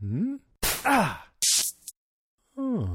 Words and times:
Hmm? 0.00 0.36
Ah. 0.84 1.26
Oh. 2.56 2.88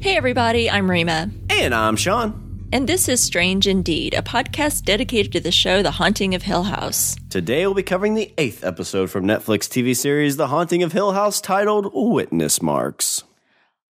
Hey, 0.00 0.16
everybody, 0.16 0.68
I'm 0.68 0.90
Rima. 0.90 1.30
And 1.48 1.72
I'm 1.72 1.94
Sean. 1.94 2.40
And 2.72 2.88
this 2.88 3.08
is 3.08 3.22
Strange 3.22 3.68
Indeed, 3.68 4.14
a 4.14 4.22
podcast 4.22 4.82
dedicated 4.82 5.30
to 5.32 5.40
the 5.40 5.52
show 5.52 5.84
The 5.84 5.92
Haunting 5.92 6.34
of 6.34 6.42
Hill 6.42 6.64
House. 6.64 7.14
Today 7.30 7.64
we'll 7.64 7.74
be 7.74 7.84
covering 7.84 8.14
the 8.14 8.34
eighth 8.38 8.64
episode 8.64 9.08
from 9.10 9.24
Netflix 9.24 9.68
TV 9.68 9.94
series 9.94 10.36
The 10.36 10.48
Haunting 10.48 10.82
of 10.82 10.90
Hill 10.90 11.12
House 11.12 11.40
titled 11.40 11.92
Witness 11.94 12.60
Marks. 12.60 13.22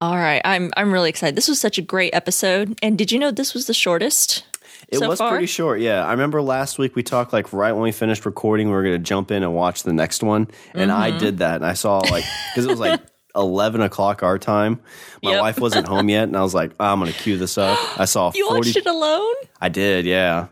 All 0.00 0.16
right, 0.16 0.42
I'm 0.44 0.70
I'm 0.76 0.92
really 0.92 1.08
excited. 1.08 1.36
This 1.36 1.48
was 1.48 1.60
such 1.60 1.78
a 1.78 1.82
great 1.82 2.14
episode. 2.14 2.78
And 2.82 2.98
did 2.98 3.10
you 3.10 3.18
know 3.18 3.30
this 3.30 3.54
was 3.54 3.66
the 3.66 3.74
shortest? 3.74 4.44
It 4.88 4.98
so 4.98 5.08
was 5.08 5.18
far? 5.18 5.30
pretty 5.30 5.46
short, 5.46 5.80
yeah. 5.80 6.04
I 6.06 6.10
remember 6.12 6.42
last 6.42 6.78
week 6.78 6.94
we 6.94 7.02
talked 7.02 7.32
like 7.32 7.52
right 7.52 7.72
when 7.72 7.82
we 7.82 7.92
finished 7.92 8.26
recording, 8.26 8.68
we 8.68 8.74
were 8.74 8.82
going 8.82 8.94
to 8.94 9.02
jump 9.02 9.30
in 9.30 9.42
and 9.42 9.54
watch 9.54 9.82
the 9.84 9.92
next 9.94 10.22
one. 10.22 10.48
And 10.74 10.92
I 10.92 11.08
Mm-hmm. 11.10 11.18
did 11.18 11.38
that. 11.38 11.56
And 11.56 11.64
I 11.66 11.72
saw 11.72 11.98
like, 11.98 12.24
because 12.52 12.66
it 12.66 12.68
was 12.70 12.78
like 12.78 13.00
11 13.34 13.80
o'clock 13.80 14.22
our 14.22 14.38
time. 14.38 14.80
My 15.22 15.32
Yep. 15.32 15.40
wife 15.40 15.58
wasn't 15.60 15.86
home 15.88 16.08
yet. 16.10 16.24
And 16.24 16.36
I 16.36 16.42
was 16.42 16.54
like, 16.54 16.72
"Oh, 16.78 16.84
I'm 16.92 17.00
going 17.00 17.10
to 17.12 17.18
cue 17.18 17.36
this 17.38 17.56
up. 17.58 17.78
I 17.98 18.04
saw 18.04 18.30
You 18.34 18.46
40. 18.48 18.58
watched 18.58 18.76
it 18.76 18.86
alone? 18.86 19.34
I 19.60 19.70
did, 19.70 20.04
yeah. 20.04 20.48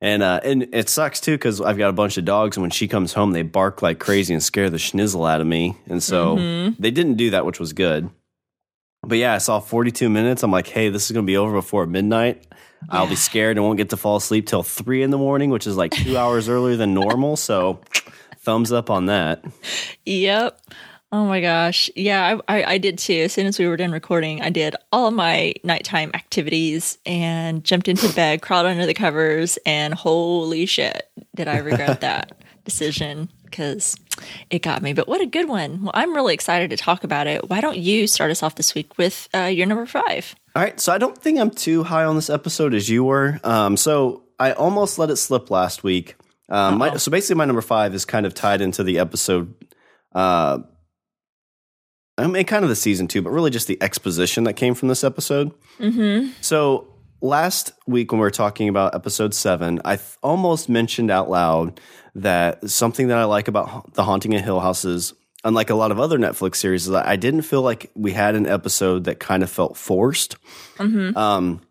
And 0.00 0.22
uh, 0.22 0.40
and 0.44 0.68
it 0.74 0.88
sucks 0.90 1.18
too 1.18 1.32
because 1.32 1.60
I've 1.62 1.78
got 1.78 1.88
a 1.88 1.92
bunch 1.94 2.18
of 2.18 2.26
dogs, 2.26 2.56
and 2.58 2.62
when 2.62 2.70
she 2.70 2.86
comes 2.88 3.14
home, 3.14 3.32
they 3.32 3.42
bark 3.42 3.80
like 3.80 3.98
crazy 3.98 4.34
and 4.34 4.42
scare 4.42 4.68
the 4.68 4.76
schnizzle 4.76 5.28
out 5.28 5.40
of 5.40 5.46
me. 5.46 5.76
And 5.86 6.02
so 6.02 6.36
Mm-hmm. 6.36 6.74
they 6.78 6.90
didn't 6.90 7.14
do 7.14 7.30
that, 7.30 7.46
which 7.46 7.58
was 7.58 7.72
good. 7.72 8.10
But 9.06 9.18
yeah, 9.18 9.34
I 9.34 9.38
saw 9.38 9.60
42 9.60 10.08
minutes. 10.08 10.42
I'm 10.42 10.50
like, 10.50 10.66
hey, 10.66 10.88
this 10.88 11.06
is 11.06 11.12
going 11.12 11.24
to 11.24 11.26
be 11.26 11.36
over 11.36 11.52
before 11.52 11.86
midnight. 11.86 12.46
I'll 12.90 13.08
be 13.08 13.16
scared 13.16 13.56
and 13.56 13.64
won't 13.64 13.78
get 13.78 13.90
to 13.90 13.96
fall 13.96 14.16
asleep 14.16 14.46
till 14.46 14.62
three 14.62 15.02
in 15.02 15.10
the 15.10 15.18
morning, 15.18 15.50
which 15.50 15.66
is 15.66 15.76
like 15.76 15.92
two 15.92 16.16
hours 16.18 16.48
earlier 16.48 16.76
than 16.76 16.94
normal. 16.94 17.36
So 17.36 17.80
thumbs 18.38 18.72
up 18.72 18.90
on 18.90 19.06
that. 19.06 19.44
Yep. 20.04 20.60
Oh 21.12 21.26
my 21.26 21.40
gosh. 21.40 21.88
Yeah, 21.94 22.38
I, 22.48 22.58
I, 22.58 22.64
I 22.72 22.78
did 22.78 22.98
too. 22.98 23.14
As 23.14 23.32
soon 23.32 23.46
as 23.46 23.58
we 23.58 23.68
were 23.68 23.76
done 23.76 23.92
recording, 23.92 24.42
I 24.42 24.50
did 24.50 24.74
all 24.92 25.06
of 25.08 25.14
my 25.14 25.54
nighttime 25.62 26.10
activities 26.12 26.98
and 27.06 27.62
jumped 27.64 27.88
into 27.88 28.12
bed, 28.16 28.42
crawled 28.42 28.66
under 28.66 28.84
the 28.84 28.94
covers, 28.94 29.56
and 29.64 29.94
holy 29.94 30.66
shit, 30.66 31.08
did 31.36 31.46
I 31.46 31.58
regret 31.58 32.00
that 32.00 32.42
decision 32.64 33.30
because 33.44 33.96
it 34.50 34.62
got 34.62 34.82
me. 34.82 34.92
But 34.92 35.08
what 35.08 35.20
a 35.20 35.26
good 35.26 35.48
one. 35.48 35.82
Well, 35.82 35.92
I'm 35.94 36.14
really 36.14 36.34
excited 36.34 36.70
to 36.70 36.76
talk 36.76 37.04
about 37.04 37.26
it. 37.26 37.48
Why 37.48 37.60
don't 37.60 37.76
you 37.76 38.06
start 38.06 38.30
us 38.30 38.42
off 38.42 38.54
this 38.54 38.74
week 38.74 38.96
with 38.98 39.28
uh, 39.34 39.44
your 39.44 39.66
number 39.66 39.86
five? 39.86 40.34
All 40.56 40.62
right, 40.62 40.78
so 40.78 40.92
I 40.92 40.98
don't 40.98 41.18
think 41.18 41.38
I'm 41.38 41.50
too 41.50 41.82
high 41.82 42.04
on 42.04 42.14
this 42.16 42.30
episode 42.30 42.74
as 42.74 42.88
you 42.88 43.04
were. 43.04 43.40
Um, 43.42 43.76
so 43.76 44.22
I 44.38 44.52
almost 44.52 44.98
let 44.98 45.10
it 45.10 45.16
slip 45.16 45.50
last 45.50 45.82
week. 45.82 46.16
Um, 46.48 46.78
my, 46.78 46.96
so 46.96 47.10
basically, 47.10 47.36
my 47.36 47.44
number 47.44 47.62
five 47.62 47.94
is 47.94 48.04
kind 48.04 48.26
of 48.26 48.34
tied 48.34 48.60
into 48.60 48.84
the 48.84 48.98
episode. 48.98 49.54
Uh, 50.14 50.58
I 52.16 52.26
mean, 52.26 52.44
kind 52.44 52.64
of 52.64 52.68
the 52.68 52.76
season 52.76 53.08
two, 53.08 53.22
but 53.22 53.30
really 53.30 53.50
just 53.50 53.66
the 53.66 53.82
exposition 53.82 54.44
that 54.44 54.52
came 54.54 54.74
from 54.74 54.88
this 54.88 55.02
episode. 55.02 55.52
Mm-hmm. 55.78 56.30
So 56.40 56.93
last 57.24 57.72
week 57.86 58.12
when 58.12 58.20
we 58.20 58.24
were 58.24 58.30
talking 58.30 58.68
about 58.68 58.94
episode 58.94 59.34
seven, 59.34 59.80
I 59.84 59.96
th- 59.96 60.16
almost 60.22 60.68
mentioned 60.68 61.10
out 61.10 61.30
loud 61.30 61.80
that 62.14 62.68
something 62.68 63.08
that 63.08 63.18
I 63.18 63.24
like 63.24 63.48
about 63.48 63.94
the 63.94 64.04
Haunting 64.04 64.34
of 64.34 64.44
Hill 64.44 64.60
House 64.60 64.84
is, 64.84 65.14
unlike 65.42 65.70
a 65.70 65.74
lot 65.74 65.90
of 65.90 65.98
other 65.98 66.18
Netflix 66.18 66.56
series, 66.56 66.84
is 66.84 66.92
that 66.92 67.06
I 67.06 67.16
didn't 67.16 67.42
feel 67.42 67.62
like 67.62 67.90
we 67.94 68.12
had 68.12 68.34
an 68.34 68.46
episode 68.46 69.04
that 69.04 69.18
kind 69.18 69.42
of 69.42 69.50
felt 69.50 69.76
forced. 69.76 70.36
Um, 71.16 71.62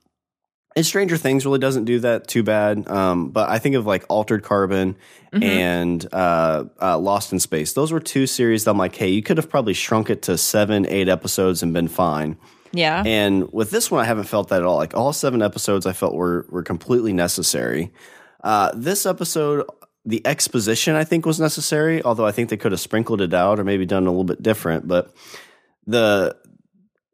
and 0.76 0.84
Stranger 0.84 1.18
Things 1.18 1.46
really 1.46 1.60
doesn't 1.60 1.86
do 1.86 2.00
that 2.00 2.28
too 2.28 2.42
bad. 2.42 2.90
Um, 2.90 3.30
but 3.30 3.48
I 3.48 3.60
think 3.60 3.76
of 3.76 3.86
like 3.86 4.06
Altered 4.10 4.42
Carbon 4.42 4.98
and 5.44 6.08
uh, 6.12 6.66
uh, 6.82 6.98
Lost 6.98 7.32
in 7.32 7.40
Space. 7.40 7.74
Those 7.74 7.92
were 7.92 8.00
two 8.00 8.26
series 8.26 8.64
that 8.64 8.72
I'm 8.72 8.78
like, 8.80 8.96
hey, 8.96 9.10
you 9.10 9.22
could 9.22 9.38
have 9.38 9.52
probably 9.52 9.74
shrunk 9.76 10.10
it 10.10 10.24
to 10.24 10.38
seven, 10.38 10.88
eight 10.88 11.10
episodes 11.10 11.62
and 11.62 11.74
been 11.74 11.88
fine. 11.88 12.38
Yeah. 12.74 13.04
And 13.06 13.52
with 13.54 13.70
this 13.72 13.90
one, 13.92 14.02
I 14.02 14.06
haven't 14.06 14.26
felt 14.26 14.50
that 14.50 14.62
at 14.62 14.66
all. 14.66 14.78
Like 14.78 14.96
all 14.96 15.14
seven 15.14 15.42
episodes, 15.42 15.86
I 15.86 15.94
felt 15.94 16.16
were 16.16 16.46
were 16.50 16.64
completely 16.64 17.14
necessary. 17.14 17.94
Uh, 18.44 18.72
this 18.74 19.06
episode, 19.06 19.66
the 20.06 20.26
exposition, 20.26 20.96
I 20.96 21.04
think 21.04 21.26
was 21.26 21.40
necessary. 21.40 22.04
Although 22.04 22.26
I 22.26 22.32
think 22.32 22.50
they 22.50 22.58
could 22.58 22.72
have 22.72 22.82
sprinkled 22.82 23.22
it 23.22 23.34
out 23.34 23.60
or 23.60 23.64
maybe 23.64 23.86
done 23.86 24.08
a 24.08 24.10
little 24.10 24.24
bit 24.24 24.42
different. 24.42 24.88
But 24.88 25.14
the 25.86 26.36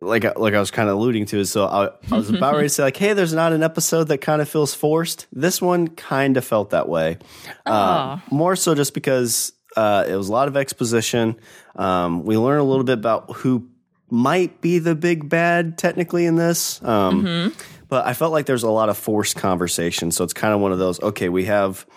like 0.01 0.23
like 0.37 0.53
I 0.53 0.59
was 0.59 0.71
kind 0.71 0.87
of 0.89 0.95
alluding 0.95 1.25
to 1.27 1.39
is 1.39 1.51
so 1.51 1.65
I, 1.65 1.89
I 2.09 2.15
was 2.15 2.29
about 2.29 2.55
ready 2.55 2.67
to 2.67 2.73
say 2.73 2.83
like, 2.83 2.97
hey, 2.97 3.13
there's 3.13 3.33
not 3.33 3.51
an 3.51 3.63
episode 3.63 4.05
that 4.05 4.19
kind 4.19 4.41
of 4.41 4.47
feels 4.47 4.73
forced. 4.73 5.27
This 5.33 5.61
one 5.61 5.89
kind 5.89 6.37
of 6.37 6.45
felt 6.45 6.69
that 6.69 6.87
way. 6.87 7.17
Uh, 7.65 8.19
more 8.31 8.55
so 8.55 8.75
just 8.75 8.93
because 8.93 9.51
uh, 9.75 10.05
it 10.07 10.15
was 10.15 10.29
a 10.29 10.31
lot 10.31 10.47
of 10.47 10.55
exposition. 10.55 11.35
Um, 11.75 12.23
we 12.23 12.37
learn 12.37 12.59
a 12.59 12.63
little 12.63 12.83
bit 12.83 12.97
about 12.97 13.31
who 13.33 13.69
might 14.11 14.61
be 14.61 14.79
the 14.79 14.95
big 14.95 15.29
bad 15.29 15.77
technically 15.77 16.25
in 16.25 16.35
this. 16.35 16.81
Um, 16.83 17.53
But 17.89 18.05
I 18.05 18.13
felt 18.13 18.31
like 18.31 18.45
there's 18.45 18.63
a 18.63 18.69
lot 18.69 18.89
of 18.89 18.97
forced 18.97 19.35
conversation. 19.35 20.11
So 20.11 20.23
it's 20.23 20.33
kind 20.33 20.53
of 20.53 20.59
one 20.59 20.71
of 20.71 20.77
those, 20.77 21.01
okay, 21.01 21.27
we 21.27 21.45
have 21.45 21.87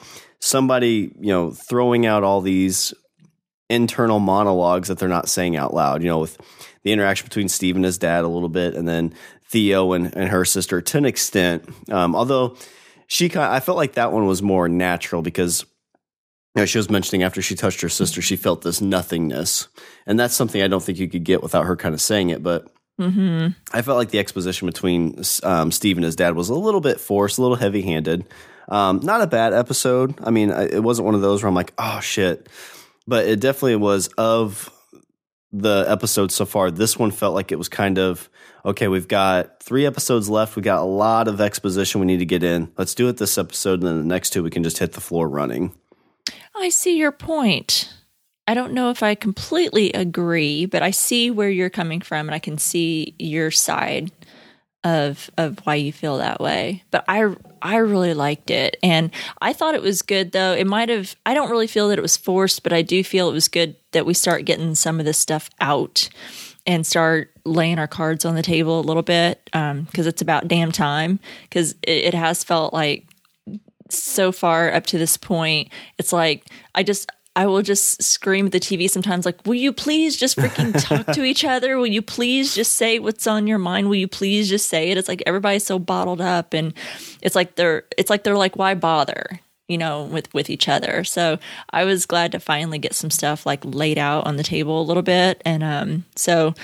somebody, 0.41 1.15
you 1.21 1.28
know, 1.28 1.50
throwing 1.50 2.06
out 2.06 2.25
all 2.25 2.41
these 2.41 2.95
internal 3.69 4.19
monologues 4.19 4.89
that 4.89 4.99
they're 4.99 5.09
not 5.09 5.28
saying 5.28 5.55
out 5.55 5.75
loud, 5.75 6.03
you 6.03 6.09
know, 6.09 6.19
with 6.19 6.39
the 6.83 6.93
interaction 6.93 7.27
between 7.27 7.49
Steve 7.49 7.77
and 7.77 7.84
his 7.84 7.99
dad 7.99 8.25
a 8.25 8.29
little 8.29 8.49
bit, 8.49 8.75
and 8.75 8.89
then 8.89 9.12
Theo 9.50 9.93
and, 9.93 10.17
and 10.17 10.31
her 10.31 10.47
sister 10.47 10.81
to 10.81 10.99
an 10.99 11.05
extent. 11.05 11.69
Um, 11.91 12.17
although 12.17 12.56
she 13.06 13.29
kind 13.29 13.47
of, 13.47 13.53
I 13.53 13.61
felt 13.61 13.77
like 13.77 13.93
that 13.93 14.12
one 14.12 14.27
was 14.27 14.43
more 14.43 14.71
natural 14.71 15.21
because 15.21 15.67
know, 16.61 16.67
she 16.67 16.79
was 16.79 16.91
mentioning 16.91 17.23
after 17.23 17.41
she 17.41 17.55
touched 17.55 17.81
her 17.81 17.89
sister, 17.89 18.21
she 18.21 18.37
felt 18.37 18.63
this 18.63 18.81
nothingness. 18.81 19.69
And 20.07 20.21
that's 20.21 20.35
something 20.35 20.61
I 20.63 20.69
don't 20.69 20.83
think 20.83 20.99
you 20.99 21.09
could 21.09 21.25
get 21.25 21.43
without 21.43 21.65
her 21.67 21.77
kind 21.77 21.95
of 21.95 22.01
saying 22.01 22.31
it. 22.31 22.43
But 22.43 22.69
I 23.01 23.83
felt 23.83 23.97
like 23.99 24.11
the 24.11 24.19
exposition 24.19 24.67
between 24.67 25.23
um, 25.43 25.73
Steve 25.73 25.97
and 25.97 26.05
his 26.05 26.15
dad 26.15 26.37
was 26.37 26.51
a 26.51 26.55
little 26.55 26.81
bit 26.81 27.01
forced, 27.01 27.39
a 27.39 27.43
little 27.43 27.57
heavy 27.57 27.83
handed. 27.83 28.27
Um, 28.69 29.01
not 29.03 29.23
a 29.23 29.27
bad 29.27 29.53
episode. 29.55 30.15
I 30.23 30.31
mean, 30.31 30.53
I- 30.53 30.67
it 30.69 30.83
wasn't 30.83 31.07
one 31.07 31.15
of 31.15 31.21
those 31.21 31.43
where 31.43 31.49
I'm 31.49 31.55
like, 31.55 31.73
oh 31.79 32.01
shit. 32.01 32.49
But 33.09 33.27
it 33.27 33.41
definitely 33.41 33.77
was 33.77 34.09
of 34.19 34.71
the 35.53 35.85
episodes 35.89 36.35
so 36.35 36.45
far. 36.45 36.71
This 36.71 36.97
one 36.99 37.11
felt 37.11 37.35
like 37.35 37.51
it 37.51 37.59
was 37.59 37.69
kind 37.69 37.99
of 37.99 38.29
okay. 38.65 38.87
We've 38.89 39.09
got 39.09 39.61
three 39.62 39.85
episodes 39.85 40.29
left. 40.31 40.55
We 40.55 40.62
got 40.62 40.81
a 40.81 40.85
lot 40.87 41.27
of 41.29 41.41
exposition 41.41 42.01
we 42.01 42.07
need 42.07 42.19
to 42.21 42.25
get 42.25 42.43
in. 42.45 42.71
Let's 42.79 42.95
do 42.95 43.09
it 43.09 43.17
this 43.17 43.37
episode, 43.37 43.81
and 43.81 43.89
then 43.89 43.99
the 43.99 44.05
next 44.15 44.31
two 44.31 44.43
we 44.45 44.51
can 44.51 44.62
just 44.62 44.79
hit 44.79 44.93
the 44.93 45.01
floor 45.01 45.29
running. 45.29 45.73
I 46.55 46.69
see 46.69 46.97
your 46.97 47.12
point. 47.12 47.93
I 48.47 48.55
don't 48.55 48.72
know 48.72 48.91
if 48.91 49.03
I 49.03 49.15
completely 49.15 49.93
agree, 49.93 50.66
but 50.66 50.83
I 50.83 50.91
see 50.91 51.31
where 51.31 51.50
you're 51.50 51.71
coming 51.71 52.00
from 52.00 52.28
and 52.28 52.34
I 52.34 52.38
can 52.38 52.59
see 52.59 53.15
your 53.19 53.50
side 53.50 54.10
of 54.84 55.31
of 55.38 55.61
why 55.65 55.77
you 55.77 55.93
feel 55.93 56.19
that 56.19 56.41
way. 56.41 56.82
But 56.91 57.05
I 57.06 57.34
I 57.61 57.77
really 57.77 58.15
liked 58.15 58.50
it 58.50 58.77
and 58.82 59.11
I 59.41 59.53
thought 59.53 59.75
it 59.75 59.82
was 59.82 60.03
good 60.03 60.32
though. 60.32 60.53
It 60.53 60.66
might 60.66 60.88
have 60.88 61.15
I 61.25 61.34
don't 61.34 61.50
really 61.50 61.69
feel 61.69 61.88
that 61.88 61.99
it 61.99 62.03
was 62.03 62.16
forced, 62.16 62.62
but 62.62 62.72
I 62.72 62.82
do 62.82 63.05
feel 63.05 63.28
it 63.28 63.32
was 63.32 63.49
good 63.49 63.77
that 63.93 64.06
we 64.06 64.15
start 64.15 64.44
getting 64.44 64.75
some 64.75 64.99
of 64.99 65.06
this 65.06 65.19
stuff 65.19 65.49
out 65.61 66.09
and 66.66 66.87
start 66.87 67.31
laying 67.44 67.78
our 67.78 67.88
cards 67.88 68.25
on 68.25 68.34
the 68.34 68.43
table 68.43 68.81
a 68.81 68.82
little 68.82 69.03
bit 69.03 69.49
um, 69.53 69.82
because 69.82 70.06
it's 70.06 70.22
about 70.22 70.49
damn 70.49 70.72
time 70.72 71.19
because 71.43 71.72
it, 71.82 72.06
it 72.06 72.15
has 72.15 72.44
felt 72.44 72.72
like 72.72 73.06
so 73.93 74.33
far 74.33 74.73
up 74.73 74.87
to 74.87 74.99
this 74.99 75.17
point, 75.17 75.71
it's 75.99 76.13
like 76.13 76.45
I 76.75 76.83
just 76.83 77.11
I 77.35 77.47
will 77.47 77.63
just 77.63 78.03
scream 78.03 78.47
at 78.47 78.53
the 78.53 78.61
TV 78.61 78.91
sometimes 78.91 79.25
like, 79.25 79.47
"Will 79.47 79.55
you 79.55 79.73
please 79.73 80.17
just 80.17 80.37
freaking 80.37 80.73
talk 80.85 81.15
to 81.15 81.25
each 81.25 81.45
other? 81.45 81.79
Will 81.79 81.87
you 81.87 82.03
please 82.03 82.55
just 82.55 82.75
say 82.75 82.99
what's 82.99 83.27
on 83.27 83.47
your 83.47 83.59
mind? 83.59 83.89
Will 83.89 83.97
you 83.97 84.09
please 84.09 84.49
just 84.49 84.69
say 84.69 84.91
it?" 84.91 84.99
It's 84.99 85.09
like 85.09 85.23
everybody's 85.27 85.65
so 85.65 85.79
bottled 85.79 86.21
up 86.21 86.53
and 86.53 86.75
it's 87.23 87.35
like 87.35 87.55
they're 87.55 87.85
it's 87.97 88.11
like 88.11 88.25
they're 88.25 88.37
like 88.37 88.56
why 88.56 88.75
bother? 88.75 89.41
You 89.69 89.79
know, 89.79 90.05
with 90.05 90.33
with 90.35 90.50
each 90.50 90.69
other. 90.69 91.05
So 91.05 91.38
I 91.71 91.85
was 91.85 92.05
glad 92.05 92.33
to 92.33 92.41
finally 92.41 92.79
get 92.79 92.95
some 92.95 93.11
stuff 93.11 93.47
like 93.47 93.65
laid 93.65 93.97
out 93.97 94.27
on 94.27 94.37
the 94.37 94.43
table 94.43 94.81
a 94.81 94.85
little 94.85 95.03
bit, 95.03 95.41
and 95.47 95.62
um, 95.62 96.05
so 96.17 96.55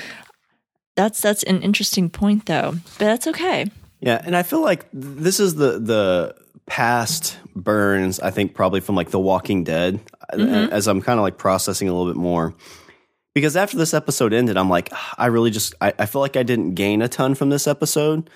that's 0.97 1.23
that's 1.23 1.45
an 1.45 1.63
interesting 1.63 2.11
point 2.11 2.47
though, 2.47 2.73
but 2.99 3.07
that's 3.07 3.27
okay. 3.29 3.71
Yeah, 4.01 4.21
and 4.25 4.37
I 4.37 4.43
feel 4.43 4.61
like 4.61 4.87
this 4.93 5.41
is 5.41 5.55
the 5.55 5.79
the 5.79 6.35
past 6.69 7.37
burns. 7.57 8.21
I 8.21 8.31
think 8.31 8.55
probably 8.55 8.81
from 8.81 8.95
like 8.95 9.11
The 9.11 9.19
Walking 9.19 9.65
Dead, 9.65 10.01
as 10.31 10.87
I'm 10.87 11.03
kind 11.03 11.19
of 11.19 11.23
like 11.23 11.39
processing 11.39 11.89
a 11.89 11.93
little 11.93 12.13
bit 12.13 12.21
more. 12.21 12.55
Because 13.35 13.57
after 13.57 13.77
this 13.77 13.95
episode 13.95 14.33
ended, 14.33 14.57
I'm 14.57 14.71
like, 14.71 14.89
"Ah, 14.93 15.15
I 15.19 15.27
really 15.27 15.51
just 15.51 15.75
I, 15.81 15.93
I 15.99 16.07
feel 16.07 16.21
like 16.21 16.37
I 16.37 16.43
didn't 16.43 16.75
gain 16.75 17.03
a 17.03 17.09
ton 17.09 17.35
from 17.35 17.51
this 17.51 17.67
episode, 17.67 18.31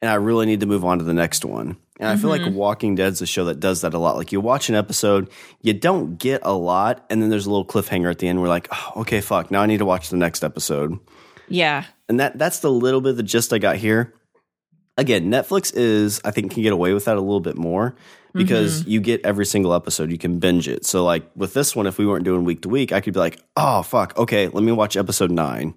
and 0.00 0.10
I 0.10 0.14
really 0.14 0.46
need 0.46 0.60
to 0.60 0.66
move 0.66 0.84
on 0.84 0.98
to 0.98 1.04
the 1.04 1.12
next 1.12 1.44
one. 1.44 1.76
And 1.98 2.08
I 2.08 2.16
feel 2.16 2.28
like 2.28 2.42
Walking 2.52 2.94
Dead's 2.94 3.22
a 3.22 3.26
show 3.26 3.46
that 3.46 3.60
does 3.60 3.80
that 3.80 3.94
a 3.94 3.98
lot. 3.98 4.16
Like 4.16 4.32
you 4.32 4.40
watch 4.40 4.68
an 4.68 4.74
episode, 4.74 5.30
you 5.62 5.72
don't 5.72 6.18
get 6.18 6.40
a 6.44 6.54
lot, 6.54 7.04
and 7.08 7.22
then 7.22 7.30
there's 7.30 7.46
a 7.46 7.50
little 7.50 7.64
cliffhanger 7.64 8.10
at 8.10 8.18
the 8.18 8.28
end. 8.28 8.40
We're 8.40 8.48
like, 8.48 8.68
oh, 8.70 9.00
okay, 9.00 9.20
fuck, 9.22 9.50
now 9.50 9.62
I 9.62 9.66
need 9.66 9.78
to 9.78 9.86
watch 9.86 10.10
the 10.10 10.16
next 10.16 10.44
episode. 10.44 10.98
Yeah. 11.48 11.84
And 12.08 12.20
that 12.20 12.38
that's 12.38 12.60
the 12.60 12.70
little 12.70 13.00
bit 13.00 13.10
of 13.10 13.16
the 13.16 13.22
gist 13.22 13.52
I 13.52 13.58
got 13.58 13.76
here. 13.76 14.14
Again, 14.96 15.30
Netflix 15.30 15.72
is 15.74 16.20
I 16.24 16.30
think 16.30 16.52
can 16.52 16.62
get 16.62 16.72
away 16.72 16.92
with 16.94 17.04
that 17.04 17.16
a 17.16 17.20
little 17.20 17.40
bit 17.40 17.56
more 17.56 17.94
because 18.32 18.80
Mm-hmm. 18.80 18.90
you 18.90 19.00
get 19.00 19.24
every 19.24 19.46
single 19.46 19.72
episode, 19.74 20.10
you 20.10 20.18
can 20.18 20.38
binge 20.38 20.68
it. 20.68 20.84
So 20.86 21.04
like 21.04 21.28
with 21.34 21.54
this 21.54 21.74
one, 21.76 21.86
if 21.86 21.98
we 21.98 22.06
weren't 22.06 22.24
doing 22.24 22.44
week 22.44 22.62
to 22.62 22.68
week, 22.68 22.92
I 22.92 23.00
could 23.00 23.14
be 23.14 23.20
like, 23.20 23.38
oh 23.56 23.82
fuck, 23.82 24.16
okay, 24.18 24.48
let 24.48 24.62
me 24.64 24.72
watch 24.72 24.96
episode 24.96 25.30
nine. 25.30 25.74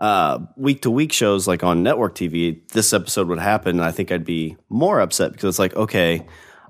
Uh, 0.00 0.38
week 0.56 0.82
to 0.82 0.90
week 0.90 1.12
shows 1.12 1.48
like 1.48 1.64
on 1.64 1.82
network 1.82 2.14
TV, 2.14 2.66
this 2.68 2.92
episode 2.92 3.26
would 3.28 3.38
happen, 3.40 3.76
and 3.78 3.84
I 3.84 3.90
think 3.90 4.12
I'd 4.12 4.24
be 4.24 4.56
more 4.68 5.00
upset 5.00 5.32
because 5.32 5.48
it's 5.48 5.58
like, 5.58 5.74
okay, 5.74 6.24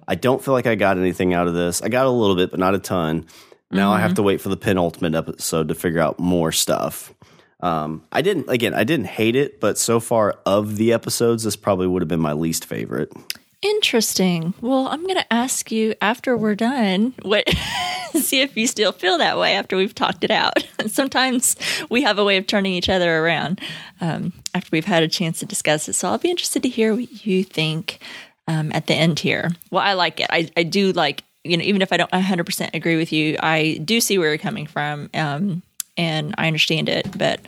I 0.07 0.15
don't 0.15 0.43
feel 0.43 0.55
like 0.55 0.67
I 0.67 0.77
got 0.77 0.97
anything 0.99 1.35
out 1.35 1.47
of 1.47 1.53
this. 1.55 1.83
I 1.83 1.89
got 1.91 2.07
a 2.07 2.11
little 2.11 2.37
bit, 2.37 2.51
but 2.51 2.59
not 2.59 2.75
a 2.75 2.79
ton. 2.79 3.27
Now 3.71 3.93
I 3.93 4.01
have 4.01 4.15
to 4.15 4.23
wait 4.23 4.41
for 4.41 4.49
the 4.49 4.57
penultimate 4.57 5.15
episode 5.15 5.69
to 5.69 5.75
figure 5.75 6.01
out 6.01 6.19
more 6.19 6.53
stuff. 6.53 7.13
Um, 7.61 8.05
I 8.13 8.23
didn't 8.23 8.49
again. 8.49 8.75
I 8.75 8.85
didn't 8.85 9.07
hate 9.07 9.37
it, 9.37 9.61
but 9.61 9.79
so 9.79 10.01
far 10.01 10.39
of 10.47 10.77
the 10.77 10.93
episodes, 10.93 11.45
this 11.45 11.57
probably 11.57 11.87
would 11.87 12.03
have 12.03 12.09
been 12.09 12.21
my 12.21 12.33
least 12.33 12.65
favorite. 12.65 13.13
Interesting. 13.61 14.55
Well, 14.61 14.87
I'm 14.87 15.03
going 15.03 15.17
to 15.17 15.33
ask 15.33 15.73
you 15.73 15.95
after 16.01 16.37
we're 16.37 16.55
done 16.55 17.13
what 17.23 17.49
see 18.15 18.41
if 18.41 18.57
you 18.57 18.69
still 18.69 18.93
feel 18.93 19.19
that 19.19 19.37
way 19.37 19.55
after 19.55 19.77
we've 19.77 19.95
talked 19.95 20.23
it 20.23 20.31
out. 20.31 20.65
Sometimes 20.87 21.57
we 21.91 22.03
have 22.03 22.19
a 22.19 22.25
way 22.25 22.37
of 22.37 22.47
turning 22.47 22.73
each 22.73 22.89
other 22.89 23.19
around 23.19 23.61
um, 24.01 24.33
after 24.55 24.69
we've 24.71 24.85
had 24.85 25.03
a 25.03 25.09
chance 25.09 25.41
to 25.41 25.47
discuss 25.47 25.89
it. 25.89 25.95
So 25.95 26.09
I'll 26.09 26.19
be 26.19 26.31
interested 26.31 26.63
to 26.63 26.69
hear 26.69 26.95
what 26.95 27.27
you 27.27 27.43
think 27.43 27.99
um, 28.47 28.71
at 28.73 28.87
the 28.87 28.95
end 28.95 29.19
here. 29.19 29.51
Well, 29.73 29.83
I 29.83 29.95
like 29.95 30.21
it. 30.21 30.29
I, 30.31 30.49
I 30.57 30.63
do 30.63 30.93
like 30.93 31.25
you 31.43 31.57
know 31.57 31.65
even 31.65 31.83
if 31.83 31.93
I 31.93 31.97
don't 31.97 32.11
100% 32.13 32.75
agree 32.75 32.97
with 32.97 33.13
you, 33.13 33.37
I 33.41 33.81
do 33.85 34.01
see 34.01 34.19
where 34.19 34.29
you're 34.29 34.39
coming 34.39 34.67
from, 34.67 35.11
um, 35.15 35.63
and 35.99 36.35
I 36.39 36.47
understand 36.47 36.89
it. 36.89 37.07
But 37.19 37.41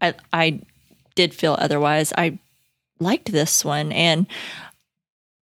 I 0.00 0.14
I 0.32 0.60
did 1.16 1.34
feel 1.34 1.56
otherwise. 1.58 2.12
I 2.16 2.38
liked 3.00 3.32
this 3.32 3.64
one 3.64 3.90
and. 3.90 4.26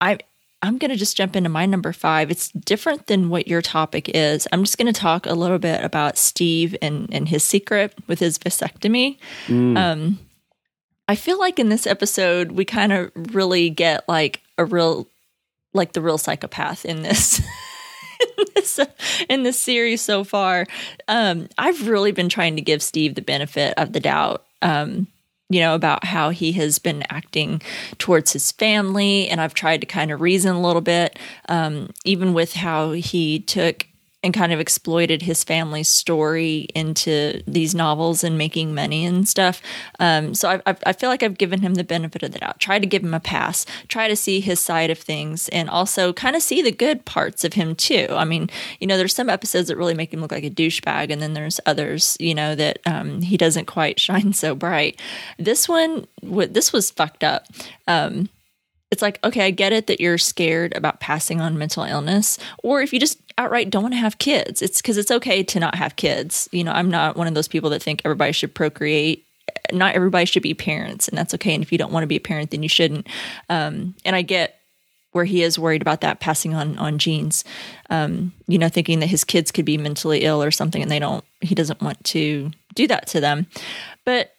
I 0.00 0.18
I'm 0.64 0.78
going 0.78 0.90
to 0.92 0.96
just 0.96 1.16
jump 1.16 1.34
into 1.34 1.48
my 1.48 1.66
number 1.66 1.92
5. 1.92 2.30
It's 2.30 2.50
different 2.50 3.08
than 3.08 3.30
what 3.30 3.48
your 3.48 3.60
topic 3.62 4.08
is. 4.08 4.46
I'm 4.52 4.62
just 4.62 4.78
going 4.78 4.92
to 4.92 5.00
talk 5.00 5.26
a 5.26 5.34
little 5.34 5.58
bit 5.58 5.82
about 5.84 6.16
Steve 6.16 6.76
and 6.80 7.08
and 7.12 7.28
his 7.28 7.42
secret 7.42 7.94
with 8.06 8.20
his 8.20 8.38
vasectomy. 8.38 9.18
Um 9.76 10.18
I 11.08 11.16
feel 11.16 11.38
like 11.38 11.58
in 11.58 11.68
this 11.68 11.86
episode 11.86 12.52
we 12.52 12.64
kind 12.64 12.92
of 12.92 13.10
really 13.34 13.70
get 13.70 14.08
like 14.08 14.40
a 14.56 14.64
real 14.64 15.08
like 15.74 15.92
the 15.94 16.00
real 16.00 16.18
psychopath 16.18 16.84
in 16.84 17.02
this 17.02 17.40
in 18.38 18.44
this, 18.54 18.80
in 19.28 19.42
this 19.42 19.60
series 19.60 20.00
so 20.00 20.24
far. 20.24 20.66
Um 21.08 21.48
I've 21.58 21.88
really 21.88 22.12
been 22.12 22.28
trying 22.28 22.56
to 22.56 22.62
give 22.62 22.82
Steve 22.82 23.14
the 23.14 23.22
benefit 23.22 23.74
of 23.76 23.92
the 23.92 24.00
doubt. 24.00 24.44
Um 24.60 25.08
you 25.52 25.60
know, 25.60 25.74
about 25.74 26.04
how 26.04 26.30
he 26.30 26.52
has 26.52 26.78
been 26.78 27.04
acting 27.10 27.60
towards 27.98 28.32
his 28.32 28.50
family. 28.52 29.28
And 29.28 29.38
I've 29.38 29.52
tried 29.52 29.82
to 29.82 29.86
kind 29.86 30.10
of 30.10 30.22
reason 30.22 30.54
a 30.56 30.60
little 30.60 30.80
bit, 30.80 31.18
um, 31.46 31.90
even 32.06 32.32
with 32.32 32.54
how 32.54 32.92
he 32.92 33.40
took 33.40 33.86
and 34.22 34.32
kind 34.32 34.52
of 34.52 34.60
exploited 34.60 35.22
his 35.22 35.42
family's 35.42 35.88
story 35.88 36.68
into 36.74 37.42
these 37.46 37.74
novels 37.74 38.22
and 38.22 38.38
making 38.38 38.74
money 38.74 39.04
and 39.04 39.28
stuff. 39.28 39.60
Um, 39.98 40.34
so 40.34 40.48
I, 40.48 40.70
I, 40.70 40.76
I 40.86 40.92
feel 40.92 41.08
like 41.08 41.22
I've 41.22 41.38
given 41.38 41.60
him 41.60 41.74
the 41.74 41.84
benefit 41.84 42.22
of 42.22 42.32
the 42.32 42.38
doubt. 42.38 42.60
Try 42.60 42.78
to 42.78 42.86
give 42.86 43.02
him 43.02 43.14
a 43.14 43.20
pass. 43.20 43.66
Try 43.88 44.08
to 44.08 44.16
see 44.16 44.40
his 44.40 44.60
side 44.60 44.90
of 44.90 44.98
things, 44.98 45.48
and 45.48 45.68
also 45.68 46.12
kind 46.12 46.36
of 46.36 46.42
see 46.42 46.62
the 46.62 46.72
good 46.72 47.04
parts 47.04 47.44
of 47.44 47.54
him 47.54 47.74
too. 47.74 48.06
I 48.10 48.24
mean, 48.24 48.48
you 48.80 48.86
know, 48.86 48.96
there's 48.96 49.14
some 49.14 49.30
episodes 49.30 49.68
that 49.68 49.76
really 49.76 49.94
make 49.94 50.12
him 50.12 50.20
look 50.20 50.32
like 50.32 50.44
a 50.44 50.50
douchebag, 50.50 51.10
and 51.10 51.20
then 51.20 51.34
there's 51.34 51.58
others, 51.66 52.16
you 52.20 52.34
know, 52.34 52.54
that 52.54 52.78
um, 52.86 53.22
he 53.22 53.36
doesn't 53.36 53.66
quite 53.66 53.98
shine 54.00 54.32
so 54.32 54.54
bright. 54.54 55.00
This 55.38 55.68
one, 55.68 56.06
this 56.22 56.72
was 56.72 56.90
fucked 56.90 57.24
up. 57.24 57.46
Um, 57.88 58.28
it's 58.92 59.00
like, 59.00 59.18
okay, 59.24 59.46
I 59.46 59.50
get 59.50 59.72
it 59.72 59.86
that 59.86 60.00
you're 60.00 60.18
scared 60.18 60.76
about 60.76 61.00
passing 61.00 61.40
on 61.40 61.56
mental 61.56 61.82
illness, 61.82 62.38
or 62.62 62.82
if 62.82 62.92
you 62.92 63.00
just 63.00 63.21
outright 63.38 63.70
don't 63.70 63.82
want 63.82 63.94
to 63.94 63.98
have 63.98 64.18
kids, 64.18 64.62
it's 64.62 64.80
because 64.80 64.98
it's 64.98 65.10
okay 65.10 65.42
to 65.42 65.60
not 65.60 65.74
have 65.74 65.96
kids. 65.96 66.48
You 66.52 66.64
know, 66.64 66.72
I'm 66.72 66.90
not 66.90 67.16
one 67.16 67.26
of 67.26 67.34
those 67.34 67.48
people 67.48 67.70
that 67.70 67.82
think 67.82 68.02
everybody 68.04 68.32
should 68.32 68.54
procreate. 68.54 69.26
Not 69.72 69.94
everybody 69.94 70.24
should 70.24 70.42
be 70.42 70.54
parents, 70.54 71.08
and 71.08 71.16
that's 71.16 71.34
okay. 71.34 71.54
And 71.54 71.62
if 71.62 71.72
you 71.72 71.78
don't 71.78 71.92
want 71.92 72.02
to 72.04 72.08
be 72.08 72.16
a 72.16 72.20
parent, 72.20 72.50
then 72.50 72.62
you 72.62 72.68
shouldn't. 72.68 73.06
Um, 73.48 73.94
and 74.04 74.14
I 74.14 74.22
get 74.22 74.58
where 75.12 75.24
he 75.24 75.42
is 75.42 75.58
worried 75.58 75.82
about 75.82 76.00
that 76.00 76.20
passing 76.20 76.54
on 76.54 76.78
on 76.78 76.98
genes. 76.98 77.44
Um, 77.90 78.32
you 78.46 78.58
know, 78.58 78.68
thinking 78.68 79.00
that 79.00 79.08
his 79.08 79.24
kids 79.24 79.50
could 79.50 79.64
be 79.64 79.78
mentally 79.78 80.22
ill 80.22 80.42
or 80.42 80.50
something, 80.50 80.82
and 80.82 80.90
they 80.90 80.98
don't. 80.98 81.24
He 81.40 81.54
doesn't 81.54 81.82
want 81.82 82.02
to 82.04 82.50
do 82.74 82.86
that 82.86 83.06
to 83.08 83.20
them. 83.20 83.46
But 84.04 84.34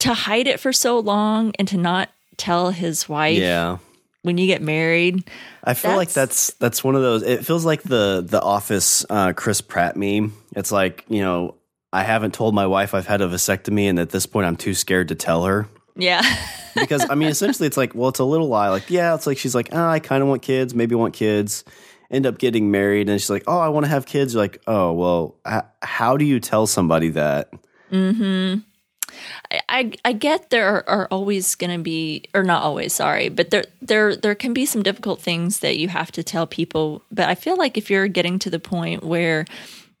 to 0.00 0.14
hide 0.14 0.46
it 0.46 0.60
for 0.60 0.72
so 0.72 0.98
long 0.98 1.52
and 1.58 1.66
to 1.68 1.76
not 1.76 2.10
tell 2.36 2.70
his 2.70 3.08
wife 3.08 3.38
Yeah. 3.38 3.78
When 4.24 4.38
you 4.38 4.46
get 4.46 4.60
married. 4.62 5.30
I 5.62 5.74
feel 5.74 5.94
like 5.96 6.08
That's- 6.10 6.48
that's 6.48 6.58
that's 6.58 6.84
one 6.84 6.94
of 6.96 7.02
those. 7.02 7.22
It 7.22 7.44
feels 7.46 7.64
like 7.64 7.82
the 7.82 8.24
the 8.26 8.42
Office 8.42 9.06
uh, 9.08 9.32
Chris 9.34 9.60
Pratt 9.60 9.96
meme. 9.96 10.32
It's 10.56 10.72
like 10.72 11.04
you 11.08 11.20
know 11.22 11.54
I 11.92 12.02
haven't 12.02 12.34
told 12.34 12.54
my 12.54 12.66
wife 12.66 12.92
I've 12.94 13.06
had 13.06 13.20
a 13.20 13.28
vasectomy, 13.28 13.88
and 13.88 13.98
at 14.00 14.10
this 14.10 14.26
point 14.26 14.46
I'm 14.46 14.56
too 14.56 14.74
scared 14.74 15.08
to 15.08 15.14
tell 15.14 15.44
her 15.44 15.68
Yeah. 15.96 16.22
because 16.74 17.06
I 17.08 17.14
mean 17.14 17.28
essentially 17.28 17.66
it's 17.68 17.76
like 17.76 17.94
well 17.94 18.08
it's 18.08 18.18
a 18.18 18.24
little 18.24 18.48
lie. 18.48 18.68
Like 18.70 18.90
yeah, 18.90 19.14
it's 19.14 19.26
like 19.26 19.38
she's 19.38 19.54
like 19.54 19.68
oh, 19.72 19.86
I 19.88 20.00
kind 20.00 20.22
of 20.22 20.28
want 20.28 20.42
kids, 20.42 20.74
maybe 20.74 20.94
want 20.94 21.14
kids. 21.14 21.62
End 22.10 22.26
up 22.26 22.38
getting 22.38 22.70
married, 22.70 23.08
and 23.08 23.20
she's 23.20 23.30
like 23.30 23.44
oh 23.46 23.58
I 23.58 23.68
want 23.68 23.84
to 23.84 23.90
have 23.90 24.06
kids. 24.06 24.34
You're 24.34 24.42
like 24.42 24.60
oh 24.66 24.92
well 24.92 25.36
h- 25.46 25.62
how 25.82 26.16
do 26.16 26.24
you 26.24 26.40
tell 26.40 26.66
somebody 26.66 27.10
that? 27.10 27.50
I, 29.68 29.92
I 30.04 30.12
get 30.12 30.50
there 30.50 30.66
are, 30.66 30.84
are 30.88 31.08
always 31.10 31.54
going 31.54 31.76
to 31.76 31.82
be, 31.82 32.24
or 32.34 32.42
not 32.42 32.62
always, 32.62 32.92
sorry, 32.92 33.28
but 33.28 33.50
there 33.50 33.64
there 33.82 34.16
there 34.16 34.34
can 34.34 34.52
be 34.52 34.66
some 34.66 34.82
difficult 34.82 35.20
things 35.20 35.60
that 35.60 35.78
you 35.78 35.88
have 35.88 36.12
to 36.12 36.22
tell 36.22 36.46
people. 36.46 37.02
But 37.10 37.28
I 37.28 37.34
feel 37.34 37.56
like 37.56 37.76
if 37.76 37.90
you're 37.90 38.08
getting 38.08 38.38
to 38.40 38.50
the 38.50 38.60
point 38.60 39.02
where 39.02 39.44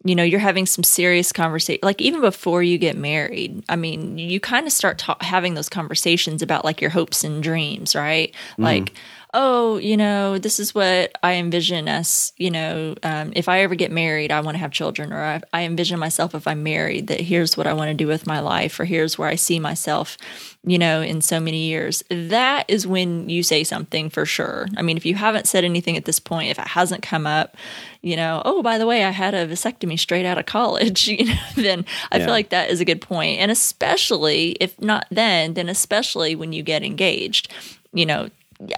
you 0.04 0.14
know 0.14 0.22
you're 0.22 0.40
having 0.40 0.66
some 0.66 0.84
serious 0.84 1.32
conversation, 1.32 1.80
like 1.82 2.00
even 2.00 2.20
before 2.20 2.62
you 2.62 2.78
get 2.78 2.96
married, 2.96 3.62
I 3.68 3.76
mean, 3.76 4.18
you 4.18 4.40
kind 4.40 4.66
of 4.66 4.72
start 4.72 4.98
ta- 4.98 5.16
having 5.20 5.54
those 5.54 5.68
conversations 5.68 6.42
about 6.42 6.64
like 6.64 6.80
your 6.80 6.90
hopes 6.90 7.24
and 7.24 7.42
dreams, 7.42 7.94
right? 7.94 8.32
Mm-hmm. 8.52 8.62
Like. 8.64 8.92
Oh, 9.36 9.78
you 9.78 9.96
know, 9.96 10.38
this 10.38 10.60
is 10.60 10.76
what 10.76 11.10
I 11.20 11.34
envision 11.34 11.88
as, 11.88 12.32
you 12.36 12.52
know, 12.52 12.94
um, 13.02 13.32
if 13.34 13.48
I 13.48 13.62
ever 13.62 13.74
get 13.74 13.90
married, 13.90 14.30
I 14.30 14.38
want 14.40 14.54
to 14.54 14.60
have 14.60 14.70
children, 14.70 15.12
or 15.12 15.20
I, 15.20 15.42
I 15.52 15.64
envision 15.64 15.98
myself 15.98 16.36
if 16.36 16.46
I'm 16.46 16.62
married, 16.62 17.08
that 17.08 17.20
here's 17.20 17.56
what 17.56 17.66
I 17.66 17.72
want 17.72 17.88
to 17.88 17.94
do 17.94 18.06
with 18.06 18.28
my 18.28 18.38
life, 18.38 18.78
or 18.78 18.84
here's 18.84 19.18
where 19.18 19.28
I 19.28 19.34
see 19.34 19.58
myself, 19.58 20.16
you 20.64 20.78
know, 20.78 21.02
in 21.02 21.20
so 21.20 21.40
many 21.40 21.64
years. 21.66 22.04
That 22.10 22.64
is 22.68 22.86
when 22.86 23.28
you 23.28 23.42
say 23.42 23.64
something 23.64 24.08
for 24.08 24.24
sure. 24.24 24.68
I 24.76 24.82
mean, 24.82 24.96
if 24.96 25.04
you 25.04 25.16
haven't 25.16 25.48
said 25.48 25.64
anything 25.64 25.96
at 25.96 26.04
this 26.04 26.20
point, 26.20 26.50
if 26.50 26.58
it 26.60 26.68
hasn't 26.68 27.02
come 27.02 27.26
up, 27.26 27.56
you 28.02 28.14
know, 28.14 28.40
oh, 28.44 28.62
by 28.62 28.78
the 28.78 28.86
way, 28.86 29.02
I 29.02 29.10
had 29.10 29.34
a 29.34 29.48
vasectomy 29.48 29.98
straight 29.98 30.26
out 30.26 30.38
of 30.38 30.46
college, 30.46 31.08
you 31.08 31.24
know, 31.24 31.40
then 31.56 31.84
I 32.12 32.18
Yeah. 32.18 32.26
feel 32.26 32.34
like 32.34 32.50
that 32.50 32.70
is 32.70 32.80
a 32.80 32.84
good 32.84 33.00
point. 33.00 33.40
And 33.40 33.50
especially 33.50 34.52
if 34.60 34.80
not 34.80 35.06
then, 35.10 35.54
then 35.54 35.68
especially 35.68 36.36
when 36.36 36.52
you 36.52 36.62
get 36.62 36.84
engaged, 36.84 37.52
you 37.92 38.06
know, 38.06 38.28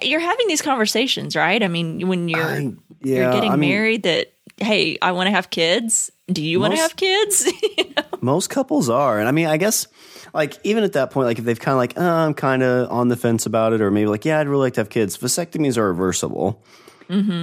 you're 0.02 0.20
having 0.20 0.48
these 0.48 0.62
conversations, 0.62 1.36
right? 1.36 1.62
I 1.62 1.68
mean, 1.68 2.06
when 2.08 2.28
you're 2.28 2.42
I- 2.42 2.72
you're 3.02 3.32
getting 3.32 3.52
I 3.52 3.56
mean- 3.56 3.70
married, 3.70 4.02
that 4.04 4.32
hey, 4.58 4.96
I 5.02 5.12
want 5.12 5.26
to 5.26 5.30
have 5.32 5.50
kids. 5.50 6.10
Do 6.28 6.42
you 6.42 6.58
want 6.60 6.74
to 6.74 6.80
have 6.80 6.96
kids? 6.96 7.46
You 7.78 7.84
know? 7.96 8.02
Most 8.22 8.48
couples 8.50 8.88
are, 8.88 9.18
and 9.18 9.28
I 9.28 9.32
mean, 9.32 9.46
I 9.46 9.58
guess 9.58 9.86
like 10.34 10.54
even 10.64 10.82
at 10.82 10.94
that 10.94 11.10
point, 11.10 11.26
like 11.26 11.38
if 11.38 11.44
they've 11.44 11.60
kind 11.60 11.74
of 11.74 11.78
like, 11.78 11.92
oh, 11.96 12.02
I'm 12.04 12.34
kind 12.34 12.62
of 12.62 12.90
on 12.90 13.08
the 13.08 13.16
fence 13.16 13.44
about 13.46 13.72
it, 13.74 13.80
or 13.82 13.90
maybe 13.90 14.06
like, 14.06 14.24
yeah, 14.24 14.40
I'd 14.40 14.48
really 14.48 14.62
like 14.62 14.74
to 14.74 14.80
have 14.80 14.88
kids. 14.88 15.16
Vasectomies 15.18 15.76
are 15.76 15.86
reversible, 15.88 16.64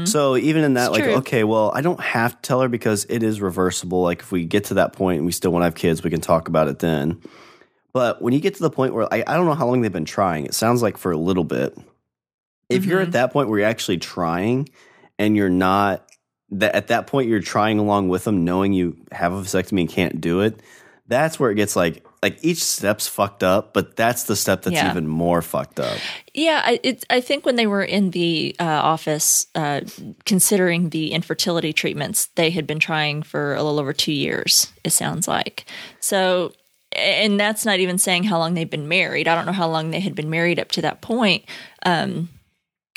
so 0.05 0.35
even 0.35 0.63
in 0.63 0.73
that, 0.73 0.89
Mm-hmm. 0.91 0.95
It's 0.95 0.99
like, 0.99 1.03
true. 1.03 1.13
okay, 1.19 1.43
well, 1.45 1.71
I 1.73 1.81
don't 1.81 2.01
have 2.01 2.35
to 2.35 2.41
tell 2.41 2.59
her 2.61 2.67
because 2.67 3.05
it 3.09 3.23
is 3.23 3.39
reversible. 3.39 4.01
Like 4.01 4.19
if 4.19 4.31
we 4.31 4.43
get 4.45 4.65
to 4.65 4.73
that 4.75 4.91
point 4.93 5.17
and 5.17 5.25
we 5.25 5.31
still 5.31 5.51
want 5.51 5.61
to 5.61 5.65
have 5.65 5.75
kids, 5.75 6.03
we 6.03 6.09
can 6.09 6.19
talk 6.21 6.47
about 6.49 6.67
it 6.67 6.79
then. 6.79 7.21
But 7.93 8.21
when 8.21 8.33
you 8.33 8.39
get 8.41 8.55
to 8.55 8.61
the 8.61 8.69
point 8.71 8.93
where 8.93 9.07
I, 9.13 9.23
I 9.25 9.35
don't 9.35 9.45
know 9.45 9.53
how 9.53 9.67
long 9.67 9.81
they've 9.81 9.91
been 9.91 10.03
trying, 10.03 10.45
it 10.45 10.53
sounds 10.53 10.81
like 10.81 10.97
for 10.97 11.11
a 11.11 11.17
little 11.17 11.43
bit. 11.45 11.77
If 12.73 12.85
you're 12.85 12.99
Mm-hmm. 12.99 13.07
at 13.07 13.13
that 13.13 13.33
point 13.33 13.49
where 13.49 13.59
you're 13.59 13.67
actually 13.67 13.97
trying 13.97 14.69
and 15.19 15.35
you're 15.35 15.49
not 15.49 16.07
that 16.51 16.75
at 16.75 16.87
that 16.87 17.07
point 17.07 17.29
you're 17.29 17.39
trying 17.39 17.79
along 17.79 18.09
with 18.09 18.23
them, 18.25 18.45
knowing 18.45 18.73
you 18.73 18.97
have 19.11 19.33
a 19.33 19.41
vasectomy 19.41 19.81
and 19.81 19.89
can't 19.89 20.21
do 20.21 20.41
it, 20.41 20.59
that's 21.07 21.39
where 21.39 21.49
it 21.51 21.55
gets 21.55 21.75
like 21.75 22.05
like 22.21 22.37
each 22.41 22.63
step's 22.63 23.05
fucked 23.07 23.43
up, 23.43 23.73
but 23.73 23.97
that's 23.97 24.23
the 24.23 24.35
step 24.35 24.61
that's 24.61 24.75
Yeah. 24.75 24.89
even 24.89 25.07
more 25.09 25.41
fucked 25.41 25.77
up. 25.79 25.97
Yeah, 26.33 26.61
I, 26.63 26.79
it's, 26.81 27.03
I 27.09 27.19
think 27.19 27.45
when 27.45 27.57
they 27.57 27.67
were 27.67 27.83
in 27.83 28.11
the 28.11 28.55
uh, 28.61 28.63
office 28.63 29.47
uh, 29.55 29.81
considering 30.25 30.91
the 30.91 31.11
infertility 31.11 31.73
treatments, 31.73 32.27
they 32.35 32.49
had 32.51 32.65
been 32.65 32.79
trying 32.79 33.23
for 33.23 33.55
a 33.55 33.61
little 33.61 33.77
over 33.79 33.91
two 33.91 34.13
years, 34.13 34.71
it 34.85 34.91
sounds 34.91 35.27
like. 35.27 35.65
So, 35.99 36.53
and 36.95 37.37
that's 37.37 37.65
not 37.65 37.79
even 37.79 37.97
saying 37.97 38.23
how 38.23 38.37
long 38.39 38.53
they've 38.53 38.69
been 38.69 38.87
married. 38.87 39.27
I 39.27 39.35
don't 39.35 39.45
know 39.45 39.51
how 39.51 39.67
long 39.67 39.91
they 39.91 39.99
had 39.99 40.15
been 40.15 40.29
married 40.29 40.59
up 40.61 40.69
to 40.73 40.81
that 40.83 41.01
point. 41.01 41.43
Um, 41.85 42.29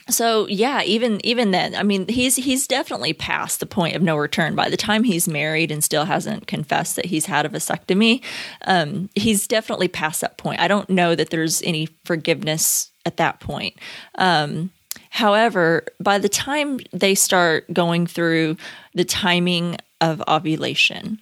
so 0.08 0.46
yeah, 0.46 0.82
even 0.82 1.24
even 1.24 1.50
then, 1.50 1.74
I 1.74 1.82
mean, 1.82 2.06
he's 2.08 2.36
he's 2.36 2.66
definitely 2.66 3.12
past 3.12 3.60
the 3.60 3.66
point 3.66 3.96
of 3.96 4.02
no 4.02 4.16
return. 4.16 4.54
By 4.54 4.68
the 4.68 4.76
time 4.76 5.04
he's 5.04 5.26
married 5.26 5.72
and 5.72 5.82
still 5.82 6.04
hasn't 6.04 6.46
confessed 6.46 6.96
that 6.96 7.06
he's 7.06 7.26
had 7.26 7.44
a 7.44 7.48
vasectomy, 7.48 8.22
um, 8.66 9.10
he's 9.14 9.48
definitely 9.48 9.88
past 9.88 10.20
that 10.20 10.38
point. 10.38 10.60
I 10.60 10.68
don't 10.68 10.88
know 10.88 11.14
that 11.14 11.30
there's 11.30 11.60
any 11.62 11.88
forgiveness 12.04 12.92
at 13.04 13.16
that 13.16 13.40
point. 13.40 13.74
Um, 14.16 14.70
however, 15.10 15.86
by 15.98 16.18
the 16.18 16.28
time 16.28 16.78
they 16.92 17.14
start 17.14 17.72
going 17.72 18.06
through 18.06 18.56
the 18.94 19.04
timing 19.04 19.76
of 20.00 20.22
ovulation, 20.28 21.20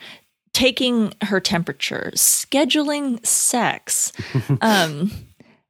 taking 0.52 1.12
her 1.22 1.40
temperature, 1.40 2.12
scheduling 2.14 3.24
sex. 3.24 4.12
um, 4.60 5.10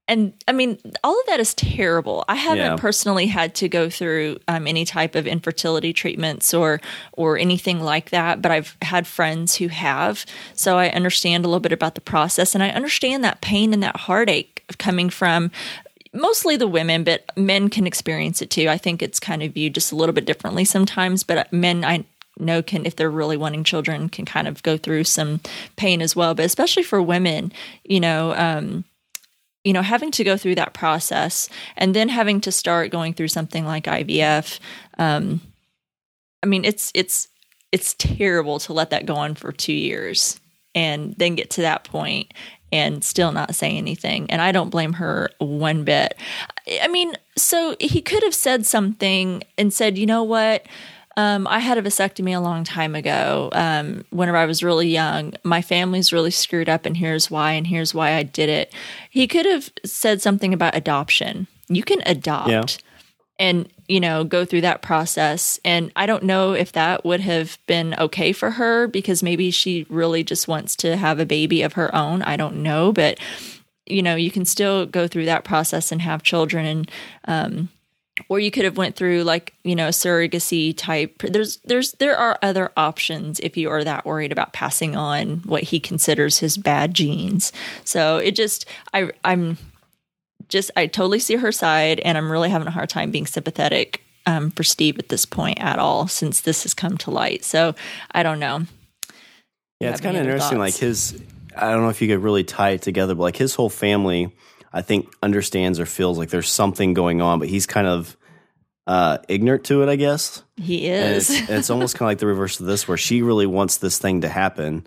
and 0.07 0.33
I 0.47 0.53
mean, 0.53 0.79
all 1.03 1.19
of 1.19 1.27
that 1.29 1.41
is 1.41 1.55
terrible. 1.55 2.25
I 2.29 2.35
haven't 2.35 2.59
Yeah. 2.59 2.77
personally 2.77 3.27
had 3.27 3.55
to 3.57 3.69
go 3.69 3.89
through 3.89 4.39
um, 4.49 4.67
any 4.67 4.85
type 4.85 5.15
of 5.15 5.27
infertility 5.27 5.93
treatments 5.93 6.53
or 6.53 6.81
or 7.13 7.39
anything 7.39 7.81
like 7.81 8.11
that, 8.11 8.43
but 8.43 8.51
I've 8.53 8.77
had 8.83 9.07
friends 9.07 9.57
who 9.57 9.69
have, 9.69 10.27
so 10.55 10.77
I 10.79 10.89
understand 10.91 11.45
a 11.45 11.49
little 11.49 11.61
bit 11.61 11.73
about 11.73 11.95
the 11.95 12.01
process, 12.03 12.55
and 12.55 12.63
I 12.63 12.69
understand 12.71 13.25
that 13.25 13.41
pain 13.41 13.73
and 13.73 13.83
that 13.83 13.97
heartache 13.97 14.63
coming 14.79 15.11
from 15.11 15.51
mostly 16.13 16.57
the 16.57 16.69
women, 16.69 17.03
but 17.03 17.25
men 17.37 17.69
can 17.69 17.87
experience 17.87 18.41
it 18.41 18.51
too. 18.51 18.69
I 18.69 18.79
think 18.79 19.03
it's 19.03 19.19
kind 19.19 19.43
of 19.43 19.53
viewed 19.53 19.75
just 19.75 19.91
a 19.91 19.97
little 19.97 20.13
bit 20.13 20.27
differently 20.27 20.65
sometimes, 20.65 21.25
but 21.25 21.53
men 21.53 21.85
I 21.85 22.05
know 22.39 22.63
can 22.63 22.85
if 22.85 22.97
they're 22.97 23.11
really 23.11 23.37
wanting 23.37 23.65
children 23.65 24.09
can 24.09 24.25
kind 24.25 24.47
of 24.49 24.63
go 24.63 24.77
through 24.77 25.05
some 25.05 25.41
pain 25.77 26.03
as 26.03 26.15
well, 26.15 26.35
but 26.35 26.45
especially 26.45 26.83
for 26.83 27.01
women, 27.03 27.53
you 27.85 28.01
know, 28.01 28.33
um 28.35 28.85
you 29.65 29.73
know, 29.73 29.83
having 29.83 30.11
to 30.13 30.25
go 30.25 30.37
through 30.37 30.55
that 30.57 30.75
process 30.75 31.49
and 31.77 31.95
then 31.95 32.09
having 32.09 32.41
to 32.43 32.53
start 32.53 32.91
going 32.91 33.15
through 33.15 33.29
something 33.29 33.65
like 33.65 33.85
IVF, 33.85 34.61
um, 34.99 35.41
I 36.43 36.47
mean, 36.47 36.65
it's 36.65 36.93
it's 36.95 37.29
it's 37.73 37.95
terrible 37.95 38.59
to 38.61 38.73
let 38.73 38.91
that 38.91 39.07
go 39.07 39.17
on 39.17 39.35
for 39.35 39.51
two 39.51 39.73
years 39.73 40.39
and 40.75 41.15
then 41.17 41.35
get 41.35 41.51
to 41.51 41.63
that 41.63 41.85
point 41.85 42.33
and 42.71 43.03
still 43.03 43.33
not 43.33 43.55
say 43.55 43.77
anything. 43.77 44.31
And 44.31 44.43
I 44.43 44.53
don't 44.53 44.71
blame 44.71 44.95
her 44.95 45.31
one 45.39 45.85
bit. 45.85 46.17
I 46.83 46.89
mean, 46.89 47.15
so 47.37 47.77
he 47.81 48.03
could 48.03 48.23
have 48.23 48.35
said 48.35 48.67
something 48.67 49.43
and 49.57 49.73
said, 49.73 49.97
you 49.97 50.07
know 50.07 50.25
what? 50.25 50.67
Um, 51.17 51.47
I 51.47 51.61
had 51.61 51.79
a 51.79 51.83
vasectomy 51.83 52.37
a 52.37 52.41
long 52.41 52.65
time 52.65 52.95
ago. 52.95 53.49
Um, 53.53 54.05
whenever 54.11 54.37
I 54.37 54.47
was 54.47 54.63
really 54.65 54.89
young, 54.89 55.35
my 55.45 55.63
family's 55.63 56.13
really 56.13 56.31
screwed 56.33 56.69
up, 56.69 56.87
and 56.87 56.97
here's 56.97 57.31
why, 57.31 57.53
and 57.53 57.67
here's 57.67 57.95
why 57.95 58.15
I 58.15 58.25
did 58.25 58.49
it. 58.49 58.73
He 59.11 59.27
could 59.29 59.47
have 59.47 59.71
said 59.85 60.21
something 60.21 60.53
about 60.53 60.75
adoption. 60.77 61.47
You 61.69 61.85
can 61.85 62.03
adopt 62.05 62.51
Yeah. 62.51 62.65
and, 63.39 63.69
you 63.89 64.01
know, 64.01 64.25
go 64.25 64.45
through 64.45 64.63
that 64.63 64.83
process. 64.83 65.61
And 65.65 65.93
I 65.95 66.07
don't 66.07 66.25
know 66.25 66.53
if 66.53 66.73
that 66.73 67.05
would 67.05 67.21
have 67.21 67.59
been 67.67 67.95
okay 67.99 68.33
for 68.33 68.51
her 68.53 68.87
because 68.89 69.23
maybe 69.23 69.51
she 69.51 69.87
really 69.89 70.25
just 70.25 70.49
wants 70.49 70.75
to 70.77 70.97
have 70.97 71.21
a 71.21 71.27
baby 71.27 71.63
of 71.63 71.75
her 71.75 71.95
own. 71.95 72.23
I 72.23 72.37
don't 72.37 72.57
know. 72.63 72.93
But, 72.93 73.19
you 73.87 74.03
know, 74.03 74.15
you 74.17 74.31
can 74.31 74.45
still 74.45 74.85
go 74.87 75.07
through 75.07 75.27
that 75.27 75.45
process 75.45 75.93
and 75.93 76.03
have 76.03 76.23
children 76.23 76.67
and, 76.67 76.91
um, 77.27 77.69
or 78.29 78.39
you 78.39 78.51
could 78.51 78.65
have 78.65 78.77
went 78.77 78.97
through 78.97 79.23
like 79.23 79.55
you 79.65 79.75
know 79.75 79.89
surrogacy 79.89 80.77
type. 80.77 81.19
There's 81.23 81.59
there's 81.59 81.93
there 81.93 82.17
are 82.17 82.39
other 82.43 82.71
options 82.77 83.41
if 83.41 83.57
you 83.57 83.71
are 83.71 83.85
that 83.85 84.07
worried 84.07 84.33
about 84.33 84.53
passing 84.53 84.97
on 84.97 85.39
what 85.45 85.65
he 85.65 85.81
considers 85.81 86.39
his 86.39 86.57
bad 86.57 86.95
genes. 86.95 87.53
So 87.85 88.19
it 88.19 88.35
just 88.37 88.67
i 88.93 89.11
i'm 89.25 89.59
just 90.49 90.71
i 90.77 90.87
totally 90.87 91.19
see 91.19 91.37
her 91.37 91.53
side 91.53 92.01
and 92.01 92.19
i'm 92.19 92.31
really 92.31 92.51
having 92.51 92.69
a 92.69 92.71
hard 92.71 92.89
time 92.89 93.11
being 93.11 93.27
sympathetic 93.27 94.03
um, 94.27 94.51
for 94.51 94.63
steve 94.63 94.99
at 94.99 95.09
this 95.09 95.25
point 95.25 95.59
at 95.61 95.79
all 95.79 96.07
since 96.07 96.43
this 96.43 96.63
has 96.65 96.75
come 96.75 96.97
to 96.99 97.11
light. 97.11 97.45
So 97.45 97.75
i 98.13 98.23
don't 98.23 98.39
know. 98.39 98.67
Yeah, 99.81 99.91
it's 99.91 100.01
kind 100.01 100.17
of 100.17 100.23
interesting. 100.23 100.59
Like 100.59 100.75
his, 100.75 101.21
I 101.57 101.71
don't 101.71 101.83
know 101.83 101.91
if 101.91 102.01
you 102.01 102.09
could 102.09 102.23
really 102.23 102.45
tie 102.45 102.71
it 102.71 102.83
together, 102.83 103.15
but 103.15 103.23
like 103.23 103.37
his 103.37 103.55
whole 103.55 103.69
family, 103.69 104.33
I 104.75 104.83
think 104.83 105.11
understands 105.23 105.79
or 105.81 105.87
feels 105.87 106.19
like 106.19 106.29
there's 106.31 106.51
something 106.51 106.93
going 106.95 107.23
on, 107.23 107.39
but 107.39 107.49
he's 107.49 107.65
kind 107.67 107.87
of 107.87 108.17
uh, 108.87 109.19
ignorant 109.29 109.65
to 109.65 109.83
it, 109.83 109.89
I 109.89 109.97
guess. 109.97 110.43
he 110.61 110.89
is 110.89 111.31
it's, 111.31 111.41
and 111.49 111.59
it's 111.59 111.71
almost 111.71 111.97
kind 111.97 112.07
of 112.09 112.11
like 112.11 112.19
the 112.19 112.27
reverse 112.27 112.61
of 112.61 112.67
this, 112.67 112.87
where 112.87 112.99
she 112.99 113.23
really 113.23 113.47
wants 113.47 113.79
this 113.79 113.99
thing 113.99 114.21
to 114.23 114.29
happen, 114.29 114.87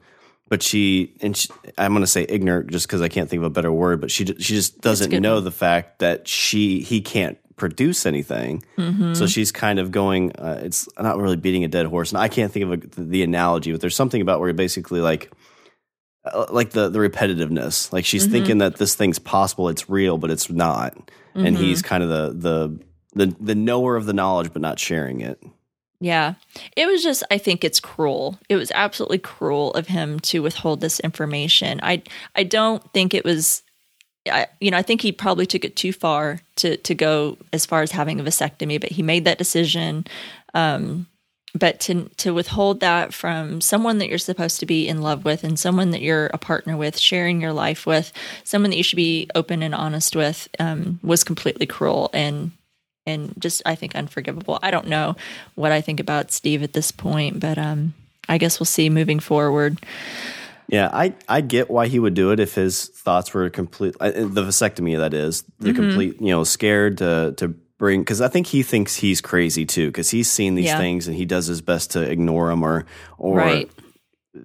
but 0.49 0.61
she 0.61 1.15
and 1.21 1.35
she, 1.35 1.49
I'm 1.77 1.93
going 1.93 2.03
to 2.03 2.07
say 2.07 2.25
ignorant 2.27 2.69
just 2.69 2.85
because 2.87 3.01
I 3.01 3.07
can't 3.07 3.29
think 3.29 3.39
of 3.39 3.45
a 3.45 3.49
better 3.49 3.71
word, 3.71 4.01
but 4.01 4.11
she 4.11 4.25
she 4.25 4.53
just 4.53 4.81
doesn't 4.81 5.11
know 5.21 5.35
one. 5.35 5.43
the 5.45 5.51
fact 5.51 5.99
that 5.99 6.27
she 6.27 6.81
he 6.81 7.01
can't 7.01 7.37
produce 7.55 8.05
anything, 8.05 8.63
Mm-hmm. 8.77 9.13
so 9.15 9.25
she's 9.25 9.51
kind 9.51 9.79
of 9.79 9.89
going. 9.91 10.31
Uh, 10.33 10.59
it's 10.63 10.87
not 10.99 11.17
really 11.17 11.37
beating 11.37 11.63
a 11.63 11.67
dead 11.67 11.87
horse, 11.87 12.11
and 12.11 12.19
I 12.21 12.27
can't 12.27 12.51
think 12.51 12.65
of 12.65 12.71
a, 12.73 13.01
the 13.01 13.23
analogy, 13.23 13.71
but 13.71 13.81
there's 13.81 13.95
something 13.95 14.21
about 14.21 14.39
where 14.41 14.53
basically 14.53 15.01
like. 15.01 15.31
Uh, 16.33 16.45
Like 16.51 16.71
the 16.71 16.89
the 16.89 16.99
repetitiveness, 16.99 17.91
like 17.93 18.05
she's 18.05 18.23
Mm-hmm. 18.23 18.31
thinking 18.31 18.57
that 18.59 18.77
this 18.77 18.95
thing's 18.95 19.19
possible, 19.19 19.69
it's 19.69 19.89
real, 19.89 20.17
but 20.17 20.31
it's 20.31 20.49
not, 20.49 20.95
and 21.35 21.45
Mm-hmm. 21.55 21.63
he's 21.63 21.81
kind 21.81 22.03
of 22.03 22.09
the 22.09 22.33
the 22.33 22.79
the 23.25 23.35
the 23.39 23.55
knower 23.55 23.95
of 23.95 24.05
the 24.05 24.13
knowledge, 24.13 24.51
but 24.53 24.61
not 24.61 24.79
sharing 24.79 25.21
it. 25.21 25.41
Yeah. 25.99 26.35
It 26.75 26.85
was 26.85 27.01
just 27.01 27.23
I 27.31 27.39
think 27.39 27.63
it's 27.63 27.79
cruel. 27.79 28.37
It 28.49 28.55
was 28.55 28.71
absolutely 28.75 29.17
cruel 29.17 29.71
of 29.73 29.87
him 29.87 30.19
to 30.21 30.43
withhold 30.43 30.79
this 30.79 30.99
information. 30.99 31.79
I 31.81 32.03
I 32.35 32.43
don't 32.43 32.83
think 32.93 33.13
it 33.15 33.25
was 33.25 33.63
I, 34.29 34.45
you 34.59 34.69
know, 34.71 34.77
I 34.77 34.83
think 34.83 35.01
he 35.01 35.11
probably 35.11 35.45
took 35.47 35.63
it 35.65 35.75
too 35.75 35.91
far 35.93 36.39
to 36.57 36.77
to 36.77 36.93
go 36.93 37.37
as 37.51 37.65
far 37.65 37.81
as 37.81 37.91
having 37.91 38.19
a 38.19 38.23
vasectomy, 38.23 38.79
but 38.79 38.91
he 38.91 39.01
made 39.01 39.25
that 39.25 39.37
decision. 39.39 40.05
Um 40.53 41.07
but 41.57 41.79
to 41.81 42.09
to 42.17 42.33
withhold 42.33 42.79
that 42.81 43.13
from 43.13 43.61
someone 43.61 43.97
that 43.97 44.09
you're 44.09 44.17
supposed 44.17 44.59
to 44.59 44.65
be 44.65 44.87
in 44.87 45.01
love 45.01 45.25
with 45.25 45.43
and 45.43 45.59
someone 45.59 45.91
that 45.91 46.01
you're 46.01 46.27
a 46.27 46.37
partner 46.37 46.77
with, 46.77 46.97
sharing 46.97 47.41
your 47.41 47.53
life 47.53 47.85
with, 47.85 48.11
someone 48.43 48.71
that 48.71 48.77
you 48.77 48.83
should 48.83 48.97
be 48.97 49.29
open 49.35 49.61
and 49.63 49.73
honest 49.75 50.15
with, 50.15 50.47
um, 50.59 50.99
was 51.03 51.23
completely 51.23 51.65
cruel 51.65 52.09
and 52.13 52.51
and 53.05 53.33
just 53.39 53.61
I 53.65 53.75
think 53.75 53.95
unforgivable. 53.95 54.59
I 54.61 54.71
don't 54.71 54.87
know 54.87 55.15
what 55.55 55.71
I 55.71 55.81
think 55.81 55.99
about 55.99 56.31
Steve 56.31 56.63
at 56.63 56.73
this 56.73 56.91
point, 56.91 57.39
but 57.39 57.57
um, 57.57 57.93
I 58.27 58.37
guess 58.37 58.59
we'll 58.59 58.65
see 58.65 58.89
moving 58.89 59.19
forward. 59.19 59.79
Yeah, 60.69 60.89
I, 60.91 61.15
I 61.29 61.39
get 61.39 61.69
why 61.69 61.87
he 61.87 61.97
would 61.97 62.13
do 62.13 62.31
it 62.31 62.41
if 62.41 62.55
his 62.55 62.87
thoughts 62.89 63.33
were 63.33 63.49
complete. 63.49 63.95
uh, 64.01 64.11
The 64.11 64.43
vasectomy, 64.43 64.97
that 64.97 65.13
is, 65.13 65.43
the 65.59 65.69
Mm-hmm. 65.71 65.75
complete, 65.81 66.21
you 66.21 66.27
know, 66.27 66.43
scared 66.43 66.97
to 66.97 67.33
to 67.37 67.55
bring. 67.77 68.01
Because 68.01 68.21
I 68.21 68.27
think 68.27 68.47
he 68.47 68.63
thinks 68.63 68.95
he's 68.95 69.21
crazy 69.21 69.65
too. 69.65 69.87
Because 69.87 70.09
he's 70.09 70.29
seen 70.29 70.55
these 70.55 70.65
Yeah. 70.65 70.77
things 70.77 71.07
and 71.07 71.15
he 71.15 71.25
does 71.25 71.47
his 71.47 71.61
best 71.61 71.91
to 71.91 72.01
ignore 72.01 72.49
them 72.49 72.63
or 72.63 72.85
or 73.17 73.37
Right. 73.37 73.69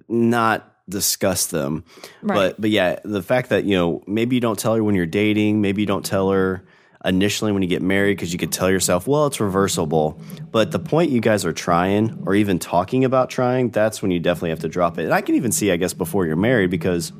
not 0.07 0.69
discuss 0.89 1.47
them. 1.47 1.83
Right. 2.21 2.35
But 2.35 2.61
but 2.61 2.69
yeah, 2.69 2.99
the 3.03 3.21
fact 3.21 3.49
that 3.49 3.63
you 3.65 3.75
know 3.75 4.03
maybe 4.07 4.35
you 4.35 4.41
don't 4.41 4.59
tell 4.59 4.75
her 4.75 4.83
when 4.83 4.95
you're 4.95 5.05
dating, 5.05 5.61
maybe 5.61 5.81
you 5.81 5.85
don't 5.85 6.05
tell 6.05 6.29
her 6.31 6.63
initially 7.05 7.51
when 7.51 7.61
you 7.61 7.67
get 7.67 7.81
married 7.81 8.15
because 8.15 8.31
you 8.31 8.39
could 8.39 8.51
tell 8.51 8.69
yourself, 8.69 9.07
well, 9.07 9.27
it's 9.27 9.39
reversible. 9.41 10.19
But 10.51 10.71
the 10.71 10.79
point 10.79 11.11
you 11.11 11.19
guys 11.19 11.43
are 11.45 11.51
trying 11.51 12.23
or 12.25 12.33
even 12.33 12.59
talking 12.59 13.03
about 13.03 13.29
trying, 13.29 13.71
that's 13.71 14.01
when 14.01 14.09
you 14.11 14.21
definitely 14.21 14.51
have 14.51 14.59
to 14.59 14.69
drop 14.69 14.97
it. 14.97 15.03
And 15.03 15.13
I 15.13 15.19
can 15.19 15.35
even 15.35 15.51
see, 15.51 15.69
I 15.71 15.75
guess, 15.75 15.93
before 15.93 16.25
you're 16.25 16.37
married 16.37 16.69
because 16.69 17.11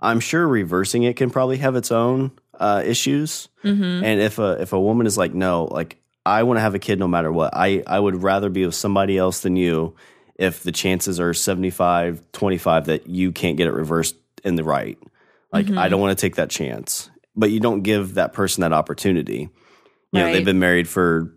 I'm 0.00 0.18
sure 0.18 0.48
reversing 0.48 1.02
it 1.02 1.16
can 1.16 1.28
probably 1.28 1.58
have 1.58 1.76
its 1.76 1.92
own 1.92 2.32
uh, 2.58 2.82
issues. 2.84 3.48
And 4.04 4.20
if 4.20 4.38
a 4.38 4.60
if 4.60 4.72
a 4.72 4.80
woman 4.80 5.06
is 5.06 5.16
like, 5.18 5.34
no, 5.34 5.64
like 5.64 5.98
I 6.24 6.42
want 6.44 6.58
to 6.58 6.60
have 6.62 6.74
a 6.74 6.78
kid 6.78 6.98
no 6.98 7.08
matter 7.08 7.32
what, 7.32 7.52
I 7.54 7.82
I 7.86 7.98
would 7.98 8.22
rather 8.22 8.48
be 8.50 8.64
with 8.66 8.74
somebody 8.74 9.18
else 9.18 9.40
than 9.40 9.56
you. 9.56 9.94
If 10.36 10.62
the 10.62 10.72
chances 10.72 11.20
are 11.20 11.34
75, 11.34 12.22
25 12.32 12.86
that 12.86 13.06
you 13.06 13.32
can't 13.32 13.56
get 13.56 13.66
it 13.68 13.72
reversed 13.72 14.16
in 14.42 14.56
the 14.56 14.64
right, 14.64 14.98
like 15.52 15.70
I 15.78 15.88
don't 15.88 16.00
want 16.00 16.16
to 16.16 16.20
take 16.20 16.36
that 16.36 16.50
chance. 16.50 17.10
But 17.36 17.50
you 17.50 17.60
don't 17.60 17.82
give 17.82 18.14
that 18.14 18.32
person 18.32 18.62
that 18.62 18.72
opportunity. 18.72 19.48
You 20.12 20.20
know, 20.20 20.26
they've 20.32 20.44
been 20.44 20.58
married 20.58 20.88
for 20.88 21.32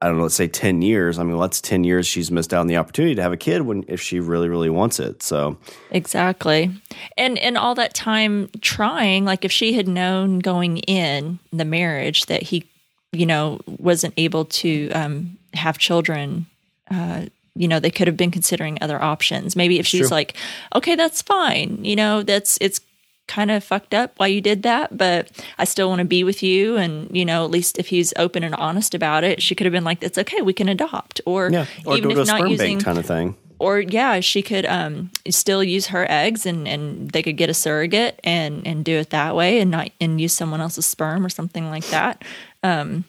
I 0.00 0.06
don't 0.06 0.18
know, 0.18 0.22
let's 0.22 0.36
say 0.36 0.46
10 0.46 0.82
years. 0.82 1.18
I 1.18 1.24
mean, 1.24 1.32
well, 1.32 1.40
that's 1.40 1.60
10 1.60 1.82
years 1.82 2.06
she's 2.06 2.30
missed 2.30 2.54
out 2.54 2.60
on 2.60 2.68
the 2.68 2.76
opportunity 2.76 3.16
to 3.16 3.22
have 3.22 3.32
a 3.32 3.36
kid 3.36 3.62
when 3.62 3.84
if 3.88 4.00
she 4.00 4.20
really, 4.20 4.48
really 4.48 4.70
wants 4.70 5.00
it. 5.00 5.22
So, 5.22 5.56
Exactly. 5.90 6.70
And 7.16 7.36
and 7.38 7.58
all 7.58 7.74
that 7.74 7.94
time 7.94 8.48
trying, 8.60 9.24
like 9.24 9.44
if 9.44 9.50
she 9.50 9.72
had 9.72 9.88
known 9.88 10.38
going 10.38 10.78
in 10.78 11.40
the 11.52 11.64
marriage 11.64 12.26
that 12.26 12.42
he, 12.42 12.64
you 13.10 13.26
know, 13.26 13.60
wasn't 13.66 14.14
able 14.16 14.44
to 14.44 14.88
um, 14.90 15.36
have 15.54 15.78
children, 15.78 16.46
uh, 16.92 17.26
you 17.56 17.66
know, 17.66 17.80
they 17.80 17.90
could 17.90 18.06
have 18.06 18.16
been 18.16 18.30
considering 18.30 18.78
other 18.80 19.02
options. 19.02 19.56
Maybe 19.56 19.80
if 19.80 19.86
she's 19.86 20.12
like, 20.12 20.36
okay, 20.76 20.94
that's 20.94 21.22
fine. 21.22 21.84
You 21.84 21.96
know, 21.96 22.22
that's 22.22 22.56
it's 22.60 22.80
kind 23.28 23.50
of 23.50 23.62
fucked 23.62 23.94
up 23.94 24.14
why 24.16 24.26
you 24.26 24.40
did 24.40 24.62
that, 24.64 24.96
but 24.96 25.30
I 25.58 25.64
still 25.64 25.88
want 25.88 26.00
to 26.00 26.04
be 26.04 26.24
with 26.24 26.42
you. 26.42 26.76
And 26.76 27.14
you 27.14 27.24
know, 27.24 27.44
at 27.44 27.50
least 27.50 27.78
if 27.78 27.88
he's 27.88 28.12
open 28.16 28.42
and 28.42 28.54
honest 28.56 28.94
about 28.94 29.22
it, 29.22 29.40
she 29.40 29.54
could 29.54 29.66
have 29.66 29.72
been 29.72 29.84
like, 29.84 30.02
"It's 30.02 30.18
okay, 30.18 30.42
we 30.42 30.52
can 30.52 30.68
adopt," 30.68 31.20
or 31.26 31.50
yeah. 31.50 31.66
Or 31.86 31.96
even 31.96 32.08
go 32.08 32.14
to 32.14 32.20
a 32.20 32.22
if 32.22 32.28
not 32.28 32.38
sperm 32.38 32.50
using 32.50 32.76
bank 32.78 32.84
kind 32.84 32.98
of 32.98 33.06
thing. 33.06 33.36
or 33.58 33.80
yeah, 33.80 34.20
she 34.20 34.42
could 34.42 34.66
um, 34.66 35.10
still 35.30 35.62
use 35.62 35.88
her 35.88 36.06
eggs 36.10 36.46
and, 36.46 36.66
and 36.66 37.10
they 37.10 37.22
could 37.22 37.36
get 37.36 37.50
a 37.50 37.54
surrogate 37.54 38.18
and, 38.24 38.66
and 38.66 38.84
do 38.84 38.96
it 38.96 39.10
that 39.10 39.34
way 39.34 39.60
and 39.60 39.70
not 39.70 39.90
and 40.00 40.20
use 40.20 40.32
someone 40.32 40.60
else's 40.60 40.86
sperm 40.86 41.24
or 41.24 41.28
something 41.28 41.68
like 41.68 41.84
that. 41.86 42.22
Um, 42.62 43.04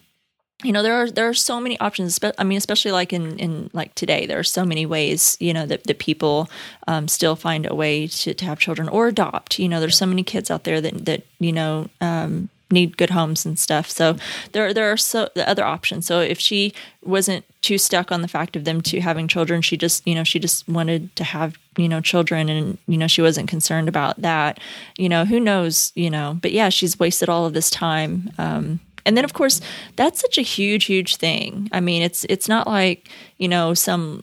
you 0.62 0.72
know 0.72 0.82
there 0.82 0.94
are 0.94 1.10
there 1.10 1.28
are 1.28 1.34
so 1.34 1.60
many 1.60 1.78
options 1.80 2.18
i 2.38 2.44
mean 2.44 2.58
especially 2.58 2.92
like 2.92 3.12
in 3.12 3.38
in 3.38 3.70
like 3.72 3.94
today 3.94 4.26
there 4.26 4.38
are 4.38 4.44
so 4.44 4.64
many 4.64 4.84
ways 4.84 5.36
you 5.40 5.54
know 5.54 5.66
that, 5.66 5.84
that 5.84 5.98
people 5.98 6.48
um, 6.86 7.08
still 7.08 7.36
find 7.36 7.66
a 7.66 7.74
way 7.74 8.06
to, 8.06 8.34
to 8.34 8.44
have 8.44 8.58
children 8.58 8.88
or 8.88 9.08
adopt. 9.08 9.58
You 9.58 9.68
know 9.68 9.80
there's 9.80 9.96
so 9.96 10.06
many 10.06 10.22
kids 10.22 10.50
out 10.50 10.64
there 10.64 10.80
that 10.80 11.04
that 11.06 11.22
you 11.38 11.52
know 11.52 11.88
um, 12.00 12.48
need 12.70 12.96
good 12.96 13.10
homes 13.10 13.44
and 13.44 13.58
stuff. 13.58 13.90
So 13.90 14.16
there 14.52 14.74
there 14.74 14.90
are 14.92 14.96
so 14.96 15.28
the 15.34 15.48
other 15.48 15.64
options. 15.64 16.06
So 16.06 16.20
if 16.20 16.38
she 16.38 16.72
wasn't 17.02 17.44
too 17.62 17.78
stuck 17.78 18.12
on 18.12 18.22
the 18.22 18.28
fact 18.28 18.56
of 18.56 18.64
them 18.64 18.80
two 18.80 19.00
having 19.00 19.28
children 19.28 19.60
she 19.60 19.76
just 19.76 20.06
you 20.06 20.14
know 20.14 20.24
she 20.24 20.38
just 20.38 20.68
wanted 20.68 21.14
to 21.16 21.24
have 21.24 21.58
you 21.76 21.88
know 21.88 22.00
children 22.00 22.48
and 22.48 22.78
you 22.86 22.96
know 22.96 23.06
she 23.06 23.22
wasn't 23.22 23.48
concerned 23.48 23.88
about 23.88 24.20
that. 24.20 24.58
You 24.98 25.08
know 25.08 25.24
who 25.24 25.40
knows 25.40 25.92
you 25.94 26.10
know 26.10 26.38
but 26.40 26.52
yeah 26.52 26.68
she's 26.68 26.98
wasted 26.98 27.28
all 27.28 27.46
of 27.46 27.54
this 27.54 27.70
time 27.70 28.30
um, 28.38 28.80
and 29.04 29.16
then 29.16 29.24
of 29.24 29.32
course 29.32 29.60
that's 29.96 30.20
such 30.20 30.38
a 30.38 30.42
huge 30.42 30.84
huge 30.84 31.16
thing. 31.16 31.68
I 31.72 31.80
mean 31.80 32.02
it's 32.02 32.24
it's 32.28 32.48
not 32.48 32.66
like 32.66 33.08
you 33.38 33.48
know 33.48 33.74
some 33.74 34.22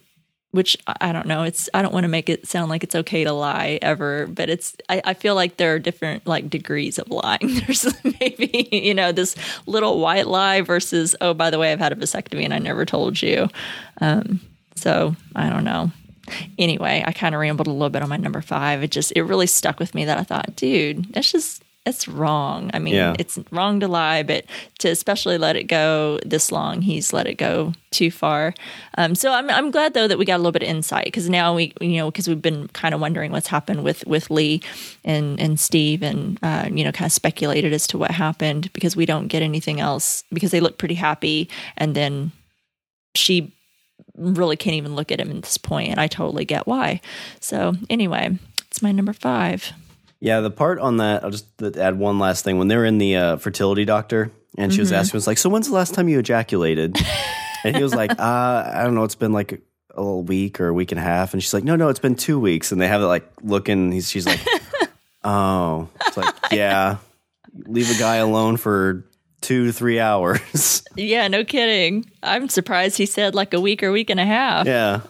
which 0.52 0.78
i 1.02 1.12
don't 1.12 1.28
know 1.28 1.44
it's 1.44 1.70
i 1.74 1.82
don't 1.82 1.94
want 1.94 2.06
to 2.06 2.08
make 2.10 2.30
it 2.30 2.48
sound 2.48 2.70
like 2.70 2.84
it's 2.84 2.96
okay 2.96 3.24
to 3.24 3.34
lie 3.34 3.78
ever 3.82 4.28
but 4.28 4.50
it's 4.50 4.76
i, 4.90 5.02
I 5.04 5.14
feel 5.14 5.36
like 5.36 5.58
there 5.58 5.76
are 5.76 5.80
different 5.80 6.26
like 6.26 6.50
degrees 6.50 6.98
of 6.98 7.10
lying. 7.10 7.40
There's 7.66 7.86
maybe 8.20 8.68
you 8.72 8.94
know 8.94 9.12
this 9.12 9.36
little 9.66 10.00
white 10.00 10.28
lie 10.28 10.62
versus 10.62 11.16
oh 11.22 11.34
by 11.34 11.50
the 11.50 11.60
way 11.60 11.72
i've 11.72 11.80
had 11.80 11.92
a 11.92 11.96
vasectomy 11.96 12.44
and 12.44 12.54
i 12.54 12.60
never 12.60 12.86
told 12.86 13.22
you. 13.22 13.50
Um, 14.02 14.40
so 14.76 15.16
i 15.36 15.50
don't 15.50 15.64
know. 15.64 15.92
Anyway 16.58 17.04
i 17.06 17.12
kind 17.12 17.36
of 17.36 17.42
rambled 17.42 17.68
a 17.68 17.72
little 17.72 17.90
bit 17.90 18.02
on 18.02 18.10
my 18.10 18.18
number 18.18 18.42
five. 18.42 18.84
It 18.84 18.92
just 18.92 19.14
it 19.16 19.24
really 19.24 19.48
stuck 19.48 19.80
with 19.80 19.94
me 19.94 20.06
that 20.06 20.18
i 20.18 20.24
thought 20.24 20.56
dude 20.56 21.14
that's 21.14 21.32
just 21.32 21.64
it's 21.88 22.08
wrong. 22.08 22.70
I 22.74 22.79
mean, 22.79 22.94
Yeah. 22.96 23.15
it's 23.17 23.39
wrong 23.51 23.79
to 23.79 23.88
lie, 23.88 24.24
but 24.24 24.46
to 24.79 24.89
especially 24.89 25.38
let 25.38 25.56
it 25.56 25.63
go 25.63 26.20
this 26.25 26.51
long, 26.51 26.82
he's 26.82 27.13
let 27.13 27.25
it 27.27 27.36
go 27.36 27.74
too 27.91 28.12
far. 28.12 28.53
Um, 28.98 29.15
so 29.15 29.32
I'm 29.32 29.50
I'm 29.50 29.72
glad 29.72 29.94
though 29.94 30.08
that 30.08 30.17
we 30.17 30.25
got 30.25 30.36
a 30.36 30.38
little 30.44 30.51
bit 30.51 30.63
of 30.63 30.70
insight 30.70 31.06
because 31.06 31.29
now 31.29 31.56
we 31.56 31.74
you 31.82 31.98
know 31.98 32.12
because 32.12 32.27
we've 32.27 32.41
been 32.41 32.67
kind 32.70 32.94
of 32.94 33.01
wondering 33.01 33.32
what's 33.32 33.48
happened 33.48 33.84
with 33.84 34.06
with 34.06 34.29
Leigh 34.29 34.62
and 35.06 35.39
and 35.39 35.60
Steve 35.60 36.03
and 36.03 36.38
uh, 36.44 36.67
you 36.72 36.84
know 36.84 36.91
kind 36.91 37.08
of 37.08 37.12
speculated 37.13 37.74
as 37.74 37.88
to 37.88 37.98
what 37.98 38.12
happened 38.12 38.72
because 38.74 38.96
we 38.96 39.06
don't 39.06 39.27
get 39.27 39.41
anything 39.41 39.79
else 39.79 40.24
because 40.32 40.51
they 40.51 40.60
look 40.60 40.77
pretty 40.77 40.96
happy 40.96 41.50
and 41.77 41.96
then 41.96 42.32
she 43.15 43.51
really 44.15 44.56
can't 44.58 44.75
even 44.75 44.96
look 44.96 45.12
at 45.12 45.20
him 45.20 45.29
at 45.32 45.41
this 45.44 45.58
point 45.58 45.89
and 45.91 46.00
I 46.00 46.08
totally 46.08 46.46
get 46.46 46.67
why. 46.67 47.01
So 47.39 47.75
anyway, 47.89 48.38
it's 48.70 48.82
my 48.82 48.91
number 48.91 49.13
five. 49.13 49.72
Yeah, 50.20 50.40
the 50.42 50.50
part 50.50 50.80
on 50.80 50.98
that, 50.98 51.24
I'll 51.24 51.30
just 51.32 51.46
add 51.62 52.00
one 52.00 52.18
last 52.20 52.44
thing. 52.44 52.58
When 52.58 52.68
they 52.68 52.76
were 52.76 52.86
in 52.86 52.98
the 52.98 53.16
uh, 53.18 53.38
fertility 53.38 53.86
doctor, 53.86 54.32
and 54.58 54.74
she 54.74 54.80
was 54.80 54.90
Mm-hmm. 54.90 55.00
asking, 55.00 55.18
was 55.18 55.28
like, 55.28 55.38
"So 55.38 55.50
when's 55.50 55.68
the 55.68 55.76
last 55.76 55.94
time 55.94 56.10
you 56.10 56.18
ejaculated?" 56.20 56.98
and 57.64 57.76
he 57.76 57.84
was 57.84 57.94
like, 57.94 58.12
uh, 58.12 58.72
"I 58.74 58.82
don't 58.84 58.96
know. 58.96 59.04
It's 59.04 59.14
been 59.16 59.32
like 59.34 59.54
a 59.96 60.02
little 60.02 60.24
week 60.24 60.60
or 60.60 60.70
a 60.70 60.74
week 60.74 60.92
and 60.92 61.00
a 61.00 61.04
half." 61.04 61.34
And 61.34 61.44
she's 61.44 61.54
like, 61.54 61.64
"No, 61.64 61.76
no, 61.76 61.90
it's 61.90 62.00
been 62.00 62.16
two 62.16 62.40
weeks." 62.40 62.72
And 62.72 62.82
they 62.82 62.88
have 62.88 63.02
it 63.02 63.06
like 63.06 63.30
looking. 63.44 63.92
He's, 63.92 64.10
she's 64.10 64.26
like, 64.26 64.40
"Oh, 65.24 65.88
it's 66.08 66.18
like 66.18 66.34
yeah, 66.52 66.98
leave 67.66 67.90
a 67.96 68.00
guy 68.00 68.16
alone 68.16 68.58
for 68.58 69.06
two 69.42 69.68
to 69.68 69.72
three 69.74 70.00
hours." 70.00 70.84
Yeah, 71.00 71.28
no 71.28 71.44
kidding. 71.46 72.10
I'm 72.24 72.50
surprised 72.50 72.98
he 72.98 73.06
said 73.06 73.36
like 73.36 73.54
a 73.54 73.62
week 73.62 73.84
or 73.84 73.92
week 73.92 74.10
and 74.10 74.20
a 74.20 74.26
half. 74.26 74.66
yeah, 74.66 75.02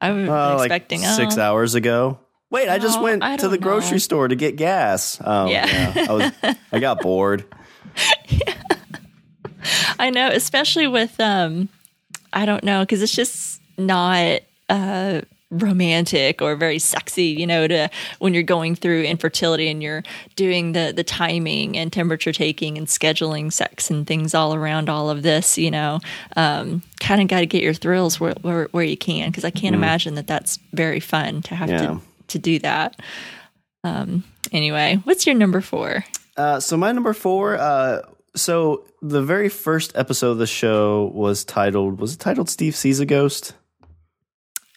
I 0.00 0.10
was 0.10 0.28
Uh, 0.28 0.56
like 0.56 0.64
expecting 0.72 0.98
six 1.04 1.38
oh, 1.38 1.42
hours 1.42 1.76
ago. 1.76 2.18
Wait, 2.50 2.68
I 2.68 2.78
just 2.78 3.00
went 3.00 3.22
I 3.22 3.36
to 3.36 3.48
the 3.48 3.56
don't 3.56 3.62
grocery 3.62 3.98
store 3.98 4.28
to 4.28 4.36
get 4.36 4.56
gas. 4.56 5.18
Oh, 5.24 5.48
Yeah. 5.48 5.66
yeah. 5.94 6.06
I 6.08 6.12
was, 6.12 6.56
I 6.72 6.78
got 6.78 7.00
bored. 7.02 7.44
I 9.98 10.10
know, 10.10 10.28
especially 10.28 10.86
with 10.86 11.18
um, 11.20 11.68
I 12.32 12.46
don't 12.46 12.64
know, 12.64 12.80
because 12.80 13.02
it's 13.02 13.14
just 13.14 13.60
not 13.78 14.40
uh 14.68 15.20
romantic 15.50 16.42
or 16.42 16.56
very 16.56 16.78
sexy, 16.78 17.26
you 17.26 17.46
know, 17.46 17.68
to 17.68 17.88
when 18.18 18.34
you're 18.34 18.42
going 18.42 18.74
through 18.74 19.02
infertility 19.04 19.68
and 19.68 19.82
you're 19.82 20.02
doing 20.34 20.72
the 20.72 20.92
the 20.94 21.04
timing 21.04 21.76
and 21.76 21.92
temperature 21.92 22.32
taking 22.32 22.76
and 22.78 22.86
scheduling 22.86 23.52
sex 23.52 23.90
and 23.90 24.06
things 24.06 24.34
all 24.34 24.54
around 24.54 24.88
all 24.88 25.10
of 25.10 25.22
this, 25.22 25.58
you 25.58 25.70
know, 25.70 26.00
um, 26.36 26.82
kind 27.00 27.20
of 27.20 27.28
got 27.28 27.40
to 27.40 27.46
get 27.46 27.62
your 27.62 27.74
thrills 27.74 28.18
where 28.20 28.34
where, 28.42 28.68
where 28.72 28.84
you 28.84 28.96
can, 28.96 29.30
because 29.30 29.44
I 29.44 29.50
can't 29.50 29.74
imagine 29.74 30.14
that 30.14 30.26
that's 30.26 30.58
very 30.72 31.00
fun 31.00 31.42
to 31.42 31.54
have 31.56 31.68
Yeah. 31.70 31.78
to 31.78 32.00
to 32.28 32.38
do 32.38 32.58
that. 32.60 33.00
Um, 33.84 34.24
anyway, 34.52 35.00
what's 35.04 35.26
your 35.26 35.34
number 35.36 35.60
four? 35.60 36.04
Uh, 36.36 36.60
so 36.60 36.76
my 36.76 36.92
number 36.92 37.12
four. 37.12 37.56
Uh, 37.56 38.02
so 38.34 38.84
the 39.00 39.22
very 39.22 39.48
first 39.48 39.92
episode 39.94 40.32
of 40.32 40.38
the 40.38 40.46
show 40.46 41.10
was 41.14 41.44
titled. 41.44 42.00
Was 42.00 42.14
it 42.14 42.20
titled 42.20 42.50
"Steve 42.50 42.76
Sees 42.76 43.00
a 43.00 43.06
Ghost"? 43.06 43.54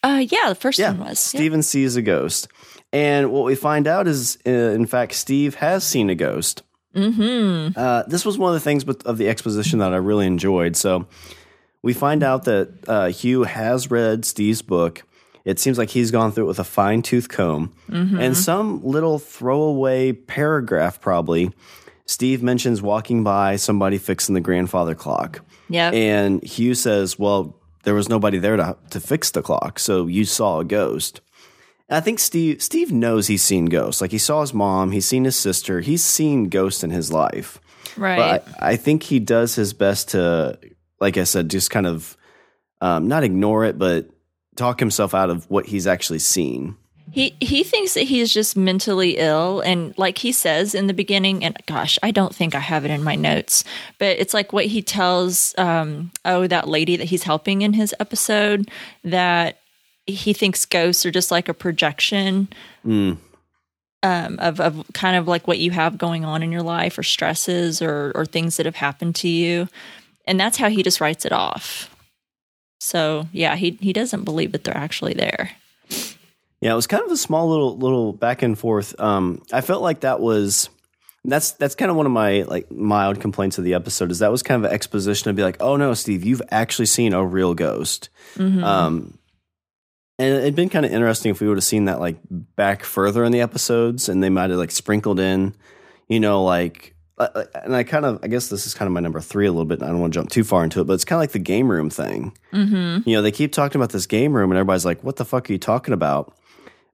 Uh, 0.02 0.26
yeah, 0.30 0.50
the 0.50 0.56
first 0.56 0.80
Yeah, 0.80 0.92
one 0.92 1.10
was. 1.10 1.34
Yeah. 1.34 1.62
Sees 1.62 1.96
a 1.98 2.02
ghost, 2.02 2.48
and 2.94 3.32
what 3.32 3.44
we 3.44 3.56
find 3.56 3.86
out 3.86 4.08
is, 4.08 4.38
uh, 4.48 4.50
in 4.50 4.86
fact, 4.86 5.14
Steve 5.14 5.56
has 5.56 5.84
seen 5.84 6.10
a 6.10 6.16
ghost. 6.16 6.64
Mm-hmm. 6.96 7.78
Uh, 7.78 8.04
this 8.08 8.26
was 8.26 8.38
one 8.38 8.50
of 8.50 8.54
the 8.54 8.64
things 8.64 8.86
with, 8.86 9.06
of 9.06 9.18
the 9.18 9.28
exposition 9.28 9.80
that 9.80 9.94
I 9.94 9.98
really 9.98 10.26
enjoyed. 10.26 10.76
So 10.76 11.08
we 11.84 11.94
find 11.94 12.24
out 12.24 12.46
that 12.46 12.70
uh, 12.88 13.08
Hugh 13.08 13.44
has 13.44 13.92
read 13.92 14.26
Steve's 14.26 14.62
book. 14.62 15.04
It 15.50 15.60
seems 15.60 15.78
like 15.78 15.90
he's 15.90 16.12
gone 16.12 16.32
through 16.32 16.46
it 16.46 16.48
with 16.48 16.60
a 16.60 16.64
fine 16.64 17.02
tooth 17.02 17.28
comb. 17.30 17.74
And 17.90 18.38
some 18.38 18.84
little 18.84 19.18
throwaway 19.18 20.12
paragraph, 20.12 21.02
probably, 21.02 21.52
Steve 22.06 22.44
mentions 22.44 22.82
walking 22.82 23.24
by 23.24 23.56
somebody 23.56 23.98
fixing 23.98 24.36
the 24.36 24.42
grandfather 24.42 24.96
clock. 24.96 25.42
Yep. 25.70 25.94
And 25.94 26.44
Hugh 26.44 26.76
says, 26.76 27.18
Well, 27.18 27.56
there 27.84 27.94
was 27.96 28.10
nobody 28.10 28.38
there 28.38 28.58
to, 28.58 28.78
to 28.92 29.00
fix 29.00 29.32
the 29.32 29.42
clock. 29.42 29.80
So 29.80 30.08
you 30.08 30.26
saw 30.26 30.60
a 30.60 30.66
ghost. 30.66 31.22
And 31.88 31.98
I 31.98 32.02
think 32.02 32.20
Steve 32.20 32.62
Steve 32.62 32.92
knows 32.92 33.28
he's 33.28 33.44
seen 33.44 33.66
ghosts. 33.66 34.02
Like 34.02 34.12
he 34.12 34.18
saw 34.18 34.42
his 34.42 34.54
mom, 34.54 34.92
he's 34.92 35.08
seen 35.08 35.24
his 35.24 35.36
sister, 35.36 35.82
he's 35.82 36.04
seen 36.04 36.50
ghosts 36.50 36.84
in 36.84 36.92
his 36.92 37.12
life. 37.12 37.60
right. 37.98 38.18
But 38.18 38.48
I, 38.62 38.74
I 38.74 38.76
think 38.76 39.04
he 39.04 39.20
does 39.20 39.56
his 39.56 39.74
best 39.74 40.10
to, 40.10 40.60
like 41.00 41.18
I 41.18 41.24
said, 41.24 41.50
just 41.50 41.72
kind 41.72 41.88
of 41.88 42.16
um, 42.82 43.08
not 43.08 43.24
ignore 43.24 43.66
it, 43.66 43.78
but 43.78 44.10
talk 44.60 44.80
himself 44.80 45.16
out 45.16 45.30
of 45.30 45.50
what 45.50 45.66
he's 45.66 45.88
actually 45.88 46.20
seen. 46.20 46.76
He 47.12 47.36
he 47.40 47.64
thinks 47.64 47.96
that 47.96 48.04
he's 48.04 48.32
just 48.32 48.56
mentally 48.56 49.18
ill, 49.18 49.62
and 49.62 49.98
like 49.98 50.20
he 50.20 50.32
says 50.32 50.76
in 50.76 50.86
the 50.86 50.94
beginning, 50.94 51.44
and 51.44 51.58
gosh, 51.66 51.98
I 52.04 52.12
don't 52.12 52.36
think 52.36 52.54
I 52.54 52.60
have 52.60 52.86
it 52.86 52.92
in 52.92 53.04
my 53.04 53.16
notes, 53.16 53.64
but 53.98 54.20
it's 54.20 54.34
like 54.34 54.54
what 54.54 54.66
he 54.66 54.84
tells 54.84 55.56
um 55.58 56.12
oh 56.24 56.46
that 56.46 56.68
lady 56.68 56.98
that 56.98 57.06
he's 57.06 57.24
helping 57.24 57.64
in 57.64 57.74
his 57.74 57.96
episode 58.00 58.70
that 59.04 59.58
he 60.06 60.34
thinks 60.34 60.66
ghosts 60.66 61.06
are 61.06 61.12
just 61.12 61.32
like 61.32 61.50
a 61.50 61.54
projection 61.54 62.48
um 64.04 64.38
of 64.40 64.60
of 64.60 64.86
kind 64.94 65.18
of 65.18 65.28
like 65.28 65.48
what 65.48 65.58
you 65.58 65.72
have 65.72 65.98
going 65.98 66.26
on 66.26 66.44
in 66.44 66.52
your 66.52 66.64
life 66.64 66.96
or 66.98 67.04
stresses 67.04 67.82
or 67.82 68.12
or 68.14 68.26
things 68.26 68.58
that 68.58 68.68
have 68.68 68.76
happened 68.76 69.16
to 69.16 69.28
you, 69.28 69.68
and 70.28 70.40
that's 70.40 70.58
how 70.58 70.70
he 70.70 70.84
just 70.84 71.02
writes 71.02 71.26
it 71.26 71.32
off. 71.32 71.90
So 72.80 73.28
yeah, 73.32 73.56
he 73.56 73.78
he 73.82 73.94
doesn't 73.94 74.24
believe 74.24 74.54
that 74.54 74.64
they're 74.64 74.78
actually 74.78 75.14
there. 75.14 75.52
Yeah, 76.62 76.74
it 76.74 76.76
was 76.76 76.88
kind 76.88 77.04
of 77.04 77.12
a 77.12 77.18
small 77.18 77.50
little 77.50 77.78
little 77.78 78.14
back 78.14 78.42
and 78.42 78.58
forth. 78.58 79.00
Um, 79.00 79.44
I 79.52 79.62
felt 79.62 79.82
like 79.82 80.02
that 80.02 80.20
was 80.20 80.70
that's 81.26 81.52
that's 81.52 81.76
kind 81.76 81.92
of 81.92 81.98
one 81.98 82.06
of 82.06 82.12
my 82.12 82.44
like 82.44 82.72
mild 82.72 83.20
complaints 83.20 83.58
of 83.58 83.64
the 83.64 83.74
episode 83.74 84.12
is 84.12 84.20
that 84.20 84.32
was 84.32 84.44
kind 84.44 84.64
of 84.64 84.70
an 84.72 84.76
exposition 84.76 85.26
to 85.26 85.34
be 85.34 85.44
like, 85.44 85.58
oh 85.60 85.76
no, 85.76 85.94
Steve, 85.94 86.24
you've 86.24 86.42
actually 86.52 86.86
seen 86.86 87.14
a 87.14 87.24
real 87.26 87.54
ghost. 87.54 88.10
Um, 88.64 89.18
and 90.18 90.36
it'd 90.36 90.56
been 90.56 90.70
kind 90.70 90.86
of 90.86 90.92
interesting 90.92 91.32
if 91.32 91.40
we 91.42 91.48
would 91.48 91.58
have 91.58 91.64
seen 91.64 91.86
that 91.86 92.00
like 92.00 92.18
back 92.30 92.84
further 92.84 93.24
in 93.24 93.32
the 93.32 93.42
episodes, 93.42 94.10
and 94.10 94.24
they 94.24 94.30
might 94.30 94.50
have 94.50 94.60
like 94.60 94.72
sprinkled 94.72 95.20
in, 95.20 95.56
you 96.08 96.20
know, 96.20 96.44
like. 96.44 96.96
And 97.20 97.76
I 97.76 97.84
kind 97.84 98.06
of, 98.06 98.20
I 98.24 98.28
guess 98.28 98.48
this 98.48 98.66
is 98.66 98.74
kind 98.74 98.88
of 98.88 98.94
my 98.94 99.02
number 99.02 99.20
three 99.20 99.46
a 99.46 99.52
little 99.52 99.66
bit. 99.66 99.80
And 99.80 99.88
I 99.88 99.92
don't 99.92 100.00
want 100.00 100.14
to 100.14 100.20
jump 100.20 100.30
too 100.30 100.44
far 100.44 100.64
into 100.64 100.80
it, 100.80 100.86
but 100.86 100.94
it's 100.94 101.06
kind 101.06 101.18
of 101.18 101.22
like 101.22 101.32
the 101.32 101.40
game 101.40 101.70
room 101.70 101.90
thing. 101.90 102.36
Mm-hmm. 102.54 103.10
You 103.10 103.16
know, 103.16 103.22
they 103.22 103.32
keep 103.32 103.52
talking 103.52 103.80
about 103.80 103.92
this 103.92 104.06
game 104.08 104.34
room, 104.34 104.52
and 104.52 104.58
everybody's 104.58 104.86
like, 104.86 105.04
"What 105.04 105.18
the 105.18 105.26
fuck 105.26 105.50
are 105.50 105.54
you 105.54 105.60
talking 105.60 105.94
about?" 105.94 106.34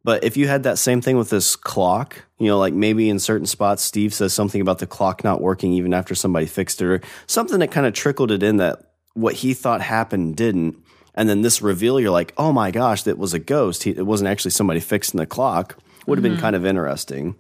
But 0.03 0.23
if 0.23 0.37
you 0.37 0.47
had 0.47 0.63
that 0.63 0.77
same 0.77 1.01
thing 1.01 1.17
with 1.17 1.29
this 1.29 1.55
clock, 1.55 2.23
you 2.37 2.47
know, 2.47 2.59
like 2.59 2.73
maybe 2.73 3.09
in 3.09 3.17
certain 3.19 3.47
spots, 3.47 3.81
Steve 3.81 4.13
says 4.13 4.33
something 4.33 4.61
about 4.61 4.79
the 4.79 4.87
clock 4.87 5.23
not 5.23 5.41
working 5.41 5.73
even 5.73 5.93
after 5.93 6.13
somebody 6.15 6.45
fixed 6.45 6.81
it, 6.81 6.85
or 6.85 7.01
something 7.27 7.59
that 7.59 7.71
kind 7.71 7.87
of 7.87 7.93
trickled 7.93 8.31
it 8.31 8.43
in 8.43 8.57
that 8.57 8.93
what 9.13 9.35
he 9.35 9.53
thought 9.53 9.81
happened 9.81 10.35
didn't. 10.35 10.75
And 11.15 11.29
then 11.29 11.41
this 11.41 11.61
reveal, 11.61 11.99
you're 11.99 12.11
like, 12.11 12.33
oh 12.37 12.51
my 12.51 12.71
gosh, 12.71 13.03
that 13.03 13.17
was 13.17 13.33
a 13.33 13.39
ghost. 13.39 13.83
He, 13.83 13.91
it 13.91 14.05
wasn't 14.05 14.27
actually 14.27 14.51
somebody 14.51 14.81
fixing 14.81 15.17
the 15.17 15.25
clock. 15.25 15.77
Would 16.07 16.17
have 16.17 16.23
been 16.23 16.37
kind 16.37 16.55
of 16.55 16.65
interesting. 16.65 17.35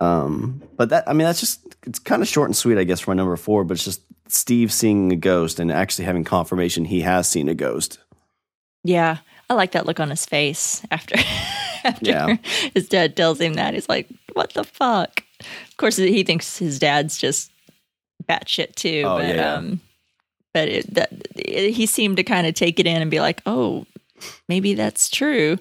Um, 0.00 0.60
but 0.76 0.88
that, 0.88 1.08
I 1.08 1.12
mean, 1.12 1.24
that's 1.24 1.38
just, 1.38 1.73
it's 1.86 1.98
kind 1.98 2.22
of 2.22 2.28
short 2.28 2.48
and 2.48 2.56
sweet, 2.56 2.78
I 2.78 2.84
guess, 2.84 3.00
for 3.00 3.10
my 3.10 3.14
number 3.14 3.36
four, 3.36 3.64
but 3.64 3.74
it's 3.74 3.84
just 3.84 4.02
Steve 4.28 4.72
seeing 4.72 5.12
a 5.12 5.16
ghost 5.16 5.58
and 5.60 5.70
actually 5.70 6.04
having 6.04 6.24
confirmation 6.24 6.84
he 6.84 7.00
has 7.02 7.28
seen 7.28 7.48
a 7.48 7.54
ghost. 7.54 7.98
Yeah, 8.82 9.18
I 9.50 9.54
like 9.54 9.72
that 9.72 9.86
look 9.86 10.00
on 10.00 10.10
his 10.10 10.26
face 10.26 10.82
after 10.90 11.14
after 11.84 12.04
Yeah. 12.10 12.36
his 12.74 12.88
dad 12.88 13.16
tells 13.16 13.40
him 13.40 13.54
that. 13.54 13.74
He's 13.74 13.88
like, 13.88 14.08
"What 14.32 14.52
the 14.54 14.64
fuck?" 14.64 15.22
Of 15.40 15.76
course, 15.76 15.96
he 15.96 16.22
thinks 16.22 16.58
his 16.58 16.78
dad's 16.78 17.18
just 17.18 17.50
batshit 18.28 18.74
too. 18.74 19.02
Oh, 19.04 19.18
but 19.18 19.28
yeah, 19.28 19.34
yeah. 19.34 19.54
um, 19.54 19.80
but 20.54 20.68
it, 20.68 20.94
that, 20.94 21.10
it, 21.34 21.72
he 21.72 21.84
seemed 21.86 22.16
to 22.16 22.22
kind 22.22 22.46
of 22.46 22.54
take 22.54 22.78
it 22.80 22.86
in 22.86 23.02
and 23.02 23.10
be 23.10 23.20
like, 23.20 23.42
"Oh, 23.46 23.86
maybe 24.48 24.74
that's 24.74 25.08
true." 25.08 25.58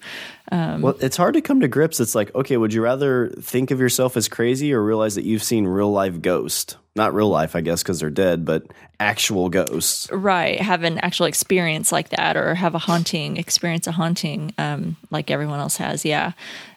Um, 0.52 0.82
well, 0.82 0.96
it's 1.00 1.18
hard 1.18 1.34
to 1.34 1.42
come 1.42 1.62
to 1.62 1.68
grips. 1.68 2.00
It's 2.00 2.14
like, 2.14 2.34
okay, 2.36 2.58
would 2.58 2.74
you 2.74 2.84
rather 2.84 3.30
think 3.40 3.72
of 3.72 3.80
yourself 3.80 4.16
as 4.16 4.28
crazy 4.28 4.74
or 4.74 4.84
realize 4.84 5.16
that 5.16 5.26
you've 5.26 5.44
seen 5.44 5.66
real 5.66 5.92
life 5.92 6.22
ghosts? 6.22 6.76
Not 6.96 7.16
real 7.16 7.30
life, 7.30 7.56
I 7.56 7.62
guess, 7.62 7.82
because 7.82 8.00
they're 8.00 8.12
dead, 8.12 8.46
but 8.46 8.68
actual 9.00 9.50
ghosts. 9.50 10.12
Right. 10.12 10.62
Have 10.62 10.84
an 10.84 11.00
actual 11.00 11.26
experience 11.26 11.92
like 11.92 12.10
that 12.10 12.38
or 12.38 12.54
have 12.54 12.76
a 12.76 12.80
haunting, 12.80 13.38
experience 13.38 13.88
a 13.88 13.92
haunting 13.92 14.54
um, 14.60 14.96
like 15.10 15.32
everyone 15.32 15.60
else 15.60 15.78
has. 15.78 16.06
Yeah. 16.06 16.34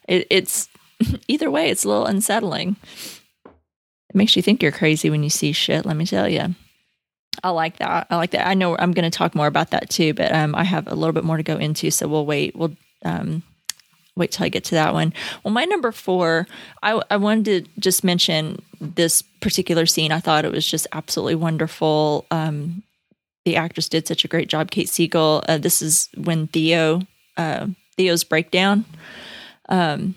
It, 0.08 0.26
it's 0.30 0.70
either 1.28 1.50
way, 1.50 1.68
it's 1.68 1.84
a 1.84 1.88
little 1.88 2.06
unsettling. 2.06 2.76
It 3.44 4.14
makes 4.14 4.36
you 4.36 4.42
think 4.42 4.62
you're 4.62 4.72
crazy 4.72 5.10
when 5.10 5.22
you 5.22 5.28
see 5.28 5.52
shit, 5.52 5.84
let 5.84 5.96
me 5.96 6.06
tell 6.06 6.28
you. 6.28 6.54
I 7.42 7.50
like 7.50 7.78
that. 7.78 8.06
I 8.10 8.16
like 8.16 8.30
that. 8.30 8.46
I 8.46 8.54
know 8.54 8.76
I'm 8.76 8.92
going 8.92 9.10
to 9.10 9.16
talk 9.16 9.34
more 9.34 9.46
about 9.46 9.70
that 9.70 9.90
too, 9.90 10.14
but 10.14 10.32
um, 10.32 10.54
I 10.54 10.64
have 10.64 10.86
a 10.86 10.94
little 10.94 11.12
bit 11.12 11.24
more 11.24 11.36
to 11.36 11.42
go 11.42 11.56
into, 11.56 11.90
so 11.90 12.08
we'll 12.08 12.26
wait. 12.26 12.56
We'll 12.56 12.76
um, 13.04 13.42
wait 14.16 14.32
till 14.32 14.44
I 14.44 14.48
get 14.48 14.64
to 14.64 14.74
that 14.76 14.94
one. 14.94 15.12
Well, 15.44 15.52
my 15.52 15.64
number 15.64 15.92
four, 15.92 16.46
I, 16.82 17.00
I 17.10 17.16
wanted 17.18 17.44
to 17.44 17.70
just 17.80 18.02
mention 18.02 18.62
this 18.80 19.22
particular 19.22 19.86
scene. 19.86 20.12
I 20.12 20.20
thought 20.20 20.44
it 20.44 20.52
was 20.52 20.68
just 20.68 20.86
absolutely 20.92 21.34
wonderful. 21.34 22.24
Um, 22.30 22.82
the 23.44 23.56
actress 23.56 23.88
did 23.88 24.08
such 24.08 24.24
a 24.24 24.28
great 24.28 24.48
job, 24.48 24.70
Kate 24.70 24.88
Siegel. 24.88 25.44
Uh, 25.48 25.58
this 25.58 25.80
is 25.82 26.08
when 26.16 26.48
Theo, 26.48 27.02
uh, 27.36 27.68
Theo's 27.96 28.24
breakdown. 28.24 28.84
Um, 29.68 30.14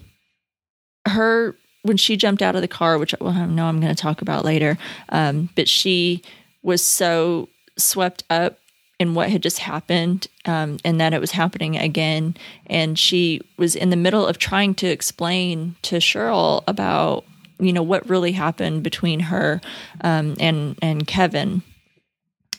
her 1.06 1.56
when 1.84 1.98
she 1.98 2.18
jumped 2.18 2.42
out 2.42 2.56
of 2.56 2.62
the 2.62 2.68
car, 2.68 2.98
which 2.98 3.16
well, 3.22 3.32
I 3.32 3.46
know 3.46 3.66
I'm 3.66 3.80
going 3.80 3.94
to 3.94 4.02
talk 4.02 4.22
about 4.22 4.46
later, 4.46 4.78
um, 5.10 5.50
but 5.56 5.68
she 5.70 6.22
was 6.62 6.84
so 6.84 7.50
swept 7.78 8.24
up 8.30 8.60
in 9.00 9.14
what 9.14 9.30
had 9.30 9.42
just 9.42 9.60
happened 9.60 10.28
um, 10.46 10.78
and 10.84 11.00
that 11.00 11.14
it 11.14 11.22
was 11.22 11.32
happening 11.32 11.78
again. 11.78 12.36
And 12.68 13.00
she 13.00 13.42
was 13.58 13.76
in 13.76 13.90
the 13.90 13.96
middle 13.96 14.28
of 14.28 14.38
trying 14.38 14.76
to 14.76 14.88
explain 14.88 15.76
to 15.84 15.98
Cheryl 15.98 16.64
about, 16.68 17.24
you 17.60 17.72
know, 17.72 17.82
what 17.82 18.10
really 18.10 18.34
happened 18.34 18.84
between 18.84 19.22
her 19.22 19.62
um, 20.02 20.36
and 20.40 20.78
and 20.82 21.08
Kevin. 21.08 21.64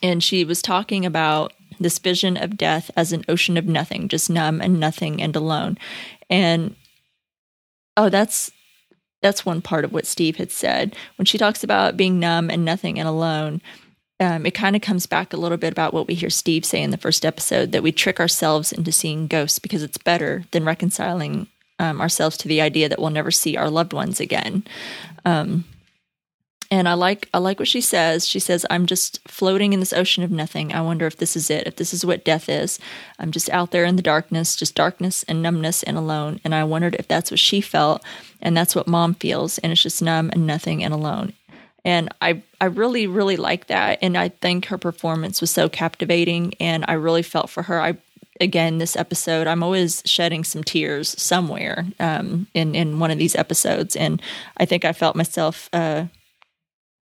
And 0.03 0.25
she 0.25 0.45
was 0.45 0.63
talking 0.63 1.05
about 1.05 1.53
this 1.79 1.99
vision 1.99 2.39
of 2.39 2.57
death 2.57 2.91
as 2.97 3.13
an 3.13 3.25
ocean 3.29 3.59
of 3.59 3.67
nothing, 3.67 4.09
just 4.09 4.31
numb 4.31 4.63
and 4.63 4.81
nothing 4.81 5.21
and 5.21 5.37
alone. 5.37 5.77
And 6.31 6.75
oh, 7.99 8.09
that's 8.09 8.51
that's 9.21 9.45
one 9.45 9.61
part 9.61 9.85
of 9.85 9.93
what 9.93 10.07
Steve 10.07 10.37
had 10.37 10.51
said 10.51 10.97
when 11.17 11.27
she 11.27 11.37
talks 11.37 11.63
about 11.63 11.99
being 11.99 12.19
numb 12.19 12.49
and 12.49 12.65
nothing 12.65 12.99
and 12.99 13.07
alone 13.07 13.61
um, 14.21 14.45
it 14.45 14.53
kind 14.53 14.77
of 14.77 14.83
comes 14.83 15.07
back 15.07 15.33
a 15.33 15.39
little 15.39 15.57
bit 15.57 15.73
about 15.73 15.95
what 15.95 16.07
we 16.07 16.15
hear 16.15 16.31
Steve 16.31 16.65
say 16.65 16.83
in 16.83 16.91
the 16.91 16.99
first 16.99 17.25
episode 17.25 17.73
that 17.73 17.83
we 17.83 17.91
trick 17.91 18.21
ourselves 18.21 18.71
into 18.71 18.93
seeing 18.93 19.27
ghosts 19.27 19.59
because 19.59 19.83
it's 19.83 19.97
better 19.99 20.45
than 20.51 20.65
reconciling 20.65 21.47
um, 21.79 22.01
ourselves 22.03 22.37
to 22.37 22.49
the 22.49 22.61
idea 22.61 22.89
that 22.89 22.99
we'll 22.99 23.11
never 23.11 23.31
see 23.31 23.57
our 23.57 23.71
loved 23.71 23.95
ones 23.95 24.21
again. 24.21 24.63
Um, 25.25 25.65
and 26.71 26.89
I 26.89 26.95
like 26.95 27.29
I 27.35 27.39
like 27.39 27.59
what 27.59 27.67
she 27.67 27.81
says. 27.81 28.29
She 28.29 28.39
says, 28.39 28.65
"I'm 28.71 28.87
just 28.87 29.27
floating 29.27 29.73
in 29.73 29.81
this 29.81 29.93
ocean 29.93 30.23
of 30.23 30.31
nothing. 30.31 30.73
I 30.73 30.83
wonder 30.83 31.05
if 31.07 31.17
this 31.17 31.35
is 31.35 31.51
it. 31.51 31.67
If 31.67 31.77
this 31.77 31.93
is 31.93 32.07
what 32.07 32.25
death 32.25 32.49
is. 32.49 32.79
I'm 33.19 33.33
just 33.33 33.51
out 33.51 33.73
there 33.73 33.85
in 33.85 33.97
the 33.97 34.03
darkness, 34.03 34.55
just 34.55 34.77
darkness 34.77 35.25
and 35.25 35.43
numbness 35.43 35.83
and 35.83 35.97
alone. 35.97 36.41
And 36.45 36.55
I 36.55 36.63
wondered 36.63 36.95
if 36.97 37.09
that's 37.09 37.33
what 37.33 37.41
she 37.41 37.61
felt, 37.61 38.05
and 38.41 38.57
that's 38.57 38.77
what 38.77 38.87
Mom 38.87 39.15
feels. 39.15 39.59
And 39.59 39.73
it's 39.73 39.83
just 39.83 40.01
numb 40.01 40.31
and 40.33 40.47
nothing 40.47 40.85
and 40.85 40.95
alone. 40.95 41.33
And 41.85 42.09
I, 42.21 42.43
I 42.61 42.67
really, 42.67 43.07
really 43.07 43.37
like 43.37 43.69
that. 43.69 43.99
And 44.03 44.17
I 44.17 44.29
think 44.29 44.67
her 44.67 44.79
performance 44.79 45.41
was 45.41 45.51
so 45.51 45.69
captivating. 45.69 46.55
And 46.61 46.85
I 46.89 46.95
really 46.95 47.23
felt 47.23 47.51
for 47.51 47.63
her. 47.63 47.81
I, 47.81 47.97
again, 48.41 48.79
this 48.79 48.97
episode, 48.97 49.47
I'm 49.47 49.63
always 49.63 50.03
shedding 50.05 50.45
some 50.45 50.63
tears 50.63 51.21
somewhere 51.21 51.87
um, 51.99 52.47
in, 52.55 52.75
in 52.75 52.99
one 52.99 53.11
of 53.11 53.19
these 53.19 53.35
episodes. 53.35 53.97
And 53.97 54.21
I 54.57 54.65
think 54.67 54.85
I 54.85 54.93
felt 54.93 55.17
myself 55.17 55.69
uh, 55.73 56.07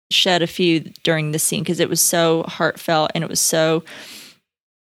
shed 0.09 0.41
a 0.41 0.47
few 0.47 0.81
during 1.03 1.31
the 1.31 1.39
scene 1.39 1.63
because 1.63 1.79
it 1.79 1.89
was 1.89 2.01
so 2.01 2.43
heartfelt 2.43 3.11
and 3.13 3.23
it 3.23 3.29
was 3.29 3.41
so 3.41 3.83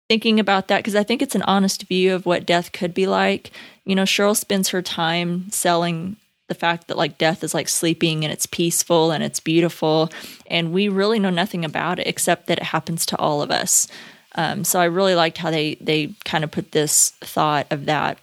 thinking 0.08 0.40
about 0.40 0.68
that 0.68 0.78
because 0.78 0.96
I 0.96 1.04
think 1.04 1.22
it's 1.22 1.36
an 1.36 1.42
honest 1.42 1.84
view 1.84 2.14
of 2.14 2.26
what 2.26 2.44
death 2.44 2.72
could 2.72 2.92
be 2.92 3.06
like. 3.06 3.52
You 3.84 3.94
know, 3.94 4.02
Cheryl 4.02 4.36
spends 4.36 4.70
her 4.70 4.82
time 4.82 5.50
selling 5.50 6.16
the 6.50 6.54
fact 6.56 6.88
that 6.88 6.98
like 6.98 7.16
death 7.16 7.44
is 7.44 7.54
like 7.54 7.68
sleeping 7.68 8.24
and 8.24 8.32
it's 8.32 8.44
peaceful 8.44 9.12
and 9.12 9.22
it's 9.22 9.38
beautiful. 9.38 10.10
And 10.48 10.72
we 10.72 10.88
really 10.88 11.20
know 11.20 11.30
nothing 11.30 11.64
about 11.64 12.00
it 12.00 12.08
except 12.08 12.48
that 12.48 12.58
it 12.58 12.64
happens 12.64 13.06
to 13.06 13.16
all 13.18 13.40
of 13.40 13.52
us. 13.52 13.86
Um, 14.34 14.64
so 14.64 14.80
i 14.80 14.84
really 14.84 15.14
liked 15.14 15.38
how 15.38 15.50
they 15.50 15.76
they 15.76 16.12
kind 16.24 16.42
of 16.44 16.50
put 16.50 16.72
this 16.72 17.10
thought 17.20 17.68
of 17.70 17.86
that. 17.86 18.18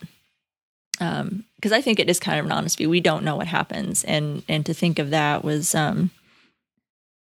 Because 1.00 1.22
um, 1.22 1.74
i 1.74 1.82
think 1.82 2.00
it 2.00 2.10
is 2.10 2.20
kind 2.20 2.38
of 2.38 2.46
an 2.46 2.52
honest 2.52 2.78
view. 2.78 2.90
We 2.90 3.00
don't 3.00 3.24
know 3.24 3.38
what 3.38 3.48
happens. 3.48 4.04
And 4.04 4.44
and 4.50 4.66
to 4.66 4.74
think 4.74 5.00
of 5.00 5.10
that 5.12 5.46
was 5.46 5.74
um 5.74 6.12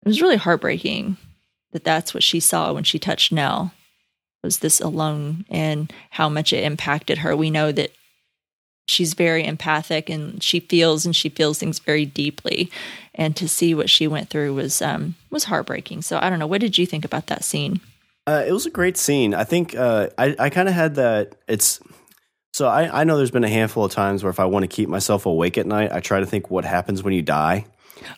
it 0.04 0.08
was 0.08 0.20
really 0.20 0.36
heartbreaking 0.36 1.16
that 1.70 1.84
that's 1.84 2.12
what 2.12 2.24
she 2.24 2.40
saw 2.40 2.72
when 2.72 2.84
she 2.84 2.98
touched 2.98 3.30
nell 3.30 3.72
was 4.42 4.58
this 4.58 4.80
alone 4.80 5.44
and 5.48 5.92
how 6.10 6.28
much 6.28 6.52
it 6.52 6.64
impacted 6.64 7.18
her. 7.18 7.36
We 7.36 7.50
know 7.50 7.70
that 7.70 7.92
she's 8.88 9.12
very 9.12 9.44
empathic 9.44 10.08
and 10.08 10.42
she 10.42 10.60
feels 10.60 11.04
and 11.04 11.14
she 11.14 11.28
feels 11.28 11.58
things 11.58 11.78
very 11.78 12.06
deeply 12.06 12.70
and 13.14 13.36
to 13.36 13.46
see 13.46 13.74
what 13.74 13.90
she 13.90 14.08
went 14.08 14.30
through 14.30 14.54
was 14.54 14.80
um 14.82 15.14
was 15.30 15.44
heartbreaking 15.44 16.02
so 16.02 16.18
i 16.20 16.30
don't 16.30 16.38
know 16.38 16.46
what 16.46 16.60
did 16.60 16.76
you 16.78 16.86
think 16.86 17.04
about 17.04 17.26
that 17.26 17.44
scene 17.44 17.80
uh, 18.26 18.44
it 18.46 18.52
was 18.52 18.66
a 18.66 18.70
great 18.70 18.96
scene 18.96 19.34
i 19.34 19.44
think 19.44 19.76
uh, 19.76 20.08
i, 20.18 20.34
I 20.38 20.50
kind 20.50 20.68
of 20.68 20.74
had 20.74 20.96
that 20.96 21.36
it's 21.46 21.80
so 22.54 22.66
I, 22.66 23.02
I 23.02 23.04
know 23.04 23.16
there's 23.16 23.30
been 23.30 23.44
a 23.44 23.48
handful 23.48 23.84
of 23.84 23.92
times 23.92 24.24
where 24.24 24.30
if 24.30 24.40
i 24.40 24.44
want 24.44 24.64
to 24.64 24.68
keep 24.68 24.88
myself 24.88 25.26
awake 25.26 25.58
at 25.58 25.66
night 25.66 25.92
i 25.92 26.00
try 26.00 26.20
to 26.20 26.26
think 26.26 26.50
what 26.50 26.64
happens 26.64 27.02
when 27.02 27.12
you 27.12 27.22
die 27.22 27.66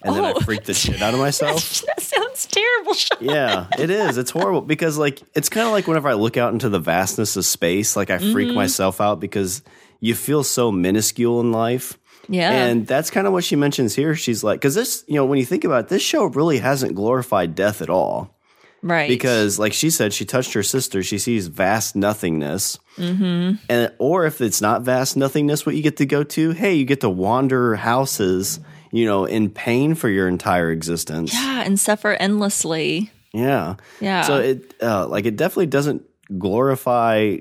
and 0.03 0.13
oh. 0.13 0.15
then 0.15 0.25
I 0.27 0.33
oh. 0.33 0.41
freak 0.41 0.65
the 0.65 0.75
shit 0.75 1.01
out 1.01 1.15
of 1.15 1.21
myself. 1.21 1.83
that 1.87 2.01
sounds 2.01 2.47
terrible. 2.47 2.93
Sean. 2.93 3.19
Yeah, 3.21 3.67
it 3.79 3.89
is. 3.89 4.19
It's 4.19 4.31
horrible 4.31 4.61
because 4.61 4.99
like 4.99 5.23
it's 5.35 5.49
kind 5.49 5.67
of 5.67 5.73
like 5.73 5.87
whenever 5.87 6.11
I 6.11 6.15
look 6.15 6.37
out 6.37 6.53
into 6.53 6.69
the 6.69 6.79
vastness 6.79 7.37
of 7.37 7.47
space, 7.47 7.97
like 7.97 8.11
I 8.11 8.19
freak 8.19 8.49
mm-hmm. 8.49 8.57
myself 8.57 9.01
out 9.01 9.21
because 9.21 9.63
you 10.01 10.15
feel 10.15 10.43
so 10.43 10.73
minuscule 10.73 11.41
in 11.41 11.53
life. 11.53 11.99
Yeah. 12.29 12.51
And 12.51 12.87
that's 12.87 13.11
kind 13.11 13.27
of 13.27 13.33
what 13.33 13.45
she 13.45 13.57
mentions 13.57 13.95
here. 13.95 14.15
She's 14.15 14.45
like, 14.45 14.61
because 14.61 14.75
this, 14.75 15.05
you 15.09 15.15
know, 15.15 15.25
when 15.25 15.39
you 15.39 15.45
think 15.45 15.65
about 15.65 15.85
it, 15.85 15.89
this 15.89 16.03
show 16.03 16.25
really 16.25 16.59
hasn't 16.59 16.95
glorified 16.95 17.55
death 17.55 17.83
at 17.83 17.91
all. 17.91 18.37
Right. 18.83 19.09
Because, 19.09 19.59
like 19.59 19.75
she 19.75 19.91
said, 19.91 20.15
she 20.15 20.25
touched 20.25 20.55
her 20.55 20.63
sister. 20.63 21.03
She 21.03 21.19
sees 21.19 21.49
vast 21.49 21.97
nothingness. 21.97 22.79
Mm-hmm. 22.97 23.57
And, 23.69 23.93
or 23.99 24.25
if 24.25 24.41
it's 24.41 24.63
not 24.63 24.83
vast 24.83 25.19
nothingness, 25.19 25.67
what 25.67 25.75
you 25.75 25.83
get 25.83 25.99
to 25.99 26.07
go 26.07 26.23
to, 26.23 26.53
hey, 26.53 26.75
you 26.75 26.87
get 26.87 27.01
to 27.01 27.11
wander 27.11 27.75
houses, 27.75 28.59
you 28.91 29.05
know, 29.05 29.27
in 29.27 29.51
pain 29.51 29.95
for 29.95 30.09
your 30.09 30.29
entire 30.29 30.71
existence. 30.71 31.35
Yeah. 31.35 31.63
And 31.63 31.79
suffer 31.79 32.13
endlessly. 32.13 33.11
Yeah. 33.33 33.75
Yeah. 34.01 34.23
So 34.23 34.37
it, 34.39 34.75
uh, 34.81 35.07
like, 35.09 35.27
it 35.27 35.37
definitely 35.37 35.67
doesn't 35.67 36.03
glorify 36.39 37.37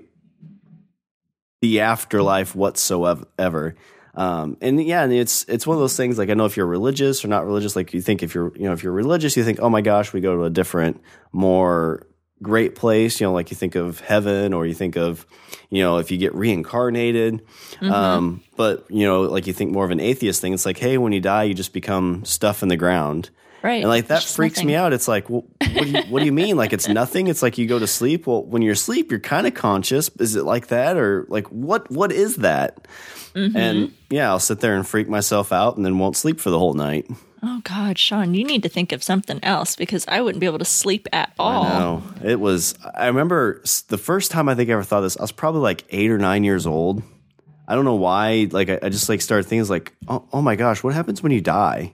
the 1.61 1.81
afterlife 1.81 2.55
whatsoever. 2.55 3.75
Um, 4.15 4.57
and 4.61 4.83
yeah, 4.83 5.03
and 5.03 5.13
it's 5.13 5.45
it's 5.47 5.65
one 5.67 5.75
of 5.75 5.81
those 5.81 5.95
things. 5.95 6.17
Like 6.17 6.29
I 6.29 6.33
know 6.33 6.45
if 6.45 6.57
you're 6.57 6.65
religious 6.65 7.23
or 7.23 7.27
not 7.27 7.45
religious, 7.45 7.75
like 7.75 7.93
you 7.93 8.01
think 8.01 8.23
if 8.23 8.33
you're 8.33 8.51
you 8.55 8.63
know 8.63 8.73
if 8.73 8.83
you're 8.83 8.93
religious, 8.93 9.37
you 9.37 9.43
think, 9.43 9.59
oh 9.61 9.69
my 9.69 9.81
gosh, 9.81 10.11
we 10.13 10.21
go 10.21 10.35
to 10.35 10.43
a 10.43 10.49
different, 10.49 11.01
more 11.31 12.05
great 12.41 12.75
place. 12.75 13.21
You 13.21 13.27
know, 13.27 13.33
like 13.33 13.51
you 13.51 13.55
think 13.55 13.75
of 13.75 13.99
heaven, 13.99 14.53
or 14.53 14.65
you 14.65 14.73
think 14.73 14.97
of 14.97 15.25
you 15.69 15.81
know 15.83 15.97
if 15.97 16.11
you 16.11 16.17
get 16.17 16.33
reincarnated. 16.35 17.45
Mm-hmm. 17.75 17.91
Um, 17.91 18.43
but 18.57 18.85
you 18.89 19.05
know, 19.05 19.21
like 19.21 19.47
you 19.47 19.53
think 19.53 19.71
more 19.71 19.85
of 19.85 19.91
an 19.91 19.99
atheist 19.99 20.41
thing. 20.41 20.53
It's 20.53 20.65
like, 20.65 20.77
hey, 20.77 20.97
when 20.97 21.13
you 21.13 21.21
die, 21.21 21.43
you 21.43 21.53
just 21.53 21.73
become 21.73 22.25
stuff 22.25 22.63
in 22.63 22.69
the 22.69 22.77
ground. 22.77 23.29
Right. 23.61 23.81
And 23.81 23.89
like 23.89 24.07
that 24.07 24.23
freaks 24.23 24.57
nothing. 24.57 24.67
me 24.67 24.75
out. 24.75 24.93
It's 24.93 25.07
like, 25.07 25.29
well, 25.29 25.45
what, 25.59 25.83
do 25.83 25.89
you, 25.89 26.01
what 26.03 26.19
do 26.19 26.25
you 26.25 26.31
mean? 26.31 26.57
Like 26.57 26.73
it's 26.73 26.87
nothing? 26.89 27.27
It's 27.27 27.41
like 27.41 27.57
you 27.57 27.67
go 27.67 27.79
to 27.79 27.87
sleep. 27.87 28.27
Well, 28.27 28.43
when 28.43 28.61
you're 28.61 28.73
asleep, 28.73 29.11
you're 29.11 29.19
kind 29.19 29.47
of 29.47 29.53
conscious. 29.53 30.09
Is 30.19 30.35
it 30.35 30.43
like 30.43 30.67
that? 30.67 30.97
Or 30.97 31.25
like 31.29 31.47
what, 31.47 31.89
what 31.91 32.11
is 32.11 32.37
that? 32.37 32.87
Mm-hmm. 33.33 33.57
And 33.57 33.93
yeah, 34.09 34.29
I'll 34.29 34.39
sit 34.39 34.59
there 34.59 34.75
and 34.75 34.87
freak 34.87 35.07
myself 35.07 35.51
out 35.51 35.77
and 35.77 35.85
then 35.85 35.99
won't 35.99 36.17
sleep 36.17 36.39
for 36.39 36.49
the 36.49 36.59
whole 36.59 36.73
night. 36.73 37.07
Oh 37.41 37.61
God, 37.63 37.97
Sean, 37.97 38.33
you 38.33 38.43
need 38.43 38.63
to 38.63 38.69
think 38.69 38.91
of 38.91 39.01
something 39.01 39.39
else 39.43 39.75
because 39.75 40.05
I 40.07 40.21
wouldn't 40.21 40.41
be 40.41 40.45
able 40.45 40.59
to 40.59 40.65
sleep 40.65 41.07
at 41.13 41.31
all. 41.39 41.63
I 41.63 41.79
know. 41.79 42.03
It 42.23 42.39
was, 42.39 42.75
I 42.95 43.07
remember 43.07 43.61
the 43.87 43.97
first 43.97 44.31
time 44.31 44.49
I 44.49 44.55
think 44.55 44.69
I 44.69 44.73
ever 44.73 44.83
thought 44.83 45.01
this, 45.01 45.15
I 45.15 45.21
was 45.21 45.31
probably 45.31 45.61
like 45.61 45.85
eight 45.89 46.11
or 46.11 46.17
nine 46.17 46.43
years 46.43 46.67
old. 46.67 47.01
I 47.67 47.75
don't 47.75 47.85
know 47.85 47.95
why. 47.95 48.47
Like, 48.51 48.69
I, 48.69 48.79
I 48.83 48.89
just 48.89 49.07
like 49.07 49.21
started 49.21 49.47
thinking, 49.47 49.69
like, 49.69 49.93
oh, 50.07 50.27
oh 50.33 50.41
my 50.41 50.55
gosh, 50.55 50.83
what 50.83 50.93
happens 50.93 51.23
when 51.23 51.31
you 51.31 51.39
die? 51.39 51.93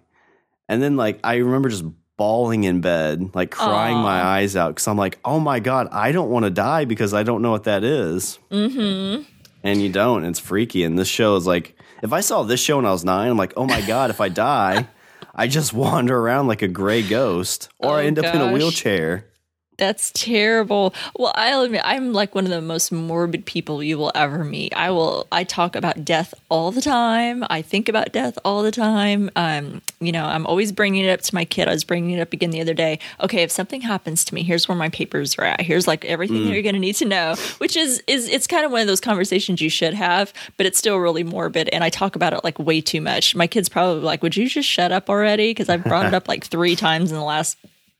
And 0.68 0.82
then 0.82 0.96
like 0.98 1.20
I 1.24 1.36
remember 1.36 1.70
just 1.70 1.86
bawling 2.18 2.64
in 2.64 2.82
bed, 2.82 3.32
like 3.34 3.52
crying 3.52 3.98
Aww. 3.98 4.04
my 4.04 4.22
eyes 4.22 4.56
out 4.56 4.70
because 4.70 4.88
I'm 4.88 4.98
like, 4.98 5.20
oh 5.26 5.40
my 5.40 5.60
god, 5.60 5.88
I 5.92 6.12
don't 6.12 6.30
want 6.30 6.46
to 6.46 6.50
die 6.50 6.86
because 6.86 7.14
I 7.14 7.24
don't 7.24 7.42
know 7.42 7.52
what 7.52 7.66
that 7.66 7.84
is. 7.84 8.40
Mm-hmm. 8.52 9.24
And 9.64 9.82
you 9.82 9.90
don't. 9.92 10.24
It's 10.26 10.40
freaky. 10.40 10.84
And 10.84 10.98
this 10.98 11.08
show 11.08 11.36
is 11.36 11.48
like, 11.48 11.76
if 12.02 12.14
I 12.14 12.22
saw 12.22 12.44
this 12.44 12.60
show 12.60 12.78
when 12.78 12.86
I 12.86 12.92
was 12.92 13.04
nine, 13.04 13.30
I'm 13.30 13.38
like, 13.38 13.54
oh 13.58 13.66
my 13.66 13.82
god, 13.82 14.10
if 14.10 14.22
I 14.22 14.30
die, 14.30 14.88
I 15.36 15.48
just 15.48 15.74
wander 15.74 16.18
around 16.18 16.48
like 16.48 16.62
a 16.62 16.68
gray 16.68 17.02
ghost, 17.02 17.70
or 17.80 17.92
oh, 17.92 17.96
I 17.96 18.06
end 18.06 18.18
gosh. 18.18 18.26
up 18.26 18.36
in 18.36 18.42
a 18.42 18.54
wheelchair. 18.54 19.28
That's 19.78 20.12
terrible. 20.12 20.94
Well, 21.18 21.34
I'll 21.36 21.62
admit 21.62 21.82
I'm 21.84 22.14
like 22.14 22.34
one 22.34 22.46
of 22.46 22.52
the 22.52 22.62
most 22.62 22.92
morbid 22.92 23.46
people 23.46 23.84
you 23.84 23.98
will 23.98 24.12
ever 24.16 24.44
meet. 24.44 24.74
I 24.76 24.92
will 24.92 25.28
I 25.32 25.44
talk 25.44 25.76
about 25.76 26.06
death 26.06 26.34
all 26.50 26.72
the 26.72 26.82
time. 26.82 27.44
I 27.50 27.62
think 27.62 27.90
about 27.90 28.14
death 28.14 28.38
all 28.46 28.64
the 28.64 28.72
time. 28.72 29.30
Um, 29.36 29.82
you 30.00 30.12
know, 30.12 30.26
I'm 30.26 30.46
always 30.46 30.72
bringing 30.72 31.04
it 31.04 31.10
up 31.10 31.22
to 31.22 31.36
my 31.36 31.44
kid. 31.44 31.68
I 31.68 31.72
was 31.72 31.84
bringing 31.84 32.12
it 32.12 32.22
up 32.22 32.32
again 32.32 32.52
the 32.52 32.62
other 32.62 32.74
day. 32.74 33.00
Okay, 33.22 33.44
if 33.44 33.52
something 33.52 33.82
happens 33.82 34.24
to 34.26 34.36
me, 34.36 34.44
here's 34.44 34.68
where 34.68 34.78
my 34.78 34.90
papers 34.90 35.38
are 35.38 35.44
at. 35.44 35.62
Here's 35.62 35.88
like 35.88 36.06
everything 36.06 36.38
mm. 36.38 36.54
you're 36.54 36.62
going 36.62 36.76
to 36.76 36.80
need 36.80 36.96
to 36.96 37.06
know, 37.06 37.36
which 37.58 37.76
is 37.76 38.02
is 38.08 38.30
it's 38.30 38.48
kind 38.48 38.66
of 38.66 38.72
one 38.72 38.82
of 38.82 38.88
those 38.88 39.02
conversations 39.02 39.60
you 39.60 39.70
should 39.70 39.94
have, 39.94 40.32
but 40.58 40.66
it's 40.66 40.80
still 40.80 40.98
really 40.98 41.24
morbid 41.24 41.70
and 41.70 41.84
I 41.84 41.90
talk 41.90 42.16
about 42.16 42.34
it 42.34 42.44
like 42.44 42.58
way 42.60 42.80
too 42.80 43.02
much. 43.02 43.36
My 43.36 43.48
kids 43.48 43.68
probably 43.68 44.02
like, 44.02 44.24
"Would 44.24 44.38
you 44.38 44.48
just 44.48 44.70
shut 44.70 44.92
up 44.92 45.10
already?" 45.10 45.52
because 45.52 45.70
I've 45.70 45.84
brought 45.84 46.06
it 46.06 46.14
up 46.14 46.28
like 46.28 46.46
3 46.46 46.76
times 46.76 47.12
in 47.12 47.18
the 47.18 47.24
last 47.24 47.58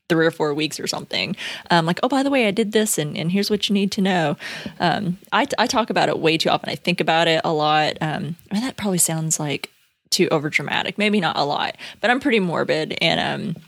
three 0.08 0.26
or 0.26 0.30
four 0.30 0.54
weeks 0.54 0.78
or 0.78 0.86
something. 0.86 1.36
Um, 1.70 1.86
like, 1.86 2.00
oh, 2.02 2.08
by 2.08 2.22
the 2.22 2.30
way, 2.30 2.46
I 2.46 2.50
did 2.50 2.72
this, 2.72 2.98
and, 2.98 3.16
and 3.16 3.32
here's 3.32 3.50
what 3.50 3.68
you 3.68 3.74
need 3.74 3.92
to 3.92 4.00
know. 4.00 4.36
Um, 4.80 5.18
I, 5.32 5.46
I 5.58 5.66
talk 5.66 5.90
about 5.90 6.08
it 6.08 6.18
way 6.18 6.38
too 6.38 6.48
often. 6.48 6.68
I 6.68 6.76
think 6.76 7.00
about 7.00 7.28
it 7.28 7.40
a 7.44 7.52
lot. 7.52 7.96
Um, 8.00 8.36
that 8.50 8.76
probably 8.76 8.98
sounds 8.98 9.40
like 9.40 9.70
too 10.10 10.28
over 10.30 10.48
dramatic. 10.48 10.98
Maybe 10.98 11.20
not 11.20 11.36
a 11.36 11.44
lot, 11.44 11.76
but 12.00 12.10
I'm 12.10 12.20
pretty 12.20 12.40
morbid, 12.40 12.96
and 13.00 13.20
um, 13.20 13.62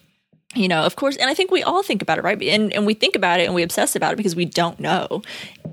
you 0.54 0.68
know, 0.68 0.82
of 0.82 0.96
course, 0.96 1.16
and 1.16 1.28
I 1.28 1.34
think 1.34 1.50
we 1.50 1.62
all 1.62 1.82
think 1.82 2.02
about 2.02 2.18
it, 2.18 2.24
right? 2.24 2.40
And 2.42 2.72
and 2.72 2.86
we 2.86 2.94
think 2.94 3.16
about 3.16 3.40
it 3.40 3.44
and 3.44 3.54
we 3.54 3.62
obsess 3.62 3.96
about 3.96 4.12
it 4.12 4.16
because 4.16 4.36
we 4.36 4.44
don't 4.44 4.80
know 4.80 5.22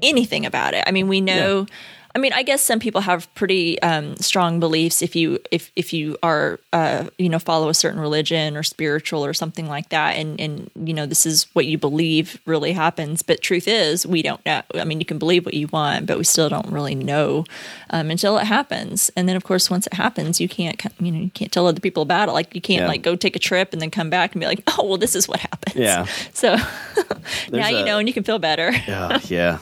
anything 0.01 0.45
about 0.45 0.73
it. 0.73 0.83
I 0.85 0.91
mean, 0.91 1.07
we 1.07 1.21
know. 1.21 1.65
Yeah 1.69 1.75
I 2.15 2.17
mean, 2.17 2.31
I 2.31 2.43
guess 2.43 2.61
some 2.61 2.79
people 2.79 3.01
have 3.01 3.31
pretty 3.35 3.79
um, 3.81 4.15
strong 4.15 4.61
beliefs 4.61 5.01
if 5.01 5.17
you 5.17 5.37
if 5.51 5.69
if 5.75 5.91
you 5.91 6.17
are 6.23 6.61
uh, 6.71 7.09
you 7.17 7.27
know 7.27 7.39
follow 7.39 7.67
a 7.67 7.73
certain 7.73 7.99
religion 7.99 8.55
or 8.55 8.63
spiritual 8.63 9.25
or 9.25 9.33
something 9.33 9.67
like 9.67 9.89
that, 9.89 10.15
and 10.15 10.39
and 10.39 10.71
you 10.81 10.93
know 10.93 11.05
this 11.05 11.25
is 11.25 11.43
what 11.53 11.65
you 11.65 11.77
believe 11.77 12.39
really 12.45 12.71
happens. 12.71 13.21
But 13.21 13.41
truth 13.41 13.67
is, 13.67 14.07
we 14.07 14.21
don't 14.21 14.43
know. 14.45 14.61
I 14.75 14.85
mean, 14.85 15.01
you 15.01 15.05
can 15.05 15.19
believe 15.19 15.45
what 15.45 15.55
you 15.55 15.67
want, 15.67 16.05
but 16.05 16.17
we 16.17 16.23
still 16.23 16.47
don't 16.47 16.71
really 16.71 16.95
know 16.95 17.43
um, 17.89 18.09
until 18.09 18.37
it 18.37 18.45
happens. 18.45 19.11
And 19.17 19.27
then, 19.27 19.35
of 19.35 19.43
course, 19.43 19.69
once 19.69 19.85
it 19.85 19.93
happens, 19.93 20.39
you 20.39 20.47
can't 20.47 20.81
you 21.01 21.11
know 21.11 21.19
you 21.19 21.31
can't 21.31 21.51
tell 21.51 21.67
other 21.67 21.81
people 21.81 22.01
about 22.01 22.29
it. 22.29 22.31
Like 22.31 22.55
you 22.55 22.61
can't 22.61 22.83
yeah. 22.83 22.87
like 22.87 23.01
go 23.01 23.17
take 23.17 23.35
a 23.35 23.39
trip 23.39 23.73
and 23.73 23.81
then 23.81 23.91
come 23.91 24.09
back 24.09 24.31
and 24.33 24.39
be 24.39 24.45
like, 24.45 24.63
oh 24.67 24.85
well, 24.85 24.97
this 24.97 25.17
is 25.17 25.27
what 25.27 25.41
happens. 25.41 25.75
Yeah. 25.75 26.05
So 26.33 26.55
now 27.51 27.67
a, 27.67 27.71
you 27.71 27.85
know, 27.85 27.97
and 27.97 28.07
you 28.07 28.13
can 28.13 28.23
feel 28.23 28.39
better. 28.39 28.71
yeah. 28.87 29.19
Yeah. 29.27 29.59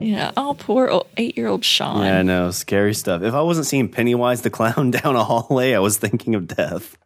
Yeah. 0.00 0.30
Oh, 0.36 0.54
poor 0.58 1.04
eight 1.16 1.36
year 1.36 1.48
old 1.48 1.64
Sean. 1.64 2.04
Yeah, 2.04 2.20
I 2.20 2.22
know. 2.22 2.50
Scary 2.50 2.94
stuff. 2.94 3.22
If 3.22 3.34
I 3.34 3.42
wasn't 3.42 3.66
seeing 3.66 3.88
Pennywise 3.88 4.42
the 4.42 4.50
clown 4.50 4.90
down 4.92 5.16
a 5.16 5.24
hallway, 5.24 5.74
I 5.74 5.80
was 5.80 5.98
thinking 5.98 6.34
of 6.34 6.46
death. 6.46 6.96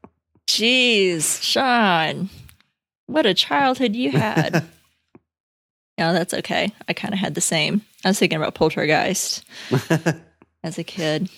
Jeez, 0.46 1.42
Sean. 1.42 2.28
What 3.06 3.26
a 3.26 3.34
childhood 3.34 3.96
you 3.96 4.10
had. 4.10 4.64
no, 5.98 6.12
that's 6.12 6.34
okay. 6.34 6.72
I 6.88 6.92
kind 6.92 7.14
of 7.14 7.20
had 7.20 7.34
the 7.34 7.40
same. 7.40 7.82
I 8.04 8.08
was 8.08 8.18
thinking 8.18 8.36
about 8.36 8.54
Poltergeist 8.54 9.44
as 10.62 10.78
a 10.78 10.84
kid. 10.84 11.30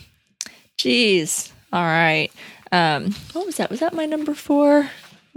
Jeez. 0.79 1.53
All 1.73 1.83
right. 1.83 2.31
Um, 2.73 3.15
what 3.33 3.47
was 3.47 3.57
that? 3.57 3.71
Was 3.71 3.81
that 3.81 3.95
my 3.95 4.07
number 4.07 4.35
four? 4.35 4.91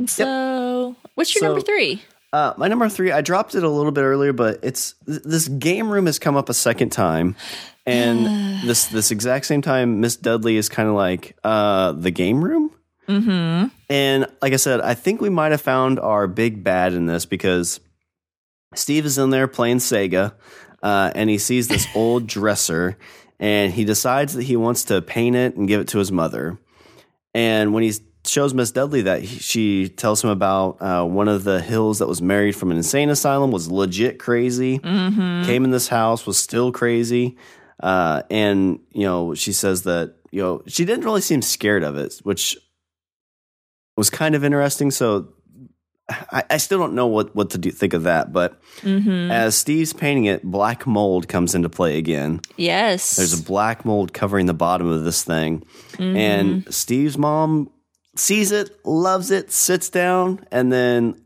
so, 0.05 0.89
yep. 0.89 1.11
what's 1.15 1.35
your 1.35 1.41
so, 1.41 1.47
number 1.47 1.61
three? 1.61 2.01
Uh, 2.37 2.53
my 2.55 2.67
number 2.67 2.87
three, 2.87 3.11
I 3.11 3.21
dropped 3.21 3.55
it 3.55 3.63
a 3.63 3.69
little 3.69 3.91
bit 3.91 4.03
earlier, 4.03 4.31
but 4.31 4.59
it's 4.61 4.93
this 5.07 5.47
game 5.47 5.89
room 5.89 6.05
has 6.05 6.19
come 6.19 6.35
up 6.35 6.49
a 6.49 6.53
second 6.53 6.91
time, 6.91 7.35
and 7.83 8.61
this 8.61 8.85
this 8.85 9.09
exact 9.09 9.47
same 9.47 9.63
time, 9.63 10.01
Miss 10.01 10.17
Dudley 10.17 10.55
is 10.55 10.69
kind 10.69 10.87
of 10.87 10.93
like 10.93 11.35
uh, 11.43 11.93
the 11.93 12.11
game 12.11 12.43
room. 12.43 12.69
Mm-hmm. 13.07 13.69
And 13.89 14.27
like 14.39 14.53
I 14.53 14.57
said, 14.57 14.81
I 14.81 14.93
think 14.93 15.19
we 15.19 15.31
might 15.31 15.51
have 15.51 15.61
found 15.61 15.99
our 15.99 16.27
big 16.27 16.63
bad 16.63 16.93
in 16.93 17.07
this 17.07 17.25
because 17.25 17.79
Steve 18.75 19.07
is 19.07 19.17
in 19.17 19.31
there 19.31 19.47
playing 19.47 19.77
Sega, 19.77 20.33
uh, 20.83 21.11
and 21.15 21.31
he 21.31 21.39
sees 21.39 21.67
this 21.67 21.87
old 21.95 22.27
dresser, 22.27 22.99
and 23.39 23.73
he 23.73 23.83
decides 23.83 24.35
that 24.35 24.43
he 24.43 24.55
wants 24.55 24.83
to 24.85 25.01
paint 25.01 25.35
it 25.35 25.55
and 25.55 25.67
give 25.67 25.81
it 25.81 25.87
to 25.87 25.97
his 25.97 26.11
mother. 26.11 26.59
And 27.33 27.73
when 27.73 27.81
he's 27.81 27.99
shows 28.27 28.53
Miss 28.53 28.71
Dudley 28.71 29.03
that 29.03 29.21
he, 29.21 29.39
she 29.39 29.89
tells 29.89 30.23
him 30.23 30.29
about 30.29 30.81
uh, 30.81 31.05
one 31.05 31.27
of 31.27 31.43
the 31.43 31.61
hills 31.61 31.99
that 31.99 32.07
was 32.07 32.21
married 32.21 32.55
from 32.55 32.71
an 32.71 32.77
insane 32.77 33.09
asylum 33.09 33.51
was 33.51 33.69
legit 33.71 34.19
crazy. 34.19 34.79
Mm-hmm. 34.79 35.45
Came 35.45 35.63
in 35.63 35.71
this 35.71 35.87
house 35.87 36.25
was 36.25 36.37
still 36.37 36.71
crazy, 36.71 37.37
uh, 37.81 38.23
and 38.29 38.79
you 38.91 39.03
know 39.03 39.33
she 39.33 39.53
says 39.53 39.83
that 39.83 40.15
you 40.31 40.41
know 40.41 40.63
she 40.67 40.85
didn't 40.85 41.05
really 41.05 41.21
seem 41.21 41.41
scared 41.41 41.83
of 41.83 41.97
it, 41.97 42.19
which 42.23 42.57
was 43.95 44.09
kind 44.09 44.35
of 44.35 44.43
interesting. 44.43 44.91
So 44.91 45.33
I, 46.09 46.43
I 46.51 46.57
still 46.57 46.79
don't 46.79 46.93
know 46.93 47.07
what 47.07 47.35
what 47.35 47.49
to 47.51 47.57
do, 47.57 47.71
think 47.71 47.93
of 47.93 48.03
that. 48.03 48.31
But 48.31 48.61
mm-hmm. 48.81 49.31
as 49.31 49.55
Steve's 49.55 49.93
painting 49.93 50.25
it, 50.25 50.43
black 50.43 50.87
mold 50.87 51.27
comes 51.27 51.53
into 51.53 51.69
play 51.69 51.97
again. 51.97 52.39
Yes, 52.55 53.17
there's 53.17 53.37
a 53.37 53.43
black 53.43 53.83
mold 53.83 54.13
covering 54.13 54.45
the 54.45 54.53
bottom 54.53 54.87
of 54.87 55.03
this 55.03 55.23
thing, 55.23 55.65
mm-hmm. 55.93 56.15
and 56.15 56.73
Steve's 56.73 57.17
mom 57.17 57.69
sees 58.19 58.51
it, 58.51 58.85
loves 58.85 59.31
it, 59.31 59.51
sits 59.51 59.89
down, 59.89 60.45
and 60.51 60.71
then 60.71 61.21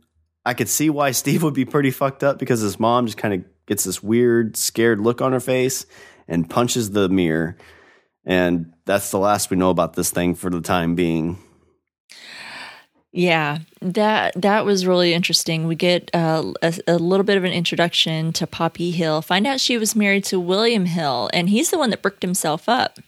I 0.46 0.54
could 0.54 0.70
see 0.70 0.90
why 0.90 1.12
Steve 1.12 1.44
would 1.44 1.54
be 1.54 1.66
pretty 1.66 1.92
fucked 1.92 2.24
up 2.24 2.40
because 2.40 2.62
his 2.62 2.80
mom 2.80 3.06
just 3.06 3.18
kind 3.18 3.34
of 3.34 3.44
gets 3.66 3.84
this 3.84 4.02
weird, 4.02 4.58
scared 4.58 5.00
look 5.00 5.22
on 5.22 5.32
her 5.32 5.40
face 5.40 5.86
and 6.28 6.50
punches 6.50 6.92
the 6.92 7.10
mirror. 7.10 7.58
And 8.26 8.74
that's 8.86 9.12
the 9.12 9.20
last 9.20 9.50
we 9.50 9.58
know 9.58 9.70
about 9.70 9.94
this 9.94 10.12
thing 10.12 10.36
for 10.36 10.50
the 10.50 10.62
time 10.62 10.96
being. 10.96 11.38
Yeah, 13.14 13.60
that 13.82 14.42
that 14.42 14.64
was 14.64 14.88
really 14.88 15.14
interesting. 15.14 15.68
We 15.68 15.76
get 15.76 16.10
uh, 16.14 16.54
a, 16.62 16.74
a, 16.88 16.98
little 16.98 17.26
bit 17.26 17.36
of 17.36 17.44
an 17.44 17.52
introduction 17.52 18.32
to 18.34 18.48
Poppy 18.48 18.92
Hill. 18.92 19.22
Find 19.22 19.46
out 19.46 19.60
she 19.60 19.78
was 19.78 19.98
married 19.98 20.24
to 20.26 20.40
William 20.40 20.86
Hill, 20.86 21.30
and 21.34 21.50
he's 21.50 21.72
the 21.72 21.78
one 21.78 21.90
that 21.90 22.02
bricked 22.02 22.22
himself 22.22 22.70
up 22.70 23.00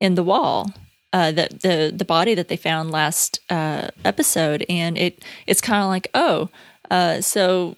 in 0.00 0.14
the 0.14 0.22
wall 0.22 0.70
uh, 1.16 1.32
the 1.32 1.48
the 1.62 1.94
the 1.96 2.04
body 2.04 2.34
that 2.34 2.48
they 2.48 2.58
found 2.58 2.90
last 2.90 3.40
uh, 3.48 3.88
episode, 4.04 4.66
and 4.68 4.98
it 4.98 5.24
it's 5.46 5.62
kind 5.62 5.82
of 5.82 5.88
like 5.88 6.08
oh, 6.12 6.50
uh, 6.90 7.22
so 7.22 7.74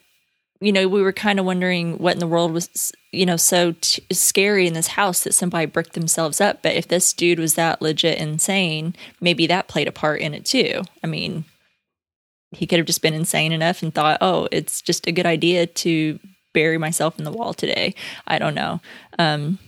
you 0.61 0.72
know 0.72 0.88
we 0.88 1.01
were 1.01 1.12
kind 1.12 1.38
of 1.38 1.44
wondering 1.44 1.98
what 1.98 2.14
in 2.14 2.18
the 2.18 2.27
world 2.27 2.51
was 2.53 2.92
you 3.12 3.24
know 3.24 3.37
so 3.37 3.77
t- 3.81 4.03
scary 4.11 4.66
in 4.66 4.74
this 4.74 4.88
house 4.88 5.22
that 5.22 5.35
somebody 5.35 5.66
bricked 5.66 5.92
themselves 5.92 6.40
up. 6.40 6.62
But 6.62 6.74
if 6.74 6.88
this 6.88 7.12
dude 7.12 7.38
was 7.38 7.55
that 7.55 7.81
legit 7.81 8.18
insane, 8.18 8.96
maybe 9.20 9.46
that 9.46 9.68
played 9.68 9.87
a 9.87 9.92
part 9.92 10.20
in 10.20 10.35
it 10.35 10.44
too. 10.44 10.83
I 11.05 11.07
mean, 11.07 11.44
he 12.51 12.66
could 12.66 12.81
have 12.81 12.87
just 12.87 13.03
been 13.03 13.14
insane 13.14 13.53
enough 13.53 13.85
and 13.85 13.94
thought, 13.94 14.18
oh, 14.20 14.48
it's 14.51 14.83
just 14.83 15.07
a 15.07 15.12
good 15.12 15.27
idea 15.27 15.68
to 15.68 16.18
bury 16.55 16.77
myself 16.77 17.16
in 17.20 17.24
the 17.24 17.31
wall 17.31 17.55
today. 17.55 17.94
I 18.27 18.40
don't 18.40 18.57
know. 18.57 18.81
Um, 19.16 19.61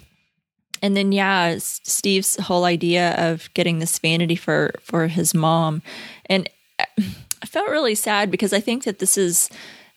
and 0.82 0.96
then 0.96 1.12
yeah 1.12 1.56
steve's 1.58 2.36
whole 2.36 2.64
idea 2.64 3.14
of 3.16 3.52
getting 3.54 3.78
this 3.78 3.98
vanity 3.98 4.36
for 4.36 4.72
for 4.80 5.06
his 5.08 5.34
mom 5.34 5.82
and 6.26 6.48
i 6.78 7.46
felt 7.46 7.68
really 7.68 7.94
sad 7.94 8.30
because 8.30 8.52
i 8.52 8.60
think 8.60 8.84
that 8.84 8.98
this 8.98 9.16
is 9.16 9.50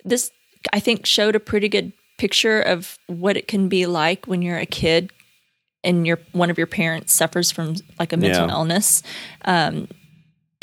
this 0.03 0.31
i 0.71 0.79
think 0.79 1.05
showed 1.05 1.35
a 1.35 1.39
pretty 1.39 1.69
good 1.69 1.91
picture 2.17 2.61
of 2.61 2.97
what 3.07 3.35
it 3.35 3.47
can 3.47 3.67
be 3.67 3.85
like 3.85 4.25
when 4.27 4.41
you're 4.41 4.57
a 4.57 4.65
kid 4.65 5.11
and 5.83 6.07
your 6.07 6.19
one 6.31 6.49
of 6.49 6.57
your 6.57 6.67
parents 6.67 7.11
suffers 7.11 7.51
from 7.51 7.75
like 7.99 8.13
a 8.13 8.17
mental 8.17 8.47
yeah. 8.47 8.53
illness 8.53 9.03
um, 9.45 9.87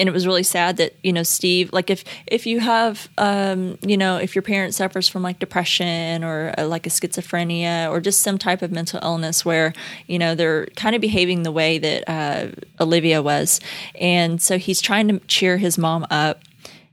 and 0.01 0.09
it 0.09 0.13
was 0.13 0.27
really 0.27 0.43
sad 0.43 0.79
that 0.79 0.97
you 1.03 1.13
know 1.13 1.23
Steve 1.23 1.73
like 1.73 1.91
if 1.91 2.05
if 2.27 2.47
you 2.47 2.59
have 2.59 3.09
um 3.19 3.79
you 3.83 3.97
know 3.97 4.17
if 4.17 4.35
your 4.35 4.43
parent 4.43 4.75
suffers 4.75 5.09
from 5.09 5.23
like 5.23 5.39
depression 5.39 6.25
or 6.25 6.55
uh, 6.59 6.67
like 6.67 6.87
a 6.87 6.91
schizophrenia 6.91 7.89
or 7.91 8.01
just 8.01 8.23
some 8.23 8.39
type 8.39 8.63
of 8.63 8.73
mental 8.73 8.99
illness 9.03 9.45
where 9.45 9.73
you 10.07 10.19
know 10.19 10.35
they're 10.35 10.67
kind 10.77 10.95
of 10.97 11.01
behaving 11.01 11.43
the 11.43 11.53
way 11.53 11.79
that 11.79 12.05
uh, 12.09 12.49
Olivia 12.81 13.23
was. 13.23 13.61
And 13.95 14.41
so 14.41 14.59
he's 14.59 14.81
trying 14.81 15.09
to 15.09 15.19
cheer 15.27 15.59
his 15.59 15.77
mom 15.77 16.07
up 16.11 16.43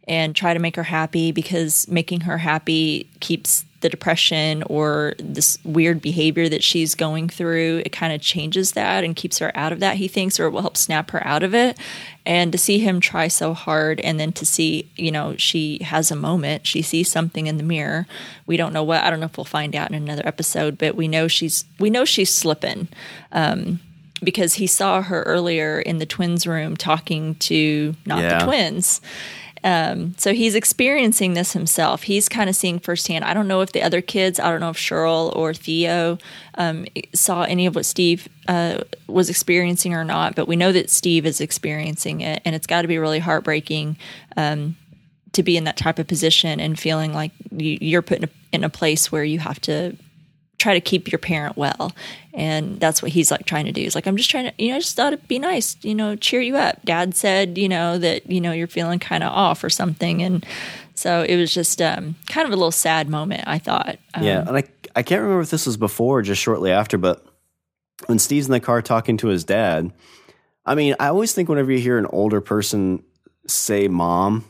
and 0.08 0.36
try 0.36 0.54
to 0.54 0.60
make 0.60 0.76
her 0.76 0.84
happy 0.84 1.32
because 1.32 1.88
making 1.88 2.22
her 2.22 2.38
happy 2.38 3.10
keeps 3.20 3.66
the 3.82 3.90
depression 3.90 4.64
or 4.64 5.14
this 5.20 5.60
weird 5.64 6.02
behavior 6.02 6.50
that 6.50 6.64
she's 6.64 6.96
going 6.96 7.30
through, 7.30 7.84
it 7.86 7.92
kind 7.92 8.12
of 8.12 8.22
changes 8.22 8.72
that 8.72 9.04
and 9.04 9.16
keeps 9.16 9.38
her 9.38 9.52
out 9.56 9.72
of 9.72 9.80
that, 9.80 9.98
he 9.98 10.08
thinks, 10.08 10.40
or 10.40 10.46
it 10.46 10.50
will 10.50 10.62
help 10.62 10.78
snap 10.78 11.12
her 11.12 11.26
out 11.26 11.44
of 11.44 11.54
it. 11.54 11.78
And 12.26 12.52
to 12.52 12.58
see 12.58 12.80
him 12.80 13.00
try 13.00 13.28
so 13.28 13.54
hard 13.54 14.00
and 14.02 14.20
then 14.20 14.32
to 14.34 14.46
see, 14.46 14.90
you 14.96 15.12
know, 15.12 15.36
she 15.38 15.80
has 15.84 16.10
a 16.10 16.16
moment, 16.16 16.66
she 16.66 16.82
sees 16.82 17.12
something 17.12 17.46
in 17.46 17.58
the 17.58 17.64
mirror. 17.64 18.08
We 18.48 18.58
don't 18.58 18.74
know 18.74 18.84
what, 18.84 19.04
I 19.04 19.10
don't 19.10 19.20
know 19.20 19.28
if 19.28 19.38
we'll 19.38 19.46
find 19.46 19.76
out 19.76 19.90
in 19.92 19.96
another 19.96 20.26
episode, 20.26 20.78
but 20.78 20.96
we 20.96 21.08
know 21.08 21.28
she's, 21.28 21.64
we 21.80 21.90
know 21.90 22.04
she's 22.04 22.34
slipping. 22.34 22.88
Um, 23.32 23.80
because 24.24 24.56
he 24.56 24.66
saw 24.66 25.04
her 25.04 25.22
earlier 25.24 25.80
in 25.80 26.00
the 26.00 26.06
twins 26.08 26.48
room 26.48 26.76
talking 26.76 27.36
to 27.36 27.96
not 28.08 28.20
yeah. 28.20 28.40
the 28.40 28.46
twins 28.46 29.00
um, 29.68 30.16
so 30.18 30.34
he's 30.34 30.56
experiencing 30.56 31.34
this 31.34 31.52
himself. 31.52 32.04
He's 32.04 32.30
kind 32.30 32.50
of 32.50 32.56
seeing 32.56 32.80
firsthand. 32.80 33.26
I 33.26 33.34
don't 33.34 33.50
know 33.50 33.60
if 33.60 33.74
the 33.74 33.82
other 33.82 34.00
kids, 34.00 34.40
I 34.40 34.50
don't 34.50 34.62
know 34.62 34.70
if 34.70 34.78
Cheryl 34.78 35.36
or 35.36 35.54
Theo 35.54 36.20
um, 36.56 36.86
saw 37.14 37.44
any 37.44 37.66
of 37.66 37.76
what 37.76 37.86
Steve 37.86 38.30
uh, 38.48 38.84
was 39.08 39.30
experiencing 39.30 39.94
or 39.94 40.06
not, 40.06 40.36
but 40.36 40.48
we 40.48 40.56
know 40.56 40.72
that 40.72 40.90
Steve 40.90 41.26
is 41.26 41.42
experiencing 41.42 42.22
it, 42.22 42.42
and 42.46 42.56
it's 42.56 42.66
got 42.66 42.84
to 42.84 42.88
be 42.88 42.98
really 42.98 43.20
heartbreaking. 43.20 43.98
Um, 44.38 44.78
to 45.34 45.44
be 45.44 45.58
in 45.58 45.66
that 45.66 45.78
type 45.78 46.00
of 46.00 46.08
position 46.08 46.60
and 46.60 46.80
feeling 46.80 47.14
like 47.14 47.32
you, 47.52 47.78
you're 47.80 48.02
put 48.02 48.20
in 48.20 48.24
a, 48.24 48.30
in 48.54 48.64
a 48.64 48.70
place 48.70 49.12
where 49.12 49.26
you 49.26 49.38
have 49.38 49.60
to 49.62 49.96
try 50.58 50.74
to 50.74 50.82
keep 50.82 51.12
your 51.12 51.20
parent 51.20 51.56
well. 51.58 51.94
And 52.34 52.80
that's 52.80 53.02
what 53.02 53.12
he's 53.12 53.32
like 53.32 53.46
trying 53.46 53.66
to 53.66 53.72
do. 53.72 53.82
He's 53.82 53.96
like, 53.96 54.08
I'm 54.08 54.18
just 54.18 54.30
trying 54.30 54.46
to, 54.46 54.54
you 54.58 54.70
know, 54.70 54.76
I 54.76 54.80
just 54.80 54.96
thought 54.96 55.14
it'd 55.14 55.28
be 55.28 55.40
nice, 55.40 55.76
you 55.82 55.96
know, 55.96 56.16
cheer 56.16 56.42
you 56.42 56.56
up. 56.56 56.84
Dad 56.86 57.16
said, 57.16 57.58
you 57.58 57.68
know, 57.68 57.98
that, 57.98 58.30
you 58.30 58.42
know, 58.42 58.52
you're 58.52 58.68
feeling 58.68 59.00
kind 59.00 59.24
of 59.24 59.32
off 59.32 59.64
or 59.64 59.70
something. 59.70 60.22
And 60.22 60.46
so 60.94 61.24
it 61.24 61.36
was 61.36 61.54
just 61.54 61.82
um, 61.82 62.16
kind 62.28 62.46
of 62.46 62.54
a 62.54 62.56
little 62.56 62.72
sad 62.72 63.10
moment, 63.10 63.44
I 63.48 63.58
thought. 63.58 63.98
Um, 64.14 64.24
yeah. 64.24 64.44
And 64.48 64.58
I, 64.58 64.64
I 64.96 65.04
can't 65.04 65.22
remember 65.22 65.42
if 65.42 65.50
this 65.50 65.66
was 65.66 65.78
before 65.78 66.20
or 66.20 66.22
just 66.22 66.42
shortly 66.42 66.72
after, 66.72 66.98
but 66.98 67.26
when 68.06 68.20
Steve's 68.20 68.48
in 68.48 68.52
the 68.52 68.60
car 68.60 68.82
talking 68.82 69.18
to 69.18 69.28
his 69.28 69.44
dad, 69.44 69.92
I 70.66 70.76
mean, 70.76 70.96
I 71.00 71.08
always 71.08 71.34
think 71.34 71.50
whenever 71.50 71.72
you 71.72 71.80
hear 71.80 71.98
an 71.98 72.08
older 72.08 72.42
person 72.42 73.04
say 73.48 73.88
mom, 73.88 74.46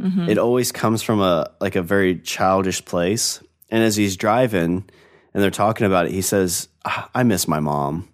mm-hmm. 0.00 0.28
it 0.28 0.38
always 0.38 0.72
comes 0.72 1.02
from 1.02 1.20
a 1.20 1.50
like 1.60 1.76
a 1.76 1.82
very 1.82 2.18
childish 2.18 2.84
place. 2.84 3.42
And 3.70 3.84
as 3.84 3.94
he's 3.94 4.16
driving, 4.16 4.88
and 5.32 5.42
they're 5.42 5.50
talking 5.50 5.86
about 5.86 6.06
it, 6.06 6.12
he 6.12 6.22
says, 6.22 6.68
ah, 6.84 7.10
"I 7.14 7.22
miss 7.22 7.46
my 7.48 7.60
mom." 7.60 8.08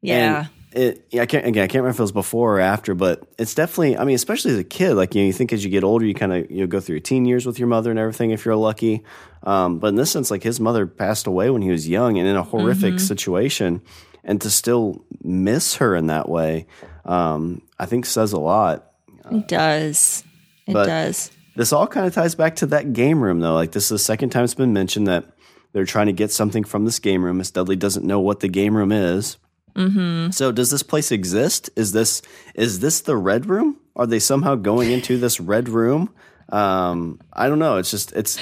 Yeah. 0.00 0.40
And 0.40 0.48
it, 0.70 1.08
I 1.14 1.26
can't 1.26 1.46
again. 1.46 1.64
I 1.64 1.66
can't 1.66 1.82
remember 1.82 1.90
if 1.90 1.98
it 1.98 2.02
was 2.02 2.12
before 2.12 2.56
or 2.56 2.60
after, 2.60 2.94
but 2.94 3.26
it's 3.38 3.54
definitely. 3.54 3.96
I 3.96 4.04
mean, 4.04 4.14
especially 4.14 4.52
as 4.52 4.58
a 4.58 4.64
kid, 4.64 4.94
like 4.94 5.14
you 5.14 5.22
know, 5.22 5.26
you 5.26 5.32
think 5.32 5.52
as 5.52 5.64
you 5.64 5.70
get 5.70 5.82
older, 5.82 6.04
you 6.04 6.14
kind 6.14 6.32
of 6.32 6.50
you 6.50 6.60
know, 6.60 6.66
go 6.66 6.78
through 6.80 6.94
your 6.94 7.00
teen 7.00 7.24
years 7.24 7.46
with 7.46 7.58
your 7.58 7.68
mother 7.68 7.90
and 7.90 7.98
everything 7.98 8.30
if 8.30 8.44
you're 8.44 8.56
lucky. 8.56 9.02
Um, 9.42 9.78
but 9.78 9.88
in 9.88 9.94
this 9.96 10.10
sense, 10.10 10.30
like 10.30 10.42
his 10.42 10.60
mother 10.60 10.86
passed 10.86 11.26
away 11.26 11.48
when 11.50 11.62
he 11.62 11.70
was 11.70 11.88
young 11.88 12.18
and 12.18 12.28
in 12.28 12.36
a 12.36 12.42
horrific 12.42 12.94
mm-hmm. 12.94 13.06
situation, 13.06 13.82
and 14.24 14.40
to 14.42 14.50
still 14.50 15.04
miss 15.22 15.76
her 15.76 15.96
in 15.96 16.08
that 16.08 16.28
way, 16.28 16.66
um, 17.04 17.62
I 17.78 17.86
think 17.86 18.04
says 18.04 18.32
a 18.32 18.38
lot. 18.38 18.92
It 19.30 19.48
does. 19.48 20.22
It 20.66 20.74
does. 20.74 21.30
This 21.56 21.72
all 21.72 21.86
kind 21.86 22.06
of 22.06 22.14
ties 22.14 22.34
back 22.34 22.56
to 22.56 22.66
that 22.66 22.92
game 22.92 23.22
room, 23.22 23.40
though. 23.40 23.54
Like 23.54 23.72
this 23.72 23.84
is 23.84 23.88
the 23.88 23.98
second 23.98 24.30
time 24.30 24.44
it's 24.44 24.54
been 24.54 24.72
mentioned 24.74 25.06
that 25.06 25.24
they're 25.72 25.84
trying 25.84 26.06
to 26.06 26.12
get 26.12 26.32
something 26.32 26.64
from 26.64 26.84
this 26.84 26.98
game 26.98 27.24
room. 27.24 27.38
Miss 27.38 27.50
Dudley 27.50 27.76
doesn't 27.76 28.04
know 28.04 28.20
what 28.20 28.40
the 28.40 28.48
game 28.48 28.76
room 28.76 28.92
is. 28.92 29.36
Mm-hmm. 29.74 30.30
So 30.30 30.50
does 30.50 30.70
this 30.70 30.82
place 30.82 31.12
exist? 31.12 31.70
Is 31.76 31.92
this 31.92 32.22
is 32.54 32.80
this 32.80 33.02
the 33.02 33.16
red 33.16 33.46
room? 33.46 33.78
Are 33.94 34.06
they 34.06 34.18
somehow 34.18 34.54
going 34.56 34.90
into 34.90 35.18
this 35.18 35.40
red 35.40 35.68
room? 35.68 36.12
Um, 36.48 37.20
I 37.32 37.48
don't 37.48 37.58
know. 37.58 37.76
It's 37.76 37.90
just 37.90 38.12
it's 38.12 38.38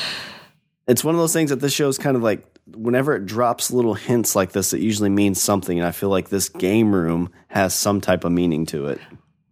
it's 0.87 1.05
one 1.05 1.15
of 1.15 1.21
those 1.21 1.33
things 1.33 1.51
that 1.51 1.61
this 1.61 1.73
show 1.73 1.89
is 1.89 1.99
kind 1.99 2.17
of 2.17 2.23
like 2.23 2.47
whenever 2.75 3.15
it 3.15 3.27
drops 3.27 3.71
little 3.71 3.95
hints 3.95 4.35
like 4.35 4.53
this, 4.53 4.73
it 4.73 4.81
usually 4.81 5.11
means 5.11 5.41
something. 5.41 5.79
And 5.79 5.87
I 5.87 5.93
feel 5.93 6.09
like 6.09 6.29
this 6.29 6.49
game 6.49 6.95
room 6.95 7.31
has 7.49 7.75
some 7.75 8.01
type 8.01 8.25
of 8.25 8.33
meaning 8.33 8.67
to 8.67 8.87
it. 8.87 9.01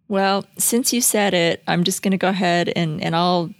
Well, 0.07 0.45
since 0.57 0.93
you 0.93 1.01
said 1.01 1.33
it, 1.33 1.63
I'm 1.67 1.83
just 1.83 2.01
going 2.01 2.11
to 2.11 2.17
go 2.17 2.29
ahead 2.29 2.71
and 2.75 3.01
and 3.03 3.15
I'll 3.15 3.51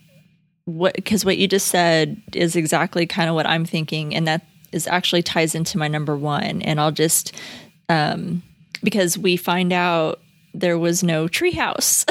what 0.66 0.96
because 0.96 1.24
what 1.24 1.38
you 1.38 1.48
just 1.48 1.68
said 1.68 2.22
is 2.34 2.56
exactly 2.56 3.06
kind 3.06 3.30
of 3.30 3.36
what 3.36 3.46
I'm 3.46 3.66
thinking, 3.66 4.16
and 4.16 4.28
that 4.28 4.46
is 4.72 4.88
actually 4.88 5.24
ties 5.24 5.56
into 5.56 5.78
my 5.78 5.88
number 5.88 6.18
one. 6.18 6.62
And 6.62 6.80
I'll 6.80 6.92
just 6.92 7.34
um, 7.90 8.44
because 8.84 9.18
we 9.18 9.38
find 9.38 9.72
out 9.72 10.20
there 10.54 10.78
was 10.78 11.04
no 11.04 11.28
treehouse. 11.28 12.06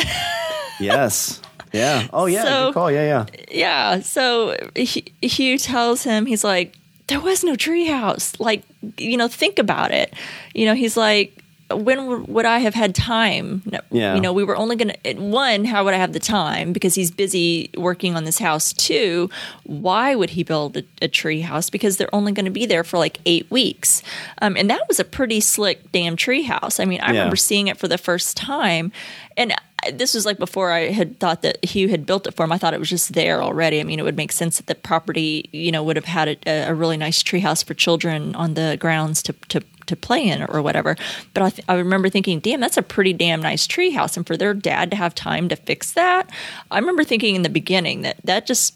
yes. 0.81 1.41
Yeah. 1.73 2.07
Oh, 2.13 2.27
yeah. 2.27 2.45
So, 2.45 2.67
good 2.69 2.75
call. 2.75 2.91
Yeah, 2.93 3.05
yeah. 3.05 3.45
Yeah. 3.51 4.01
So 4.01 4.57
Hugh 4.77 5.59
tells 5.59 6.05
him, 6.05 6.25
he's 6.27 6.45
like, 6.45 6.77
there 7.09 7.21
was 7.21 7.43
no 7.43 7.55
treehouse. 7.55 8.39
Like, 8.39 8.63
you 8.97 9.17
know, 9.17 9.29
think 9.29 9.59
about 9.59 9.91
it. 9.91 10.15
You 10.55 10.67
know, 10.67 10.75
he's 10.75 10.97
like, 10.97 11.44
when 11.71 12.27
would 12.27 12.45
I 12.45 12.59
have 12.59 12.75
had 12.75 12.95
time? 12.95 13.63
Yeah. 13.91 14.15
You 14.15 14.21
know, 14.21 14.33
we 14.33 14.45
were 14.45 14.57
only 14.57 14.77
going 14.77 14.95
to, 15.03 15.15
one, 15.15 15.65
how 15.65 15.85
would 15.85 15.95
I 15.95 15.97
have 15.97 16.13
the 16.13 16.21
time? 16.21 16.73
Because 16.73 16.95
he's 16.95 17.11
busy 17.11 17.71
working 17.77 18.17
on 18.17 18.25
this 18.25 18.39
house. 18.39 18.73
Two, 18.73 19.31
why 19.65 20.15
would 20.15 20.31
he 20.31 20.43
build 20.43 20.77
a, 20.77 20.85
a 21.03 21.09
tree 21.09 21.41
house? 21.41 21.71
Because 21.71 21.97
they're 21.97 22.15
only 22.15 22.33
going 22.33 22.45
to 22.45 22.51
be 22.51 22.67
there 22.67 22.85
for 22.85 22.99
like 22.99 23.19
eight 23.25 23.51
weeks. 23.51 24.03
Um, 24.43 24.57
and 24.57 24.69
that 24.71 24.87
was 24.89 25.01
a 25.01 25.05
pretty 25.05 25.41
slick 25.41 25.91
damn 25.93 26.17
tree 26.17 26.43
house. 26.43 26.81
I 26.81 26.85
mean, 26.85 27.01
I 27.01 27.07
yeah. 27.13 27.19
remember 27.19 27.37
seeing 27.37 27.69
it 27.69 27.79
for 27.79 27.89
the 27.89 27.99
first 27.99 28.37
time. 28.37 28.93
And 29.37 29.55
this 29.93 30.15
was 30.15 30.25
like 30.25 30.39
before 30.39 30.71
I 30.71 30.93
had 30.93 31.19
thought 31.19 31.43
that 31.43 31.63
Hugh 31.65 31.89
had 31.89 32.07
built 32.07 32.27
it 32.27 32.33
for 32.33 32.45
him. 32.45 32.53
I 32.53 32.59
thought 32.59 32.73
it 32.73 32.81
was 32.81 32.89
just 32.89 33.13
there 33.13 33.43
already. 33.43 33.81
I 33.81 33.85
mean, 33.85 33.99
it 33.99 34.03
would 34.03 34.17
make 34.17 34.33
sense 34.33 34.57
that 34.57 34.67
the 34.67 34.75
property, 34.75 35.49
you 35.53 35.71
know, 35.73 35.83
would 35.83 35.97
have 35.97 36.05
had 36.07 36.29
a, 36.47 36.69
a 36.69 36.75
really 36.75 36.97
nice 36.97 37.23
treehouse 37.23 37.65
for 37.65 37.75
children 37.75 38.35
on 38.35 38.55
the 38.55 38.79
grounds 38.81 39.23
to, 39.25 39.35
to 39.49 39.63
to 39.87 39.97
play 39.97 40.27
in 40.27 40.43
or 40.43 40.63
whatever. 40.63 40.97
But 41.33 41.43
I, 41.43 41.51
th- 41.51 41.65
I 41.69 41.75
remember 41.75 42.09
thinking, 42.09 42.41
damn, 42.41 42.61
that's 42.61 42.77
a 42.77 42.83
pretty 42.83 43.13
damn 43.13 43.41
nice 43.41 43.67
treehouse. 43.67 44.17
And 44.17 44.27
for 44.27 44.37
their 44.37 44.55
dad 44.55 44.91
to 44.91 44.97
have 44.97 45.15
time 45.15 45.49
to 45.49 45.57
fix 45.57 45.93
that, 45.93 46.31
I 46.71 46.79
remember 46.79 47.05
thinking 47.05 47.35
in 47.35 47.43
the 47.43 47.49
beginning 47.49 48.03
that 48.03 48.17
that 48.25 48.47
just, 48.47 48.75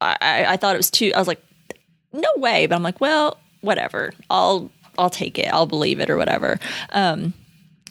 I, 0.00 0.44
I 0.48 0.56
thought 0.56 0.74
it 0.74 0.78
was 0.78 0.90
too, 0.90 1.12
I 1.14 1.18
was 1.18 1.28
like, 1.28 1.42
no 2.12 2.28
way. 2.36 2.66
But 2.66 2.76
I'm 2.76 2.82
like, 2.82 3.00
well, 3.00 3.38
whatever. 3.60 4.12
I'll, 4.28 4.70
I'll 4.98 5.10
take 5.10 5.38
it. 5.38 5.52
I'll 5.52 5.66
believe 5.66 6.00
it 6.00 6.10
or 6.10 6.16
whatever. 6.16 6.58
Um, 6.90 7.32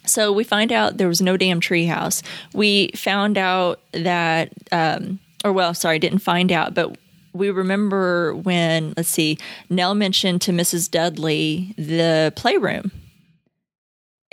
so 0.06 0.32
we 0.32 0.44
find 0.44 0.72
out 0.72 0.98
there 0.98 1.08
was 1.08 1.22
no 1.22 1.38
damn 1.38 1.62
treehouse. 1.62 2.24
We 2.54 2.92
found 2.96 3.38
out 3.38 3.80
that, 3.94 4.52
um, 4.72 5.20
or 5.44 5.54
well, 5.54 5.74
sorry, 5.74 6.00
didn't 6.00 6.20
find 6.20 6.52
out, 6.52 6.74
but 6.74 6.98
we 7.34 7.50
remember 7.52 8.36
when, 8.36 8.94
let's 8.98 9.10
see, 9.10 9.38
Nell 9.70 9.96
mentioned 9.96 10.42
to 10.44 10.52
Mrs. 10.52 10.90
Dudley 10.90 11.74
the 11.78 12.34
playroom. 12.36 12.92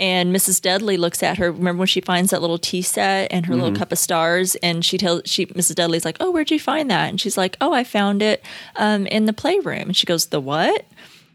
And 0.01 0.35
Mrs. 0.35 0.63
Dudley 0.63 0.97
looks 0.97 1.25
at 1.25 1.39
her. 1.39 1.51
Remember 1.51 1.81
when 1.81 1.89
she 1.89 2.01
finds 2.01 2.31
that 2.31 2.41
little 2.41 2.59
tea 2.59 2.83
set 2.83 3.33
and 3.33 3.47
her 3.47 3.53
mm-hmm. 3.53 3.63
little 3.63 3.77
cup 3.77 3.91
of 3.91 3.99
stars, 3.99 4.55
and 4.57 4.85
she 4.85 4.97
tells 4.97 5.23
she 5.25 5.47
Mrs. 5.47 5.75
Dudley's 5.75 6.05
like, 6.05 6.19
"Oh, 6.21 6.31
where'd 6.31 6.53
you 6.53 6.61
find 6.61 6.89
that?" 6.93 7.09
And 7.09 7.21
she's 7.21 7.37
like, 7.37 7.57
"Oh, 7.61 7.73
I 7.73 7.83
found 7.83 8.23
it 8.23 8.45
um, 8.77 9.09
in 9.09 9.25
the 9.27 9.33
playroom." 9.33 9.89
And 9.89 9.97
she 9.97 10.07
goes, 10.07 10.27
"The 10.27 10.41
what?" 10.41 10.87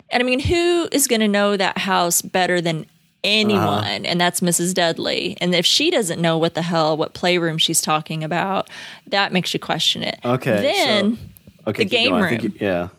And 0.10 0.24
I 0.24 0.26
mean, 0.26 0.40
who 0.40 0.88
is 0.94 1.08
going 1.08 1.20
to 1.20 1.28
know 1.28 1.58
that 1.58 1.78
house 1.78 2.22
better 2.22 2.62
than 2.62 2.86
anyone? 3.24 3.64
Uh-huh. 3.64 4.00
And 4.06 4.22
that's 4.22 4.40
Mrs. 4.40 4.74
Dudley. 4.74 5.36
And 5.42 5.54
if 5.56 5.66
she 5.66 5.92
doesn't 5.92 6.22
know 6.22 6.38
what 6.38 6.54
the 6.54 6.62
hell, 6.62 6.96
what 6.96 7.14
playroom 7.14 7.58
she's 7.58 7.82
talking 7.82 8.24
about, 8.24 8.70
that 9.08 9.34
makes 9.34 9.54
you 9.54 9.60
question 9.60 10.04
it. 10.04 10.20
Okay. 10.24 10.62
Then. 10.62 11.18
So- 11.18 11.22
Okay, 11.68 11.84
the 11.84 11.90
game 11.90 12.16
room. 12.16 12.40
You, 12.42 12.54
yeah. 12.60 12.90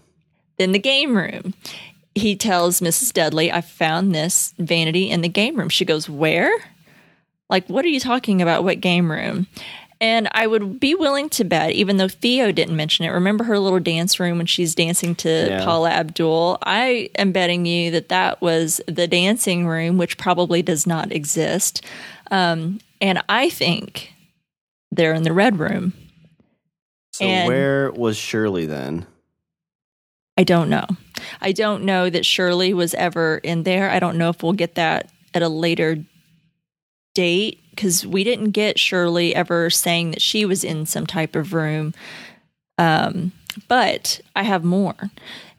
Then 0.59 0.73
the 0.73 0.79
game 0.79 1.17
room. 1.17 1.55
He 2.15 2.37
tells 2.37 2.81
Mrs. 2.81 3.13
Dudley, 3.13 3.51
I 3.51 3.61
found 3.61 4.15
this 4.15 4.55
vanity 4.59 5.11
in 5.11 5.21
the 5.21 5.29
game 5.29 5.57
room. 5.57 5.69
She 5.69 5.85
goes, 5.85 6.09
Where? 6.09 6.53
Like, 7.51 7.67
what 7.69 7.85
are 7.85 7.89
you 7.89 8.01
talking 8.01 8.41
about? 8.41 8.65
What 8.65 8.81
game 8.81 9.11
room? 9.11 9.47
And 10.01 10.29
I 10.33 10.47
would 10.47 10.81
be 10.81 10.95
willing 10.95 11.29
to 11.31 11.45
bet, 11.45 11.71
even 11.71 11.97
though 11.97 12.09
Theo 12.09 12.53
didn't 12.53 12.77
mention 12.77 13.05
it, 13.05 13.11
remember 13.11 13.45
her 13.45 13.59
little 13.59 13.81
dance 13.81 14.19
room 14.19 14.39
when 14.39 14.47
she's 14.47 14.75
dancing 14.75 15.15
to 15.17 15.47
yeah. 15.49 15.65
Paula 15.65 15.91
Abdul? 15.91 16.59
I 16.63 17.11
am 17.17 17.33
betting 17.33 17.65
you 17.65 17.91
that 17.93 18.09
that 18.09 18.41
was 18.43 18.81
the 18.87 19.07
dancing 19.07 19.67
room, 19.67 19.97
which 19.97 20.19
probably 20.19 20.63
does 20.63 20.87
not 20.87 21.13
exist. 21.13 21.83
Um, 22.31 22.81
and 23.01 23.23
I 23.29 23.51
think 23.51 24.13
they're 24.91 25.15
in 25.15 25.23
the 25.23 25.33
red 25.33 25.59
room. 25.59 25.93
So 27.25 27.31
and 27.31 27.49
where 27.49 27.91
was 27.93 28.17
Shirley 28.17 28.67
then? 28.67 29.07
I 30.37 30.45
don't 30.45 30.69
know. 30.69 30.87
I 31.41 31.53
don't 31.53 31.85
know 31.85 32.11
that 32.11 32.27
Shirley 32.27 32.75
was 32.75 32.95
ever 32.95 33.39
in 33.39 33.63
there. 33.63 33.91
I 33.91 34.01
don't 34.01 34.19
know 34.19 34.31
if 34.31 34.43
we'll 34.43 34.53
get 34.53 34.75
that 34.75 35.11
at 35.33 35.43
a 35.43 35.49
later 35.49 35.99
date 37.15 37.61
because 37.71 38.07
we 38.07 38.25
didn't 38.25 38.51
get 38.51 38.79
Shirley 38.79 39.35
ever 39.35 39.71
saying 39.71 40.13
that 40.13 40.23
she 40.23 40.45
was 40.45 40.65
in 40.65 40.87
some 40.87 41.07
type 41.07 41.37
of 41.37 41.53
room. 41.53 41.95
Um, 42.79 43.33
but 43.69 44.21
I 44.35 44.43
have 44.43 44.65
more. 44.65 45.11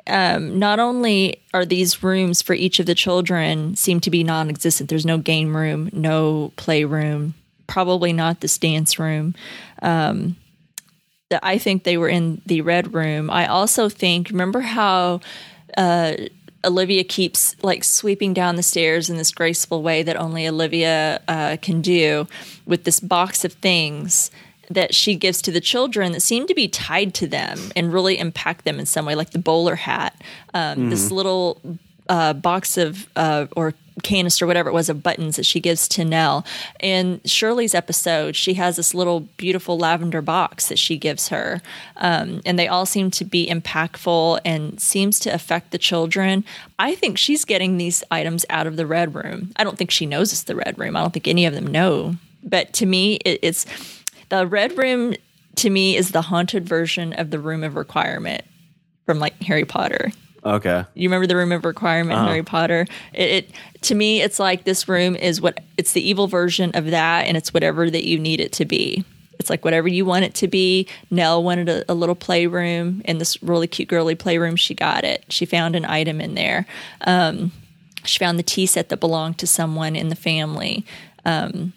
Um, 0.08 0.60
not 0.60 0.80
only 0.80 1.42
are 1.54 1.66
these 1.66 2.04
rooms 2.04 2.42
for 2.42 2.54
each 2.54 2.80
of 2.80 2.86
the 2.86 2.96
children 2.96 3.76
seem 3.76 4.00
to 4.02 4.12
be 4.12 4.24
non-existent. 4.24 4.90
There's 4.90 5.06
no 5.06 5.18
game 5.18 5.56
room, 5.56 5.90
no 5.94 6.52
playroom, 6.58 7.34
probably 7.68 8.14
not 8.14 8.42
this 8.42 8.58
dance 8.58 9.00
room. 9.00 9.34
Um, 9.82 10.36
that 11.36 11.46
I 11.46 11.58
think 11.58 11.84
they 11.84 11.98
were 11.98 12.08
in 12.08 12.42
the 12.46 12.62
red 12.62 12.94
room. 12.94 13.30
I 13.30 13.46
also 13.48 13.90
think, 13.90 14.30
remember 14.30 14.62
how 14.62 15.20
uh, 15.76 16.14
Olivia 16.64 17.04
keeps 17.04 17.58
like 17.62 17.84
sweeping 17.84 18.34
down 18.34 18.56
the 18.56 18.64
stairs 18.64 19.10
in 19.10 19.18
this 19.18 19.32
graceful 19.32 19.84
way 19.84 20.02
that 20.04 20.16
only 20.16 20.48
Olivia 20.48 21.22
uh, 21.28 21.58
can 21.62 21.82
do 21.82 22.26
with 22.66 22.86
this 22.86 23.02
box 23.02 23.44
of 23.44 23.52
things 23.52 24.32
that 24.70 24.96
she 24.96 25.16
gives 25.16 25.42
to 25.42 25.52
the 25.52 25.60
children 25.60 26.14
that 26.14 26.22
seem 26.22 26.48
to 26.48 26.56
be 26.56 26.70
tied 26.70 27.14
to 27.16 27.28
them 27.28 27.60
and 27.76 27.92
really 27.92 28.18
impact 28.18 28.64
them 28.64 28.80
in 28.80 28.86
some 28.86 29.06
way, 29.06 29.14
like 29.14 29.32
the 29.32 29.40
bowler 29.40 29.76
hat, 29.76 30.16
um, 30.54 30.62
mm-hmm. 30.62 30.90
this 30.90 31.12
little 31.12 31.60
uh, 32.08 32.32
box 32.32 32.78
of 32.78 33.10
uh, 33.18 33.46
or 33.58 33.74
canister, 34.04 34.46
whatever 34.46 34.70
it 34.70 34.74
was, 34.74 34.90
of 34.90 35.04
buttons 35.04 35.36
that 35.36 35.46
she 35.46 35.60
gives 35.60 35.88
to 35.90 36.06
Nell. 36.06 36.46
In 36.80 37.22
Shirley's 37.26 37.74
episode, 37.74 38.36
she 38.36 38.56
has 38.56 38.76
this 38.76 38.94
little 38.94 39.22
beautiful 39.38 39.78
lavender 39.78 40.22
box 40.22 40.68
that 40.68 40.80
she 40.80 40.98
gives 40.98 41.30
her, 41.30 41.62
um, 41.98 42.42
and 42.46 42.60
they 42.60 42.68
all 42.68 42.86
seem 42.86 43.12
to 43.12 43.26
be 43.26 43.48
impactful 43.48 44.40
and 44.44 44.80
seems 44.80 45.20
to 45.22 45.34
affect 45.34 45.72
the 45.72 45.78
children. 45.78 46.44
I 46.78 46.96
think 46.96 47.18
she's 47.18 47.46
getting 47.46 47.78
these 47.78 48.04
items 48.12 48.46
out 48.50 48.68
of 48.68 48.76
the 48.76 48.86
red 48.86 49.16
room. 49.16 49.52
I 49.56 49.64
don't 49.64 49.78
think 49.78 49.92
she 49.92 50.06
knows 50.06 50.32
it's 50.32 50.44
the 50.44 50.56
red 50.56 50.78
room. 50.78 50.96
I 50.96 51.02
don't 51.02 51.14
think 51.14 51.28
any 51.28 51.46
of 51.46 51.54
them 51.54 51.68
know, 51.68 52.16
but 52.44 52.74
to 52.74 52.86
me, 52.86 53.16
it, 53.26 53.40
it's 53.42 53.66
the 54.30 54.46
red 54.46 54.78
room 54.78 55.16
to 55.56 55.70
me 55.70 55.96
is 55.96 56.12
the 56.12 56.22
haunted 56.22 56.68
version 56.68 57.14
of 57.14 57.32
the 57.32 57.40
room 57.40 57.64
of 57.64 57.76
requirement 57.76 58.44
from 59.06 59.20
like 59.20 59.42
Harry 59.44 59.66
Potter. 59.66 60.12
Okay. 60.46 60.86
You 60.94 61.10
remember 61.10 61.26
the 61.26 61.36
room 61.36 61.52
of 61.52 61.66
requirement 61.66 62.20
in 62.20 62.26
Harry 62.28 62.44
Potter? 62.44 62.86
It, 63.14 63.30
it 63.30 63.50
to 63.82 63.96
me, 63.96 64.22
it's 64.22 64.40
like 64.40 64.64
this 64.64 64.88
room 64.88 65.16
is 65.16 65.42
what 65.42 65.60
it's 65.78 65.94
the 65.94 66.08
evil 66.08 66.28
version 66.28 66.72
of 66.76 66.92
that, 66.92 67.26
and 67.28 67.36
it's 67.36 67.54
whatever 67.54 67.90
that 67.90 68.06
you 68.08 68.20
need 68.20 68.40
it 68.40 68.52
to 68.54 68.66
be. 68.66 69.04
It's 69.40 69.50
like 69.50 69.66
whatever 69.66 69.88
you 69.88 70.06
want 70.06 70.26
it 70.26 70.36
to 70.36 70.48
be. 70.48 70.88
Nell 71.10 71.44
wanted 71.44 71.68
a, 71.68 71.92
a 71.92 71.94
little 71.94 72.16
playroom 72.16 73.02
in 73.06 73.18
this 73.18 73.42
really 73.42 73.68
cute 73.68 73.90
girly 73.90 74.16
playroom. 74.16 74.56
She 74.56 74.74
got 74.76 75.04
it. 75.04 75.26
She 75.30 75.46
found 75.46 75.76
an 75.76 75.86
item 75.86 76.22
in 76.22 76.36
there. 76.36 76.66
Um, 77.02 77.52
she 78.06 78.20
found 78.20 78.38
the 78.38 78.44
tea 78.44 78.68
set 78.68 78.90
that 78.90 79.00
belonged 79.00 79.40
to 79.40 79.48
someone 79.48 79.96
in 79.96 80.10
the 80.10 80.16
family. 80.16 80.86
Um, 81.26 81.74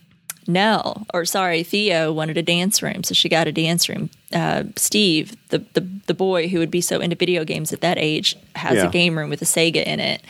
Nell, 0.49 1.07
or 1.15 1.25
sorry, 1.25 1.63
Theo 1.63 2.11
wanted 2.13 2.37
a 2.39 2.43
dance 2.43 2.83
room, 2.83 3.05
so 3.05 3.13
she 3.15 3.29
got 3.29 3.47
a 3.47 3.53
dance 3.53 3.89
room. 3.89 4.09
Uh, 4.33 4.65
Steve, 4.77 5.37
the, 5.51 5.59
the 5.75 5.87
the 6.07 6.15
boy 6.15 6.49
who 6.49 6.59
would 6.59 6.71
be 6.71 6.81
so 6.81 7.01
into 7.01 7.15
video 7.17 7.45
games 7.45 7.73
at 7.73 7.83
that 7.83 7.99
age, 7.99 8.35
has 8.57 8.77
Yeah. 8.77 8.87
a 8.87 8.91
game 8.91 9.17
room 9.19 9.29
with 9.31 9.43
a 9.43 9.45
Sega 9.45 9.85
in 9.87 10.01
it, 10.01 10.23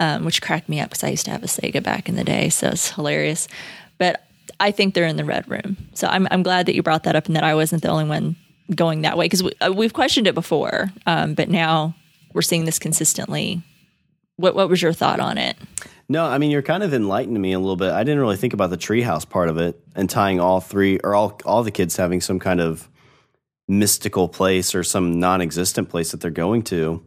um, 0.00 0.24
which 0.24 0.40
cracked 0.42 0.68
me 0.68 0.80
up 0.80 0.88
because 0.90 1.04
I 1.04 1.08
used 1.10 1.26
to 1.26 1.30
have 1.30 1.42
a 1.42 1.46
Sega 1.46 1.82
back 1.82 2.08
in 2.08 2.16
the 2.16 2.24
day, 2.24 2.48
so 2.48 2.68
it's 2.68 2.90
hilarious. 2.92 3.46
But 3.98 4.24
I 4.58 4.70
think 4.70 4.94
they're 4.94 5.06
in 5.06 5.16
the 5.16 5.24
red 5.24 5.48
room, 5.50 5.76
so 5.94 6.08
I'm 6.08 6.26
I'm 6.30 6.42
glad 6.42 6.66
that 6.66 6.74
you 6.74 6.82
brought 6.82 7.02
that 7.04 7.14
up 7.14 7.26
and 7.26 7.36
that 7.36 7.44
I 7.44 7.54
wasn't 7.54 7.82
the 7.82 7.88
only 7.88 8.04
one 8.08 8.36
going 8.74 9.02
that 9.02 9.16
way 9.18 9.26
because 9.26 9.42
we, 9.42 9.52
uh, 9.60 9.72
we've 9.72 9.92
questioned 9.92 10.26
it 10.26 10.34
before, 10.34 10.90
um, 11.06 11.34
but 11.34 11.48
now 11.50 11.94
we're 12.32 12.42
seeing 12.42 12.64
this 12.64 12.78
consistently. 12.78 13.62
What 14.36 14.54
what 14.54 14.68
was 14.70 14.80
your 14.80 14.92
thought 14.94 15.20
on 15.20 15.36
it? 15.38 15.56
No, 16.08 16.24
I 16.24 16.38
mean 16.38 16.50
you're 16.50 16.62
kind 16.62 16.82
of 16.82 16.94
enlightening 16.94 17.40
me 17.40 17.52
a 17.52 17.58
little 17.58 17.76
bit. 17.76 17.90
I 17.90 18.04
didn't 18.04 18.20
really 18.20 18.36
think 18.36 18.52
about 18.52 18.70
the 18.70 18.78
treehouse 18.78 19.28
part 19.28 19.48
of 19.48 19.58
it 19.58 19.80
and 19.94 20.08
tying 20.08 20.40
all 20.40 20.60
three 20.60 20.98
or 21.00 21.14
all 21.14 21.38
all 21.44 21.62
the 21.62 21.70
kids 21.70 21.96
having 21.96 22.20
some 22.20 22.38
kind 22.38 22.60
of 22.60 22.88
mystical 23.68 24.28
place 24.28 24.74
or 24.74 24.84
some 24.84 25.18
non-existent 25.18 25.88
place 25.88 26.12
that 26.12 26.20
they're 26.20 26.30
going 26.30 26.62
to. 26.62 27.02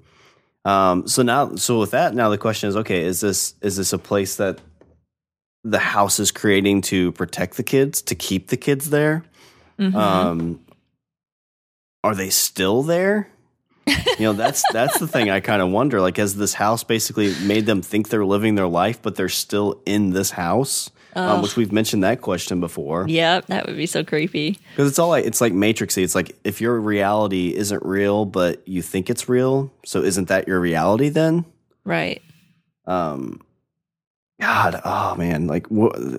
Um, 0.65 1.07
so 1.07 1.21
now, 1.23 1.55
so 1.55 1.79
with 1.79 1.91
that, 1.91 2.13
now 2.13 2.29
the 2.29 2.37
question 2.37 2.67
is: 2.69 2.75
Okay, 2.75 3.03
is 3.03 3.21
this 3.21 3.55
is 3.61 3.77
this 3.77 3.93
a 3.93 3.97
place 3.97 4.35
that 4.35 4.59
the 5.63 5.79
house 5.79 6.19
is 6.19 6.31
creating 6.31 6.81
to 6.81 7.11
protect 7.13 7.55
the 7.57 7.63
kids, 7.63 8.01
to 8.03 8.15
keep 8.15 8.47
the 8.49 8.57
kids 8.57 8.89
there? 8.89 9.23
Um, 9.95 10.59
are 12.03 12.15
they 12.15 12.29
still 12.29 12.83
there? 12.83 13.29
You 14.17 14.25
know 14.25 14.33
that's 14.33 14.63
that's 14.71 14.99
the 14.99 15.07
thing 15.07 15.29
i 15.29 15.39
kind 15.39 15.61
of 15.61 15.69
wonder 15.69 15.99
like 16.01 16.17
has 16.17 16.35
this 16.35 16.53
house 16.53 16.83
basically 16.83 17.33
made 17.45 17.65
them 17.65 17.81
think 17.81 18.09
they're 18.09 18.25
living 18.25 18.55
their 18.55 18.67
life 18.67 19.01
but 19.01 19.15
they're 19.15 19.29
still 19.29 19.81
in 19.85 20.11
this 20.11 20.31
house? 20.31 20.89
Um, 21.15 21.41
which 21.41 21.55
we've 21.55 21.71
mentioned 21.71 22.03
that 22.03 22.21
question 22.21 22.59
before. 22.59 23.05
Yep, 23.09 23.47
that 23.47 23.65
would 23.65 23.75
be 23.75 23.87
so 23.87 24.03
creepy. 24.03 24.59
because 24.69 24.87
it's 24.87 24.99
all 24.99 25.09
like 25.09 25.25
it's 25.25 25.41
like 25.41 25.53
matrixy. 25.53 26.03
It's 26.03 26.13
like 26.13 26.37
if 26.43 26.61
your 26.61 26.79
reality 26.79 27.53
isn't 27.55 27.83
real 27.83 28.25
but 28.25 28.65
you 28.67 28.83
think 28.83 29.09
it's 29.09 29.27
real 29.27 29.73
so 29.83 30.03
isn't 30.03 30.27
that 30.27 30.47
your 30.47 30.59
reality 30.59 31.09
then? 31.09 31.45
Right. 31.83 32.21
um 32.85 33.41
god 34.39 34.79
oh 34.85 35.15
man 35.15 35.47
like 35.47 35.67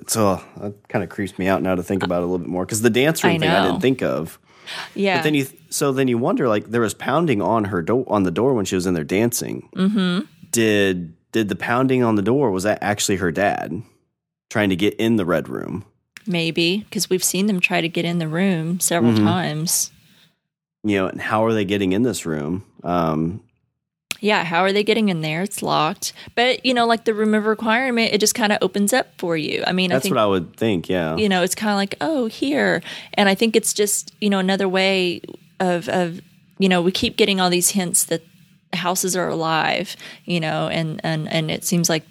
so 0.09 0.43
that 0.59 0.75
kind 0.89 1.03
of 1.03 1.09
creeps 1.09 1.39
me 1.39 1.47
out 1.47 1.62
now 1.62 1.75
to 1.75 1.83
think 1.83 2.03
about 2.03 2.16
it 2.18 2.25
a 2.25 2.27
little 2.27 2.39
bit 2.39 2.49
more 2.49 2.66
because 2.66 2.83
the 2.83 2.91
dance 2.91 3.25
room 3.25 3.39
thing 3.39 3.49
i 3.49 3.64
didn't 3.66 3.81
think 3.81 4.03
of 4.03 4.39
Yeah. 4.94 5.18
But 5.18 5.24
then 5.24 5.34
you, 5.34 5.46
so 5.70 5.92
then 5.92 6.08
you 6.08 6.18
wonder, 6.18 6.48
like 6.48 6.66
there 6.70 6.80
was 6.80 6.94
pounding 6.94 7.40
on 7.42 7.64
her 7.64 7.82
door 7.82 8.04
on 8.08 8.22
the 8.24 8.30
door 8.30 8.54
when 8.54 8.64
she 8.64 8.74
was 8.74 8.86
in 8.86 8.94
there 8.94 9.04
dancing. 9.04 9.68
Mm-hmm. 9.74 10.26
Did 10.50 11.14
did 11.32 11.48
the 11.48 11.56
pounding 11.56 12.02
on 12.02 12.16
the 12.16 12.22
door 12.22 12.50
was 12.50 12.64
that 12.64 12.78
actually 12.82 13.16
her 13.16 13.30
dad 13.32 13.82
trying 14.50 14.68
to 14.70 14.76
get 14.76 14.94
in 14.94 15.16
the 15.16 15.24
red 15.24 15.48
room? 15.48 15.84
Maybe 16.26 16.78
because 16.78 17.08
we've 17.08 17.24
seen 17.24 17.46
them 17.46 17.61
try 17.61 17.80
to 17.80 17.88
get 17.88 18.04
in 18.04 18.18
the 18.18 18.28
room 18.28 18.80
several 18.80 19.12
Mm-hmm. 19.12 19.24
times. 19.26 19.90
You 20.82 20.96
know, 20.96 21.06
and 21.08 21.20
how 21.20 21.44
are 21.44 21.52
they 21.52 21.64
getting 21.66 21.92
in 21.92 22.02
this 22.02 22.24
room? 22.24 22.64
Um, 22.82 23.42
Yeah, 24.21 24.45
how 24.45 24.61
are 24.61 24.73
they 24.73 24.85
getting 24.85 25.09
in 25.09 25.23
there? 25.23 25.43
It's 25.43 25.62
locked. 25.62 26.12
But, 26.35 26.64
you 26.64 26.75
know, 26.75 26.87
like 26.87 27.05
the 27.05 27.14
room 27.14 27.35
of 27.35 27.47
requirement, 27.47 28.12
it 28.12 28.18
just 28.18 28.35
kind 28.35 28.53
of 28.53 28.59
opens 28.61 28.93
up 28.93 29.09
for 29.18 29.37
you. 29.37 29.64
I 29.66 29.73
mean, 29.73 29.91
I 29.91 29.95
that's 29.95 30.05
think, 30.05 30.14
what 30.14 30.23
I 30.23 30.27
would 30.27 30.57
think. 30.57 30.89
Yeah, 30.89 31.16
you 31.16 31.29
know, 31.29 31.43
it's 31.43 31.55
kind 31.55 31.73
of 31.73 31.77
like, 31.77 31.97
oh, 32.01 32.27
here. 32.27 32.83
And 33.14 33.29
I 33.29 33.35
think 33.35 33.57
it's 33.57 33.73
just, 33.73 34.14
you 34.21 34.31
know, 34.31 34.39
another 34.39 34.68
way 34.68 35.23
of, 35.59 35.89
of, 35.89 36.21
you 36.59 36.68
know, 36.68 36.83
we 36.83 36.93
keep 36.93 37.16
getting 37.16 37.41
all 37.41 37.51
these 37.51 37.71
hints 37.71 38.05
that 38.05 38.23
houses 38.75 39.16
are 39.16 39.29
alive, 39.29 39.97
you 40.25 40.39
know, 40.39 40.68
and, 40.68 41.01
and, 41.03 41.27
and 41.33 41.51
it 41.51 41.64
seems 41.64 41.89
like 41.89 42.05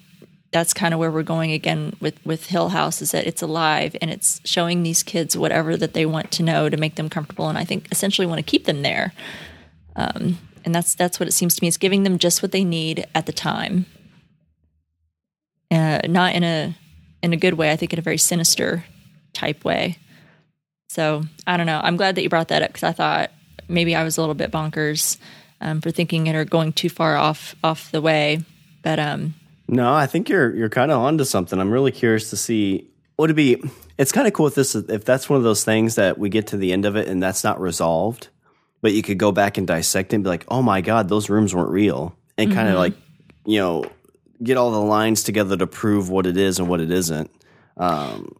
that's 0.50 0.74
kind 0.74 0.92
of 0.92 0.98
where 0.98 1.12
we're 1.12 1.22
going 1.22 1.52
again 1.52 1.94
with, 2.00 2.18
with 2.26 2.46
Hill 2.46 2.70
House 2.70 3.00
is 3.00 3.12
that 3.12 3.26
it's 3.26 3.40
alive 3.40 3.94
and 4.02 4.10
it's 4.10 4.40
showing 4.44 4.82
these 4.82 5.04
kids 5.04 5.36
whatever 5.36 5.76
that 5.76 5.94
they 5.94 6.04
want 6.04 6.32
to 6.32 6.42
know 6.42 6.68
to 6.68 6.76
make 6.76 6.96
them 6.96 7.08
comfortable. 7.08 7.48
And 7.48 7.56
I 7.56 7.64
think 7.64 7.86
essentially 7.92 8.26
want 8.26 8.38
to 8.38 8.42
keep 8.42 8.64
them 8.64 8.82
there. 8.82 9.12
Um, 9.94 10.38
and 10.64 10.74
that's 10.74 10.94
that's 10.94 11.18
what 11.18 11.28
it 11.28 11.32
seems 11.32 11.54
to 11.56 11.64
me. 11.64 11.68
It's 11.68 11.76
giving 11.76 12.02
them 12.02 12.18
just 12.18 12.42
what 12.42 12.52
they 12.52 12.64
need 12.64 13.06
at 13.14 13.26
the 13.26 13.32
time, 13.32 13.86
uh, 15.70 16.00
not 16.06 16.34
in 16.34 16.44
a 16.44 16.76
in 17.22 17.32
a 17.32 17.36
good 17.36 17.54
way. 17.54 17.70
I 17.70 17.76
think 17.76 17.92
in 17.92 17.98
a 17.98 18.02
very 18.02 18.18
sinister 18.18 18.84
type 19.32 19.64
way. 19.64 19.98
So 20.88 21.22
I 21.46 21.56
don't 21.56 21.66
know. 21.66 21.80
I'm 21.82 21.96
glad 21.96 22.16
that 22.16 22.22
you 22.22 22.28
brought 22.28 22.48
that 22.48 22.62
up 22.62 22.70
because 22.70 22.82
I 22.82 22.92
thought 22.92 23.30
maybe 23.68 23.94
I 23.94 24.02
was 24.02 24.18
a 24.18 24.20
little 24.20 24.34
bit 24.34 24.50
bonkers 24.50 25.18
um, 25.60 25.80
for 25.80 25.90
thinking 25.90 26.26
it 26.26 26.34
or 26.34 26.44
going 26.44 26.72
too 26.72 26.88
far 26.88 27.16
off 27.16 27.54
off 27.62 27.90
the 27.92 28.00
way. 28.00 28.40
But 28.82 28.98
um, 28.98 29.34
No, 29.68 29.92
I 29.92 30.06
think 30.06 30.28
you're 30.28 30.54
you're 30.54 30.68
kind 30.68 30.90
of 30.90 30.98
onto 30.98 31.24
something. 31.24 31.60
I'm 31.60 31.70
really 31.70 31.92
curious 31.92 32.30
to 32.30 32.36
see 32.36 32.88
would 33.18 33.30
it 33.30 33.34
be. 33.34 33.62
It's 33.98 34.12
kind 34.12 34.26
of 34.26 34.32
cool 34.32 34.46
if 34.46 34.54
this 34.54 34.74
if 34.74 35.04
that's 35.04 35.28
one 35.28 35.36
of 35.36 35.42
those 35.44 35.62
things 35.62 35.96
that 35.96 36.18
we 36.18 36.30
get 36.30 36.48
to 36.48 36.56
the 36.56 36.72
end 36.72 36.86
of 36.86 36.96
it 36.96 37.06
and 37.06 37.22
that's 37.22 37.44
not 37.44 37.60
resolved, 37.60 38.28
but 38.82 38.92
you 38.92 39.02
could 39.02 39.18
go 39.18 39.32
back 39.32 39.58
and 39.58 39.66
dissect 39.66 40.12
it 40.12 40.16
and 40.16 40.24
be 40.24 40.30
like, 40.30 40.44
oh 40.48 40.62
my 40.62 40.80
god, 40.80 41.08
those 41.08 41.28
rooms 41.30 41.54
weren't 41.54 41.70
real, 41.70 42.16
and 42.38 42.52
kind 42.52 42.68
of 42.68 42.76
like 42.76 42.94
you 43.44 43.58
know 43.58 43.84
get 44.42 44.56
all 44.56 44.70
the 44.70 44.80
lines 44.80 45.22
together 45.22 45.56
to 45.56 45.66
prove 45.66 46.08
what 46.08 46.26
it 46.26 46.36
is 46.36 46.58
and 46.58 46.68
what 46.68 46.80
it 46.80 46.90
isn't. 46.90 47.30
Um, 47.76 48.36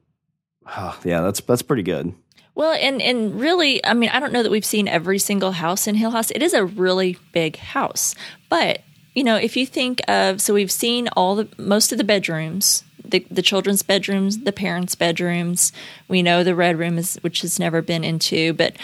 yeah, 1.05 1.21
that's 1.21 1.41
that's 1.41 1.63
pretty 1.63 1.83
good. 1.83 2.15
Well, 2.55 2.73
and 2.73 3.01
and 3.01 3.41
really, 3.41 3.85
I 3.85 3.95
mean, 3.95 4.11
I 4.11 4.21
don't 4.21 4.33
know 4.33 4.43
that 4.43 4.51
we've 4.51 4.65
seen 4.65 4.89
every 4.89 5.19
single 5.19 5.53
house 5.53 5.87
in 5.87 5.95
Hill 5.95 6.11
House. 6.11 6.31
It 6.31 6.43
is 6.43 6.53
a 6.53 6.65
really 6.65 7.17
big 7.33 7.57
house, 7.57 8.15
but 8.49 8.83
you 9.15 9.25
know, 9.25 9.37
if 9.37 9.57
you 9.57 9.67
think 9.67 10.01
of, 10.09 10.41
so 10.41 10.55
we've 10.55 10.71
seen 10.71 11.09
all 11.17 11.35
the 11.35 11.49
most 11.59 11.91
of 11.91 11.99
the 11.99 12.05
bedrooms, 12.05 12.85
the 13.05 13.27
the 13.31 13.43
children's 13.43 13.83
bedrooms, 13.83 14.41
the 14.41 14.53
parents' 14.53 14.95
bedrooms. 14.95 15.73
We 16.09 16.23
know 16.23 16.45
the 16.45 16.55
red 16.55 16.79
room 16.79 16.99
is, 16.99 17.17
which 17.23 17.41
has 17.43 17.59
never 17.59 17.83
been 17.83 18.05
into, 18.05 18.53
but 18.53 18.77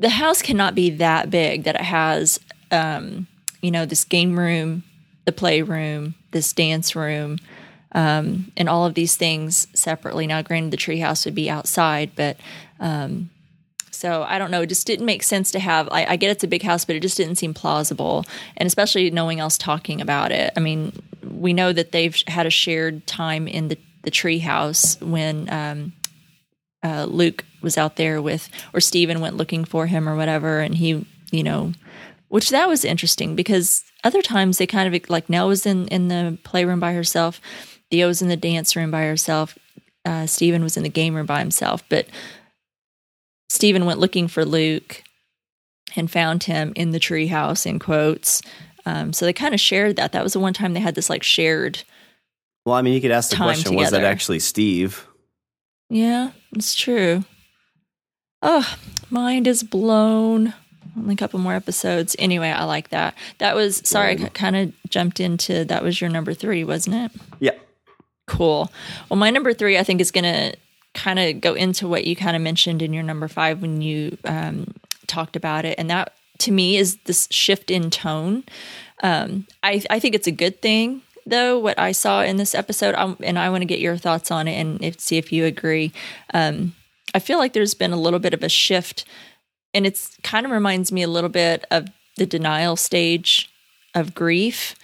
the 0.00 0.08
house 0.08 0.40
cannot 0.40 0.74
be 0.74 0.90
that 0.90 1.30
big 1.30 1.64
that 1.64 1.74
it 1.74 1.82
has, 1.82 2.40
um, 2.70 3.26
you 3.60 3.70
know, 3.70 3.84
this 3.84 4.04
game 4.04 4.38
room, 4.38 4.82
the 5.26 5.32
playroom, 5.32 6.14
this 6.30 6.52
dance 6.54 6.96
room, 6.96 7.38
um, 7.92 8.50
and 8.56 8.68
all 8.68 8.86
of 8.86 8.94
these 8.94 9.16
things 9.16 9.68
separately. 9.74 10.26
Now, 10.26 10.40
granted, 10.40 10.70
the 10.70 10.78
treehouse 10.78 11.26
would 11.26 11.34
be 11.34 11.50
outside, 11.50 12.12
but 12.16 12.38
um, 12.80 13.28
so 13.90 14.22
I 14.22 14.38
don't 14.38 14.50
know. 14.50 14.62
It 14.62 14.68
just 14.68 14.86
didn't 14.86 15.04
make 15.04 15.22
sense 15.22 15.50
to 15.50 15.58
have. 15.58 15.86
I, 15.92 16.06
I 16.06 16.16
get 16.16 16.30
it's 16.30 16.44
a 16.44 16.48
big 16.48 16.62
house, 16.62 16.86
but 16.86 16.96
it 16.96 17.00
just 17.00 17.18
didn't 17.18 17.36
seem 17.36 17.52
plausible, 17.52 18.24
and 18.56 18.66
especially 18.66 19.10
knowing 19.10 19.38
else 19.38 19.58
talking 19.58 20.00
about 20.00 20.32
it. 20.32 20.50
I 20.56 20.60
mean, 20.60 20.94
we 21.22 21.52
know 21.52 21.74
that 21.74 21.92
they've 21.92 22.16
had 22.26 22.46
a 22.46 22.50
shared 22.50 23.06
time 23.06 23.46
in 23.46 23.68
the 23.68 23.78
the 24.02 24.10
treehouse 24.10 24.98
when 25.02 25.52
um, 25.52 25.92
uh, 26.82 27.06
Luke 27.08 27.44
was 27.60 27.76
out 27.76 27.96
there 27.96 28.22
with, 28.22 28.48
or 28.72 28.80
Steven 28.80 29.20
went 29.20 29.36
looking 29.36 29.64
for 29.64 29.86
him 29.86 30.08
or 30.08 30.16
whatever, 30.16 30.60
and 30.60 30.74
he, 30.74 31.06
you 31.30 31.42
know, 31.42 31.72
which 32.28 32.50
that 32.50 32.68
was 32.68 32.84
interesting 32.84 33.34
because 33.36 33.84
other 34.04 34.22
times 34.22 34.58
they 34.58 34.66
kind 34.66 34.92
of 34.94 35.10
like 35.10 35.28
Nell 35.28 35.48
was 35.48 35.66
in 35.66 35.88
in 35.88 36.08
the 36.08 36.38
playroom 36.44 36.80
by 36.80 36.94
herself, 36.94 37.40
Theo 37.90 38.06
was 38.06 38.22
in 38.22 38.28
the 38.28 38.36
dance 38.36 38.76
room 38.76 38.90
by 38.90 39.04
herself, 39.04 39.58
uh, 40.04 40.26
Steven 40.26 40.62
was 40.62 40.76
in 40.76 40.82
the 40.82 40.88
game 40.88 41.14
room 41.14 41.26
by 41.26 41.40
himself, 41.40 41.82
but 41.88 42.06
Steven 43.48 43.84
went 43.84 43.98
looking 43.98 44.28
for 44.28 44.44
Luke 44.44 45.02
and 45.96 46.10
found 46.10 46.44
him 46.44 46.72
in 46.76 46.92
the 46.92 47.00
treehouse 47.00 47.66
in 47.66 47.78
quotes. 47.78 48.42
Um, 48.86 49.12
so 49.12 49.26
they 49.26 49.32
kind 49.32 49.54
of 49.54 49.60
shared 49.60 49.96
that. 49.96 50.12
That 50.12 50.22
was 50.22 50.32
the 50.32 50.40
one 50.40 50.54
time 50.54 50.72
they 50.72 50.80
had 50.80 50.94
this 50.94 51.10
like 51.10 51.22
shared. 51.22 51.82
Well, 52.64 52.76
I 52.76 52.82
mean, 52.82 52.94
you 52.94 53.00
could 53.00 53.10
ask 53.10 53.30
the 53.30 53.36
question: 53.36 53.74
Was 53.74 53.90
that 53.90 54.04
actually 54.04 54.38
Steve? 54.38 55.06
Yeah, 55.90 56.30
it's 56.52 56.74
true. 56.74 57.24
Oh, 58.40 58.76
mind 59.10 59.46
is 59.46 59.62
blown. 59.62 60.54
Only 60.96 61.14
a 61.14 61.16
couple 61.16 61.38
more 61.40 61.54
episodes. 61.54 62.16
Anyway, 62.18 62.48
I 62.48 62.64
like 62.64 62.88
that. 62.88 63.14
That 63.38 63.54
was 63.54 63.82
sorry, 63.84 64.12
I 64.22 64.28
kind 64.28 64.56
of 64.56 64.72
jumped 64.88 65.20
into 65.20 65.64
that 65.66 65.82
was 65.82 66.00
your 66.00 66.10
number 66.10 66.32
three, 66.32 66.64
wasn't 66.64 66.96
it? 66.96 67.20
Yeah. 67.38 67.54
Cool. 68.26 68.70
Well, 69.08 69.18
my 69.18 69.30
number 69.30 69.52
three, 69.52 69.76
I 69.76 69.82
think, 69.82 70.00
is 70.00 70.10
going 70.10 70.24
to 70.24 70.56
kind 70.94 71.18
of 71.18 71.40
go 71.40 71.54
into 71.54 71.86
what 71.86 72.06
you 72.06 72.16
kind 72.16 72.36
of 72.36 72.42
mentioned 72.42 72.82
in 72.82 72.92
your 72.92 73.02
number 73.02 73.28
five 73.28 73.60
when 73.60 73.82
you 73.82 74.16
um, 74.24 74.72
talked 75.06 75.36
about 75.36 75.64
it, 75.64 75.78
and 75.78 75.90
that 75.90 76.14
to 76.38 76.52
me 76.52 76.76
is 76.76 76.96
this 77.04 77.28
shift 77.30 77.70
in 77.70 77.90
tone. 77.90 78.44
Um, 79.02 79.46
I, 79.62 79.82
I 79.90 79.98
think 79.98 80.14
it's 80.14 80.26
a 80.26 80.32
good 80.32 80.60
thing, 80.62 81.02
though. 81.26 81.58
What 81.58 81.78
I 81.78 81.92
saw 81.92 82.22
in 82.22 82.36
this 82.36 82.54
episode, 82.54 82.94
i 82.94 83.14
and 83.22 83.38
I 83.38 83.50
want 83.50 83.62
to 83.62 83.66
get 83.66 83.80
your 83.80 83.96
thoughts 83.96 84.30
on 84.30 84.48
it 84.48 84.54
and 84.54 84.82
if, 84.82 85.00
see 85.00 85.18
if 85.18 85.32
you 85.32 85.44
agree. 85.44 85.92
Um, 86.34 86.74
I 87.14 87.18
feel 87.18 87.38
like 87.38 87.52
there's 87.52 87.74
been 87.74 87.92
a 87.92 88.00
little 88.00 88.20
bit 88.20 88.34
of 88.34 88.42
a 88.42 88.48
shift 88.48 89.04
and 89.74 89.86
it's 89.86 90.16
kind 90.22 90.46
of 90.46 90.52
reminds 90.52 90.92
me 90.92 91.02
a 91.02 91.08
little 91.08 91.30
bit 91.30 91.64
of 91.70 91.88
the 92.16 92.26
denial 92.26 92.76
stage 92.76 93.50
of 93.94 94.14
grief. 94.14 94.74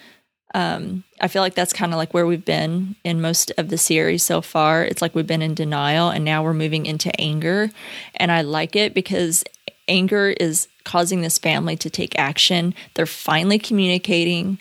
Um, 0.54 1.04
I 1.20 1.28
feel 1.28 1.42
like 1.42 1.54
that's 1.54 1.72
kind 1.72 1.92
of 1.92 1.98
like 1.98 2.14
where 2.14 2.26
we've 2.26 2.44
been 2.44 2.96
in 3.04 3.20
most 3.20 3.52
of 3.58 3.68
the 3.68 3.76
series 3.76 4.22
so 4.22 4.40
far. 4.40 4.84
It's 4.84 5.02
like 5.02 5.14
we've 5.14 5.26
been 5.26 5.42
in 5.42 5.54
denial 5.54 6.08
and 6.08 6.24
now 6.24 6.42
we're 6.42 6.54
moving 6.54 6.86
into 6.86 7.18
anger. 7.20 7.70
And 8.14 8.32
I 8.32 8.42
like 8.42 8.74
it 8.74 8.94
because 8.94 9.44
anger 9.88 10.28
is 10.40 10.68
causing 10.84 11.20
this 11.20 11.38
family 11.38 11.76
to 11.76 11.90
take 11.90 12.18
action. 12.18 12.74
They're 12.94 13.06
finally 13.06 13.58
communicating. 13.58 14.58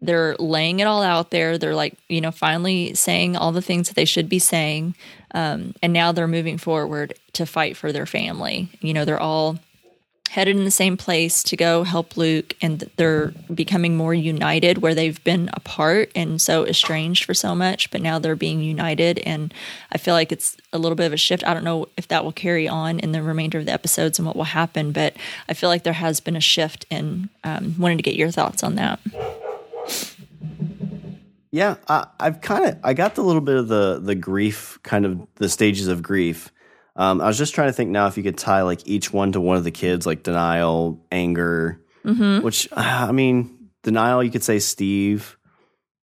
They're 0.00 0.36
laying 0.36 0.80
it 0.80 0.84
all 0.84 1.02
out 1.02 1.30
there. 1.30 1.58
They're 1.58 1.74
like, 1.74 1.94
you 2.08 2.20
know, 2.20 2.30
finally 2.30 2.94
saying 2.94 3.36
all 3.36 3.52
the 3.52 3.62
things 3.62 3.88
that 3.88 3.94
they 3.94 4.04
should 4.04 4.28
be 4.28 4.38
saying. 4.38 4.94
Um, 5.32 5.74
and 5.82 5.92
now 5.92 6.12
they're 6.12 6.28
moving 6.28 6.58
forward 6.58 7.14
to 7.34 7.44
fight 7.44 7.76
for 7.76 7.92
their 7.92 8.06
family. 8.06 8.68
You 8.80 8.94
know, 8.94 9.04
they're 9.04 9.20
all 9.20 9.58
headed 10.30 10.56
in 10.56 10.64
the 10.64 10.70
same 10.70 10.96
place 10.96 11.42
to 11.42 11.56
go 11.56 11.84
help 11.84 12.16
Luke, 12.16 12.54
and 12.60 12.88
they're 12.96 13.28
becoming 13.52 13.96
more 13.96 14.12
united 14.12 14.78
where 14.78 14.94
they've 14.94 15.22
been 15.24 15.48
apart 15.54 16.10
and 16.14 16.40
so 16.40 16.66
estranged 16.66 17.24
for 17.24 17.34
so 17.34 17.54
much, 17.54 17.90
but 17.90 18.02
now 18.02 18.18
they're 18.18 18.36
being 18.36 18.60
united. 18.60 19.18
And 19.20 19.52
I 19.90 19.98
feel 19.98 20.14
like 20.14 20.30
it's 20.30 20.56
a 20.72 20.78
little 20.78 20.96
bit 20.96 21.06
of 21.06 21.12
a 21.12 21.16
shift. 21.16 21.46
I 21.46 21.54
don't 21.54 21.64
know 21.64 21.88
if 21.96 22.08
that 22.08 22.24
will 22.24 22.32
carry 22.32 22.68
on 22.68 22.98
in 22.98 23.12
the 23.12 23.22
remainder 23.22 23.58
of 23.58 23.64
the 23.64 23.72
episodes 23.72 24.18
and 24.18 24.26
what 24.26 24.36
will 24.36 24.44
happen, 24.44 24.92
but 24.92 25.16
I 25.48 25.54
feel 25.54 25.70
like 25.70 25.82
there 25.82 25.94
has 25.94 26.20
been 26.20 26.36
a 26.36 26.40
shift, 26.40 26.84
and 26.90 27.30
um, 27.42 27.74
wanted 27.78 27.96
to 27.96 28.02
get 28.02 28.14
your 28.14 28.30
thoughts 28.30 28.62
on 28.62 28.74
that. 28.74 29.00
Yeah, 31.50 31.76
I, 31.88 32.06
I've 32.20 32.40
kind 32.40 32.66
of 32.66 32.78
I 32.84 32.94
got 32.94 33.14
the 33.14 33.22
little 33.22 33.40
bit 33.40 33.56
of 33.56 33.68
the 33.68 34.00
the 34.02 34.14
grief, 34.14 34.78
kind 34.82 35.06
of 35.06 35.26
the 35.36 35.48
stages 35.48 35.88
of 35.88 36.02
grief 36.02 36.52
um, 36.98 37.20
I 37.20 37.28
was 37.28 37.38
just 37.38 37.54
trying 37.54 37.68
to 37.68 37.72
think 37.72 37.90
now 37.90 38.08
if 38.08 38.16
you 38.16 38.24
could 38.24 38.36
tie 38.36 38.62
like 38.62 38.80
each 38.84 39.12
one 39.12 39.30
to 39.32 39.40
one 39.40 39.56
of 39.56 39.62
the 39.62 39.70
kids, 39.70 40.04
like 40.04 40.24
denial, 40.24 41.06
anger, 41.12 41.80
mm-hmm. 42.04 42.44
which 42.44 42.68
uh, 42.72 43.06
I 43.08 43.12
mean, 43.12 43.70
denial, 43.84 44.22
you 44.22 44.32
could 44.32 44.42
say 44.42 44.58
Steve, 44.58 45.38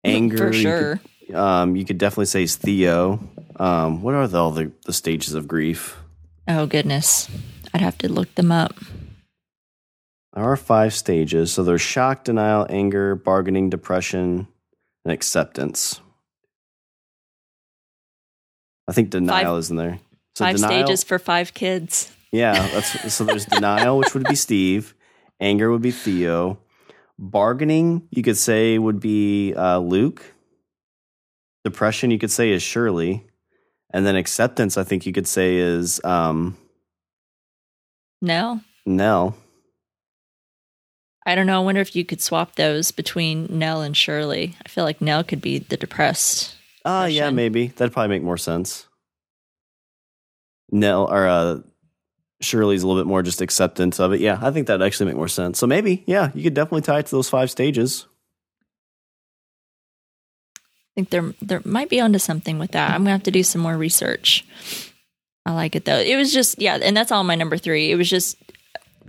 anger, 0.06 0.38
for 0.38 0.54
sure. 0.54 1.02
You 1.20 1.28
could, 1.28 1.36
um, 1.36 1.76
you 1.76 1.84
could 1.84 1.98
definitely 1.98 2.28
say 2.28 2.48
Theo. 2.48 3.20
Um, 3.58 4.02
what 4.02 4.14
are 4.14 4.30
the, 4.30 4.38
all 4.38 4.52
the, 4.52 4.72
the 4.86 4.94
stages 4.94 5.34
of 5.34 5.46
grief? 5.46 5.98
Oh 6.48 6.66
goodness, 6.66 7.30
I'd 7.74 7.82
have 7.82 7.98
to 7.98 8.08
look 8.08 8.34
them 8.36 8.54
up. 8.54 8.74
There 10.34 10.44
are 10.46 10.56
five 10.56 10.94
stages. 10.94 11.52
So 11.52 11.66
there's 11.66 11.82
shock, 11.82 12.24
denial, 12.24 12.66
anger, 12.70 13.16
bargaining, 13.16 13.70
depression, 13.70 14.48
and 15.08 15.14
acceptance. 15.14 16.02
I 18.90 18.92
think 18.92 19.10
denial 19.10 19.54
five, 19.54 19.60
is 19.60 19.72
in 19.72 19.78
there. 19.78 20.00
So 20.36 20.44
five 20.44 20.58
denial, 20.58 20.86
stages 20.86 21.04
for 21.06 21.18
five 21.18 21.54
kids. 21.54 22.12
Yeah, 22.34 22.68
that's 22.74 23.14
so. 23.14 23.24
There's 23.24 23.46
denial, 23.46 23.98
which 23.98 24.14
would 24.14 24.26
be 24.26 24.36
Steve. 24.36 24.94
Anger 25.40 25.72
would 25.72 25.82
be 25.82 25.92
Theo. 25.92 26.60
Bargaining, 27.18 28.08
you 28.12 28.22
could 28.22 28.38
say, 28.38 28.78
would 28.78 29.00
be 29.00 29.54
uh, 29.54 29.80
Luke. 29.80 30.22
Depression, 31.64 32.12
you 32.12 32.20
could 32.20 32.32
say, 32.32 32.52
is 32.52 32.62
Shirley, 32.62 33.26
and 33.92 34.06
then 34.06 34.16
acceptance, 34.16 34.78
I 34.78 34.84
think 34.84 35.06
you 35.06 35.14
could 35.14 35.28
say, 35.28 35.56
is 35.56 36.04
um, 36.04 36.58
Nell. 38.22 38.62
Nell. 38.86 39.36
I 41.28 41.36
don't 41.36 41.46
know. 41.46 41.62
I 41.62 41.66
wonder 41.66 41.82
if 41.82 41.94
you 41.94 42.06
could 42.06 42.22
swap 42.22 42.56
those 42.56 42.92
between 42.92 43.48
Nell 43.50 43.82
and 43.82 43.96
Shirley. 43.96 44.56
I 44.66 44.70
feel 44.70 44.86
like 44.86 45.02
Nell 45.02 45.26
could 45.26 45.42
be 45.42 45.60
the 45.60 45.76
depressed. 45.76 46.56
Ah, 46.86 47.02
uh, 47.02 47.06
yeah, 47.08 47.32
maybe 47.32 47.68
that'd 47.68 47.92
probably 47.92 48.08
make 48.08 48.24
more 48.24 48.38
sense. 48.38 48.88
Nell 50.72 51.06
or 51.12 51.28
uh, 51.28 51.60
Shirley's 52.40 52.82
a 52.82 52.88
little 52.88 53.04
bit 53.04 53.10
more 53.10 53.24
just 53.24 53.42
acceptance 53.42 54.00
of 54.00 54.14
it. 54.14 54.22
Yeah, 54.22 54.40
I 54.42 54.52
think 54.52 54.68
that'd 54.68 54.82
actually 54.82 55.08
make 55.08 55.18
more 55.18 55.28
sense. 55.28 55.60
So 55.60 55.68
maybe, 55.68 56.06
yeah, 56.08 56.32
you 56.34 56.44
could 56.44 56.54
definitely 56.54 56.84
tie 56.84 57.00
it 57.00 57.08
to 57.08 57.12
those 57.12 57.30
five 57.30 57.52
stages. 57.52 58.06
I 60.56 60.62
think 60.96 61.10
there 61.10 61.34
there 61.42 61.62
might 61.66 61.90
be 61.90 62.00
onto 62.00 62.20
something 62.20 62.58
with 62.58 62.72
that. 62.72 62.92
I'm 62.92 63.02
gonna 63.02 63.12
have 63.12 63.24
to 63.24 63.32
do 63.32 63.44
some 63.44 63.60
more 63.60 63.76
research. 63.78 64.46
I 65.46 65.52
like 65.52 65.76
it 65.76 65.84
though. 65.84 66.00
It 66.00 66.16
was 66.16 66.32
just 66.32 66.62
yeah, 66.62 66.80
and 66.82 66.96
that's 66.96 67.12
all 67.12 67.26
my 67.26 67.36
number 67.36 67.58
three. 67.58 67.92
It 67.92 67.96
was 67.96 68.10
just 68.10 68.38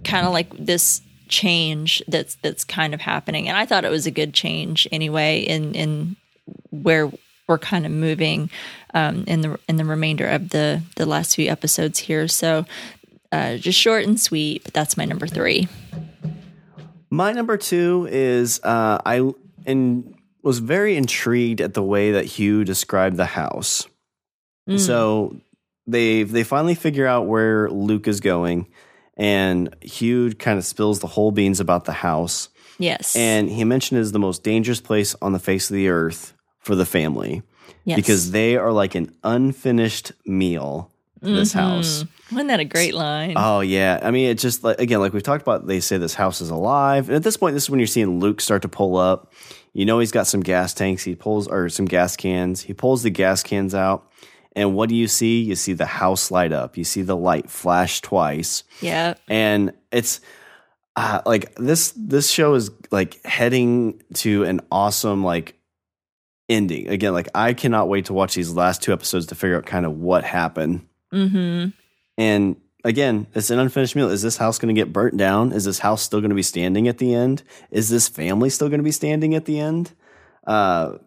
kind 0.02 0.26
of 0.26 0.32
like 0.32 0.50
this 0.56 1.00
change 1.28 2.02
that's 2.08 2.36
that's 2.36 2.64
kind 2.64 2.94
of 2.94 3.00
happening, 3.00 3.48
and 3.48 3.56
I 3.56 3.66
thought 3.66 3.84
it 3.84 3.90
was 3.90 4.06
a 4.06 4.10
good 4.10 4.34
change 4.34 4.88
anyway. 4.90 5.40
In 5.40 5.74
in 5.74 6.16
where 6.70 7.10
we're 7.46 7.58
kind 7.58 7.86
of 7.86 7.92
moving 7.92 8.50
um, 8.94 9.24
in 9.26 9.40
the 9.40 9.58
in 9.68 9.76
the 9.76 9.84
remainder 9.84 10.26
of 10.26 10.50
the 10.50 10.82
the 10.96 11.06
last 11.06 11.36
few 11.36 11.48
episodes 11.48 11.98
here. 11.98 12.28
So 12.28 12.66
uh, 13.32 13.56
just 13.56 13.78
short 13.78 14.04
and 14.04 14.20
sweet, 14.20 14.64
but 14.64 14.74
that's 14.74 14.96
my 14.96 15.04
number 15.04 15.26
three. 15.26 15.68
My 17.10 17.32
number 17.32 17.56
two 17.56 18.06
is 18.10 18.60
uh, 18.62 18.98
I 19.04 19.32
and 19.66 20.14
was 20.42 20.58
very 20.58 20.96
intrigued 20.96 21.60
at 21.60 21.74
the 21.74 21.82
way 21.82 22.12
that 22.12 22.24
Hugh 22.24 22.64
described 22.64 23.16
the 23.16 23.26
house. 23.26 23.86
Mm. 24.68 24.78
So 24.78 25.36
they 25.86 26.22
they 26.22 26.44
finally 26.44 26.74
figure 26.74 27.06
out 27.06 27.26
where 27.26 27.70
Luke 27.70 28.06
is 28.06 28.20
going, 28.20 28.66
and 29.18 29.74
Hugh 29.82 30.32
kind 30.34 30.58
of 30.58 30.64
spills 30.64 31.00
the 31.00 31.06
whole 31.06 31.32
beans 31.32 31.60
about 31.60 31.84
the 31.84 31.92
house. 31.92 32.48
Yes, 32.78 33.16
and 33.16 33.50
he 33.50 33.64
mentioned 33.64 33.98
it 33.98 34.02
is 34.02 34.12
the 34.12 34.18
most 34.18 34.42
dangerous 34.42 34.80
place 34.80 35.14
on 35.20 35.32
the 35.32 35.38
face 35.38 35.68
of 35.68 35.74
the 35.74 35.88
earth 35.88 36.32
for 36.60 36.74
the 36.74 36.86
family 36.86 37.42
yes. 37.84 37.96
because 37.96 38.30
they 38.30 38.56
are 38.56 38.72
like 38.72 38.94
an 38.94 39.14
unfinished 39.24 40.12
meal 40.26 40.90
to 41.22 41.32
this 41.32 41.50
mm-hmm. 41.50 41.58
house. 41.58 42.04
Wasn't 42.30 42.48
that 42.48 42.60
a 42.60 42.64
great 42.64 42.94
line? 42.94 43.34
Oh 43.36 43.60
yeah. 43.60 43.98
I 44.02 44.10
mean, 44.10 44.28
it 44.28 44.38
just 44.38 44.62
like 44.62 44.78
again, 44.78 45.00
like 45.00 45.12
we've 45.12 45.22
talked 45.22 45.42
about, 45.42 45.66
they 45.66 45.80
say 45.80 45.96
this 45.96 46.14
house 46.14 46.40
is 46.40 46.50
alive. 46.50 47.08
And 47.08 47.16
at 47.16 47.22
this 47.22 47.36
point, 47.36 47.54
this 47.54 47.64
is 47.64 47.70
when 47.70 47.80
you're 47.80 47.86
seeing 47.86 48.20
Luke 48.20 48.40
start 48.40 48.62
to 48.62 48.68
pull 48.68 48.96
up. 48.96 49.32
You 49.72 49.86
know 49.86 49.98
he's 49.98 50.12
got 50.12 50.26
some 50.26 50.40
gas 50.40 50.74
tanks. 50.74 51.02
He 51.04 51.14
pulls 51.14 51.48
or 51.48 51.68
some 51.68 51.86
gas 51.86 52.16
cans. 52.16 52.62
He 52.62 52.74
pulls 52.74 53.02
the 53.02 53.10
gas 53.10 53.42
cans 53.42 53.74
out. 53.74 54.10
And 54.58 54.74
what 54.74 54.88
do 54.88 54.96
you 54.96 55.06
see? 55.06 55.40
You 55.40 55.54
see 55.54 55.72
the 55.72 55.86
house 55.86 56.32
light 56.32 56.52
up. 56.52 56.76
You 56.76 56.82
see 56.82 57.02
the 57.02 57.14
light 57.14 57.48
flash 57.48 58.00
twice. 58.00 58.64
Yeah. 58.80 59.14
And 59.28 59.72
it's 59.92 60.20
uh, 60.96 61.20
like 61.24 61.54
this 61.54 61.92
this 61.96 62.28
show 62.28 62.54
is 62.54 62.72
like 62.90 63.24
heading 63.24 64.02
to 64.14 64.42
an 64.42 64.60
awesome 64.72 65.22
like 65.22 65.54
ending. 66.48 66.88
Again, 66.88 67.12
like 67.12 67.28
I 67.36 67.54
cannot 67.54 67.88
wait 67.88 68.06
to 68.06 68.12
watch 68.12 68.34
these 68.34 68.50
last 68.50 68.82
two 68.82 68.92
episodes 68.92 69.26
to 69.26 69.36
figure 69.36 69.56
out 69.56 69.64
kind 69.64 69.86
of 69.86 69.92
what 69.92 70.24
happened. 70.24 70.88
Mm-hmm. 71.12 71.68
And 72.16 72.56
again, 72.82 73.28
it's 73.36 73.50
an 73.50 73.60
unfinished 73.60 73.94
meal. 73.94 74.10
Is 74.10 74.22
this 74.22 74.38
house 74.38 74.58
going 74.58 74.74
to 74.74 74.80
get 74.80 74.92
burnt 74.92 75.16
down? 75.16 75.52
Is 75.52 75.66
this 75.66 75.78
house 75.78 76.02
still 76.02 76.20
going 76.20 76.30
to 76.30 76.34
be 76.34 76.42
standing 76.42 76.88
at 76.88 76.98
the 76.98 77.14
end? 77.14 77.44
Is 77.70 77.90
this 77.90 78.08
family 78.08 78.50
still 78.50 78.68
going 78.68 78.80
to 78.80 78.84
be 78.84 78.90
standing 78.90 79.36
at 79.36 79.44
the 79.44 79.60
end? 79.60 79.92
Uh, 80.44 80.98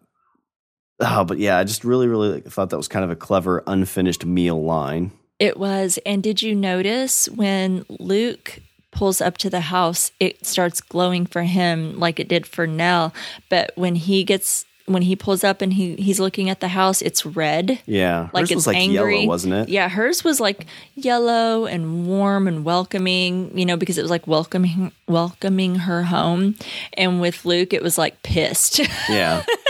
oh, 1.02 1.24
but 1.24 1.38
yeah, 1.38 1.58
I 1.58 1.64
just 1.64 1.84
really, 1.84 2.06
really 2.06 2.40
thought 2.40 2.70
that 2.70 2.76
was 2.76 2.88
kind 2.88 3.04
of 3.04 3.10
a 3.10 3.16
clever 3.16 3.62
unfinished 3.66 4.24
meal 4.24 4.62
line. 4.62 5.12
It 5.38 5.56
was. 5.58 5.98
And 6.06 6.22
did 6.22 6.42
you 6.42 6.54
notice 6.54 7.28
when 7.28 7.84
Luke 7.88 8.60
pulls 8.92 9.20
up 9.20 9.38
to 9.38 9.50
the 9.50 9.60
house, 9.60 10.12
it 10.20 10.46
starts 10.46 10.80
glowing 10.80 11.26
for 11.26 11.42
him 11.42 11.98
like 11.98 12.20
it 12.20 12.28
did 12.28 12.46
for 12.46 12.66
Nell. 12.66 13.12
But 13.48 13.72
when 13.74 13.96
he 13.96 14.22
gets 14.22 14.64
when 14.86 15.02
he 15.02 15.14
pulls 15.14 15.44
up 15.44 15.62
and 15.62 15.72
he 15.72 15.96
he's 15.96 16.20
looking 16.20 16.50
at 16.50 16.60
the 16.60 16.68
house, 16.68 17.02
it's 17.02 17.24
red. 17.24 17.80
Yeah, 17.86 18.28
like 18.32 18.42
hers 18.42 18.50
it's 18.50 18.66
like 18.66 18.76
angry. 18.76 19.16
yellow, 19.16 19.28
wasn't 19.28 19.54
it? 19.54 19.68
Yeah, 19.68 19.88
hers 19.88 20.22
was 20.22 20.40
like 20.40 20.66
yellow 20.94 21.66
and 21.66 22.06
warm 22.06 22.46
and 22.46 22.64
welcoming. 22.64 23.56
You 23.56 23.64
know, 23.64 23.76
because 23.76 23.98
it 23.98 24.02
was 24.02 24.10
like 24.10 24.26
welcoming 24.26 24.92
welcoming 25.08 25.76
her 25.76 26.04
home. 26.04 26.56
And 26.94 27.20
with 27.20 27.44
Luke, 27.44 27.72
it 27.72 27.82
was 27.82 27.96
like 27.98 28.22
pissed. 28.22 28.80
Yeah, 29.08 29.44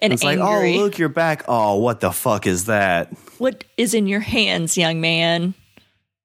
and 0.00 0.12
it's 0.12 0.24
angry. 0.24 0.44
like, 0.44 0.76
oh, 0.78 0.82
look, 0.82 0.98
you're 0.98 1.08
back. 1.08 1.44
Oh, 1.48 1.76
what 1.76 2.00
the 2.00 2.12
fuck 2.12 2.46
is 2.46 2.66
that? 2.66 3.12
What 3.38 3.64
is 3.76 3.94
in 3.94 4.06
your 4.06 4.20
hands, 4.20 4.76
young 4.76 5.00
man? 5.00 5.54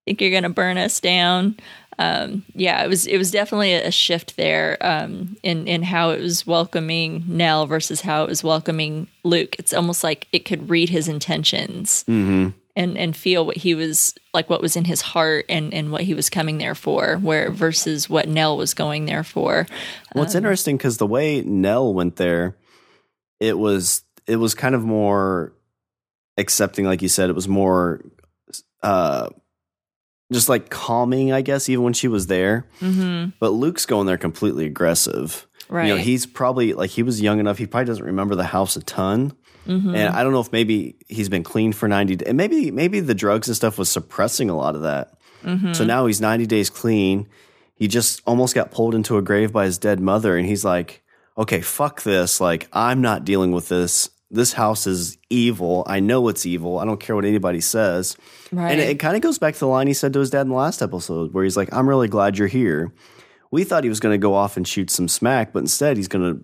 Think 0.06 0.22
you're 0.22 0.32
gonna 0.32 0.50
burn 0.50 0.78
us 0.78 1.00
down? 1.00 1.56
um, 2.00 2.46
yeah, 2.56 2.82
it 2.82 2.88
was 2.88 3.06
it 3.06 3.18
was 3.18 3.30
definitely 3.30 3.74
a 3.74 3.92
shift 3.92 4.38
there 4.38 4.78
um, 4.80 5.36
in 5.44 5.68
in 5.68 5.84
how 5.84 6.12
it 6.12 6.22
was 6.22 6.48
welcoming 6.48 7.26
Nell 7.28 7.68
versus 7.68 8.00
how 8.00 8.24
it 8.24 8.30
was 8.30 8.42
welcoming 8.42 9.08
Luke. 9.26 9.58
It's 9.60 9.74
almost 9.74 10.02
like 10.02 10.26
it 10.32 10.46
could 10.46 10.70
read 10.70 10.88
his 10.88 11.10
intentions 11.10 12.06
mm-hmm. 12.08 12.50
and 12.78 12.98
and 12.98 13.18
feel 13.18 13.46
what 13.46 13.58
he 13.58 13.76
was 13.76 14.16
like, 14.34 14.50
what 14.50 14.62
was 14.62 14.78
in 14.78 14.86
his 14.86 15.02
heart, 15.02 15.46
and 15.50 15.74
and 15.74 15.92
what 15.92 16.04
he 16.04 16.14
was 16.14 16.30
coming 16.30 16.58
there 16.58 16.74
for. 16.74 17.18
Where 17.18 17.52
versus 17.52 18.10
what 18.10 18.30
Nell 18.30 18.56
was 18.56 18.74
going 18.74 19.06
there 19.06 19.26
for. 19.26 19.68
Well, 20.16 20.24
it's 20.24 20.36
um, 20.36 20.40
interesting 20.40 20.78
because 20.78 21.00
the 21.00 21.08
way 21.08 21.42
Nell 21.42 21.94
went 21.94 22.16
there, 22.16 22.56
it 23.40 23.58
was 23.58 24.04
it 24.28 24.38
was 24.38 24.54
kind 24.54 24.76
of 24.76 24.84
more 24.84 25.54
accepting, 26.38 26.86
like 26.86 27.02
you 27.02 27.10
said. 27.10 27.30
It 27.30 27.36
was 27.36 27.48
more. 27.48 28.02
Uh, 28.82 29.30
just 30.32 30.48
like 30.48 30.70
calming, 30.70 31.32
I 31.32 31.42
guess, 31.42 31.70
even 31.70 31.84
when 31.84 31.94
she 31.94 32.08
was 32.08 32.28
there. 32.28 32.68
Mm-hmm. 32.82 33.32
But 33.40 33.50
Luke's 33.50 33.86
going 33.86 34.06
there 34.06 34.18
completely 34.18 34.66
aggressive. 34.66 35.48
Right. 35.70 35.88
You 35.88 35.96
know, 35.96 36.02
he's 36.02 36.26
probably 36.26 36.74
like 36.74 36.92
he 36.92 37.04
was 37.04 37.22
young 37.22 37.40
enough. 37.40 37.58
He 37.58 37.66
probably 37.66 37.86
doesn't 37.86 38.06
remember 38.06 38.36
the 38.36 38.44
house 38.44 38.76
a 38.76 38.82
ton. 38.82 39.34
Mm-hmm. 39.68 39.96
And 39.96 40.16
I 40.16 40.24
don't 40.24 40.32
know 40.32 40.40
if 40.40 40.52
maybe 40.52 40.96
he's 41.08 41.30
been 41.30 41.44
clean 41.44 41.74
for 41.74 41.88
90 41.88 42.16
days. 42.18 42.28
And 42.28 42.38
maybe 42.38 42.72
maybe 42.72 43.00
the 43.00 43.14
drugs 43.14 43.48
and 43.48 43.56
stuff 43.56 43.78
was 43.78 43.90
suppressing 43.90 44.50
a 44.50 44.56
lot 44.56 44.76
of 44.76 44.82
that. 44.82 45.18
Mm-hmm. 45.44 45.74
So 45.74 45.86
now 45.86 46.06
he's 46.06 46.22
90 46.22 46.46
days 46.48 46.70
clean. 46.70 47.28
He 47.76 47.88
just 47.88 48.22
almost 48.26 48.56
got 48.56 48.72
pulled 48.72 48.96
into 48.96 49.18
a 49.18 49.22
grave 49.22 49.52
by 49.54 49.66
his 49.66 49.78
dead 49.78 50.00
mother. 50.00 50.38
And 50.38 50.48
he's 50.48 50.66
like, 50.66 51.04
okay, 51.40 51.62
fuck 51.62 52.04
this. 52.04 52.40
Like, 52.40 52.68
I'm 52.74 53.02
not 53.02 53.26
dealing 53.26 53.52
with 53.52 53.70
this. 53.70 54.10
This 54.30 54.54
house 54.54 54.86
is 54.86 55.18
evil. 55.32 55.84
I 55.88 56.02
know 56.02 56.28
it's 56.28 56.46
evil. 56.46 56.78
I 56.78 56.86
don't 56.86 57.00
care 57.00 57.16
what 57.16 57.26
anybody 57.26 57.62
says. 57.62 58.16
Right. 58.52 58.74
And 58.74 58.80
it, 58.80 58.90
it 58.90 59.00
kind 59.00 59.16
of 59.16 59.24
goes 59.24 59.40
back 59.40 59.56
to 59.56 59.60
the 59.62 59.68
line 59.68 59.88
he 59.88 59.94
said 59.94 60.14
to 60.14 60.20
his 60.20 60.30
dad 60.30 60.42
in 60.42 60.50
the 60.50 60.56
last 60.56 60.84
episode, 60.84 61.34
where 61.34 61.44
he's 61.44 61.58
like, 61.58 61.74
I'm 61.74 61.90
really 61.90 62.08
glad 62.08 62.38
you're 62.38 62.48
here. 62.48 62.94
We 63.50 63.64
thought 63.64 63.84
he 63.84 63.90
was 63.90 64.00
going 64.00 64.14
to 64.14 64.22
go 64.22 64.36
off 64.36 64.56
and 64.56 64.68
shoot 64.68 64.92
some 64.92 65.08
smack, 65.08 65.52
but 65.52 65.60
instead 65.60 65.98
he's 65.98 66.08
going 66.08 66.36
to 66.36 66.44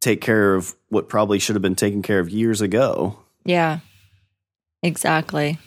take 0.00 0.20
care 0.20 0.54
of 0.54 0.76
what 0.88 1.08
probably 1.08 1.40
should 1.40 1.56
have 1.56 1.62
been 1.62 1.74
taken 1.74 2.02
care 2.02 2.20
of 2.20 2.30
years 2.30 2.60
ago. 2.60 3.18
Yeah. 3.44 3.80
Exactly. 4.82 5.58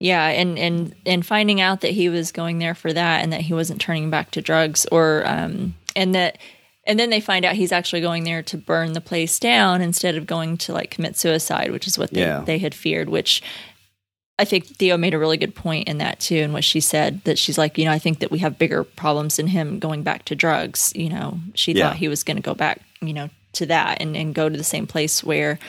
Yeah, 0.00 0.26
and 0.26 0.58
and 0.58 0.94
and 1.06 1.24
finding 1.24 1.60
out 1.60 1.80
that 1.80 1.92
he 1.92 2.08
was 2.08 2.32
going 2.32 2.58
there 2.58 2.74
for 2.74 2.92
that 2.92 3.22
and 3.22 3.32
that 3.32 3.40
he 3.40 3.54
wasn't 3.54 3.80
turning 3.80 4.10
back 4.10 4.32
to 4.32 4.42
drugs 4.42 4.86
or 4.92 5.26
um 5.26 5.74
and 5.96 6.14
that 6.14 6.38
and 6.86 6.98
then 6.98 7.10
they 7.10 7.20
find 7.20 7.44
out 7.44 7.54
he's 7.54 7.72
actually 7.72 8.00
going 8.02 8.24
there 8.24 8.42
to 8.42 8.56
burn 8.58 8.92
the 8.92 9.00
place 9.00 9.38
down 9.38 9.80
instead 9.80 10.16
of 10.16 10.26
going 10.26 10.56
to 10.58 10.72
like 10.72 10.90
commit 10.90 11.16
suicide, 11.16 11.70
which 11.72 11.86
is 11.86 11.98
what 11.98 12.10
they, 12.10 12.20
Yeah. 12.20 12.40
they 12.44 12.58
had 12.58 12.74
feared, 12.74 13.08
which 13.08 13.42
I 14.38 14.44
think 14.44 14.66
Theo 14.66 14.96
made 14.96 15.14
a 15.14 15.18
really 15.18 15.36
good 15.36 15.54
point 15.54 15.86
in 15.88 15.98
that 15.98 16.18
too, 16.20 16.38
and 16.38 16.52
what 16.52 16.64
she 16.64 16.80
said 16.80 17.22
that 17.24 17.38
she's 17.38 17.56
like, 17.56 17.78
you 17.78 17.84
know, 17.84 17.92
I 17.92 18.00
think 18.00 18.18
that 18.18 18.30
we 18.32 18.38
have 18.40 18.58
bigger 18.58 18.82
problems 18.82 19.36
than 19.36 19.46
him 19.46 19.78
going 19.78 20.02
back 20.02 20.24
to 20.26 20.34
drugs. 20.34 20.92
You 20.96 21.08
know, 21.08 21.38
she 21.54 21.72
Yeah. 21.72 21.88
thought 21.88 21.96
he 21.98 22.08
was 22.08 22.24
going 22.24 22.36
to 22.36 22.42
go 22.42 22.54
back, 22.54 22.80
you 23.00 23.12
know, 23.12 23.30
to 23.52 23.66
that 23.66 24.02
and, 24.02 24.16
and 24.16 24.34
go 24.34 24.48
to 24.48 24.56
the 24.56 24.64
same 24.64 24.86
place 24.88 25.22
where 25.22 25.60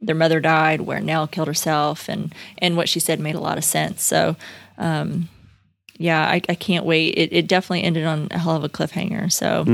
their 0.00 0.14
mother 0.14 0.38
died, 0.40 0.82
where 0.82 1.00
Nell 1.00 1.26
killed 1.26 1.48
herself, 1.48 2.08
and 2.08 2.32
and 2.58 2.76
what 2.76 2.88
she 2.88 3.00
said 3.00 3.18
made 3.20 3.34
a 3.34 3.40
lot 3.40 3.58
of 3.58 3.64
sense. 3.64 4.02
So, 4.04 4.36
um, 4.78 5.28
yeah, 5.98 6.20
I, 6.24 6.40
I 6.48 6.54
can't 6.54 6.84
wait. 6.84 7.14
It, 7.16 7.32
it 7.32 7.46
definitely 7.48 7.82
ended 7.82 8.04
on 8.04 8.28
a 8.30 8.38
hell 8.38 8.56
of 8.56 8.64
a 8.64 8.68
cliffhanger. 8.68 9.30
So 9.32 9.64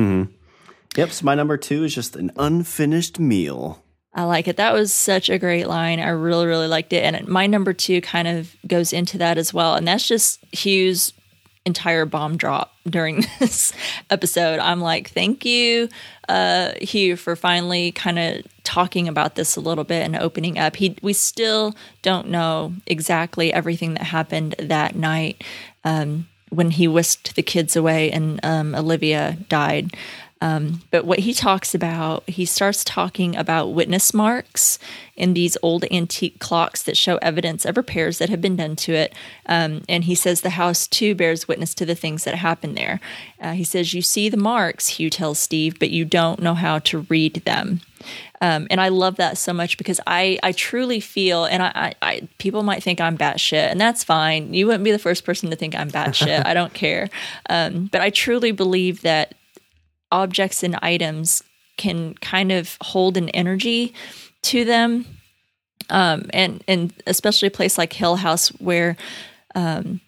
Yep. 0.99 1.13
So 1.13 1.25
my 1.25 1.37
number 1.37 1.57
two 1.57 1.85
is 1.85 1.95
just 1.95 2.17
an 2.17 2.33
unfinished 2.37 3.21
meal. 3.21 3.85
I 4.13 4.25
like 4.25 4.49
it. 4.49 4.57
That 4.57 4.75
was 4.75 4.93
such 4.93 5.31
a 5.31 5.39
great 5.39 5.69
line. 5.69 6.01
I 6.01 6.09
really, 6.09 6.47
really 6.47 6.67
liked 6.67 6.93
it. 6.93 7.05
And 7.05 7.29
my 7.29 7.47
number 7.47 7.73
two 7.73 8.01
kind 8.01 8.27
of 8.27 8.57
goes 8.67 8.93
into 8.93 9.17
that 9.19 9.39
as 9.39 9.55
well. 9.55 9.77
And 9.77 9.87
that's 9.87 10.09
just 10.09 10.45
Hugh's 10.53 11.13
entire 11.65 12.05
bomb 12.05 12.37
drop 12.37 12.75
during 12.85 13.25
this 13.39 13.73
episode. 14.11 14.59
I'm 14.59 14.81
like, 14.81 15.11
thank 15.11 15.45
you, 15.45 15.89
uh, 16.29 16.73
Hugh, 16.81 17.15
for 17.15 17.37
finally 17.37 17.93
kind 17.93 18.19
of 18.19 18.45
talking 18.65 19.07
about 19.07 19.37
this 19.37 19.55
a 19.55 19.61
little 19.61 19.85
bit 19.85 20.05
and 20.05 20.17
opening 20.17 20.59
up. 20.59 20.75
He, 20.75 20.97
we 21.01 21.13
still 21.13 21.77
don't 22.03 22.29
know 22.29 22.73
exactly 22.89 23.53
everything 23.53 23.95
that 23.95 24.03
happened 24.03 24.57
that 24.59 24.97
night 24.97 25.45
um, 25.85 26.27
when 26.51 26.73
he 26.73 26.89
whisked 26.89 27.37
the 27.37 27.43
kids 27.43 27.77
away 27.77 28.11
and 28.11 28.41
um, 28.43 28.75
Olivia 28.75 29.37
died. 29.49 29.97
Um, 30.41 30.83
but 30.91 31.05
what 31.05 31.21
he 31.21 31.35
talks 31.35 31.75
about, 31.75 32.29
he 32.29 32.45
starts 32.45 32.85
talking 32.85 33.35
about 33.35 33.73
witness 33.73 34.15
marks 34.15 34.79
in 35.17 35.35
these 35.35 35.57
old 35.63 35.85
antique 35.91 36.39
clocks 36.39 36.83
that 36.85 36.97
show 36.97 37.17
evidence 37.17 37.65
of 37.65 37.77
repairs 37.77 38.19
that 38.19 38.29
have 38.29 38.41
been 38.41 38.55
done 38.55 38.77
to 38.77 38.93
it. 38.93 39.13
Um, 39.47 39.83
and 39.89 40.05
he 40.05 40.15
says 40.15 40.41
the 40.41 40.51
house 40.51 40.87
too 40.87 41.15
bears 41.15 41.49
witness 41.49 41.75
to 41.75 41.87
the 41.87 41.97
things 41.97 42.23
that 42.25 42.37
happened 42.37 42.77
there. 42.77 43.01
Uh, 43.41 43.53
he 43.53 43.65
says, 43.65 43.95
You 43.95 44.03
see 44.03 44.29
the 44.29 44.37
marks, 44.37 44.87
Hugh 44.89 45.11
tells 45.11 45.41
Steve, 45.41 45.79
but 45.81 45.91
you 45.91 46.05
don't 46.05 46.41
know 46.41 46.55
how 46.55 46.79
to 46.81 47.01
read 47.09 47.43
them. 47.45 47.81
Um, 48.41 48.69
and 48.71 48.81
I 48.81 48.89
love 48.89 49.17
that 49.17 49.37
so 49.37 49.53
much 49.53 49.77
because 49.79 50.01
I, 50.07 50.39
I 50.45 50.53
truly 50.53 51.01
feel, 51.01 51.45
and 51.47 51.63
I, 51.63 51.73
I, 51.75 51.95
I 52.03 52.29
people 52.39 52.63
might 52.63 52.83
think 52.83 53.01
I'm 53.01 53.19
batshit, 53.19 53.71
and 53.71 53.81
that's 53.81 54.05
fine. 54.05 54.55
You 54.55 54.67
wouldn't 54.67 54.85
be 54.85 54.93
the 54.93 54.99
first 55.01 55.25
person 55.25 55.51
to 55.51 55.57
think 55.57 55.75
I'm 55.75 55.91
batshit. 55.91 56.43
I 56.47 56.55
don't 56.55 56.73
care. 56.73 57.09
Um, 57.51 57.87
but 57.91 58.01
I 58.01 58.11
truly 58.11 58.53
believe 58.53 59.03
that 59.03 59.35
objects 60.11 60.63
and 60.63 60.77
items 60.83 61.43
can 61.77 62.15
kind 62.15 62.53
of 62.53 62.77
hold 62.81 63.17
an 63.17 63.29
energy 63.31 63.95
to 64.43 64.65
them. 64.65 65.07
Um, 65.91 66.27
and 66.35 66.63
and 66.69 66.93
especially 67.07 67.49
a 67.49 67.53
place 67.53 67.79
like 67.79 67.95
hill 67.95 68.17
house 68.17 68.49
where 68.61 68.97
um, 69.55 70.01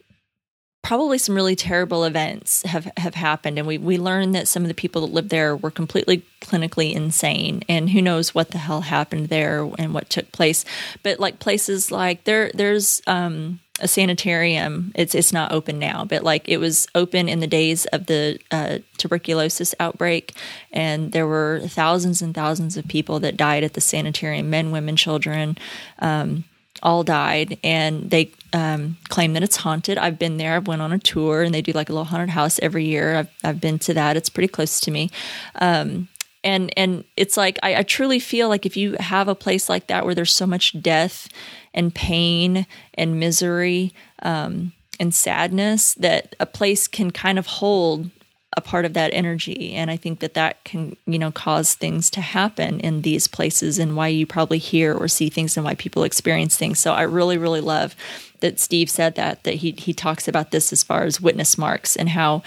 probably 0.83 1.19
some 1.19 1.35
really 1.35 1.57
terrible 1.57 2.05
events 2.05 2.63
have 2.65 2.91
have 2.99 3.15
happened. 3.15 3.59
And 3.59 3.67
we 3.67 3.79
we 3.79 3.97
learned 3.97 4.35
that 4.35 4.49
some 4.49 4.63
of 4.63 4.69
the 4.69 4.75
people 4.75 5.03
that 5.03 5.13
lived 5.13 5.31
there 5.31 5.57
were 5.57 5.71
completely 5.71 6.23
clinically 6.43 6.93
insane. 6.93 7.63
And 7.69 7.91
who 7.91 8.03
knows 8.03 8.35
what 8.35 8.51
the 8.51 8.59
hell 8.59 8.83
happened 8.83 9.29
there 9.29 9.69
and 9.79 9.95
what 9.95 10.11
took 10.11 10.33
place. 10.33 10.65
But 11.03 11.19
like 11.19 11.39
places 11.39 11.91
like 11.91 12.25
there 12.25 12.51
there's 12.53 13.01
um 13.07 13.61
a 13.81 13.89
sanitarium 13.89 14.93
it's 14.95 15.15
it's 15.15 15.33
not 15.33 15.53
open 15.53 15.79
now 15.79 16.05
but 16.05 16.23
like 16.23 16.49
it 16.49 16.59
was 16.59 16.87
open 16.95 17.29
in 17.29 17.41
the 17.41 17.47
days 17.47 17.87
of 17.87 18.07
the 18.07 18.39
uh, 18.51 18.79
tuberculosis 18.97 19.75
outbreak 19.81 20.35
and 20.73 21.13
there 21.13 21.27
were 21.27 21.61
thousands 21.67 22.23
and 22.23 22.35
thousands 22.35 22.77
of 22.77 22.87
people 22.89 23.21
that 23.21 23.37
died 23.37 23.65
at 23.65 23.75
the 23.75 23.81
sanitarium 23.81 24.51
men 24.51 24.71
women 24.71 24.97
children 24.97 25.57
um, 26.01 26.45
all 26.83 27.03
died 27.03 27.59
and 27.63 28.11
they 28.11 28.31
um, 28.53 28.97
claim 29.09 29.35
that 29.35 29.43
it's 29.43 29.57
haunted. 29.57 29.99
I've 29.99 30.19
been 30.19 30.37
there 30.37 30.57
i've 30.57 30.67
went 30.67 30.83
on 30.83 30.93
a 30.93 30.99
tour 30.99 31.43
and 31.43 31.55
they 31.55 31.63
do 31.63 31.73
like 31.73 31.89
a 31.89 31.93
little 31.93 32.07
haunted 32.07 32.31
house 32.31 32.59
every 32.61 32.85
year. 32.85 33.17
I've, 33.17 33.29
I've 33.45 33.61
been 33.61 33.79
to 33.81 33.95
that 33.95 34.17
it's 34.17 34.31
pretty 34.31 34.49
close 34.49 34.81
to 34.81 34.91
me. 34.91 35.11
Um, 35.57 36.09
and 36.43 36.73
and 36.77 37.05
it's 37.17 37.37
like 37.37 37.59
I, 37.63 37.77
I 37.77 37.83
truly 37.83 38.19
feel 38.19 38.49
like 38.49 38.65
if 38.65 38.77
you 38.77 38.97
have 38.99 39.29
a 39.29 39.35
place 39.35 39.69
like 39.69 39.89
that 39.89 40.05
where 40.05 40.15
there's 40.15 40.33
so 40.33 40.47
much 40.47 40.81
death 40.81 41.29
and 41.75 41.95
pain 41.95 42.67
and 42.95 43.21
misery 43.21 43.93
um, 44.23 44.73
and 44.99 45.15
sadness 45.15 45.95
that 45.95 46.35
a 46.41 46.47
place 46.47 46.89
can 46.89 47.11
kind 47.11 47.39
of 47.39 47.47
hold 47.47 48.11
a 48.57 48.61
part 48.61 48.85
of 48.85 48.95
that 48.95 49.13
energy. 49.15 49.73
And 49.75 49.91
i 49.91 49.97
think 49.97 50.19
that 50.21 50.35
that 50.35 50.63
can 50.65 50.97
you 51.07 51.19
know 51.19 51.31
cause 51.31 51.75
things 51.75 52.11
to 52.11 52.21
happen 52.21 52.81
in 52.81 53.03
these 53.03 53.29
places 53.29 53.79
and 53.79 53.97
why 53.97 54.09
you 54.09 54.27
probably 54.27 54.59
hear 54.59 54.93
or 54.93 55.07
see 55.09 55.29
things 55.29 55.57
and 55.57 55.65
why 55.65 55.75
people 55.75 56.03
experience 56.03 56.57
things. 56.57 56.81
So 56.81 56.93
i 56.93 57.03
really 57.03 57.39
really 57.39 57.61
love 57.61 57.95
that 58.41 58.59
steve 58.59 58.91
said 58.91 59.15
that 59.15 59.45
that 59.45 59.55
he 59.55 59.73
he 59.73 59.93
talks 59.93 60.27
about 60.27 60.51
this 60.51 60.73
as 60.73 60.83
far 60.83 61.05
as 61.05 61.21
witness 61.21 61.57
marks 61.57 61.95
and 61.95 62.09
how 62.09 62.43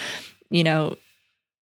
you 0.49 0.63
know 0.63 0.97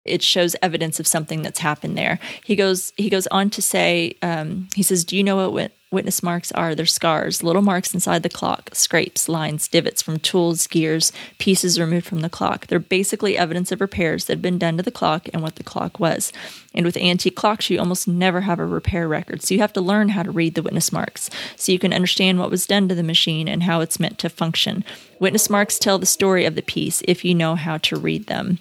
it 0.05 0.23
shows 0.23 0.57
evidence 0.63 0.99
of 0.99 1.07
something 1.07 1.43
that's 1.43 1.59
happened 1.59 1.97
there. 1.97 2.19
He 2.45 2.57
goes 2.57 2.93
he 2.97 3.11
goes 3.11 3.27
on 3.29 3.51
to 3.51 3.63
say 3.63 4.17
um, 4.23 4.69
he 4.75 4.83
says, 4.83 5.05
"Do 5.05 5.17
you 5.17 5.23
know 5.23 5.37
what 5.37 5.53
wit- 5.53 5.77
witness 5.91 6.23
marks 6.23 6.53
are? 6.53 6.75
They're 6.75 6.87
scars, 6.87 7.43
little 7.43 7.63
marks 7.63 7.93
inside 7.93 8.23
the 8.23 8.29
clock, 8.29 8.71
scrapes, 8.73 9.29
lines, 9.29 9.69
divots 9.69 10.01
from 10.01 10.19
tools, 10.19 10.67
gears, 10.67 11.13
pieces 11.39 11.79
removed 11.79 12.07
from 12.07 12.21
the 12.21 12.31
clock. 12.31 12.69
They're 12.69 12.79
basically 12.79 13.37
evidence 13.37 13.73
of 13.73 13.81
repairs 13.81 14.25
that 14.25 14.35
had 14.35 14.43
been 14.43 14.59
done 14.59 14.77
to 14.77 14.83
the 14.83 14.91
clock 14.91 15.29
and 15.33 15.43
what 15.43 15.57
the 15.57 15.65
clock 15.65 16.01
was. 16.01 16.33
And 16.75 16.87
with 16.87 16.97
antique 16.97 17.37
clocks, 17.37 17.69
you 17.69 17.79
almost 17.79 18.09
never 18.09 18.43
have 18.43 18.59
a 18.59 18.67
repair 18.67 19.07
record, 19.09 19.43
so 19.43 19.55
you 19.55 19.61
have 19.61 19.73
to 19.75 19.81
learn 19.81 20.11
how 20.11 20.23
to 20.23 20.31
read 20.31 20.55
the 20.55 20.63
witness 20.63 20.93
marks 20.93 21.29
so 21.57 21.73
you 21.73 21.79
can 21.79 21.93
understand 21.93 22.39
what 22.39 22.51
was 22.51 22.67
done 22.67 22.89
to 22.89 22.95
the 22.95 23.03
machine 23.03 23.49
and 23.49 23.65
how 23.65 23.81
it's 23.81 24.01
meant 24.01 24.19
to 24.21 24.31
function. 24.31 24.85
Witness 25.19 25.51
marks 25.51 25.79
tell 25.79 25.99
the 25.99 26.07
story 26.07 26.47
of 26.47 26.55
the 26.55 26.63
piece 26.63 27.03
if 27.07 27.25
you 27.25 27.35
know 27.35 27.55
how 27.55 27.77
to 27.79 27.97
read 27.97 28.27
them." 28.29 28.61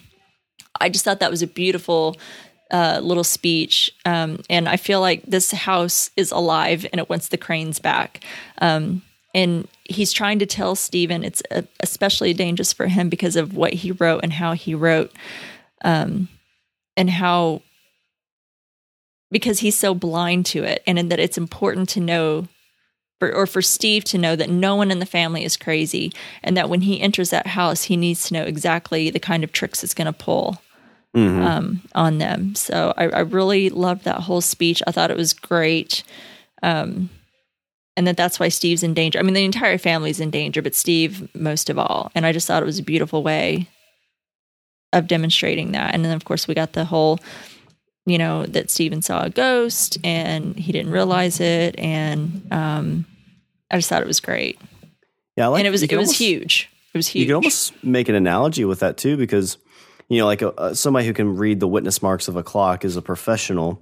I 0.78 0.88
just 0.88 1.04
thought 1.04 1.20
that 1.20 1.30
was 1.30 1.42
a 1.42 1.46
beautiful 1.46 2.16
uh, 2.70 3.00
little 3.02 3.24
speech. 3.24 3.92
Um, 4.04 4.40
and 4.48 4.68
I 4.68 4.76
feel 4.76 5.00
like 5.00 5.22
this 5.24 5.50
house 5.50 6.10
is 6.16 6.30
alive 6.30 6.86
and 6.92 7.00
it 7.00 7.08
wants 7.08 7.28
the 7.28 7.38
cranes 7.38 7.78
back. 7.78 8.24
Um, 8.58 9.02
and 9.34 9.68
he's 9.84 10.12
trying 10.12 10.38
to 10.40 10.46
tell 10.46 10.74
Stephen 10.74 11.24
it's 11.24 11.42
uh, 11.50 11.62
especially 11.80 12.34
dangerous 12.34 12.72
for 12.72 12.86
him 12.86 13.08
because 13.08 13.36
of 13.36 13.54
what 13.54 13.72
he 13.72 13.92
wrote 13.92 14.20
and 14.22 14.32
how 14.32 14.52
he 14.54 14.74
wrote, 14.74 15.12
um, 15.82 16.28
and 16.96 17.08
how 17.10 17.62
because 19.30 19.60
he's 19.60 19.78
so 19.78 19.94
blind 19.94 20.46
to 20.46 20.64
it, 20.64 20.82
and 20.86 20.98
in 20.98 21.08
that 21.08 21.20
it's 21.20 21.38
important 21.38 21.88
to 21.90 22.00
know. 22.00 22.48
For, 23.20 23.32
or 23.34 23.46
for 23.46 23.60
Steve 23.62 24.02
to 24.04 24.18
know 24.18 24.34
that 24.34 24.48
no 24.50 24.74
one 24.74 24.90
in 24.90 24.98
the 24.98 25.06
family 25.06 25.44
is 25.44 25.56
crazy, 25.58 26.10
and 26.42 26.56
that 26.56 26.68
when 26.70 26.80
he 26.80 27.00
enters 27.00 27.30
that 27.30 27.46
house, 27.48 27.84
he 27.84 27.96
needs 27.96 28.26
to 28.28 28.34
know 28.34 28.42
exactly 28.44 29.10
the 29.10 29.20
kind 29.20 29.44
of 29.44 29.52
tricks 29.52 29.84
it's 29.84 29.94
going 29.94 30.06
to 30.06 30.12
pull 30.12 30.60
Mhm. 31.14 31.44
um, 31.44 31.82
on 31.94 32.18
them. 32.18 32.54
So 32.54 32.94
I, 32.96 33.08
I 33.08 33.20
really 33.20 33.68
loved 33.68 34.04
that 34.04 34.20
whole 34.22 34.40
speech. 34.40 34.80
I 34.86 34.92
thought 34.92 35.10
it 35.10 35.16
was 35.16 35.32
great. 35.34 36.02
Um, 36.62 37.10
and 37.96 38.06
that 38.06 38.16
that's 38.16 38.38
why 38.40 38.48
Steve's 38.48 38.82
in 38.84 38.94
danger. 38.94 39.18
I 39.18 39.22
mean, 39.22 39.34
the 39.34 39.44
entire 39.44 39.76
family's 39.76 40.20
in 40.20 40.30
danger, 40.30 40.62
but 40.62 40.74
Steve 40.74 41.28
most 41.34 41.68
of 41.68 41.78
all. 41.78 42.10
And 42.14 42.24
I 42.24 42.32
just 42.32 42.46
thought 42.46 42.62
it 42.62 42.66
was 42.66 42.78
a 42.78 42.82
beautiful 42.84 43.22
way 43.24 43.66
of 44.92 45.08
demonstrating 45.08 45.72
that. 45.72 45.92
And 45.94 46.04
then, 46.04 46.14
of 46.14 46.24
course, 46.24 46.46
we 46.48 46.54
got 46.54 46.72
the 46.74 46.84
whole, 46.86 47.18
you 48.06 48.18
know, 48.18 48.46
that 48.46 48.70
Steven 48.70 49.02
saw 49.02 49.24
a 49.24 49.30
ghost 49.30 49.98
and 50.02 50.56
he 50.56 50.72
didn't 50.72 50.92
realize 50.92 51.40
it. 51.40 51.78
And 51.78 52.46
um, 52.50 53.06
I 53.70 53.76
just 53.76 53.88
thought 53.88 54.02
it 54.02 54.08
was 54.08 54.20
great. 54.20 54.58
yeah, 55.36 55.44
I 55.44 55.48
like 55.48 55.60
and 55.60 55.68
it 55.68 55.70
was 55.70 55.82
it 55.82 55.88
can 55.88 55.98
was 55.98 56.08
almost- 56.08 56.18
huge. 56.18 56.68
It 56.92 56.98
was 56.98 57.06
huge. 57.08 57.20
You 57.20 57.26
can 57.26 57.34
almost 57.36 57.84
make 57.84 58.08
an 58.08 58.16
analogy 58.16 58.64
with 58.64 58.80
that 58.80 58.96
too, 58.96 59.16
because 59.16 59.58
you 60.08 60.18
know, 60.18 60.26
like 60.26 60.42
a, 60.42 60.52
uh, 60.54 60.74
somebody 60.74 61.06
who 61.06 61.12
can 61.12 61.36
read 61.36 61.60
the 61.60 61.68
witness 61.68 62.02
marks 62.02 62.26
of 62.26 62.34
a 62.34 62.42
clock 62.42 62.84
is 62.84 62.96
a 62.96 63.02
professional 63.02 63.80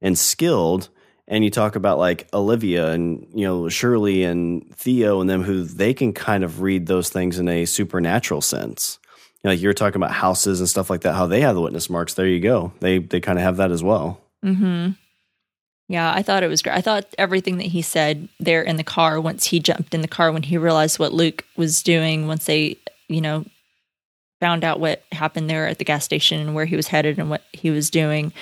and 0.00 0.18
skilled, 0.18 0.88
and 1.28 1.44
you 1.44 1.50
talk 1.50 1.76
about 1.76 1.98
like 1.98 2.26
Olivia 2.34 2.90
and 2.90 3.28
you 3.32 3.46
know 3.46 3.68
Shirley 3.68 4.24
and 4.24 4.68
Theo 4.74 5.20
and 5.20 5.30
them 5.30 5.44
who 5.44 5.62
they 5.62 5.94
can 5.94 6.12
kind 6.12 6.42
of 6.42 6.62
read 6.62 6.86
those 6.86 7.10
things 7.10 7.38
in 7.38 7.46
a 7.48 7.64
supernatural 7.64 8.40
sense. 8.40 8.98
You 9.42 9.48
know, 9.48 9.50
like 9.50 9.60
you're 9.60 9.74
talking 9.74 9.96
about 9.96 10.12
houses 10.12 10.60
and 10.60 10.68
stuff 10.68 10.88
like 10.90 11.00
that, 11.02 11.14
how 11.14 11.26
they 11.26 11.40
have 11.40 11.54
the 11.54 11.60
witness 11.60 11.90
marks. 11.90 12.14
There 12.14 12.26
you 12.26 12.40
go. 12.40 12.72
They 12.80 12.98
they 12.98 13.20
kind 13.20 13.38
of 13.38 13.44
have 13.44 13.56
that 13.56 13.70
as 13.70 13.82
well. 13.82 14.20
Mm-hmm. 14.44 14.92
Yeah, 15.88 16.12
I 16.12 16.22
thought 16.22 16.42
it 16.42 16.48
was 16.48 16.62
great. 16.62 16.76
I 16.76 16.80
thought 16.80 17.12
everything 17.18 17.58
that 17.58 17.66
he 17.66 17.82
said 17.82 18.28
there 18.40 18.62
in 18.62 18.76
the 18.76 18.84
car 18.84 19.20
once 19.20 19.46
he 19.46 19.60
jumped 19.60 19.94
in 19.94 20.00
the 20.00 20.08
car 20.08 20.32
when 20.32 20.42
he 20.42 20.56
realized 20.56 20.98
what 20.98 21.12
Luke 21.12 21.44
was 21.56 21.82
doing 21.82 22.26
once 22.26 22.46
they, 22.46 22.78
you 23.08 23.20
know, 23.20 23.44
found 24.40 24.64
out 24.64 24.80
what 24.80 25.04
happened 25.12 25.50
there 25.50 25.66
at 25.66 25.78
the 25.78 25.84
gas 25.84 26.04
station 26.04 26.40
and 26.40 26.54
where 26.54 26.64
he 26.64 26.76
was 26.76 26.88
headed 26.88 27.18
and 27.18 27.30
what 27.30 27.42
he 27.52 27.70
was 27.70 27.90
doing 27.90 28.32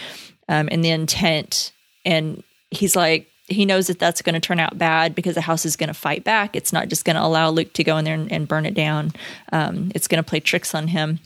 um, 0.49 0.69
and 0.71 0.85
the 0.85 0.91
intent. 0.91 1.73
And 2.05 2.43
he's 2.71 2.95
like, 2.95 3.30
he 3.51 3.67
knows 3.67 3.89
that 3.89 3.99
that's 3.99 4.23
going 4.23 4.35
to 4.35 4.41
turn 4.41 4.61
out 4.61 4.79
bad 4.79 5.15
because 5.15 5.35
the 5.35 5.41
house 5.41 5.67
is 5.67 5.77
going 5.77 5.89
to 5.89 5.95
fight 5.95 6.25
back. 6.25 6.57
It's 6.57 6.73
not 6.73 6.89
just 6.89 7.05
going 7.05 7.17
to 7.17 7.23
allow 7.23 7.51
Luke 7.51 7.73
to 7.75 7.85
go 7.85 7.97
in 7.97 8.05
there 8.05 8.15
and, 8.15 8.31
and 8.33 8.49
burn 8.49 8.65
it 8.65 8.75
down. 8.75 9.13
Um, 9.53 9.91
it's 9.95 10.09
going 10.09 10.23
to 10.23 10.29
play 10.29 10.41
tricks 10.41 10.75
on 10.75 10.89
him. 10.89 11.21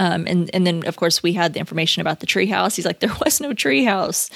Um, 0.00 0.26
and 0.28 0.48
and 0.54 0.64
then 0.64 0.86
of 0.86 0.94
course 0.94 1.24
we 1.24 1.32
had 1.32 1.54
the 1.54 1.60
information 1.60 2.00
about 2.00 2.20
the 2.20 2.26
treehouse. 2.26 2.76
He's 2.76 2.86
like, 2.86 3.00
there 3.00 3.14
was 3.24 3.40
no 3.40 3.50
treehouse, 3.50 4.30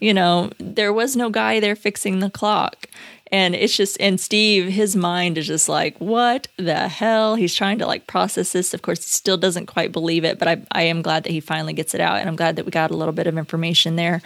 you 0.00 0.12
know, 0.12 0.50
there 0.58 0.92
was 0.92 1.14
no 1.14 1.30
guy 1.30 1.60
there 1.60 1.76
fixing 1.76 2.18
the 2.18 2.30
clock. 2.30 2.88
And 3.32 3.54
it's 3.54 3.76
just, 3.76 3.96
and 4.00 4.20
Steve, 4.20 4.68
his 4.68 4.94
mind 4.94 5.38
is 5.38 5.46
just 5.46 5.68
like, 5.68 5.98
what 5.98 6.46
the 6.56 6.88
hell? 6.88 7.34
He's 7.34 7.54
trying 7.54 7.78
to 7.78 7.86
like 7.86 8.06
process 8.06 8.52
this. 8.52 8.74
Of 8.74 8.82
course, 8.82 8.98
he 8.98 9.08
still 9.08 9.36
doesn't 9.36 9.66
quite 9.66 9.92
believe 9.92 10.24
it, 10.24 10.38
but 10.38 10.46
I, 10.46 10.62
I 10.70 10.82
am 10.82 11.02
glad 11.02 11.24
that 11.24 11.32
he 11.32 11.40
finally 11.40 11.72
gets 11.72 11.94
it 11.94 12.00
out. 12.00 12.18
And 12.18 12.28
I'm 12.28 12.36
glad 12.36 12.56
that 12.56 12.64
we 12.64 12.70
got 12.70 12.92
a 12.92 12.96
little 12.96 13.14
bit 13.14 13.26
of 13.26 13.36
information 13.36 13.96
there. 13.96 14.20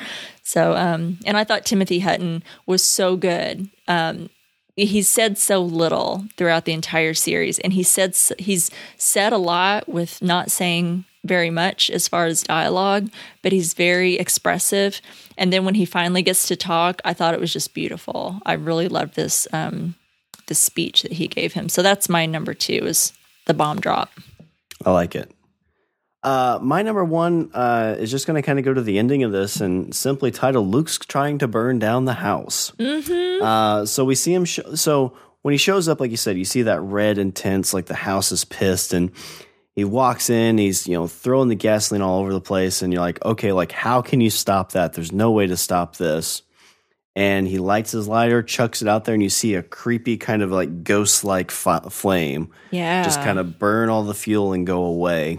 So, 0.49 0.75
um, 0.75 1.19
and 1.27 1.37
I 1.37 1.45
thought 1.45 1.67
Timothy 1.67 1.99
Hutton 1.99 2.43
was 2.65 2.83
so 2.83 3.17
good. 3.17 3.69
Um, 3.87 4.31
he's 4.77 5.07
said 5.07 5.37
so 5.37 5.61
little 5.63 6.25
throughout 6.39 6.65
the 6.65 6.73
entire 6.73 7.13
series 7.13 7.59
and 7.59 7.75
he 7.75 7.83
said 7.83 8.17
he's 8.39 8.71
said 8.97 9.35
a 9.35 9.37
lot 9.37 9.87
with 9.91 10.23
not 10.23 10.51
saying 10.51 11.05
very 11.23 11.51
much 11.51 11.91
as 11.91 12.09
far 12.09 12.25
as 12.25 12.43
dialogue 12.43 13.11
but 13.43 13.53
he's 13.53 13.75
very 13.75 14.15
expressive. 14.15 15.03
And 15.37 15.53
then 15.53 15.67
when 15.67 15.75
he 15.75 15.85
finally 15.85 16.23
gets 16.23 16.49
to 16.49 16.57
talk 16.57 17.03
i 17.05 17.13
thought 17.13 17.35
it 17.35 17.41
was 17.41 17.53
just 17.53 17.75
beautiful. 17.75 18.41
I 18.47 18.55
really 18.55 18.89
loved 18.89 19.17
this 19.17 19.47
um 19.53 19.97
this 20.47 20.61
speech 20.61 21.03
that 21.03 21.13
he 21.13 21.29
gave 21.29 21.53
him. 21.53 21.69
So 21.69 21.83
that's 21.83 22.09
my 22.09 22.25
number 22.25 22.55
two 22.55 22.87
is 22.87 23.13
the 23.45 23.53
bomb 23.53 23.81
drop. 23.81 24.11
I 24.87 24.93
like 24.93 25.15
it 25.15 25.31
uh, 26.23 26.59
my 26.61 26.83
number 26.83 27.05
one 27.05 27.51
uh, 27.55 27.97
is 27.99 28.11
just 28.11 28.27
going 28.27 28.41
to 28.41 28.45
kind 28.45 28.59
of 28.59 28.65
go 28.65 28.75
to 28.75 28.83
the 28.83 28.99
ending 28.99 29.23
of 29.23 29.31
this 29.31 29.61
and 29.61 29.95
simply 29.95 30.31
title 30.31 30.67
Luke's 30.67 30.99
trying 30.99 31.39
to 31.39 31.49
burn 31.49 31.79
down 31.79 32.07
the 32.07 32.15
house. 32.15 32.73
Mm-hmm. 32.73 33.43
Uh, 33.43 33.87
so 33.87 34.05
we 34.05 34.15
see 34.17 34.35
him. 34.35 34.45
Sh- 34.45 34.59
so 34.75 35.17
when 35.43 35.53
he 35.53 35.59
shows 35.59 35.89
up, 35.89 36.01
like 36.01 36.11
you 36.11 36.17
said, 36.17 36.37
you 36.37 36.45
see 36.45 36.63
that 36.63 36.81
red 36.81 37.19
intense, 37.19 37.73
like 37.73 37.87
the 37.87 37.95
house 37.95 38.33
is 38.33 38.45
pissed, 38.45 38.93
and 38.93 39.13
he 39.77 39.85
walks 39.85 40.29
in. 40.29 40.59
He's 40.59 40.89
you 40.89 40.95
know 40.95 41.07
throwing 41.07 41.49
the 41.49 41.55
gasoline 41.55 42.03
all 42.03 42.21
over 42.21 42.33
the 42.33 42.41
place, 42.41 42.83
and 42.83 42.93
you're 42.93 43.03
like, 43.03 43.25
okay, 43.25 43.53
like 43.53 43.71
how 43.71 44.03
can 44.03 44.21
you 44.21 44.31
stop 44.31 44.73
that? 44.73 44.95
There's 44.95 45.13
no 45.13 45.31
way 45.31 45.47
to 45.47 45.57
stop 45.57 45.97
this. 45.97 46.43
And 47.15 47.49
he 47.49 47.59
lights 47.59 47.91
his 47.91 48.07
lighter, 48.07 48.45
chucks 48.45 48.81
it 48.81 48.87
out 48.87 49.05
there, 49.05 49.15
and 49.15 49.23
you 49.23 49.31
see 49.31 49.55
a 49.55 49.63
creepy 49.63 50.19
kind 50.19 50.41
of 50.41 50.53
like 50.53 50.85
ghost 50.85 51.25
like 51.25 51.51
f- 51.51 51.93
flame. 51.93 52.51
Yeah, 52.73 53.05
just 53.05 53.21
kind 53.21 53.39
of 53.39 53.59
burn 53.59 53.89
all 53.89 54.03
the 54.03 54.15
fuel 54.15 54.53
and 54.53 54.67
go 54.67 54.85
away 54.85 55.39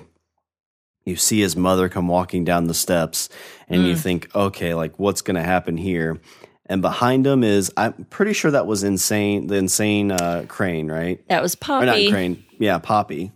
you 1.09 1.15
see 1.15 1.39
his 1.39 1.55
mother 1.55 1.89
come 1.89 2.07
walking 2.07 2.43
down 2.43 2.67
the 2.67 2.73
steps 2.73 3.29
and 3.67 3.83
mm. 3.83 3.87
you 3.87 3.95
think 3.95 4.33
okay 4.35 4.73
like 4.73 4.97
what's 4.99 5.21
going 5.21 5.35
to 5.35 5.43
happen 5.43 5.75
here 5.75 6.19
and 6.67 6.81
behind 6.81 7.25
him 7.25 7.43
is 7.43 7.71
i'm 7.75 8.05
pretty 8.09 8.33
sure 8.33 8.51
that 8.51 8.67
was 8.67 8.83
insane 8.83 9.47
the 9.47 9.55
insane 9.55 10.11
uh, 10.11 10.45
crane 10.47 10.89
right 10.89 11.27
that 11.27 11.41
was 11.41 11.55
poppy 11.55 11.83
or 11.83 11.85
not 11.85 12.11
crane 12.11 12.43
yeah 12.59 12.77
poppy 12.77 13.31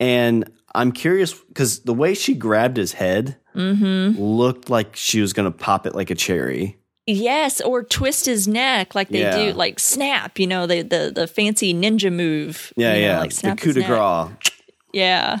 and 0.00 0.50
i'm 0.74 0.92
curious 0.92 1.32
because 1.32 1.80
the 1.80 1.94
way 1.94 2.12
she 2.12 2.34
grabbed 2.34 2.76
his 2.76 2.92
head 2.92 3.36
mm-hmm. 3.54 4.20
looked 4.20 4.68
like 4.68 4.96
she 4.96 5.20
was 5.20 5.32
going 5.32 5.50
to 5.50 5.56
pop 5.56 5.86
it 5.86 5.94
like 5.94 6.10
a 6.10 6.14
cherry 6.14 6.76
Yes, 7.04 7.60
or 7.60 7.82
twist 7.82 8.26
his 8.26 8.46
neck 8.46 8.94
like 8.94 9.08
they 9.08 9.22
yeah. 9.22 9.36
do, 9.36 9.52
like 9.54 9.80
snap. 9.80 10.38
You 10.38 10.46
know, 10.46 10.68
the 10.68 10.82
the 10.82 11.10
the 11.12 11.26
fancy 11.26 11.74
ninja 11.74 12.12
move. 12.12 12.72
Yeah, 12.76 12.94
you 12.94 13.00
know, 13.00 13.06
yeah, 13.08 13.18
like 13.18 13.34
the 13.34 13.56
coup 13.56 13.72
de 13.72 13.82
grace. 13.82 14.52
Yeah, 14.92 15.40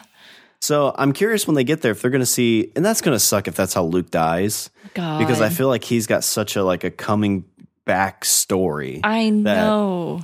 so 0.62 0.94
I'm 0.96 1.12
curious 1.12 1.44
when 1.44 1.56
they 1.56 1.64
get 1.64 1.82
there 1.82 1.90
if 1.90 2.02
they're 2.02 2.10
going 2.12 2.20
to 2.20 2.26
see, 2.26 2.70
and 2.76 2.84
that's 2.84 3.00
going 3.00 3.16
to 3.16 3.20
suck 3.20 3.48
if 3.48 3.56
that's 3.56 3.74
how 3.74 3.82
Luke 3.82 4.12
dies, 4.12 4.70
God. 4.94 5.18
because 5.18 5.40
I 5.40 5.48
feel 5.48 5.66
like 5.66 5.82
he's 5.82 6.06
got 6.06 6.22
such 6.22 6.54
a 6.54 6.62
like 6.62 6.84
a 6.84 6.90
coming 6.90 7.44
back 7.84 8.24
story. 8.24 9.00
I 9.02 9.30
know 9.30 10.20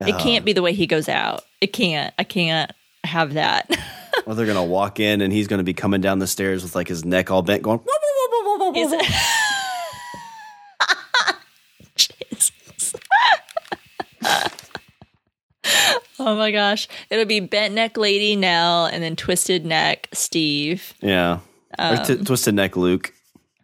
that, 0.00 0.08
it 0.08 0.14
uh, 0.14 0.18
can't 0.18 0.46
be 0.46 0.54
the 0.54 0.62
way 0.62 0.72
he 0.72 0.86
goes 0.86 1.10
out. 1.10 1.42
It 1.60 1.74
can't. 1.74 2.14
I 2.18 2.24
can't 2.24 2.72
have 3.04 3.34
that. 3.34 3.68
well, 4.26 4.34
they're 4.34 4.46
going 4.46 4.56
to 4.56 4.62
walk 4.62 4.98
in 4.98 5.20
and 5.20 5.30
he's 5.30 5.46
going 5.46 5.58
to 5.58 5.64
be 5.64 5.74
coming 5.74 6.00
down 6.00 6.20
the 6.20 6.26
stairs 6.26 6.62
with 6.62 6.74
like 6.74 6.88
his 6.88 7.04
neck 7.04 7.30
all 7.30 7.42
bent, 7.42 7.62
going. 7.62 7.80
Oh 16.26 16.36
my 16.36 16.50
gosh. 16.50 16.88
It'll 17.10 17.26
be 17.26 17.40
bent 17.40 17.74
neck 17.74 17.98
lady 17.98 18.34
Nell 18.34 18.86
and 18.86 19.02
then 19.02 19.14
twisted 19.14 19.66
neck 19.66 20.08
Steve. 20.12 20.94
Yeah. 21.00 21.40
Um, 21.78 21.98
or 21.98 22.04
t- 22.04 22.24
twisted 22.24 22.54
neck 22.54 22.76
Luke. 22.76 23.12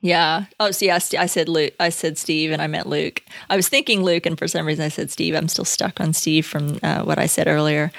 Yeah. 0.02 0.44
Oh, 0.58 0.70
see, 0.70 0.90
I, 0.90 0.96
I 0.96 1.26
said 1.26 1.48
Luke. 1.48 1.74
I 1.78 1.90
said 1.90 2.16
Steve, 2.18 2.52
and 2.52 2.62
I 2.62 2.66
meant 2.66 2.86
Luke. 2.86 3.22
I 3.50 3.56
was 3.56 3.68
thinking 3.68 4.02
Luke, 4.02 4.26
and 4.26 4.38
for 4.38 4.48
some 4.48 4.66
reason 4.66 4.84
I 4.84 4.88
said 4.88 5.10
Steve. 5.10 5.34
I'm 5.34 5.48
still 5.48 5.64
stuck 5.64 6.00
on 6.00 6.12
Steve 6.12 6.46
from 6.46 6.78
uh, 6.82 7.02
what 7.02 7.18
I 7.18 7.26
said 7.26 7.48
earlier. 7.48 7.92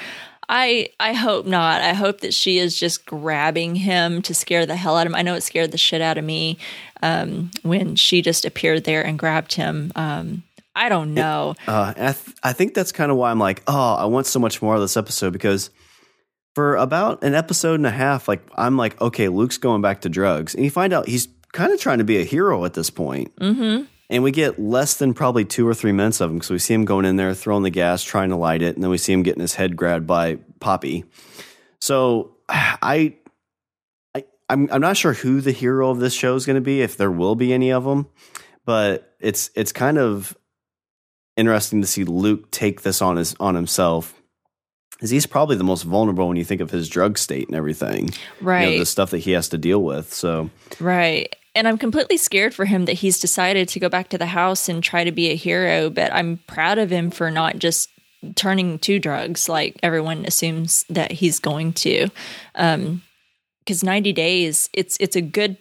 I 0.50 0.90
I 1.00 1.14
hope 1.14 1.46
not. 1.46 1.82
I 1.82 1.94
hope 1.94 2.22
that 2.22 2.34
she 2.34 2.58
is 2.58 2.78
just 2.78 3.06
grabbing 3.06 3.76
him 3.76 4.22
to 4.24 4.34
scare 4.34 4.66
the 4.66 4.76
hell 4.76 4.98
out 4.98 5.08
of 5.08 5.14
him. 5.14 5.16
I 5.16 5.22
know 5.22 5.36
it 5.36 5.42
scared 5.42 5.72
the 5.72 5.78
shit 5.78 6.02
out 6.02 6.18
of 6.18 6.24
me 6.26 6.58
um, 7.02 7.52
when 7.62 7.96
she 7.96 8.22
just 8.22 8.46
appeared 8.46 8.84
there 8.84 9.04
and 9.06 9.18
grabbed 9.18 9.54
him. 9.54 9.92
Um, 9.96 10.44
I 10.76 10.90
don't 10.90 11.14
know. 11.14 11.56
Uh, 11.68 11.94
I, 11.96 12.14
th- 12.14 12.38
I 12.44 12.54
think 12.54 12.74
that's 12.74 12.92
kind 12.92 13.12
of 13.12 13.18
why 13.18 13.32
I'm 13.32 13.40
like, 13.40 13.62
oh, 13.68 13.96
I 13.96 14.06
want 14.06 14.26
so 14.26 14.40
much 14.40 14.62
more 14.62 14.76
of 14.76 14.82
this 14.82 14.96
episode 14.96 15.34
because 15.34 15.70
for 16.56 16.76
about 16.76 17.24
an 17.24 17.34
episode 17.34 17.76
and 17.76 17.86
a 17.86 17.92
half, 17.92 18.28
like 18.28 18.42
I'm 18.56 18.78
like, 18.78 19.00
okay, 19.02 19.28
Luke's 19.28 19.58
going 19.58 19.82
back 19.82 20.02
to 20.02 20.10
drugs, 20.10 20.56
and 20.56 20.64
you 20.64 20.70
find 20.70 20.94
out 20.94 21.08
he's 21.08 21.28
kind 21.52 21.72
of 21.72 21.80
trying 21.80 21.98
to 22.00 22.04
be 22.04 22.18
a 22.18 22.24
hero 22.24 22.66
at 22.66 22.74
this 22.74 22.90
point. 22.90 23.36
Mm-hmm. 23.38 23.86
And 24.10 24.24
we 24.24 24.32
get 24.32 24.60
less 24.60 24.98
than 24.98 25.14
probably 25.14 25.46
two 25.46 25.66
or 25.66 25.74
three 25.74 25.94
minutes 25.94 26.20
of 26.20 26.30
him 26.30 26.38
because 26.38 26.50
we 26.50 26.60
see 26.60 26.74
him 26.74 26.84
going 26.84 27.06
in 27.06 27.16
there, 27.16 27.34
throwing 27.34 27.64
the 27.64 27.70
gas, 27.70 28.04
trying 28.04 28.30
to 28.30 28.36
light 28.36 28.62
it, 28.62 28.76
and 28.76 28.84
then 28.84 28.92
we 28.92 28.98
see 28.98 29.14
him 29.14 29.24
getting 29.24 29.40
his 29.40 29.56
head 29.56 29.78
grabbed 29.78 30.06
by 30.06 30.38
Poppy. 30.60 31.06
So 31.80 32.36
I, 32.50 33.16
I, 34.14 34.26
I'm 34.50 34.68
I'm 34.70 34.82
not 34.82 34.98
sure 34.98 35.14
who 35.14 35.40
the 35.40 35.54
hero 35.54 35.90
of 35.90 36.00
this 36.00 36.14
show 36.14 36.36
is 36.36 36.46
going 36.46 36.56
to 36.56 36.62
be, 36.62 36.82
if 36.82 36.98
there 36.98 37.12
will 37.12 37.36
be 37.36 37.54
any 37.54 37.72
of 37.72 37.86
them, 37.86 38.08
but 38.66 39.16
it's 39.22 39.50
it's 39.56 39.72
kind 39.72 39.98
of 39.98 40.36
interesting 41.36 41.82
to 41.82 41.88
see 41.88 42.04
Luke 42.04 42.52
take 42.52 42.82
this 42.82 43.02
on 43.02 43.18
his 43.18 43.36
on 43.40 43.56
himself. 43.56 44.14
Is 45.02 45.10
he's 45.10 45.26
probably 45.26 45.56
the 45.56 45.64
most 45.64 45.82
vulnerable 45.84 46.28
when 46.28 46.38
you 46.38 46.46
think 46.46 46.62
of 46.62 46.70
his 46.70 46.88
drug 46.88 47.18
state 47.18 47.48
and 47.48 47.56
everything, 47.56 48.12
right? 48.40 48.66
You 48.66 48.72
know, 48.74 48.80
the 48.80 48.86
stuff 48.86 49.10
that 49.12 49.20
he 49.20 49.32
has 49.32 49.50
to 49.50 49.58
deal 49.58 49.82
with. 49.82 50.14
So, 50.14 50.50
right. 50.80 51.36
And 51.56 51.68
I'm 51.68 51.78
completely 51.78 52.18
scared 52.18 52.54
for 52.54 52.66
him 52.66 52.86
that 52.86 52.94
he's 52.94 53.20
decided 53.20 53.68
to 53.70 53.80
go 53.80 53.90
back 53.90 54.10
to 54.10 54.18
the 54.18 54.28
house 54.28 54.70
and 54.70 54.82
try 54.82 55.04
to 55.04 55.12
be 55.12 55.32
a 55.32 55.36
hero. 55.36 55.90
But 55.90 56.14
I'm 56.14 56.40
proud 56.48 56.78
of 56.78 56.92
him 56.92 57.12
for 57.12 57.32
not 57.32 57.58
just 57.58 57.90
turning 58.36 58.78
to 58.80 59.00
drugs 59.00 59.50
like 59.50 59.78
everyone 59.82 60.26
assumes 60.26 60.86
that 60.90 61.12
he's 61.12 61.40
going 61.40 61.74
to. 61.74 62.10
Um, 62.56 63.02
because 63.60 63.84
90 63.84 64.14
days, 64.14 64.70
it's 64.74 64.98
it's 65.00 65.16
a 65.16 65.22
good 65.22 65.58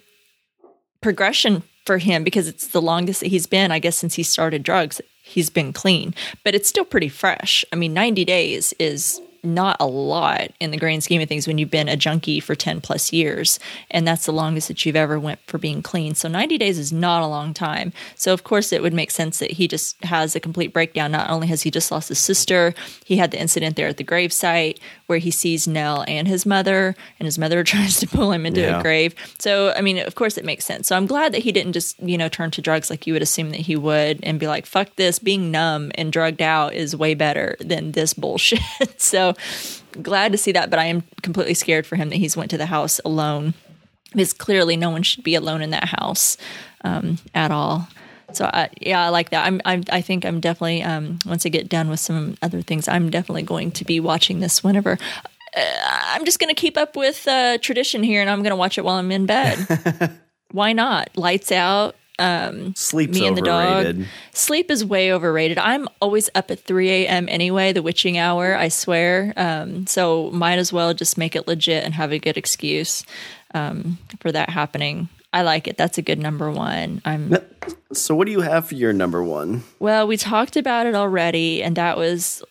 progression 1.01 1.63
for 1.87 1.99
him 1.99 2.25
because 2.25 2.49
it's 2.49 2.69
the 2.69 2.83
longest 2.83 3.21
that 3.21 3.29
he's 3.29 3.47
been, 3.47 3.71
I 3.71 3.79
guess, 3.79 3.97
since 3.97 4.15
he 4.15 4.23
started 4.23 4.63
drugs 4.63 5.01
he's 5.31 5.51
been 5.51 5.73
clean, 5.73 6.15
but 6.45 6.55
it's 6.55 6.69
still 6.69 6.85
pretty 6.85 7.09
fresh. 7.09 7.65
I 7.73 7.77
mean, 7.77 7.95
90 7.95 8.25
days 8.25 8.75
is 8.79 9.21
not 9.43 9.77
a 9.81 9.87
lot 9.87 10.51
in 10.61 10.71
the 10.71 10.77
grand 10.77 11.05
scheme 11.05 11.21
of 11.21 11.29
things 11.29 11.47
when 11.47 11.59
you've 11.59 11.71
been 11.71 11.89
a 11.89 11.97
junkie 11.97 12.41
for 12.41 12.55
10 12.55 12.81
plus 12.81 13.13
years. 13.13 13.59
And 13.91 14.07
that's 14.07 14.27
the 14.27 14.33
longest 14.33 14.69
that 14.69 14.85
you've 14.85 14.97
ever 14.97 15.19
went 15.19 15.41
for 15.47 15.59
being 15.59 15.83
clean. 15.83 16.15
So 16.15 16.29
90 16.29 16.59
days 16.59 16.79
is 16.79 16.93
not 16.93 17.23
a 17.23 17.27
long 17.27 17.55
time. 17.55 17.93
So 18.15 18.33
of 18.33 18.45
course 18.45 18.73
it 18.73 18.83
would 18.83 18.95
make 18.95 19.11
sense 19.11 19.39
that 19.39 19.53
he 19.53 19.69
just 19.69 20.03
has 20.05 20.37
a 20.37 20.41
complete 20.41 20.73
breakdown. 20.73 21.13
Not 21.13 21.31
only 21.31 21.47
has 21.49 21.63
he 21.63 21.71
just 21.71 21.91
lost 21.91 22.09
his 22.09 22.19
sister 22.19 22.75
he 23.05 23.17
had 23.17 23.31
the 23.31 23.41
incident 23.41 23.77
there 23.77 23.89
at 23.89 23.97
the 23.97 24.05
gravesite 24.05 24.79
where 25.07 25.19
he 25.19 25.31
sees 25.31 25.67
nell 25.67 26.05
and 26.07 26.29
his 26.29 26.47
mother 26.47 26.95
and 27.19 27.27
his 27.27 27.39
mother 27.39 27.65
tries 27.71 27.99
to 27.99 28.07
pull 28.07 28.33
him 28.33 28.47
into 28.47 28.61
yeah. 28.61 28.79
a 28.79 28.83
grave. 28.83 29.15
So 29.39 29.73
i 29.77 29.81
mean 29.81 29.99
of 29.99 30.15
course 30.15 30.39
it 30.39 30.45
makes 30.45 30.65
sense. 30.65 30.87
So 30.87 30.97
i'm 30.97 31.07
glad 31.07 31.33
that 31.33 31.43
he 31.43 31.53
didn't 31.53 31.73
just 31.73 32.01
you 32.01 32.19
know 32.19 32.29
turn 32.29 32.51
to 32.53 32.63
drugs 32.63 32.91
like 32.91 33.07
you 33.07 33.13
would 33.13 33.23
assume 33.23 33.51
that 33.51 33.61
he 33.61 33.77
would 33.77 34.21
and 34.23 34.39
be 34.39 34.47
like 34.47 34.67
fuck 34.67 34.95
this. 34.97 35.19
Being 35.19 35.51
numb 35.51 35.93
and 35.97 36.13
drugged 36.13 36.43
out 36.43 36.75
is 36.75 36.97
way 36.97 37.15
better 37.15 37.57
than 37.61 37.93
this 37.93 38.15
bullshit. 38.15 38.61
So 38.97 39.30
glad 40.03 40.33
to 40.33 40.39
see 40.39 40.53
that, 40.53 40.71
but 40.71 40.79
I 40.79 40.87
am 40.87 41.03
completely 41.23 41.55
scared 41.55 41.87
for 41.87 41.97
him 41.97 42.11
that 42.11 42.17
he's 42.17 42.37
went 42.37 42.51
to 42.51 42.59
the 42.59 42.67
house 42.67 43.01
alone. 43.05 43.55
Because 44.13 44.33
clearly 44.33 44.77
no 44.77 44.91
one 44.91 45.05
should 45.05 45.23
be 45.23 45.37
alone 45.37 45.63
in 45.63 45.71
that 45.71 45.85
house 45.85 46.37
um, 46.83 47.19
at 47.35 47.53
all. 47.53 47.89
So 48.33 48.45
I, 48.45 48.71
yeah, 48.81 49.05
I 49.05 49.09
like 49.09 49.31
that. 49.31 49.47
I'm, 49.47 49.61
I'm 49.65 49.85
I 49.91 50.01
think 50.01 50.25
I'm 50.25 50.41
definitely 50.41 50.83
um, 50.83 51.19
once 51.27 51.47
I 51.47 51.49
get 51.49 51.69
done 51.69 51.89
with 51.89 52.01
some 52.01 52.37
other 52.43 52.63
things, 52.63 52.89
I'm 52.89 53.11
definitely 53.11 53.43
going 53.43 53.73
to 53.73 53.85
be 53.85 54.01
watching 54.01 54.41
this 54.41 54.63
whenever. 54.63 54.99
Uh, 55.57 55.61
I'm 56.13 56.25
just 56.25 56.39
going 56.39 56.53
to 56.53 56.61
keep 56.61 56.77
up 56.77 56.97
with 56.97 57.27
uh, 57.27 57.59
tradition 57.59 58.03
here, 58.03 58.21
and 58.21 58.31
I'm 58.31 58.39
going 58.39 58.51
to 58.51 58.57
watch 58.57 58.79
it 58.79 58.85
while 58.85 58.97
I'm 58.97 59.11
in 59.11 59.27
bed. 59.27 60.19
Why 60.53 60.73
not? 60.73 61.11
Lights 61.17 61.53
out. 61.53 61.97
Sleep's 62.77 63.19
me 63.19 63.27
and 63.27 63.37
the 63.37 63.43
overrated. 63.51 63.99
dog. 63.99 64.07
Sleep 64.33 64.71
is 64.71 64.85
way 64.85 65.13
overrated. 65.13 65.59
I'm 65.59 65.89
always 66.01 66.29
up 66.35 66.51
at 66.51 66.61
3 66.61 66.91
a.m. 66.91 67.29
anyway, 67.29 67.73
the 67.73 67.83
witching 67.83 68.19
hour, 68.19 68.55
I 68.57 68.69
swear. 68.69 69.33
Um, 69.37 69.87
so 69.87 70.31
might 70.33 70.59
as 70.59 70.73
well 70.73 70.95
just 70.95 71.17
make 71.19 71.35
it 71.35 71.47
legit 71.49 71.85
and 71.85 71.95
have 71.95 72.13
a 72.13 72.19
good 72.19 72.37
excuse 72.37 73.05
um, 73.55 73.99
for 74.21 74.31
that 74.33 74.51
happening. 74.51 75.09
I 75.33 75.43
like 75.43 75.69
it. 75.69 75.77
That's 75.77 75.97
a 75.97 76.03
good 76.03 76.19
number 76.19 76.51
one. 76.51 77.01
I'm 77.05 77.37
So, 77.93 78.15
what 78.17 78.27
do 78.27 78.33
you 78.33 78.41
have 78.41 78.67
for 78.67 78.75
your 78.75 78.93
number 78.93 79.23
one? 79.23 79.63
well. 79.79 80.07
We 80.09 80.17
talked 80.17 80.57
about 80.57 80.87
it 80.87 80.95
already, 80.97 81.63
and 81.63 81.77
that 81.77 81.97
was 81.97 82.43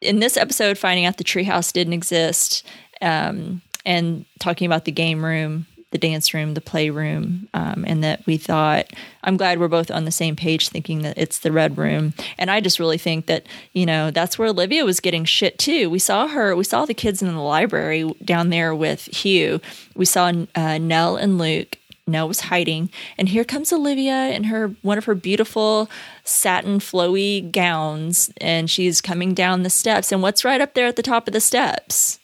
in 0.00 0.20
this 0.20 0.36
episode 0.36 0.78
finding 0.78 1.04
out 1.04 1.16
the 1.16 1.24
treehouse 1.24 1.72
didn't 1.72 1.92
exist, 1.94 2.64
um, 3.02 3.60
and 3.84 4.24
talking 4.38 4.66
about 4.66 4.84
the 4.84 4.92
game 4.92 5.24
room, 5.24 5.66
the 5.94 5.98
dance 5.98 6.34
room, 6.34 6.54
the 6.54 6.60
playroom, 6.60 7.48
um, 7.54 7.84
and 7.86 8.02
that 8.02 8.26
we 8.26 8.36
thought. 8.36 8.86
I'm 9.22 9.36
glad 9.36 9.60
we're 9.60 9.68
both 9.68 9.92
on 9.92 10.04
the 10.04 10.10
same 10.10 10.34
page, 10.34 10.68
thinking 10.68 11.02
that 11.02 11.16
it's 11.16 11.38
the 11.38 11.52
red 11.52 11.78
room. 11.78 12.14
And 12.36 12.50
I 12.50 12.60
just 12.60 12.80
really 12.80 12.98
think 12.98 13.26
that 13.26 13.46
you 13.74 13.86
know 13.86 14.10
that's 14.10 14.36
where 14.36 14.48
Olivia 14.48 14.84
was 14.84 14.98
getting 14.98 15.24
shit 15.24 15.56
too. 15.56 15.88
We 15.88 16.00
saw 16.00 16.26
her. 16.26 16.56
We 16.56 16.64
saw 16.64 16.84
the 16.84 16.94
kids 16.94 17.22
in 17.22 17.32
the 17.32 17.40
library 17.40 18.12
down 18.24 18.50
there 18.50 18.74
with 18.74 19.04
Hugh. 19.04 19.60
We 19.94 20.04
saw 20.04 20.32
uh, 20.56 20.78
Nell 20.78 21.14
and 21.14 21.38
Luke. 21.38 21.78
Nell 22.08 22.26
was 22.26 22.40
hiding, 22.40 22.90
and 23.16 23.28
here 23.28 23.44
comes 23.44 23.72
Olivia 23.72 24.30
in 24.30 24.44
her 24.44 24.74
one 24.82 24.98
of 24.98 25.04
her 25.04 25.14
beautiful 25.14 25.88
satin 26.24 26.80
flowy 26.80 27.52
gowns, 27.52 28.32
and 28.38 28.68
she's 28.68 29.00
coming 29.00 29.32
down 29.32 29.62
the 29.62 29.70
steps. 29.70 30.10
And 30.10 30.22
what's 30.22 30.44
right 30.44 30.60
up 30.60 30.74
there 30.74 30.88
at 30.88 30.96
the 30.96 31.02
top 31.02 31.28
of 31.28 31.32
the 31.32 31.40
steps? 31.40 32.18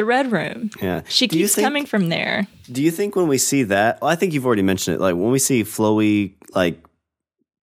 The 0.00 0.06
red 0.06 0.32
room. 0.32 0.70
Yeah. 0.80 1.02
She 1.08 1.26
Do 1.26 1.36
keeps 1.36 1.54
think- 1.54 1.66
coming 1.66 1.84
from 1.84 2.08
there. 2.08 2.46
Do 2.72 2.82
you 2.82 2.90
think 2.90 3.16
when 3.16 3.28
we 3.28 3.36
see 3.36 3.64
that, 3.64 4.00
well, 4.00 4.10
I 4.10 4.14
think 4.14 4.32
you've 4.32 4.46
already 4.46 4.62
mentioned 4.62 4.94
it, 4.96 5.00
like 5.00 5.14
when 5.14 5.30
we 5.30 5.38
see 5.38 5.62
flowy, 5.62 6.32
like 6.54 6.82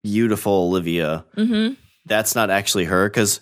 beautiful 0.03 0.53
Olivia, 0.53 1.24
Mm-hmm. 1.37 1.74
that's 2.07 2.35
not 2.35 2.51
actually 2.51 2.87
her 2.87 3.09
because 3.09 3.39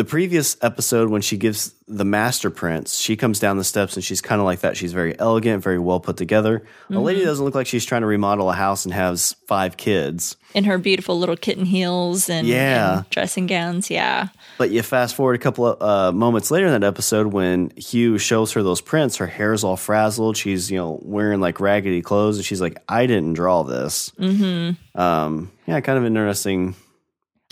the 0.00 0.04
previous 0.06 0.56
episode 0.62 1.10
when 1.10 1.20
she 1.20 1.36
gives 1.36 1.74
the 1.86 2.06
master 2.06 2.48
prints 2.48 2.96
she 2.96 3.16
comes 3.16 3.38
down 3.38 3.58
the 3.58 3.64
steps 3.64 3.96
and 3.96 4.02
she's 4.02 4.22
kind 4.22 4.40
of 4.40 4.46
like 4.46 4.60
that 4.60 4.74
she's 4.74 4.94
very 4.94 5.12
elegant 5.18 5.62
very 5.62 5.78
well 5.78 6.00
put 6.00 6.16
together 6.16 6.56
a 6.88 6.92
Mm-hmm. 6.92 7.02
lady 7.02 7.22
doesn't 7.22 7.44
look 7.44 7.54
like 7.54 7.66
she's 7.66 7.84
trying 7.84 8.00
to 8.00 8.06
remodel 8.06 8.48
a 8.48 8.54
house 8.54 8.86
and 8.86 8.94
has 8.94 9.36
five 9.46 9.76
kids 9.76 10.36
In 10.54 10.64
her 10.64 10.78
beautiful 10.78 11.18
little 11.18 11.36
kitten 11.36 11.66
heels 11.66 12.30
and, 12.30 12.46
Yeah. 12.46 12.98
and 13.00 13.10
dressing 13.10 13.46
gowns. 13.46 13.90
Yeah. 13.90 14.28
but 14.56 14.70
you 14.70 14.80
fast 14.82 15.14
forward 15.16 15.34
a 15.36 15.38
couple 15.38 15.66
of 15.66 15.82
uh, 15.82 16.12
moments 16.16 16.50
later 16.50 16.66
in 16.66 16.72
that 16.80 16.86
episode 16.86 17.26
when 17.26 17.70
hugh 17.76 18.16
shows 18.16 18.52
her 18.52 18.62
those 18.62 18.80
prints 18.80 19.16
her 19.18 19.26
hair's 19.26 19.64
all 19.64 19.76
frazzled 19.76 20.34
she's 20.38 20.70
you 20.70 20.78
know 20.78 20.98
wearing 21.02 21.40
like 21.40 21.60
raggedy 21.60 22.00
clothes 22.00 22.36
and 22.38 22.46
she's 22.46 22.62
like 22.62 22.78
i 22.88 23.04
didn't 23.04 23.34
draw 23.34 23.62
this 23.64 24.10
mm-hmm. 24.18 24.98
um, 24.98 25.50
yeah 25.66 25.78
kind 25.82 25.98
of 25.98 26.06
interesting 26.06 26.74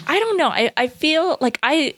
I 0.06 0.20
don't 0.20 0.36
know. 0.36 0.48
I, 0.48 0.70
I 0.76 0.86
feel 0.86 1.36
like 1.40 1.58
I 1.60 1.94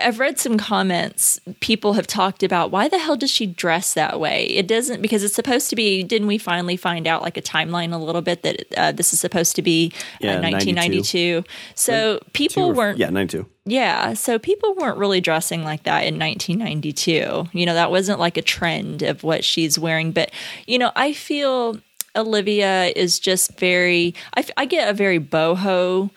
I've 0.00 0.18
read 0.18 0.38
some 0.38 0.58
comments. 0.58 1.38
People 1.60 1.92
have 1.94 2.06
talked 2.06 2.42
about 2.42 2.70
why 2.70 2.88
the 2.88 2.98
hell 2.98 3.16
does 3.16 3.30
she 3.30 3.46
dress 3.46 3.94
that 3.94 4.18
way? 4.18 4.46
It 4.46 4.66
doesn't 4.66 5.02
because 5.02 5.22
it's 5.24 5.34
supposed 5.34 5.70
to 5.70 5.76
be. 5.76 6.02
Didn't 6.02 6.26
we 6.28 6.38
finally 6.38 6.76
find 6.76 7.06
out 7.06 7.22
like 7.22 7.36
a 7.36 7.42
timeline 7.42 7.92
a 7.92 7.98
little 7.98 8.22
bit 8.22 8.42
that 8.42 8.64
uh, 8.76 8.92
this 8.92 9.12
is 9.12 9.20
supposed 9.20 9.56
to 9.56 9.62
be 9.62 9.92
Yeah, 10.20 10.36
uh, 10.38 10.42
1992? 10.42 11.44
So 11.74 12.20
people 12.32 12.64
or- 12.64 12.74
weren't. 12.74 12.98
yeah 12.98 13.10
92 13.10 13.46
Yeah, 13.66 14.14
so 14.14 14.38
people 14.38 14.74
weren't 14.74 14.98
really 14.98 15.20
dressing 15.20 15.62
like 15.64 15.84
that 15.84 16.04
in 16.04 16.18
1992. 16.18 17.48
You 17.52 17.66
know, 17.66 17.74
that 17.74 17.90
wasn't 17.90 18.18
like 18.18 18.36
a 18.36 18.42
trend 18.42 19.02
of 19.02 19.22
what 19.22 19.44
she's 19.44 19.78
wearing. 19.78 20.12
But, 20.12 20.30
you 20.66 20.78
know, 20.78 20.92
I 20.96 21.12
feel 21.12 21.78
Olivia 22.16 22.86
is 22.96 23.18
just 23.20 23.58
very, 23.58 24.14
I 24.56 24.64
get 24.66 24.88
a 24.88 24.92
very 24.92 25.20
boho 25.20 26.10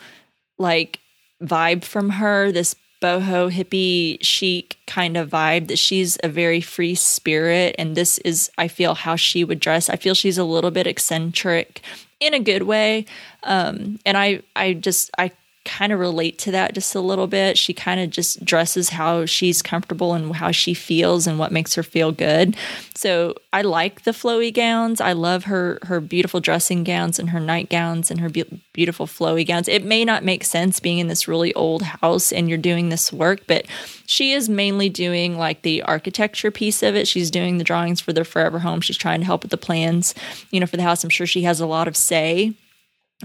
like 0.58 1.00
vibe 1.42 1.84
from 1.84 2.10
her, 2.12 2.52
this 2.52 2.76
boho 3.04 3.52
hippie 3.52 4.18
chic 4.22 4.78
kind 4.88 5.18
of 5.18 5.30
vibe 5.30 5.68
that 5.68 5.78
she's 5.78 6.18
a 6.24 6.30
very 6.30 6.62
free 6.62 6.96
spirit. 6.96 7.76
And 7.78 7.96
this 7.96 8.18
is, 8.20 8.50
I 8.58 8.70
feel, 8.70 8.96
how 8.96 9.18
she 9.18 9.44
would 9.44 9.60
dress. 9.60 9.90
I 9.90 9.98
feel 9.98 10.14
she's 10.14 10.38
a 10.38 10.46
little 10.46 10.72
bit 10.72 10.88
eccentric 10.88 11.82
in 12.22 12.34
a 12.34 12.40
good 12.40 12.64
way. 12.64 13.06
Um, 13.44 14.00
and 14.06 14.18
I, 14.18 14.42
I 14.56 14.74
just, 14.74 15.12
I 15.18 15.32
kind 15.66 15.94
of 15.94 16.00
relate 16.00 16.38
to 16.40 16.52
that 16.52 16.74
just 16.74 16.94
a 16.94 17.00
little 17.00 17.28
bit. 17.28 17.58
She 17.58 17.74
kind 17.74 18.00
of 18.00 18.10
just 18.10 18.44
dresses 18.44 18.90
how 18.90 19.26
she's 19.26 19.62
comfortable 19.62 20.14
and 20.14 20.36
how 20.36 20.52
she 20.52 20.74
feels 20.74 21.26
and 21.26 21.40
what 21.40 21.52
makes 21.52 21.74
her 21.76 21.84
feel 21.84 22.12
good. 22.12 22.58
So 22.96 23.36
I 23.54 23.62
like 23.62 24.04
the 24.04 24.12
flowy 24.12 24.54
gowns. 24.54 25.00
I 25.00 25.14
love 25.14 25.46
her 25.46 25.80
her 25.84 26.02
beautiful 26.02 26.40
dressing 26.40 26.84
gowns 26.84 27.18
and 27.18 27.30
her 27.30 27.40
nightgowns 27.40 28.12
and 28.12 28.20
her 28.20 28.30
be- 28.30 28.62
beautiful 28.74 29.08
flowy 29.08 29.48
gowns. 29.48 29.68
It 29.68 29.86
may 29.86 30.04
not 30.04 30.24
make 30.24 30.44
sense 30.44 30.80
being 30.80 31.00
in 31.00 31.08
this 31.08 31.28
really 31.28 31.54
old 31.54 31.82
house 31.82 32.32
and 32.32 32.50
you're 32.50 32.58
doing 32.58 32.90
this 32.90 33.14
work, 33.14 33.42
but 33.48 33.66
she 34.06 34.34
is 34.34 34.50
mainly 34.50 34.90
doing 34.90 35.38
like 35.38 35.62
the 35.62 35.82
architecture 35.84 36.52
piece 36.52 36.84
of 36.84 36.96
it. 36.96 37.08
She's 37.08 37.32
doing 37.32 37.58
the 37.58 37.64
drawings 37.64 38.02
for 38.02 38.12
the 38.12 38.26
forever 38.26 38.60
home. 38.60 38.82
She's 38.82 38.98
trying 38.98 39.22
to 39.22 39.26
help 39.26 39.44
with 39.44 39.52
the 39.52 39.58
plans, 39.58 40.14
you 40.52 40.60
know, 40.60 40.66
for 40.66 40.78
the 40.78 40.84
house. 40.84 41.04
I'm 41.04 41.10
sure 41.10 41.26
she 41.26 41.44
has 41.44 41.62
a 41.62 41.66
lot 41.66 41.88
of 41.88 41.96
say 41.96 42.54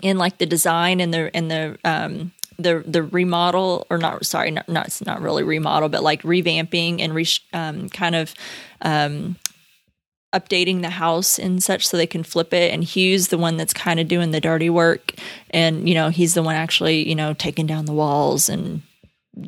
in 0.02 0.18
like 0.18 0.38
the 0.38 0.46
design 0.46 1.00
and 1.00 1.12
the 1.12 1.34
and 1.34 1.50
the 1.50 1.78
um 1.84 2.32
the 2.58 2.82
the 2.86 3.02
remodel 3.02 3.86
or 3.90 3.98
not 3.98 4.24
sorry 4.26 4.50
not 4.50 4.68
not 4.68 4.86
it's 4.86 5.04
not 5.04 5.20
really 5.20 5.42
remodel 5.42 5.88
but 5.88 6.02
like 6.02 6.22
revamping 6.22 7.00
and 7.00 7.14
re, 7.14 7.26
um, 7.52 7.88
kind 7.88 8.14
of 8.14 8.34
um 8.82 9.36
updating 10.34 10.82
the 10.82 10.90
house 10.90 11.38
and 11.38 11.62
such 11.62 11.86
so 11.86 11.96
they 11.96 12.06
can 12.06 12.22
flip 12.22 12.52
it. 12.52 12.72
And 12.72 12.84
Hugh's 12.84 13.28
the 13.28 13.38
one 13.38 13.56
that's 13.56 13.72
kind 13.72 13.98
of 13.98 14.08
doing 14.08 14.30
the 14.30 14.40
dirty 14.40 14.68
work. 14.68 15.14
And 15.50 15.88
you 15.88 15.94
know 15.94 16.10
he's 16.10 16.34
the 16.34 16.42
one 16.42 16.54
actually 16.54 17.08
you 17.08 17.14
know 17.14 17.34
taking 17.34 17.66
down 17.66 17.86
the 17.86 17.92
walls 17.92 18.48
and 18.48 18.82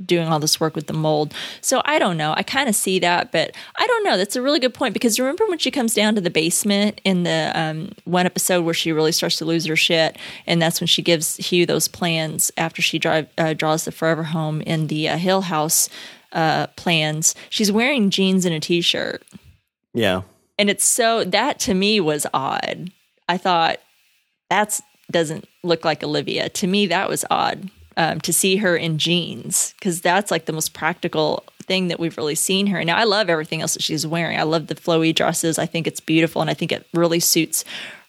doing 0.05 0.29
all 0.29 0.39
this 0.39 0.61
work 0.61 0.75
with 0.75 0.87
the 0.87 0.93
mold. 0.93 1.35
So 1.61 1.83
I 1.85 1.99
don't 1.99 2.17
know. 2.17 2.35
I 2.37 2.43
kind 2.43 2.69
of 2.69 2.75
see 2.75 2.99
that, 3.01 3.33
but 3.33 3.53
I 3.77 3.87
don't 3.87 4.05
know. 4.05 4.17
That's 4.17 4.37
a 4.37 4.43
really 4.43 4.61
good 4.61 4.75
point 4.75 4.95
because 4.95 5.19
remember 5.19 5.47
when 5.47 5.59
she 5.59 5.71
comes 5.71 5.95
down 5.95 6.15
to 6.15 6.21
the 6.21 6.31
basement 6.31 7.01
in 7.05 7.23
the 7.25 7.53
um, 7.55 7.93
one 8.05 8.27
episode 8.27 8.65
where 8.65 8.75
she 8.75 8.93
really 8.93 9.13
starts 9.13 9.37
to 9.37 9.45
lose 9.45 9.67
her 9.67 9.77
shit, 9.77 10.17
and 10.47 10.61
that's 10.61 10.81
when 10.81 10.89
she 10.89 11.03
gives 11.03 11.37
Hugh 11.37 11.67
those 11.67 11.89
plans 11.89 12.51
after 12.57 12.83
she 12.83 12.99
drive, 12.99 13.29
uh, 13.39 13.55
draws 13.55 13.85
the 13.85 13.93
Forever 13.93 14.25
Home 14.25 14.61
in 14.63 14.87
the 14.89 15.09
uh, 15.09 15.17
Hill 15.17 15.43
House 15.43 15.89
uh, 16.33 16.69
plans. 16.69 17.35
She's 17.49 17.73
wearing 17.73 18.11
jeans 18.11 18.45
and 18.45 18.55
a 18.55 18.61
t-shirt, 18.61 19.23
yeah 19.93 20.23
and 20.61 20.69
it's 20.69 20.85
so 20.85 21.25
that 21.25 21.59
to 21.59 21.73
me 21.73 22.01
was 22.01 22.27
odd. 22.35 22.93
I 23.27 23.39
thought 23.39 23.79
that's 24.51 24.83
doesn't 25.11 25.49
look 25.63 25.87
like 25.87 26.05
Olivia. 26.05 26.51
To 26.51 26.67
me, 26.67 26.87
that 26.87 27.09
was 27.09 27.25
odd 27.31 27.71
um, 28.01 28.19
to 28.23 28.33
see 28.33 28.57
her 28.57 28.75
in 28.75 28.97
jeans 28.97 29.75
because 29.79 30.01
that's 30.01 30.31
like 30.31 30.47
the 30.47 30.55
most 30.55 30.73
practical 30.73 31.45
thing 31.65 31.89
that 31.89 32.01
we've 32.01 32.17
really 32.17 32.35
seen 32.35 32.67
her. 32.69 32.83
Now, 32.83 32.97
I 32.97 33.05
love 33.05 33.29
everything 33.29 33.61
else 33.61 33.75
that 33.75 33.83
she's 33.83 34.07
wearing. 34.07 34.39
I 34.39 34.45
love 34.45 34.69
the 34.69 34.75
flowy 34.75 35.15
dresses. 35.15 35.59
I 35.59 35.67
think 35.67 35.87
it's 35.87 36.01
beautiful, 36.01 36.41
and 36.41 36.51
I 36.51 36.55
think 36.55 36.73
it 36.73 36.87
really 36.95 37.21
suits 37.21 37.63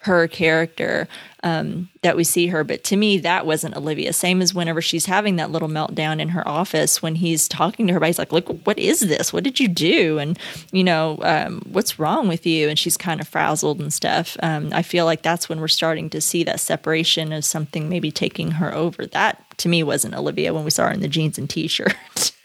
her 0.04 0.30
character 0.30 1.10
um, 1.44 1.90
that 2.02 2.16
we 2.16 2.24
see 2.24 2.48
her. 2.48 2.64
But 2.64 2.84
to 2.86 2.96
me, 2.96 3.18
that 3.20 3.46
wasn't 3.46 3.76
Olivia. 3.76 4.14
Same 4.14 4.42
as 4.42 4.54
whenever 4.54 4.82
she's 4.82 5.06
having 5.06 5.38
that 5.38 5.52
little 5.52 5.68
meltdown 5.68 6.20
in 6.20 6.30
her 6.30 6.48
office 6.48 7.02
when 7.02 7.16
he's 7.16 7.48
talking 7.48 7.88
to 7.88 7.94
her, 7.94 8.00
but 8.00 8.08
he's 8.08 8.20
like, 8.20 8.32
"Look, 8.32 8.50
what 8.66 8.78
is 8.78 9.02
this? 9.02 9.34
What 9.34 9.44
did 9.44 9.60
you 9.60 9.68
do? 9.68 10.20
And 10.20 10.38
you 10.72 10.84
know, 10.84 11.20
um, 11.24 11.62
what's 11.68 12.00
wrong 12.00 12.28
with 12.28 12.46
you?" 12.46 12.70
And 12.70 12.78
she's 12.78 12.98
kind 12.98 13.20
of 13.20 13.28
frazzled 13.28 13.80
and 13.80 13.94
stuff. 13.94 14.38
Um, 14.44 14.70
I 14.74 14.82
feel 14.82 15.06
like 15.06 15.22
that's 15.22 15.50
when 15.50 15.60
we're 15.60 15.68
starting 15.68 16.10
to 16.12 16.22
see 16.22 16.44
that 16.44 16.60
separation 16.60 17.34
of 17.34 17.46
something 17.46 17.90
maybe 17.90 18.12
taking 18.12 18.52
her 18.52 18.74
over. 18.74 19.06
That 19.06 19.44
to 19.60 19.70
me 19.70 19.84
wasn't 19.84 20.16
Olivia 20.16 20.54
when 20.54 20.64
we 20.64 20.72
saw 20.72 20.88
her 20.88 20.92
in 20.92 21.02
the 21.02 21.08
jeans 21.08 21.38
and 21.38 21.50
t-shirt. 21.50 21.96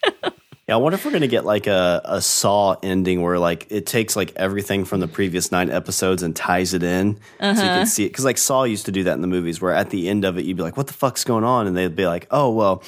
Yeah, 0.68 0.74
I 0.74 0.78
wonder 0.78 0.96
if 0.96 1.04
we're 1.04 1.12
gonna 1.12 1.28
get 1.28 1.44
like 1.44 1.68
a, 1.68 2.02
a 2.04 2.20
Saw 2.20 2.74
ending 2.82 3.22
where 3.22 3.38
like 3.38 3.68
it 3.70 3.86
takes 3.86 4.16
like 4.16 4.32
everything 4.34 4.84
from 4.84 4.98
the 4.98 5.06
previous 5.06 5.52
nine 5.52 5.70
episodes 5.70 6.24
and 6.24 6.34
ties 6.34 6.74
it 6.74 6.82
in, 6.82 7.14
so 7.14 7.48
you 7.48 7.54
can 7.54 7.58
uh-huh. 7.58 7.84
see 7.84 8.04
it. 8.04 8.08
Because 8.08 8.24
like 8.24 8.36
Saw 8.36 8.64
used 8.64 8.86
to 8.86 8.92
do 8.92 9.04
that 9.04 9.12
in 9.14 9.20
the 9.20 9.28
movies, 9.28 9.60
where 9.60 9.72
at 9.72 9.90
the 9.90 10.08
end 10.08 10.24
of 10.24 10.38
it 10.38 10.44
you'd 10.44 10.56
be 10.56 10.64
like, 10.64 10.76
"What 10.76 10.88
the 10.88 10.92
fuck's 10.92 11.22
going 11.22 11.44
on?" 11.44 11.68
and 11.68 11.76
they'd 11.76 11.94
be 11.94 12.06
like, 12.06 12.26
"Oh 12.32 12.50
well, 12.50 12.82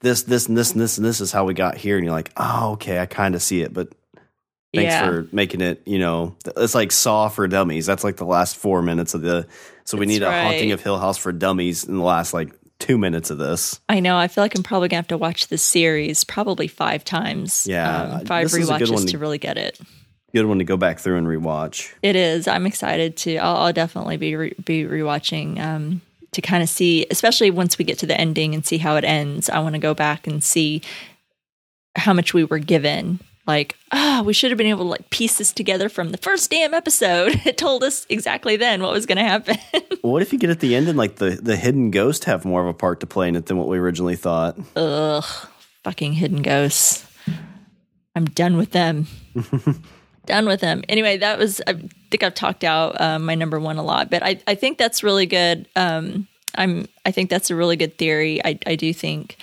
this, 0.00 0.24
this, 0.24 0.46
and 0.46 0.58
this, 0.58 0.72
and 0.72 0.80
this, 0.80 0.98
and 0.98 1.06
this 1.06 1.22
is 1.22 1.32
how 1.32 1.46
we 1.46 1.54
got 1.54 1.78
here," 1.78 1.96
and 1.96 2.04
you're 2.04 2.12
like, 2.12 2.32
"Oh, 2.36 2.72
okay, 2.72 2.98
I 2.98 3.06
kind 3.06 3.34
of 3.34 3.40
see 3.40 3.62
it." 3.62 3.72
But 3.72 3.88
thanks 4.74 4.92
Yeah. 4.92 5.06
for 5.06 5.26
making 5.32 5.62
it. 5.62 5.80
You 5.86 6.00
know, 6.00 6.36
it's 6.58 6.74
like 6.74 6.92
Saw 6.92 7.28
for 7.28 7.48
dummies. 7.48 7.86
That's 7.86 8.04
like 8.04 8.16
the 8.16 8.26
last 8.26 8.56
four 8.56 8.82
minutes 8.82 9.14
of 9.14 9.22
the. 9.22 9.46
So 9.84 9.96
we 9.96 10.04
That's 10.04 10.20
need 10.20 10.22
a 10.22 10.42
haunting 10.42 10.72
of 10.72 10.82
Hill 10.82 10.98
House 10.98 11.16
for 11.16 11.32
dummies 11.32 11.84
in 11.84 11.96
the 11.96 12.04
last 12.04 12.34
like 12.34 12.52
two 12.82 12.98
minutes 12.98 13.30
of 13.30 13.38
this. 13.38 13.80
I 13.88 14.00
know. 14.00 14.16
I 14.16 14.28
feel 14.28 14.42
like 14.44 14.54
I'm 14.56 14.62
probably 14.62 14.88
gonna 14.88 14.98
have 14.98 15.08
to 15.08 15.16
watch 15.18 15.48
this 15.48 15.62
series 15.62 16.24
probably 16.24 16.66
five 16.68 17.04
times. 17.04 17.66
Yeah, 17.68 18.02
um, 18.18 18.26
five 18.26 18.44
this 18.44 18.56
is 18.56 18.68
a 18.68 18.78
good 18.78 18.90
one 18.90 18.98
rewatches 18.98 19.06
to- 19.06 19.12
to 19.12 19.18
really 19.18 19.38
get 19.38 19.56
it. 19.56 19.78
Good 20.34 20.46
one 20.46 20.58
to 20.58 20.64
go 20.64 20.76
back 20.78 20.98
through 20.98 21.18
and 21.18 21.26
rewatch. 21.26 21.92
It 22.02 22.16
is. 22.16 22.48
I'm 22.48 22.66
excited 22.66 23.16
to. 23.18 23.36
I'll, 23.36 23.56
I'll 23.56 23.72
definitely 23.72 24.16
be 24.16 24.34
re, 24.34 24.54
be 24.64 24.84
rewatching 24.84 25.60
um, 25.60 26.00
to 26.32 26.40
kind 26.40 26.62
of 26.62 26.70
see, 26.70 27.06
especially 27.10 27.50
once 27.50 27.76
we 27.78 27.84
get 27.84 27.98
to 27.98 28.06
the 28.06 28.18
ending 28.18 28.54
and 28.54 28.64
see 28.64 28.78
how 28.78 28.96
it 28.96 29.04
ends. 29.04 29.50
I 29.50 29.58
want 29.60 29.74
to 29.74 29.78
go 29.78 29.92
back 29.92 30.26
and 30.26 30.42
see 30.42 30.80
how 31.96 32.14
much 32.14 32.32
we 32.32 32.44
were 32.44 32.58
given. 32.58 33.20
Like, 33.46 33.76
ah, 33.90 34.20
oh, 34.20 34.22
we 34.22 34.32
should 34.32 34.52
have 34.52 34.58
been 34.58 34.68
able 34.68 34.84
to 34.84 34.90
like 34.90 35.10
piece 35.10 35.38
this 35.38 35.52
together 35.52 35.88
from 35.88 36.10
the 36.10 36.18
first 36.18 36.50
damn 36.50 36.74
episode. 36.74 37.40
It 37.46 37.58
told 37.58 37.82
us 37.82 38.06
exactly 38.08 38.56
then 38.56 38.82
what 38.82 38.92
was 38.92 39.04
going 39.04 39.18
to 39.18 39.24
happen. 39.24 39.56
what 40.02 40.22
if 40.22 40.32
you 40.32 40.38
get 40.38 40.50
at 40.50 40.60
the 40.60 40.76
end 40.76 40.88
and 40.88 40.96
like 40.96 41.16
the 41.16 41.30
the 41.30 41.56
hidden 41.56 41.90
ghost 41.90 42.24
have 42.24 42.44
more 42.44 42.62
of 42.62 42.68
a 42.68 42.74
part 42.74 43.00
to 43.00 43.06
play 43.06 43.28
in 43.28 43.36
it 43.36 43.46
than 43.46 43.58
what 43.58 43.68
we 43.68 43.78
originally 43.78 44.16
thought? 44.16 44.56
Ugh, 44.76 45.24
fucking 45.82 46.12
hidden 46.14 46.42
ghosts. 46.42 47.06
I'm 48.14 48.26
done 48.26 48.56
with 48.56 48.70
them. 48.70 49.06
done 50.26 50.46
with 50.46 50.60
them. 50.60 50.84
Anyway, 50.88 51.18
that 51.18 51.38
was 51.38 51.60
I 51.66 51.74
think 52.10 52.22
I've 52.22 52.34
talked 52.34 52.62
out 52.62 53.00
um, 53.00 53.24
my 53.24 53.34
number 53.34 53.58
one 53.58 53.76
a 53.76 53.82
lot, 53.82 54.08
but 54.08 54.22
I 54.22 54.40
I 54.46 54.54
think 54.54 54.78
that's 54.78 55.02
really 55.02 55.26
good. 55.26 55.68
Um, 55.74 56.28
I'm 56.54 56.86
I 57.04 57.10
think 57.10 57.28
that's 57.28 57.50
a 57.50 57.56
really 57.56 57.76
good 57.76 57.98
theory. 57.98 58.44
I 58.44 58.58
I 58.66 58.76
do 58.76 58.92
think 58.92 59.36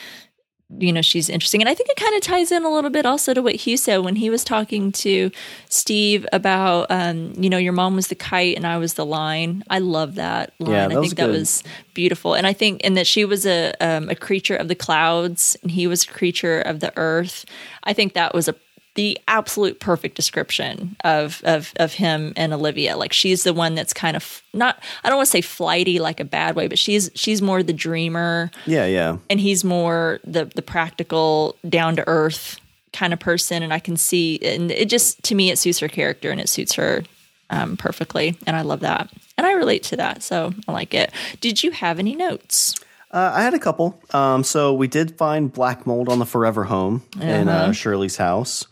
you 0.77 0.93
know 0.93 1.01
she's 1.01 1.29
interesting. 1.29 1.61
And 1.61 1.69
i 1.69 1.73
think 1.73 1.89
it 1.89 1.97
kind 1.97 2.15
of 2.15 2.21
ties 2.21 2.51
in 2.51 2.63
a 2.63 2.69
little 2.69 2.89
bit 2.89 3.05
also 3.05 3.33
to 3.33 3.41
what 3.41 3.55
hugh 3.55 3.77
said 3.77 3.97
when 3.97 4.15
he 4.15 4.29
was 4.29 4.43
talking 4.43 4.91
to 4.93 5.31
steve 5.67 6.27
about 6.31 6.87
um, 6.89 7.33
you 7.37 7.49
know 7.49 7.57
your 7.57 7.73
mom 7.73 7.95
was 7.95 8.07
the 8.07 8.15
kite 8.15 8.55
and 8.55 8.67
i 8.67 8.77
was 8.77 8.93
the 8.93 9.05
line. 9.05 9.63
I 9.69 9.79
love 9.79 10.15
that 10.15 10.53
line. 10.59 10.71
Yeah, 10.71 10.87
that 10.87 10.97
i 10.97 11.01
think 11.01 11.15
that 11.15 11.29
was 11.29 11.63
beautiful. 11.93 12.35
And 12.35 12.45
i 12.45 12.53
think 12.53 12.81
and 12.83 12.95
that 12.97 13.07
she 13.07 13.25
was 13.25 13.45
a 13.45 13.73
um, 13.81 14.09
a 14.09 14.15
creature 14.15 14.55
of 14.55 14.67
the 14.67 14.75
clouds 14.75 15.57
and 15.63 15.71
he 15.71 15.87
was 15.87 16.03
a 16.03 16.07
creature 16.07 16.61
of 16.61 16.79
the 16.79 16.93
earth. 16.97 17.45
I 17.83 17.93
think 17.93 18.13
that 18.13 18.33
was 18.33 18.47
a 18.47 18.55
the 18.95 19.17
absolute 19.27 19.79
perfect 19.79 20.15
description 20.15 20.95
of 21.03 21.41
of 21.45 21.73
of 21.77 21.93
him 21.93 22.33
and 22.35 22.53
Olivia. 22.53 22.97
Like 22.97 23.13
she's 23.13 23.43
the 23.43 23.53
one 23.53 23.75
that's 23.75 23.93
kind 23.93 24.17
of 24.17 24.41
not 24.53 24.81
I 25.03 25.09
don't 25.09 25.17
want 25.17 25.27
to 25.27 25.31
say 25.31 25.41
flighty 25.41 25.99
like 25.99 26.19
a 26.19 26.25
bad 26.25 26.55
way, 26.55 26.67
but 26.67 26.79
she's 26.79 27.09
she's 27.15 27.41
more 27.41 27.63
the 27.63 27.73
dreamer 27.73 28.51
Yeah, 28.65 28.85
yeah. 28.85 29.17
and 29.29 29.39
he's 29.39 29.63
more 29.63 30.19
the 30.23 30.45
the 30.45 30.61
practical 30.61 31.55
down 31.67 31.95
to 31.97 32.03
earth 32.07 32.59
kind 32.91 33.13
of 33.13 33.19
person 33.19 33.61
and 33.61 33.71
i 33.71 33.77
can 33.77 33.95
see 33.95 34.39
and 34.41 34.71
it 34.71 34.89
just 34.89 35.21
to 35.21 35.35
me 35.35 35.51
it 35.51 35.59
suits 35.59 35.77
her 35.77 35.87
character 35.87 36.31
and 36.31 36.41
it 36.41 36.49
suits 36.49 36.73
her 36.73 37.03
um, 37.51 37.77
perfectly 37.77 38.35
and 38.47 38.55
i 38.55 38.61
love 38.63 38.79
that 38.79 39.07
and 39.37 39.45
i 39.45 39.51
relate 39.53 39.83
to 39.83 39.95
that 39.95 40.23
so 40.23 40.51
i 40.67 40.71
like 40.71 40.95
it 40.95 41.11
did 41.39 41.61
you 41.63 41.69
have 41.69 41.99
any 41.99 42.15
notes 42.15 42.73
Uh, 43.11 43.31
I 43.33 43.41
had 43.41 43.53
a 43.55 43.59
couple. 43.59 43.99
Um, 44.13 44.43
so 44.43 44.71
we 44.73 44.87
did 44.87 45.17
find 45.17 45.51
black 45.51 45.87
mold 45.87 46.09
on 46.09 46.19
the 46.19 46.25
Forever 46.27 46.63
Home 46.65 47.01
in 47.19 47.49
uh, 47.49 47.71
Shirley's 47.73 48.17
house. 48.17 48.67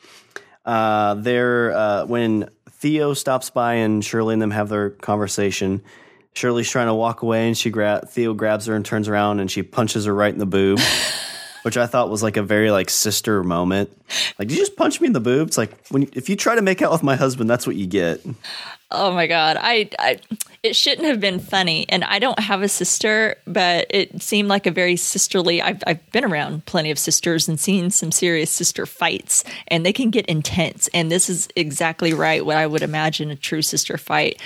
Uh, 0.68 1.14
there, 1.16 1.72
uh, 1.72 2.06
when 2.06 2.50
Theo 2.72 3.14
stops 3.14 3.50
by 3.50 3.76
and 3.76 4.04
Shirley 4.04 4.34
and 4.34 4.42
them 4.42 4.52
have 4.52 4.68
their 4.68 4.90
conversation, 4.90 5.82
Shirley's 6.34 6.70
trying 6.70 6.88
to 6.88 6.94
walk 6.94 7.22
away, 7.22 7.48
and 7.48 7.58
she 7.58 7.70
gra- 7.70 8.04
Theo 8.08 8.34
grabs 8.34 8.66
her 8.66 8.76
and 8.76 8.86
turns 8.86 9.08
around, 9.08 9.40
and 9.40 9.50
she 9.50 9.64
punches 9.64 10.06
her 10.06 10.14
right 10.14 10.32
in 10.32 10.40
the 10.40 10.46
boob, 10.46 10.80
which 11.64 11.78
I 11.78 11.88
thought 11.88 12.10
was 12.10 12.22
like 12.22 12.36
a 12.36 12.44
very 12.44 12.70
like 12.70 12.90
sister 12.90 13.44
moment. 13.44 13.90
Like, 14.38 14.50
did 14.50 14.52
you 14.52 14.62
just 14.62 14.76
punch 14.76 15.00
me 15.00 15.08
in 15.08 15.14
the 15.14 15.22
boob? 15.22 15.48
It's 15.48 15.58
like 15.58 15.88
when 15.88 16.02
you, 16.02 16.10
if 16.14 16.28
you 16.28 16.36
try 16.36 16.56
to 16.56 16.62
make 16.62 16.82
out 16.82 16.92
with 16.92 17.02
my 17.02 17.16
husband, 17.16 17.50
that's 17.50 17.66
what 17.66 17.78
you 17.78 17.88
get. 17.88 18.22
Oh 18.90 19.12
my 19.12 19.28
god, 19.28 19.58
I, 19.60 19.90
I 20.00 20.20
it 20.64 20.76
shouldn't 20.76 21.08
have 21.08 21.20
been 21.20 21.40
funny, 21.40 21.86
and 21.90 22.06
I 22.06 22.20
don't 22.20 22.40
have 22.40 22.62
a 22.62 22.70
sister, 22.70 23.36
but 23.46 23.86
it 23.90 24.22
seemed 24.22 24.48
like 24.48 24.66
a 24.66 24.72
very 24.72 24.96
sisterly. 24.96 25.62
I've 25.62 25.84
I've 25.86 26.12
been 26.12 26.24
around 26.24 26.66
plenty 26.66 26.90
of 26.90 26.98
sisters 26.98 27.50
and 27.50 27.60
seen 27.60 27.90
some 27.90 28.14
serious 28.14 28.50
sister 28.50 28.86
fights, 28.86 29.44
and 29.68 29.86
they 29.86 29.92
can 29.92 30.10
get 30.10 30.26
intense. 30.28 30.88
And 30.94 31.12
this 31.12 31.30
is 31.30 31.50
exactly 31.58 32.14
right 32.14 32.46
what 32.46 32.56
I 32.56 32.66
would 32.66 32.82
imagine 32.82 33.30
a 33.30 33.36
true 33.36 33.62
sister 33.62 33.98
fight. 33.98 34.42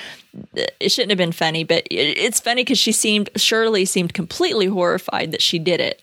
It 0.55 0.91
shouldn't 0.91 1.11
have 1.11 1.17
been 1.19 1.31
funny, 1.33 1.63
but 1.63 1.85
it, 1.91 2.17
it's 2.17 2.39
funny 2.39 2.63
because 2.63 2.79
she 2.79 2.91
seemed 2.91 3.29
Shirley 3.35 3.85
seemed 3.85 4.15
completely 4.15 4.65
horrified 4.65 5.31
that 5.33 5.41
she 5.43 5.59
did 5.59 5.79
it, 5.79 6.01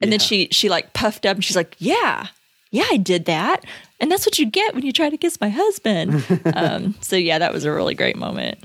and 0.00 0.10
then 0.10 0.18
she 0.18 0.48
she 0.50 0.68
like 0.68 0.92
puffed 0.92 1.24
up 1.24 1.36
and 1.36 1.44
she's 1.44 1.56
like, 1.56 1.76
"Yeah, 1.78 2.26
yeah, 2.72 2.86
I 2.90 2.96
did 2.96 3.26
that." 3.26 3.64
And 4.00 4.10
that's 4.10 4.26
what 4.26 4.38
you 4.38 4.46
get 4.46 4.74
when 4.74 4.84
you 4.84 4.92
try 4.92 5.08
to 5.08 5.16
kiss 5.16 5.40
my 5.40 5.48
husband. 5.48 6.24
um, 6.54 6.94
so 7.00 7.16
yeah, 7.16 7.38
that 7.38 7.52
was 7.52 7.64
a 7.64 7.72
really 7.72 7.94
great 7.94 8.16
moment. 8.16 8.58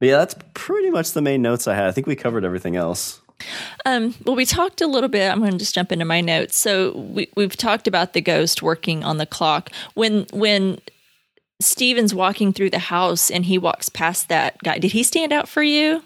Yeah, 0.00 0.18
that's 0.18 0.34
pretty 0.54 0.90
much 0.90 1.12
the 1.12 1.22
main 1.22 1.42
notes 1.42 1.68
I 1.68 1.74
had. 1.74 1.86
I 1.86 1.92
think 1.92 2.06
we 2.06 2.16
covered 2.16 2.44
everything 2.44 2.76
else. 2.76 3.20
Um, 3.86 4.14
well, 4.24 4.36
we 4.36 4.44
talked 4.44 4.80
a 4.80 4.86
little 4.86 5.08
bit. 5.08 5.30
I'm 5.30 5.40
going 5.40 5.52
to 5.52 5.58
just 5.58 5.74
jump 5.74 5.92
into 5.92 6.04
my 6.04 6.20
notes. 6.20 6.56
So 6.56 6.92
we, 6.96 7.28
we've 7.36 7.56
talked 7.56 7.86
about 7.86 8.12
the 8.12 8.20
ghost 8.20 8.62
working 8.62 9.04
on 9.04 9.18
the 9.18 9.26
clock. 9.26 9.70
When 9.94 10.26
when 10.32 10.80
Steven's 11.60 12.14
walking 12.14 12.52
through 12.52 12.70
the 12.70 12.78
house 12.78 13.30
and 13.30 13.44
he 13.44 13.58
walks 13.58 13.88
past 13.88 14.28
that 14.28 14.58
guy, 14.62 14.78
did 14.78 14.92
he 14.92 15.02
stand 15.02 15.32
out 15.32 15.48
for 15.48 15.62
you? 15.62 16.02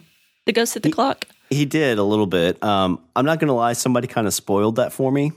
The 0.46 0.52
ghost 0.52 0.76
at 0.76 0.82
the 0.82 0.90
clock. 0.90 1.26
He 1.50 1.64
did 1.64 1.98
a 1.98 2.02
little 2.02 2.26
bit. 2.26 2.62
Um, 2.62 3.00
I'm 3.14 3.24
not 3.24 3.38
gonna 3.38 3.55
lie, 3.55 3.74
somebody 3.74 4.09
kind 4.09 4.26
of 4.26 4.34
spoiled 4.34 4.76
that 4.76 4.92
for 4.92 5.12
me. 5.12 5.32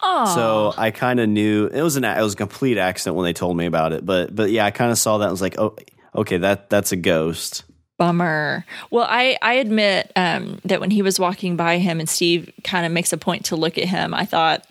So 0.00 0.72
I 0.76 0.90
kind 0.90 1.20
of 1.20 1.28
knew 1.28 1.66
it 1.66 1.82
was 1.82 1.96
an 1.96 2.04
it 2.04 2.20
was 2.22 2.34
a 2.34 2.36
complete 2.36 2.78
accident 2.78 3.16
when 3.16 3.24
they 3.24 3.32
told 3.32 3.56
me 3.56 3.66
about 3.66 3.92
it. 3.92 4.04
But 4.04 4.34
but 4.34 4.50
yeah, 4.50 4.64
I 4.64 4.70
kind 4.70 4.90
of 4.90 4.98
saw 4.98 5.18
that. 5.18 5.24
and 5.24 5.30
was 5.32 5.42
like, 5.42 5.58
oh, 5.58 5.76
okay, 6.14 6.38
that 6.38 6.70
that's 6.70 6.92
a 6.92 6.96
ghost. 6.96 7.64
Bummer. 7.98 8.64
Well, 8.90 9.06
I 9.08 9.36
I 9.42 9.54
admit 9.54 10.10
um, 10.16 10.58
that 10.64 10.80
when 10.80 10.90
he 10.90 11.02
was 11.02 11.20
walking 11.20 11.56
by 11.56 11.78
him 11.78 12.00
and 12.00 12.08
Steve 12.08 12.50
kind 12.64 12.86
of 12.86 12.92
makes 12.92 13.12
a 13.12 13.18
point 13.18 13.44
to 13.46 13.56
look 13.56 13.76
at 13.76 13.84
him, 13.84 14.14
I 14.14 14.24
thought 14.24 14.64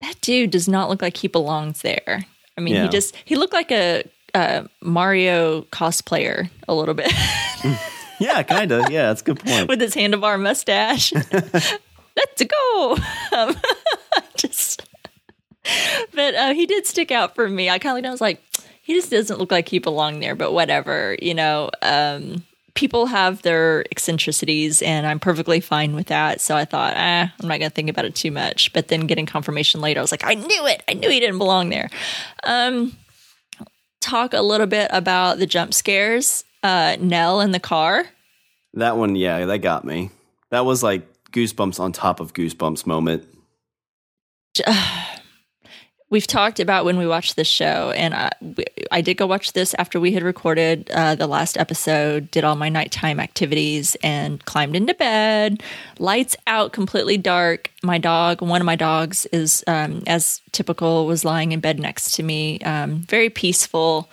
that 0.00 0.18
dude 0.22 0.50
does 0.50 0.66
not 0.68 0.88
look 0.88 1.02
like 1.02 1.18
he 1.18 1.28
belongs 1.28 1.82
there. 1.82 2.24
I 2.56 2.60
mean, 2.62 2.74
Yeah. 2.74 2.84
he 2.84 2.88
just 2.88 3.14
he 3.26 3.36
looked 3.36 3.52
like 3.52 3.70
a, 3.70 4.04
a 4.34 4.66
Mario 4.80 5.62
cosplayer 5.70 6.48
a 6.66 6.74
little 6.74 6.94
bit 6.94 7.12
Yeah, 8.20 8.42
kind 8.42 8.72
of. 8.72 8.90
yeah, 8.90 9.08
that's 9.08 9.20
a 9.22 9.24
good 9.24 9.40
point. 9.40 9.68
with 9.68 9.80
his 9.80 9.94
handlebar 9.94 10.40
mustache. 10.40 11.12
Let's 12.16 12.42
go. 12.42 12.98
Um, 13.32 13.56
just, 14.36 14.86
but 16.14 16.34
uh, 16.34 16.54
he 16.54 16.66
did 16.66 16.86
stick 16.86 17.10
out 17.10 17.34
for 17.34 17.48
me. 17.48 17.70
I 17.70 17.78
kind 17.78 18.04
of 18.04 18.12
was 18.12 18.20
like, 18.20 18.42
he 18.82 18.94
just 18.94 19.10
doesn't 19.10 19.38
look 19.38 19.50
like 19.50 19.68
he 19.68 19.78
belonged 19.78 20.22
there. 20.22 20.34
But 20.34 20.52
whatever, 20.52 21.16
you 21.20 21.34
know. 21.34 21.70
Um, 21.82 22.44
people 22.74 23.06
have 23.06 23.42
their 23.42 23.84
eccentricities, 23.90 24.80
and 24.82 25.06
I'm 25.06 25.18
perfectly 25.20 25.60
fine 25.60 25.94
with 25.94 26.06
that. 26.06 26.40
So 26.40 26.56
I 26.56 26.64
thought, 26.64 26.96
eh, 26.96 27.28
I'm 27.28 27.48
not 27.48 27.58
gonna 27.58 27.70
think 27.70 27.90
about 27.90 28.04
it 28.04 28.14
too 28.14 28.30
much. 28.30 28.72
But 28.72 28.88
then 28.88 29.06
getting 29.06 29.26
confirmation 29.26 29.80
later, 29.80 30.00
I 30.00 30.02
was 30.02 30.10
like, 30.10 30.24
I 30.24 30.34
knew 30.34 30.66
it. 30.66 30.82
I 30.88 30.94
knew 30.94 31.10
he 31.10 31.20
didn't 31.20 31.38
belong 31.38 31.68
there. 31.68 31.90
Um, 32.44 32.96
talk 34.00 34.32
a 34.32 34.40
little 34.40 34.66
bit 34.66 34.88
about 34.92 35.38
the 35.38 35.46
jump 35.46 35.74
scares. 35.74 36.44
Uh, 36.62 36.96
Nell 37.00 37.40
in 37.40 37.52
the 37.52 37.60
car. 37.60 38.06
That 38.74 38.96
one, 38.96 39.16
yeah, 39.16 39.46
that 39.46 39.58
got 39.58 39.84
me. 39.84 40.10
That 40.50 40.64
was 40.64 40.82
like 40.82 41.06
goosebumps 41.32 41.80
on 41.80 41.92
top 41.92 42.20
of 42.20 42.34
goosebumps 42.34 42.86
moment. 42.86 43.26
we've 46.10 46.26
talked 46.26 46.60
about 46.60 46.84
when 46.84 46.98
we 46.98 47.06
watched 47.06 47.36
this 47.36 47.48
show, 47.48 47.92
and 47.96 48.14
I, 48.14 48.30
I 48.90 49.00
did 49.00 49.16
go 49.16 49.26
watch 49.26 49.52
this 49.52 49.74
after 49.78 50.00
we 50.00 50.12
had 50.12 50.22
recorded 50.22 50.90
uh, 50.90 51.14
the 51.14 51.26
last 51.26 51.56
episode, 51.56 52.30
did 52.30 52.44
all 52.44 52.56
my 52.56 52.68
nighttime 52.68 53.20
activities, 53.20 53.96
and 54.02 54.44
climbed 54.44 54.76
into 54.76 54.94
bed. 54.94 55.62
Lights 55.98 56.36
out, 56.46 56.72
completely 56.72 57.16
dark. 57.16 57.70
My 57.82 57.98
dog, 57.98 58.42
one 58.42 58.60
of 58.60 58.66
my 58.66 58.76
dogs, 58.76 59.26
is 59.26 59.64
um, 59.66 60.02
as 60.06 60.40
typical, 60.52 61.06
was 61.06 61.24
lying 61.24 61.52
in 61.52 61.60
bed 61.60 61.78
next 61.78 62.14
to 62.16 62.22
me, 62.22 62.58
um, 62.60 62.98
very 63.02 63.30
peaceful 63.30 64.10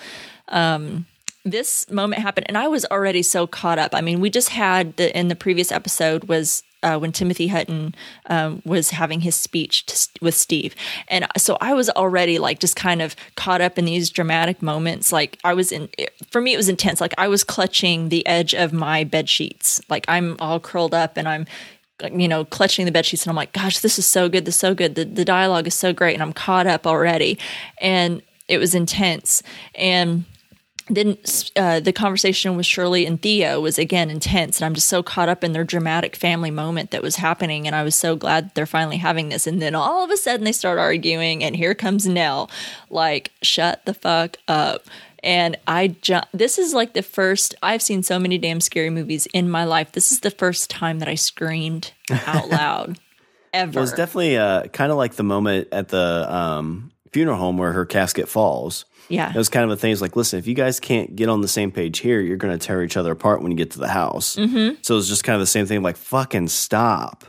this 1.51 1.89
moment 1.89 2.21
happened 2.21 2.45
and 2.49 2.57
i 2.57 2.67
was 2.67 2.85
already 2.85 3.23
so 3.23 3.47
caught 3.47 3.79
up 3.79 3.95
i 3.95 4.01
mean 4.01 4.19
we 4.19 4.29
just 4.29 4.49
had 4.49 4.95
the 4.97 5.17
in 5.17 5.27
the 5.29 5.35
previous 5.35 5.71
episode 5.71 6.25
was 6.25 6.63
uh, 6.87 6.99
when 6.99 7.11
timothy 7.11 7.47
hutton 7.47 7.93
um, 8.27 8.61
was 8.65 8.91
having 8.91 9.21
his 9.21 9.35
speech 9.35 9.85
to, 9.85 10.07
with 10.21 10.35
steve 10.35 10.75
and 11.07 11.27
so 11.37 11.57
i 11.61 11.73
was 11.73 11.89
already 11.91 12.39
like 12.39 12.59
just 12.59 12.75
kind 12.75 13.01
of 13.01 13.15
caught 13.35 13.61
up 13.61 13.77
in 13.77 13.85
these 13.85 14.09
dramatic 14.09 14.61
moments 14.61 15.11
like 15.11 15.37
i 15.43 15.53
was 15.53 15.71
in 15.71 15.89
for 16.31 16.41
me 16.41 16.53
it 16.53 16.57
was 16.57 16.69
intense 16.69 17.01
like 17.01 17.13
i 17.17 17.27
was 17.27 17.43
clutching 17.43 18.09
the 18.09 18.25
edge 18.25 18.53
of 18.53 18.73
my 18.73 19.03
bed 19.03 19.27
sheets 19.29 19.81
like 19.89 20.05
i'm 20.07 20.35
all 20.39 20.59
curled 20.59 20.93
up 20.93 21.17
and 21.17 21.27
i'm 21.27 21.45
you 22.13 22.27
know, 22.27 22.45
clutching 22.45 22.85
the 22.85 22.91
bed 22.91 23.05
sheets, 23.05 23.23
and 23.23 23.31
I'm 23.31 23.35
like, 23.35 23.53
"Gosh, 23.53 23.79
this 23.79 23.97
is 23.97 24.05
so 24.05 24.29
good. 24.29 24.45
This 24.45 24.55
is 24.55 24.59
so 24.59 24.75
good. 24.75 24.95
The 24.95 25.05
the 25.05 25.25
dialogue 25.25 25.67
is 25.67 25.73
so 25.73 25.93
great," 25.93 26.13
and 26.13 26.21
I'm 26.21 26.33
caught 26.33 26.67
up 26.67 26.85
already, 26.85 27.39
and 27.81 28.21
it 28.47 28.59
was 28.59 28.75
intense. 28.75 29.41
And 29.75 30.25
then 30.89 31.17
uh, 31.55 31.79
the 31.79 31.93
conversation 31.93 32.55
with 32.55 32.65
Shirley 32.65 33.05
and 33.05 33.21
Theo 33.21 33.59
was 33.59 33.77
again 33.77 34.09
intense, 34.09 34.59
and 34.59 34.65
I'm 34.65 34.73
just 34.73 34.87
so 34.87 35.03
caught 35.03 35.29
up 35.29 35.43
in 35.43 35.51
their 35.51 35.63
dramatic 35.63 36.15
family 36.15 36.51
moment 36.51 36.91
that 36.91 37.01
was 37.01 37.17
happening, 37.17 37.67
and 37.67 37.75
I 37.75 37.83
was 37.83 37.95
so 37.95 38.15
glad 38.15 38.53
they're 38.55 38.65
finally 38.65 38.97
having 38.97 39.29
this. 39.29 39.47
And 39.47 39.61
then 39.61 39.75
all 39.75 40.03
of 40.03 40.11
a 40.11 40.17
sudden 40.17 40.45
they 40.45 40.51
start 40.51 40.79
arguing, 40.79 41.43
and 41.43 41.55
here 41.55 41.75
comes 41.75 42.07
Nell, 42.07 42.49
like 42.89 43.31
shut 43.41 43.85
the 43.85 43.93
fuck 43.93 44.37
up. 44.47 44.83
And 45.23 45.57
I 45.67 45.87
ju- 45.87 46.21
this 46.33 46.57
is 46.57 46.73
like 46.73 46.93
the 46.93 47.03
first 47.03 47.55
I've 47.61 47.81
seen 47.81 48.03
so 48.03 48.19
many 48.19 48.37
damn 48.37 48.61
scary 48.61 48.89
movies 48.89 49.27
in 49.33 49.49
my 49.49 49.65
life. 49.65 49.91
This 49.91 50.11
is 50.11 50.21
the 50.21 50.31
first 50.31 50.69
time 50.69 50.99
that 50.99 51.09
I 51.09 51.15
screamed 51.15 51.91
out 52.25 52.49
loud 52.49 52.99
ever. 53.53 53.79
It 53.79 53.81
was 53.81 53.91
definitely 53.91 54.37
uh, 54.37 54.67
kind 54.67 54.91
of 54.91 54.97
like 54.97 55.15
the 55.15 55.23
moment 55.23 55.67
at 55.71 55.89
the 55.89 56.33
um, 56.33 56.91
funeral 57.11 57.37
home 57.37 57.57
where 57.57 57.73
her 57.73 57.85
casket 57.85 58.27
falls. 58.27 58.85
Yeah. 59.09 59.29
It 59.29 59.37
was 59.37 59.49
kind 59.49 59.63
of 59.63 59.71
a 59.71 59.77
thing. 59.79 59.91
It's 59.91 60.01
like, 60.01 60.15
listen, 60.15 60.37
if 60.37 60.47
you 60.47 60.53
guys 60.53 60.79
can't 60.79 61.15
get 61.15 61.29
on 61.29 61.41
the 61.41 61.47
same 61.47 61.71
page 61.71 61.99
here, 61.99 62.19
you're 62.19 62.37
going 62.37 62.57
to 62.57 62.65
tear 62.65 62.83
each 62.83 62.97
other 62.97 63.11
apart 63.11 63.41
when 63.41 63.51
you 63.51 63.57
get 63.57 63.71
to 63.71 63.79
the 63.79 63.87
house. 63.87 64.35
Mm-hmm. 64.35 64.75
So 64.81 64.95
it 64.95 64.97
was 64.97 65.07
just 65.07 65.23
kind 65.23 65.35
of 65.35 65.39
the 65.39 65.47
same 65.47 65.65
thing. 65.65 65.81
Like, 65.81 65.95
fucking 65.95 66.49
stop. 66.49 67.23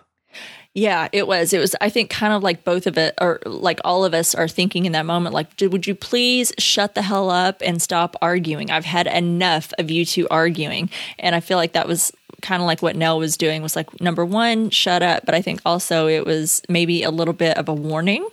Yeah, 0.74 1.08
it 1.12 1.26
was. 1.26 1.52
It 1.52 1.58
was, 1.58 1.74
I 1.80 1.88
think, 1.88 2.10
kind 2.10 2.32
of 2.32 2.42
like 2.42 2.62
both 2.62 2.86
of 2.86 2.98
it, 2.98 3.14
or 3.20 3.40
like 3.46 3.80
all 3.84 4.04
of 4.04 4.14
us 4.14 4.34
are 4.34 4.46
thinking 4.46 4.86
in 4.86 4.92
that 4.92 5.06
moment, 5.06 5.34
like, 5.34 5.48
would 5.60 5.86
you 5.86 5.94
please 5.94 6.52
shut 6.58 6.94
the 6.94 7.02
hell 7.02 7.30
up 7.30 7.62
and 7.64 7.80
stop 7.82 8.16
arguing? 8.22 8.70
I've 8.70 8.84
had 8.84 9.06
enough 9.06 9.72
of 9.78 9.90
you 9.90 10.04
two 10.04 10.28
arguing. 10.30 10.90
And 11.18 11.34
I 11.34 11.40
feel 11.40 11.58
like 11.58 11.72
that 11.72 11.88
was 11.88 12.12
kind 12.42 12.62
of 12.62 12.66
like 12.66 12.82
what 12.82 12.94
Nell 12.94 13.18
was 13.18 13.36
doing 13.36 13.62
was 13.62 13.74
like, 13.74 14.00
number 14.00 14.24
one, 14.24 14.70
shut 14.70 15.02
up. 15.02 15.26
But 15.26 15.34
I 15.34 15.42
think 15.42 15.60
also 15.64 16.06
it 16.06 16.24
was 16.24 16.62
maybe 16.68 17.02
a 17.02 17.10
little 17.10 17.34
bit 17.34 17.56
of 17.56 17.68
a 17.68 17.74
warning. 17.74 18.28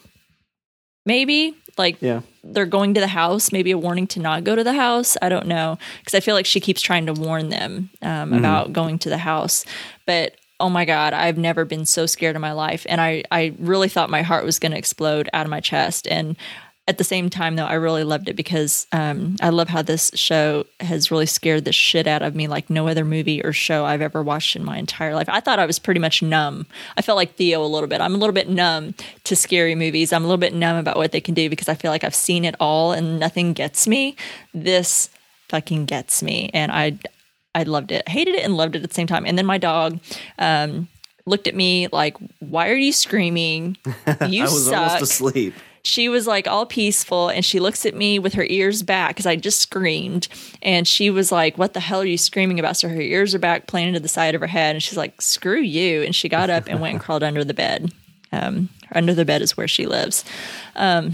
Maybe 1.05 1.55
like 1.77 1.97
Yeah. 2.01 2.21
they're 2.43 2.65
going 2.65 2.93
to 2.95 2.99
the 3.01 3.07
house, 3.07 3.51
maybe 3.51 3.71
a 3.71 3.77
warning 3.77 4.07
to 4.07 4.19
not 4.19 4.43
go 4.43 4.55
to 4.55 4.63
the 4.63 4.73
house. 4.73 5.17
I 5.21 5.29
don't 5.29 5.47
know. 5.47 5.77
Because 5.99 6.15
I 6.15 6.19
feel 6.19 6.35
like 6.35 6.45
she 6.45 6.59
keeps 6.59 6.81
trying 6.81 7.05
to 7.07 7.13
warn 7.13 7.49
them 7.49 7.89
um, 8.01 8.33
about 8.33 8.73
going 8.73 8.97
to 8.99 9.09
the 9.09 9.17
house. 9.17 9.65
But 10.05 10.35
oh 10.59 10.69
my 10.69 10.85
God, 10.85 11.13
I've 11.13 11.37
never 11.37 11.65
been 11.65 11.85
so 11.85 12.05
scared 12.05 12.35
in 12.35 12.41
my 12.41 12.53
life. 12.53 12.85
And 12.87 13.01
I, 13.01 13.23
I 13.29 13.53
really 13.59 13.89
thought 13.89 14.09
my 14.09 14.21
heart 14.21 14.45
was 14.45 14.57
going 14.57 14.71
to 14.71 14.77
explode 14.77 15.29
out 15.33 15.45
of 15.45 15.49
my 15.49 15.59
chest. 15.59 16.07
And 16.09 16.37
at 16.87 16.99
the 16.99 17.03
same 17.03 17.31
time, 17.31 17.55
though, 17.55 17.65
I 17.65 17.73
really 17.73 18.03
loved 18.03 18.29
it 18.29 18.35
because 18.35 18.85
um, 18.91 19.37
I 19.41 19.49
love 19.49 19.69
how 19.69 19.81
this 19.81 20.11
show 20.13 20.65
has 20.79 21.09
really 21.09 21.25
scared 21.25 21.65
the 21.65 21.73
shit 21.73 22.05
out 22.05 22.21
of 22.21 22.35
me 22.35 22.47
like 22.47 22.69
no 22.69 22.87
other 22.87 23.03
movie 23.03 23.43
or 23.43 23.53
show 23.53 23.85
I've 23.85 24.01
ever 24.01 24.21
watched 24.21 24.55
in 24.55 24.63
my 24.63 24.77
entire 24.77 25.15
life. 25.15 25.27
I 25.27 25.39
thought 25.39 25.57
I 25.57 25.65
was 25.65 25.79
pretty 25.79 25.99
much 25.99 26.21
numb. 26.21 26.67
I 26.95 27.01
felt 27.01 27.15
like 27.15 27.33
Theo 27.35 27.63
a 27.63 27.65
little 27.65 27.89
bit. 27.89 28.01
I'm 28.01 28.13
a 28.13 28.17
little 28.17 28.33
bit 28.33 28.49
numb 28.49 28.93
to 29.23 29.35
scary 29.35 29.73
movies. 29.73 30.13
I'm 30.13 30.23
a 30.23 30.27
little 30.27 30.37
bit 30.37 30.53
numb 30.53 30.77
about 30.77 30.97
what 30.97 31.11
they 31.11 31.21
can 31.21 31.33
do 31.33 31.49
because 31.49 31.67
I 31.67 31.73
feel 31.73 31.89
like 31.89 32.03
I've 32.03 32.13
seen 32.13 32.45
it 32.45 32.55
all 32.59 32.91
and 32.91 33.19
nothing 33.19 33.53
gets 33.53 33.87
me. 33.87 34.15
This 34.53 35.09
fucking 35.49 35.85
gets 35.85 36.21
me. 36.21 36.51
And 36.53 36.71
I, 36.71 36.99
I 37.55 37.63
loved 37.63 37.91
it. 37.91 38.07
Hated 38.07 38.35
it 38.35 38.43
and 38.43 38.55
loved 38.55 38.75
it 38.75 38.83
at 38.83 38.89
the 38.89 38.95
same 38.95 39.07
time. 39.07 39.25
And 39.25 39.39
then 39.39 39.47
my 39.47 39.57
dog, 39.57 39.99
um, 40.37 40.87
looked 41.25 41.47
at 41.47 41.55
me 41.55 41.87
like, 41.87 42.15
"Why 42.37 42.69
are 42.69 42.75
you 42.75 42.91
screaming? 42.91 43.77
You 44.27 44.41
I 44.41 44.43
was 44.43 44.65
suck." 44.65 44.75
almost 44.75 45.01
asleep. 45.01 45.55
She 45.85 46.09
was 46.09 46.25
like 46.25 46.47
all 46.47 46.65
peaceful 46.65 47.29
and 47.29 47.45
she 47.45 47.59
looks 47.59 47.85
at 47.85 47.93
me 47.93 48.17
with 48.17 48.33
her 48.33 48.45
ears 48.49 48.81
back 48.81 49.11
because 49.11 49.27
I 49.27 49.35
just 49.35 49.59
screamed. 49.59 50.27
And 50.63 50.87
she 50.87 51.11
was 51.11 51.31
like, 51.31 51.59
What 51.59 51.73
the 51.73 51.79
hell 51.79 52.01
are 52.01 52.05
you 52.05 52.17
screaming 52.17 52.59
about? 52.59 52.75
So 52.75 52.89
her 52.89 52.99
ears 52.99 53.35
are 53.35 53.39
back, 53.39 53.67
playing 53.67 53.93
to 53.93 53.99
the 53.99 54.07
side 54.07 54.33
of 54.33 54.41
her 54.41 54.47
head. 54.47 54.75
And 54.75 54.83
she's 54.83 54.97
like, 54.97 55.21
Screw 55.21 55.61
you. 55.61 56.01
And 56.01 56.15
she 56.15 56.27
got 56.27 56.49
up 56.49 56.67
and 56.67 56.81
went 56.81 56.93
and 56.93 57.01
crawled 57.03 57.23
under 57.23 57.43
the 57.43 57.53
bed. 57.53 57.93
Um, 58.31 58.69
under 58.91 59.13
the 59.13 59.25
bed 59.25 59.43
is 59.43 59.55
where 59.55 59.67
she 59.67 59.85
lives. 59.85 60.25
Um, 60.75 61.13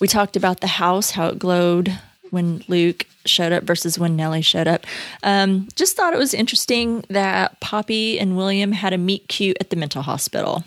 we 0.00 0.08
talked 0.08 0.36
about 0.36 0.60
the 0.60 0.66
house, 0.66 1.10
how 1.10 1.28
it 1.28 1.38
glowed 1.38 1.98
when 2.30 2.64
Luke 2.66 3.06
showed 3.26 3.52
up 3.52 3.64
versus 3.64 3.98
when 3.98 4.16
Nellie 4.16 4.42
showed 4.42 4.68
up. 4.68 4.86
Um, 5.22 5.68
just 5.76 5.96
thought 5.96 6.14
it 6.14 6.18
was 6.18 6.32
interesting 6.32 7.04
that 7.10 7.60
Poppy 7.60 8.18
and 8.18 8.36
William 8.36 8.72
had 8.72 8.94
a 8.94 8.98
meet 8.98 9.28
cute 9.28 9.58
at 9.60 9.68
the 9.68 9.76
mental 9.76 10.02
hospital. 10.02 10.64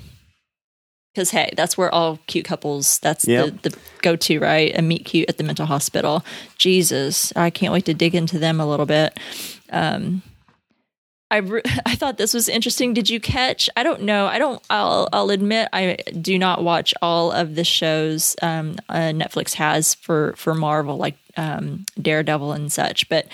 Because 1.13 1.31
hey, 1.31 1.51
that's 1.57 1.77
where 1.77 1.93
all 1.93 2.19
cute 2.27 2.45
couples. 2.45 2.99
That's 2.99 3.27
Yep. 3.27 3.61
the, 3.63 3.69
the 3.69 3.77
go 4.01 4.15
to, 4.15 4.39
right? 4.39 4.71
A 4.77 4.81
meet 4.81 5.03
cute 5.05 5.27
at 5.29 5.37
the 5.37 5.43
mental 5.43 5.65
hospital. 5.65 6.23
Jesus, 6.57 7.33
I 7.35 7.49
can't 7.49 7.73
wait 7.73 7.85
to 7.85 7.93
dig 7.93 8.15
into 8.15 8.39
them 8.39 8.59
a 8.61 8.65
little 8.65 8.85
bit. 8.85 9.19
Um, 9.71 10.21
I 11.29 11.37
re- 11.37 11.61
I 11.85 11.95
thought 11.95 12.17
this 12.17 12.33
was 12.33 12.47
interesting. 12.47 12.93
Did 12.93 13.09
you 13.09 13.19
catch? 13.19 13.69
I 13.75 13.83
don't 13.83 14.03
know. 14.03 14.27
I 14.27 14.37
don't. 14.39 14.61
I'll 14.69 15.09
I'll 15.11 15.29
admit 15.31 15.67
I 15.73 15.97
do 16.19 16.37
not 16.39 16.63
watch 16.63 16.93
all 17.01 17.31
of 17.31 17.55
the 17.55 17.63
shows 17.63 18.35
um, 18.41 18.77
uh, 18.89 19.11
Netflix 19.11 19.53
has 19.55 19.95
for 19.95 20.33
for 20.37 20.53
Marvel, 20.53 20.97
like 20.97 21.17
um, 21.37 21.85
Daredevil 22.01 22.51
and 22.53 22.71
such. 22.71 23.07
But 23.09 23.27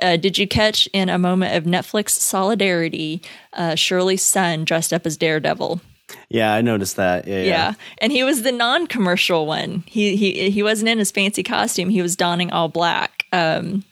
uh, 0.00 0.16
did 0.16 0.38
you 0.38 0.46
catch 0.46 0.88
in 0.92 1.08
a 1.08 1.18
moment 1.18 1.56
of 1.56 1.64
Netflix 1.64 2.10
solidarity, 2.10 3.22
uh, 3.54 3.74
Shirley's 3.74 4.22
son 4.22 4.64
dressed 4.64 4.92
up 4.92 5.04
as 5.06 5.16
Daredevil? 5.16 5.80
Yeah, 6.30 6.52
I 6.52 6.60
noticed 6.60 6.96
that. 6.96 7.26
Yeah. 7.26 7.42
Yeah. 7.42 7.72
and 7.98 8.12
he 8.12 8.22
was 8.22 8.42
the 8.42 8.52
non-commercial 8.52 9.46
one. 9.46 9.82
He 9.86 10.16
he 10.16 10.50
he 10.50 10.62
wasn't 10.62 10.88
in 10.90 10.98
his 10.98 11.10
fancy 11.10 11.42
costume. 11.42 11.88
He 11.88 12.02
was 12.02 12.16
donning 12.16 12.50
all 12.52 12.68
black, 12.68 13.24
um, 13.32 13.84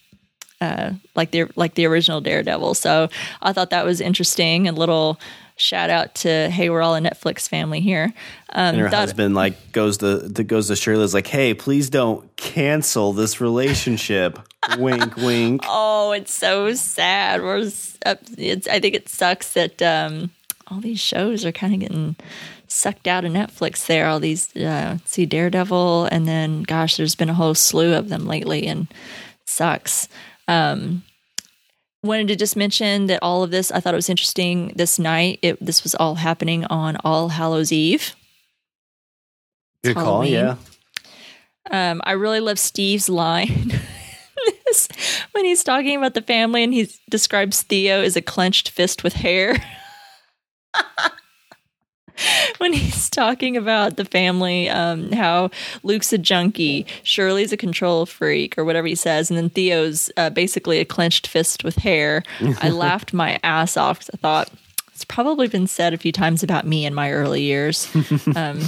uh, 0.60 0.92
like 1.14 1.30
the 1.30 1.48
like 1.56 1.74
the 1.74 1.86
original 1.86 2.20
Daredevil. 2.20 2.74
So 2.74 3.08
I 3.40 3.52
thought 3.52 3.70
that 3.70 3.84
was 3.86 4.00
interesting. 4.00 4.68
A 4.68 4.72
little 4.72 5.18
shout 5.56 5.88
out 5.88 6.14
to 6.16 6.50
hey, 6.50 6.68
we're 6.68 6.82
all 6.82 6.94
a 6.94 7.00
Netflix 7.00 7.48
family 7.48 7.80
here. 7.80 8.12
Um, 8.50 8.74
And 8.74 8.78
her 8.80 8.88
husband 8.88 9.34
like 9.34 9.72
goes 9.72 9.98
to, 9.98 10.30
to 10.34 10.44
goes 10.44 10.68
to 10.68 10.76
Shirley's 10.76 11.14
like, 11.14 11.26
"Hey, 11.26 11.54
please 11.54 11.88
don't 11.88 12.36
cancel 12.36 13.14
this 13.14 13.40
relationship." 13.40 14.38
wink, 14.78 15.16
wink. 15.16 15.62
Oh, 15.66 16.12
it's 16.12 16.34
so 16.34 16.74
sad. 16.74 17.40
We're 17.42 17.58
it's, 17.58 18.68
I 18.68 18.80
think 18.80 18.94
it 18.94 19.08
sucks 19.08 19.52
that 19.54 19.80
um, 19.80 20.30
all 20.68 20.80
these 20.80 21.00
shows 21.00 21.44
are 21.44 21.52
kind 21.52 21.74
of 21.74 21.80
getting 21.80 22.16
sucked 22.68 23.06
out 23.06 23.24
of 23.24 23.32
Netflix. 23.32 23.86
There, 23.86 24.06
all 24.06 24.20
these 24.20 24.54
uh, 24.56 24.98
see 25.04 25.26
Daredevil, 25.26 26.06
and 26.06 26.26
then 26.26 26.62
gosh, 26.62 26.96
there's 26.96 27.14
been 27.14 27.30
a 27.30 27.34
whole 27.34 27.54
slew 27.54 27.94
of 27.94 28.08
them 28.08 28.26
lately, 28.26 28.66
and 28.66 28.82
it 28.82 29.48
sucks. 29.48 30.08
Um, 30.48 31.02
wanted 32.02 32.28
to 32.28 32.36
just 32.36 32.56
mention 32.56 33.06
that 33.06 33.22
all 33.22 33.42
of 33.42 33.50
this, 33.50 33.70
I 33.70 33.80
thought 33.80 33.94
it 33.94 33.96
was 33.96 34.10
interesting. 34.10 34.72
This 34.76 34.98
night, 34.98 35.38
it 35.42 35.64
this 35.64 35.82
was 35.82 35.94
all 35.94 36.16
happening 36.16 36.64
on 36.66 36.96
All 37.04 37.28
Hallows 37.28 37.72
Eve. 37.72 38.14
Good 39.84 39.94
call. 39.94 40.22
Halloween. 40.22 40.32
Yeah. 40.32 40.56
Um, 41.70 42.00
I 42.04 42.12
really 42.12 42.40
love 42.40 42.58
Steve's 42.58 43.08
line 43.08 43.72
when 45.32 45.44
he's 45.44 45.64
talking 45.64 45.96
about 45.96 46.14
the 46.14 46.22
family 46.22 46.62
and 46.62 46.72
he 46.72 46.88
describes 47.10 47.62
Theo 47.62 48.02
as 48.02 48.16
a 48.16 48.22
clenched 48.22 48.70
fist 48.70 49.02
with 49.02 49.14
hair. 49.14 49.56
when 52.58 52.72
he's 52.72 53.10
talking 53.10 53.56
about 53.56 53.96
the 53.96 54.04
family, 54.04 54.68
um, 54.70 55.12
how 55.12 55.50
Luke's 55.82 56.12
a 56.12 56.18
junkie, 56.18 56.86
Shirley's 57.02 57.52
a 57.52 57.56
control 57.56 58.06
freak, 58.06 58.56
or 58.56 58.64
whatever 58.64 58.86
he 58.86 58.94
says, 58.94 59.30
and 59.30 59.36
then 59.38 59.50
Theo's 59.50 60.10
uh, 60.16 60.30
basically 60.30 60.78
a 60.78 60.84
clenched 60.84 61.26
fist 61.26 61.62
with 61.64 61.76
hair. 61.76 62.22
I 62.60 62.68
laughed 62.70 63.12
my 63.12 63.38
ass 63.42 63.76
off 63.76 64.00
'cause 64.00 64.10
I 64.14 64.16
thought 64.16 64.50
it's 64.94 65.04
probably 65.04 65.46
been 65.48 65.66
said 65.66 65.92
a 65.92 65.98
few 65.98 66.12
times 66.12 66.42
about 66.42 66.66
me 66.66 66.86
in 66.86 66.94
my 66.94 67.12
early 67.12 67.42
years. 67.42 67.88
Um, 68.36 68.60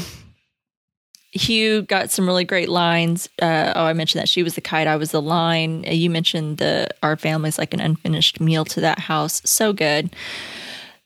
Hugh 1.32 1.82
got 1.82 2.11
some 2.11 2.26
really 2.26 2.44
great 2.44 2.70
lines. 2.70 3.28
Uh, 3.40 3.72
oh, 3.76 3.84
I 3.84 3.92
mentioned 3.92 4.20
that 4.22 4.30
she 4.30 4.42
was 4.42 4.54
the 4.54 4.62
kite, 4.62 4.86
I 4.86 4.96
was 4.96 5.11
the 5.11 5.20
line. 5.20 5.84
You 5.84 6.09
mentioned 6.09 6.56
the 6.56 6.88
our 7.02 7.16
family's 7.16 7.59
like 7.59 7.74
an 7.74 7.80
unfinished 7.80 8.40
meal 8.40 8.64
to 8.66 8.80
that 8.80 8.98
house. 8.98 9.42
So 9.44 9.74
good. 9.74 10.09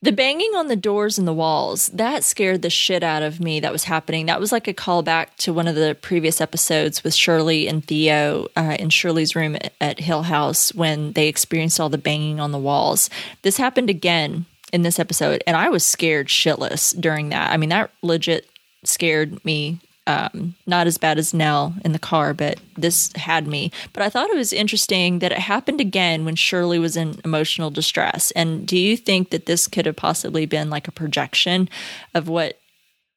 The 0.02 0.10
banging 0.10 0.50
on 0.56 0.66
the 0.66 0.74
doors 0.74 1.16
and 1.16 1.28
the 1.28 1.32
walls, 1.32 1.86
that 1.94 2.24
scared 2.24 2.62
the 2.62 2.70
shit 2.70 3.04
out 3.04 3.22
of 3.22 3.38
me 3.38 3.60
that 3.60 3.70
was 3.70 3.84
happening. 3.84 4.26
That 4.26 4.40
was 4.40 4.50
like 4.50 4.66
a 4.66 4.74
callback 4.74 5.28
to 5.38 5.52
one 5.52 5.68
of 5.68 5.76
the 5.76 5.96
previous 6.00 6.40
episodes 6.40 7.04
with 7.04 7.14
Shirley 7.14 7.68
and 7.68 7.84
Theo 7.84 8.48
uh, 8.56 8.76
in 8.80 8.90
Shirley's 8.90 9.36
room 9.36 9.54
at, 9.54 9.72
at 9.80 10.00
Hill 10.00 10.24
House 10.24 10.74
when 10.74 11.12
they 11.12 11.28
experienced 11.28 11.78
all 11.78 11.88
the 11.88 11.98
banging 11.98 12.40
on 12.40 12.50
the 12.50 12.58
walls. 12.58 13.10
This 13.42 13.58
happened 13.58 13.90
again 13.90 14.46
in 14.72 14.82
this 14.82 14.98
episode, 14.98 15.44
and 15.46 15.56
I 15.56 15.68
was 15.68 15.84
scared 15.84 16.26
shitless 16.26 17.00
during 17.00 17.28
that. 17.28 17.52
I 17.52 17.56
mean, 17.56 17.68
that 17.68 17.92
legit 18.02 18.48
scared 18.82 19.44
me 19.44 19.78
um, 20.06 20.54
not 20.66 20.86
as 20.86 20.98
bad 20.98 21.18
as 21.18 21.32
Nell 21.32 21.74
in 21.84 21.92
the 21.92 21.98
car, 21.98 22.34
but 22.34 22.58
this 22.76 23.12
had 23.14 23.46
me. 23.46 23.70
But 23.92 24.02
I 24.02 24.08
thought 24.08 24.30
it 24.30 24.36
was 24.36 24.52
interesting 24.52 25.20
that 25.20 25.32
it 25.32 25.38
happened 25.38 25.80
again 25.80 26.24
when 26.24 26.34
Shirley 26.34 26.78
was 26.78 26.96
in 26.96 27.20
emotional 27.24 27.70
distress. 27.70 28.30
And 28.32 28.66
do 28.66 28.76
you 28.76 28.96
think 28.96 29.30
that 29.30 29.46
this 29.46 29.68
could 29.68 29.86
have 29.86 29.96
possibly 29.96 30.46
been 30.46 30.70
like 30.70 30.88
a 30.88 30.92
projection 30.92 31.68
of 32.14 32.28
what 32.28 32.58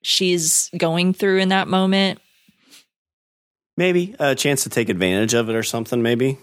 she's 0.03 0.69
going 0.77 1.13
through 1.13 1.39
in 1.39 1.49
that 1.49 1.67
moment? 1.67 2.19
Maybe 3.77 4.15
a 4.19 4.35
chance 4.35 4.63
to 4.63 4.69
take 4.69 4.89
advantage 4.89 5.33
of 5.33 5.49
it 5.49 5.55
or 5.55 5.63
something. 5.63 6.01
Maybe. 6.01 6.37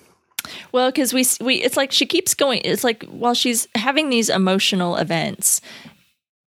Well, 0.73 0.91
because 0.91 1.15
we 1.15 1.25
we 1.41 1.63
it's 1.63 1.77
like 1.77 1.93
she 1.93 2.05
keeps 2.05 2.35
going. 2.35 2.63
It's 2.65 2.83
like 2.83 3.05
while 3.05 3.35
she's 3.35 3.69
having 3.77 4.11
these 4.11 4.29
emotional 4.29 4.97
events, 4.97 5.61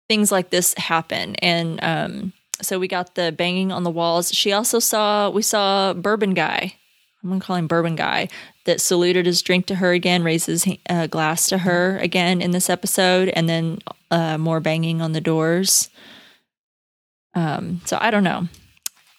things 0.10 0.34
like 0.34 0.50
this 0.50 0.74
happen, 0.76 1.36
and 1.38 1.80
um, 1.82 2.34
so 2.62 2.80
we 2.80 2.88
got 2.88 3.16
the 3.16 3.32
banging 3.32 3.72
on 3.72 3.84
the 3.84 3.92
walls. 3.92 4.32
She 4.34 4.52
also 4.52 4.80
saw 4.80 5.30
we 5.30 5.42
saw 5.42 5.94
Bourbon 5.94 6.34
Guy. 6.34 6.76
I'm 7.24 7.30
gonna 7.30 7.42
call 7.42 7.56
him 7.56 7.68
Bourbon 7.68 7.96
Guy 7.96 8.30
that 8.66 8.82
saluted 8.82 9.26
his 9.26 9.42
drink 9.42 9.66
to 9.68 9.76
her 9.76 9.92
again, 9.92 10.24
raises 10.24 10.64
his 10.64 10.78
uh, 10.90 11.08
glass 11.08 11.48
to 11.50 11.60
her 11.60 11.98
again 12.00 12.42
in 12.42 12.52
this 12.52 12.70
episode, 12.70 13.30
and 13.30 13.50
then 13.50 13.80
uh, 14.12 14.38
more 14.38 14.60
banging 14.60 15.02
on 15.02 15.14
the 15.14 15.22
doors. 15.22 15.90
Um, 17.34 17.82
so 17.86 17.98
I 18.00 18.12
don't 18.12 18.24
know. 18.24 18.48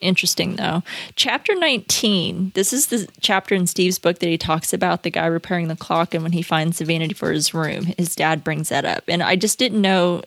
Interesting 0.01 0.57
though. 0.57 0.83
Chapter 1.15 1.55
19. 1.55 2.53
This 2.55 2.73
is 2.73 2.89
the 2.89 3.09
chapter 3.21 3.55
in 3.55 3.67
Steve's 3.67 3.99
book 3.99 4.19
that 4.19 4.29
he 4.29 4.37
talks 4.37 4.73
about 4.73 5.03
the 5.03 5.11
guy 5.11 5.27
repairing 5.27 5.69
the 5.69 5.77
clock 5.77 6.15
and 6.15 6.23
when 6.23 6.33
he 6.33 6.43
finds 6.43 6.79
the 6.79 6.85
vanity 6.85 7.15
for 7.15 7.33
his 7.33 7.55
room. 7.55 7.87
His 7.97 8.15
dad 8.15 8.45
brings 8.45 8.69
that 8.69 8.85
up. 8.85 9.05
And 9.09 9.23
I 9.23 9.37
just 9.37 9.59
didn't 9.59 9.81
know 9.81 10.23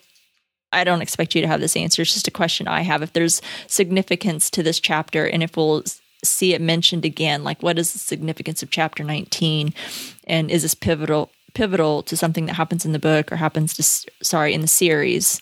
I 0.71 0.83
don't 0.83 1.01
expect 1.01 1.35
you 1.35 1.41
to 1.41 1.47
have 1.47 1.61
this 1.61 1.75
answer. 1.75 2.01
It's 2.01 2.13
just 2.13 2.27
a 2.27 2.31
question 2.31 2.67
I 2.67 2.81
have. 2.81 3.01
If 3.01 3.13
there's 3.13 3.41
significance 3.67 4.49
to 4.51 4.63
this 4.63 4.79
chapter 4.79 5.25
and 5.25 5.41
if 5.41 5.57
we'll 5.57 5.83
see 6.23 6.53
it 6.53 6.61
mentioned 6.61 7.05
again, 7.05 7.43
like 7.43 7.63
what 7.63 7.79
is 7.79 7.93
the 7.93 7.99
significance 7.99 8.61
of 8.61 8.69
chapter 8.69 9.03
19? 9.03 9.73
And 10.27 10.51
is 10.51 10.61
this 10.61 10.75
pivotal 10.75 11.31
pivotal 11.55 12.03
to 12.03 12.15
something 12.15 12.45
that 12.45 12.53
happens 12.53 12.85
in 12.85 12.91
the 12.91 12.99
book 12.99 13.31
or 13.31 13.35
happens 13.35 13.73
to 13.73 13.83
sorry 14.23 14.53
in 14.53 14.61
the 14.61 14.67
series 14.67 15.41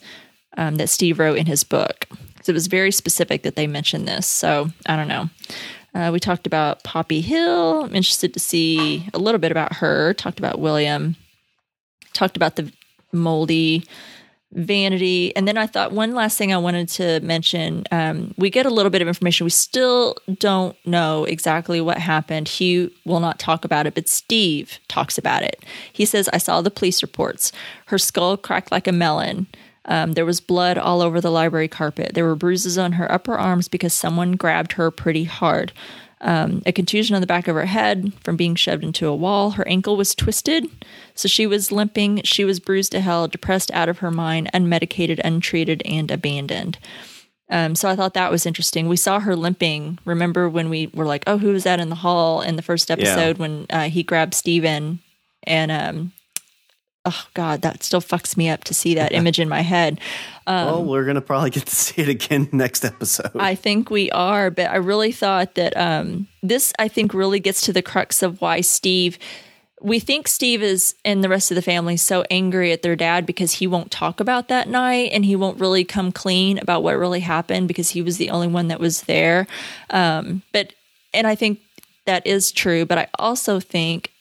um, 0.55 0.75
that 0.75 0.87
Steve 0.87 1.19
wrote 1.19 1.37
in 1.37 1.45
his 1.45 1.63
book? 1.63 2.07
So 2.43 2.51
it 2.51 2.53
was 2.53 2.67
very 2.67 2.91
specific 2.91 3.43
that 3.43 3.55
they 3.55 3.67
mentioned 3.67 4.07
this. 4.07 4.25
So 4.25 4.69
I 4.85 4.95
don't 4.95 5.09
know. 5.09 5.29
Uh, 5.93 6.11
we 6.11 6.19
talked 6.19 6.47
about 6.47 6.83
Poppy 6.83 7.21
Hill. 7.21 7.83
I'm 7.83 7.95
interested 7.95 8.33
to 8.33 8.39
see 8.39 9.07
a 9.13 9.19
little 9.19 9.39
bit 9.39 9.51
about 9.51 9.73
her. 9.77 10.13
Talked 10.13 10.39
about 10.39 10.59
William. 10.59 11.15
Talked 12.13 12.37
about 12.37 12.55
the 12.55 12.71
moldy 13.11 13.83
vanity. 14.53 15.35
And 15.35 15.47
then 15.47 15.57
I 15.57 15.67
thought 15.67 15.91
one 15.91 16.13
last 16.13 16.37
thing 16.37 16.53
I 16.53 16.57
wanted 16.57 16.87
to 16.89 17.19
mention 17.19 17.83
um, 17.91 18.33
we 18.37 18.49
get 18.49 18.65
a 18.65 18.69
little 18.69 18.89
bit 18.89 19.01
of 19.01 19.07
information. 19.07 19.43
We 19.43 19.51
still 19.51 20.15
don't 20.39 20.75
know 20.85 21.25
exactly 21.25 21.81
what 21.81 21.97
happened. 21.97 22.47
Hugh 22.47 22.91
will 23.05 23.19
not 23.19 23.39
talk 23.39 23.65
about 23.65 23.87
it, 23.87 23.95
but 23.95 24.07
Steve 24.07 24.79
talks 24.87 25.17
about 25.17 25.43
it. 25.43 25.63
He 25.91 26.05
says, 26.05 26.29
I 26.29 26.37
saw 26.37 26.61
the 26.61 26.71
police 26.71 27.01
reports. 27.01 27.51
Her 27.87 27.97
skull 27.97 28.37
cracked 28.37 28.71
like 28.71 28.87
a 28.87 28.91
melon. 28.91 29.47
Um, 29.85 30.13
there 30.13 30.25
was 30.25 30.41
blood 30.41 30.77
all 30.77 31.01
over 31.01 31.21
the 31.21 31.31
library 31.31 31.69
carpet. 31.69 32.13
There 32.13 32.25
were 32.25 32.35
bruises 32.35 32.77
on 32.77 32.93
her 32.93 33.09
upper 33.11 33.37
arms 33.37 33.67
because 33.67 33.93
someone 33.93 34.33
grabbed 34.33 34.73
her 34.73 34.91
pretty 34.91 35.23
hard. 35.23 35.71
Um, 36.19 36.63
a 36.65 36.71
contusion 36.71 37.13
on 37.13 37.21
the 37.21 37.27
back 37.27 37.47
of 37.47 37.55
her 37.55 37.65
head 37.65 38.11
from 38.23 38.37
being 38.37 38.55
shoved 38.55 38.83
into 38.83 39.07
a 39.07 39.15
wall. 39.15 39.51
Her 39.51 39.67
ankle 39.67 39.95
was 39.95 40.15
twisted, 40.15 40.67
so 41.13 41.27
she 41.27 41.45
was 41.45 41.71
limping. 41.71 42.21
She 42.23 42.43
was 42.43 42.59
bruised 42.59 42.93
to 42.93 43.01
hell, 43.01 43.27
depressed 43.27 43.69
out 43.71 43.87
of 43.87 43.99
her 43.99 44.09
mind, 44.09 44.49
unmedicated, 44.51 45.21
untreated, 45.23 45.83
and 45.85 46.09
abandoned. 46.09 46.79
Um, 47.49 47.75
so 47.75 47.87
I 47.87 47.95
thought 47.95 48.15
that 48.15 48.31
was 48.31 48.45
interesting. 48.45 48.87
We 48.87 48.97
saw 48.97 49.19
her 49.19 49.35
limping. 49.35 49.99
Remember 50.05 50.49
when 50.49 50.69
we 50.69 50.87
were 50.87 51.05
like, 51.05 51.23
"Oh, 51.27 51.37
who 51.37 51.51
was 51.51 51.63
that 51.63 51.79
in 51.79 51.89
the 51.89 51.95
hall?" 51.95 52.41
In 52.41 52.55
the 52.55 52.61
first 52.61 52.89
episode, 52.89 53.37
yeah. 53.37 53.41
when 53.41 53.65
uh, 53.69 53.89
he 53.89 54.03
grabbed 54.03 54.33
Steven 54.33 54.99
and 55.43 55.71
um, 55.71 56.11
oh 57.07 57.25
god 57.33 57.61
that 57.61 57.83
still 57.83 58.01
fucks 58.01 58.35
me 58.35 58.49
up 58.49 58.63
to 58.65 58.73
see 58.73 58.95
that 58.95 59.11
image 59.19 59.39
in 59.39 59.49
my 59.49 59.61
head. 59.61 59.99
Um, 60.45 60.65
well 60.65 60.83
we're 60.85 61.05
gonna 61.05 61.21
probably 61.21 61.49
get 61.49 61.65
to 61.65 61.75
see 61.75 62.01
it 62.01 62.09
again 62.09 62.49
next 62.53 62.83
episode. 62.83 63.31
I 63.35 63.55
think 63.55 63.89
we 63.89 64.11
are 64.11 64.51
but 64.51 64.69
i 64.69 64.75
really 64.75 65.11
thought 65.11 65.55
that 65.55 65.75
um, 65.77 66.27
this 66.43 66.73
i 66.79 66.87
think 66.87 67.13
really 67.13 67.39
gets 67.39 67.61
to 67.61 67.73
the 67.73 67.81
crux 67.81 68.21
of 68.21 68.41
why 68.41 68.61
steve 68.61 69.17
we 69.81 69.99
think 69.99 70.27
steve 70.27 70.61
is 70.61 70.95
and 71.05 71.23
the 71.23 71.29
rest 71.29 71.51
of 71.51 71.55
the 71.55 71.61
family 71.61 71.97
so 71.97 72.23
angry 72.29 72.71
at 72.71 72.81
their 72.81 72.95
dad 72.95 73.25
because 73.25 73.53
he 73.53 73.67
won't 73.67 73.91
talk 73.91 74.19
about 74.19 74.47
that 74.47 74.67
night 74.67 75.11
and 75.13 75.23
he 75.23 75.35
won't 75.35 75.59
really 75.59 75.83
come 75.83 76.11
clean 76.11 76.57
about 76.57 76.83
what 76.83 76.97
really 76.97 77.19
happened 77.19 77.67
because 77.67 77.91
he 77.91 78.01
was 78.01 78.17
the 78.17 78.31
only 78.31 78.47
one 78.47 78.67
that 78.69 78.79
was 78.79 79.03
there. 79.03 79.47
Um, 79.91 80.41
but 80.51 80.73
and 81.13 81.27
i 81.27 81.35
think 81.35 81.59
that 82.05 82.25
is 82.25 82.51
true 82.51 82.85
but 82.85 82.97
i 82.97 83.07
also 83.19 83.59
think 83.59 84.11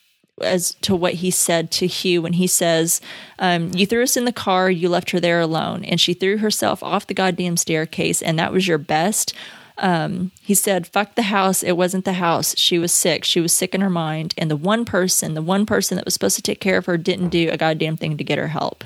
as 0.42 0.74
to 0.82 0.94
what 0.94 1.14
he 1.14 1.30
said 1.30 1.70
to 1.72 1.86
Hugh 1.86 2.22
when 2.22 2.34
he 2.34 2.46
says, 2.46 3.00
um, 3.38 3.70
You 3.74 3.86
threw 3.86 4.02
us 4.02 4.16
in 4.16 4.24
the 4.24 4.32
car, 4.32 4.70
you 4.70 4.88
left 4.88 5.10
her 5.10 5.20
there 5.20 5.40
alone, 5.40 5.84
and 5.84 6.00
she 6.00 6.14
threw 6.14 6.38
herself 6.38 6.82
off 6.82 7.06
the 7.06 7.14
goddamn 7.14 7.56
staircase, 7.56 8.22
and 8.22 8.38
that 8.38 8.52
was 8.52 8.68
your 8.68 8.78
best. 8.78 9.32
Um, 9.78 10.32
he 10.42 10.54
said, 10.54 10.86
Fuck 10.86 11.14
the 11.14 11.22
house. 11.22 11.62
It 11.62 11.76
wasn't 11.76 12.04
the 12.04 12.14
house. 12.14 12.56
She 12.56 12.78
was 12.78 12.92
sick. 12.92 13.24
She 13.24 13.40
was 13.40 13.52
sick 13.52 13.74
in 13.74 13.80
her 13.80 13.90
mind. 13.90 14.34
And 14.38 14.50
the 14.50 14.56
one 14.56 14.84
person, 14.84 15.34
the 15.34 15.42
one 15.42 15.66
person 15.66 15.96
that 15.96 16.04
was 16.04 16.14
supposed 16.14 16.36
to 16.36 16.42
take 16.42 16.60
care 16.60 16.78
of 16.78 16.86
her, 16.86 16.96
didn't 16.96 17.28
do 17.28 17.50
a 17.50 17.58
goddamn 17.58 17.96
thing 17.96 18.16
to 18.16 18.24
get 18.24 18.38
her 18.38 18.48
help. 18.48 18.84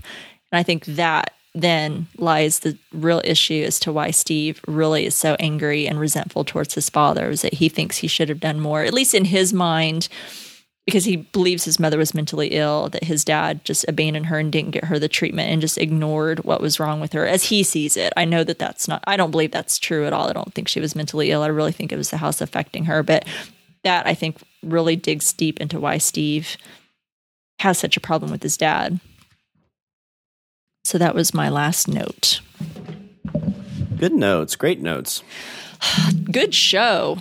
And 0.51 0.59
I 0.59 0.63
think 0.63 0.85
that 0.87 1.35
then 1.55 2.07
lies 2.17 2.61
the 2.61 2.79
real 2.93 3.21
issue 3.25 3.65
as 3.67 3.81
to 3.81 3.93
why 3.93 4.11
Steve 4.13 4.61
really 4.69 5.07
is 5.07 5.17
so 5.17 5.37
angry 5.41 5.87
and 5.87 5.99
resentful 5.99 6.45
towards 6.45 6.75
his 6.75 6.89
father, 6.89 7.29
is 7.31 7.43
that 7.43 7.55
he 7.55 7.69
thinks 7.69 7.99
he 7.99 8.07
should 8.07 8.29
have 8.29 8.41
done 8.41 8.61
more, 8.61 8.83
at 8.83 8.95
least 8.95 9.15
in 9.15 9.25
his 9.25 9.53
mind 9.53 10.09
because 10.91 11.05
he 11.05 11.19
believes 11.19 11.65
his 11.65 11.79
mother 11.79 11.99
was 11.99 12.15
mentally 12.15 12.49
ill, 12.49 12.89
that 12.89 13.05
his 13.05 13.25
dad 13.25 13.65
just 13.65 13.85
abandoned 13.87 14.27
her 14.27 14.41
and 14.41 14.51
didn't 14.51 14.73
get 14.73 14.87
her 14.87 14.99
the 14.99 15.09
treatment 15.09 15.49
and 15.49 15.61
just 15.61 15.79
ignored 15.79 16.43
what 16.43 16.61
was 16.61 16.81
wrong 16.81 16.99
with 16.99 17.13
her 17.13 17.29
as 17.29 17.45
he 17.45 17.63
sees 17.63 17.97
it. 17.97 18.13
I 18.17 18.25
know 18.25 18.43
that 18.43 18.59
that's 18.59 18.89
not, 18.89 19.05
I 19.07 19.17
don't 19.17 19.31
believe 19.31 19.53
that's 19.53 19.79
true 19.79 20.05
at 20.05 20.13
all. 20.13 20.29
I 20.29 20.33
don't 20.33 20.53
think 20.53 20.67
she 20.67 20.81
was 20.81 20.97
mentally 20.97 21.31
ill. 21.31 21.45
I 21.45 21.47
really 21.47 21.71
think 21.71 21.93
it 21.93 21.97
was 21.97 22.11
the 22.11 22.17
house 22.17 22.41
affecting 22.41 22.87
her. 22.87 23.05
But 23.05 23.25
that 23.85 24.09
I 24.09 24.15
think 24.15 24.39
really 24.65 24.97
digs 24.97 25.33
deep 25.33 25.61
into 25.61 25.79
why 25.79 25.99
Steve 25.99 26.57
has 27.61 27.79
such 27.79 27.97
a 27.97 28.01
problem 28.01 28.33
with 28.33 28.43
his 28.43 28.57
dad. 28.57 28.99
So 30.83 30.99
that 30.99 31.15
was 31.15 31.33
my 31.33 31.49
last 31.49 31.87
note. 31.87 32.41
Good 33.97 34.13
notes. 34.13 34.57
Great 34.57 34.81
notes. 34.81 35.23
Good 36.33 36.53
show. 36.53 37.19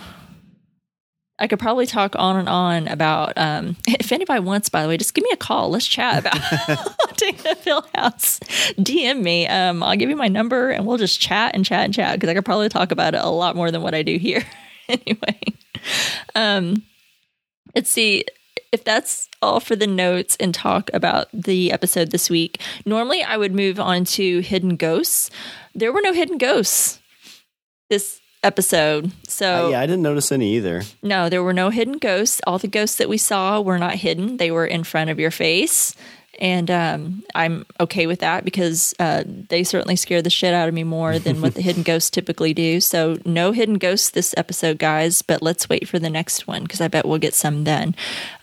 I 1.40 1.46
could 1.46 1.58
probably 1.58 1.86
talk 1.86 2.14
on 2.16 2.36
and 2.36 2.48
on 2.48 2.86
about. 2.88 3.32
Um, 3.36 3.76
if 3.88 4.12
anybody 4.12 4.40
wants, 4.40 4.68
by 4.68 4.82
the 4.82 4.88
way, 4.88 4.96
just 4.96 5.14
give 5.14 5.24
me 5.24 5.30
a 5.32 5.36
call. 5.36 5.70
Let's 5.70 5.86
chat 5.86 6.18
about 6.18 6.36
Hill 7.64 7.86
House. 7.94 8.38
DM 8.78 9.22
me. 9.22 9.46
Um, 9.46 9.82
I'll 9.82 9.96
give 9.96 10.10
you 10.10 10.16
my 10.16 10.28
number, 10.28 10.70
and 10.70 10.86
we'll 10.86 10.98
just 10.98 11.20
chat 11.20 11.54
and 11.54 11.64
chat 11.64 11.84
and 11.84 11.94
chat 11.94 12.14
because 12.14 12.28
I 12.28 12.34
could 12.34 12.44
probably 12.44 12.68
talk 12.68 12.92
about 12.92 13.14
it 13.14 13.20
a 13.20 13.28
lot 13.28 13.56
more 13.56 13.70
than 13.70 13.82
what 13.82 13.94
I 13.94 14.02
do 14.02 14.16
here. 14.18 14.44
anyway, 14.88 15.40
um, 16.34 16.82
let's 17.74 17.90
see 17.90 18.24
if 18.72 18.84
that's 18.84 19.28
all 19.42 19.60
for 19.60 19.74
the 19.74 19.86
notes 19.86 20.36
and 20.38 20.54
talk 20.54 20.90
about 20.92 21.28
the 21.32 21.72
episode 21.72 22.10
this 22.10 22.30
week. 22.30 22.60
Normally, 22.84 23.22
I 23.22 23.36
would 23.36 23.54
move 23.54 23.80
on 23.80 24.04
to 24.06 24.40
hidden 24.40 24.76
ghosts. 24.76 25.30
There 25.74 25.92
were 25.92 26.02
no 26.02 26.12
hidden 26.12 26.38
ghosts 26.38 27.00
this 27.90 28.19
episode. 28.42 29.12
So 29.28 29.66
uh, 29.66 29.70
yeah, 29.70 29.80
I 29.80 29.86
didn't 29.86 30.02
notice 30.02 30.32
any 30.32 30.54
either. 30.56 30.82
No, 31.02 31.28
there 31.28 31.42
were 31.42 31.52
no 31.52 31.70
hidden 31.70 31.98
ghosts. 31.98 32.40
All 32.46 32.58
the 32.58 32.68
ghosts 32.68 32.96
that 32.96 33.08
we 33.08 33.18
saw 33.18 33.60
were 33.60 33.78
not 33.78 33.94
hidden; 33.96 34.36
they 34.36 34.50
were 34.50 34.66
in 34.66 34.84
front 34.84 35.10
of 35.10 35.18
your 35.18 35.30
face 35.30 35.94
and 36.38 36.70
um, 36.70 37.22
I'm 37.34 37.66
okay 37.78 38.06
with 38.06 38.20
that 38.20 38.44
because 38.44 38.94
uh, 38.98 39.24
they 39.26 39.64
certainly 39.64 39.96
scare 39.96 40.22
the 40.22 40.30
shit 40.30 40.54
out 40.54 40.68
of 40.68 40.74
me 40.74 40.84
more 40.84 41.18
than 41.18 41.42
what 41.42 41.54
the 41.54 41.60
hidden 41.62 41.82
ghosts 41.82 42.08
typically 42.08 42.54
do. 42.54 42.80
So 42.80 43.18
no 43.24 43.52
hidden 43.52 43.78
ghosts 43.78 44.10
this 44.10 44.34
episode, 44.36 44.78
guys. 44.78 45.22
But 45.22 45.42
let's 45.42 45.68
wait 45.68 45.88
for 45.88 45.98
the 45.98 46.08
next 46.08 46.46
one 46.46 46.62
because 46.62 46.80
I 46.80 46.88
bet 46.88 47.06
we'll 47.06 47.18
get 47.18 47.34
some 47.34 47.64
then. 47.64 47.94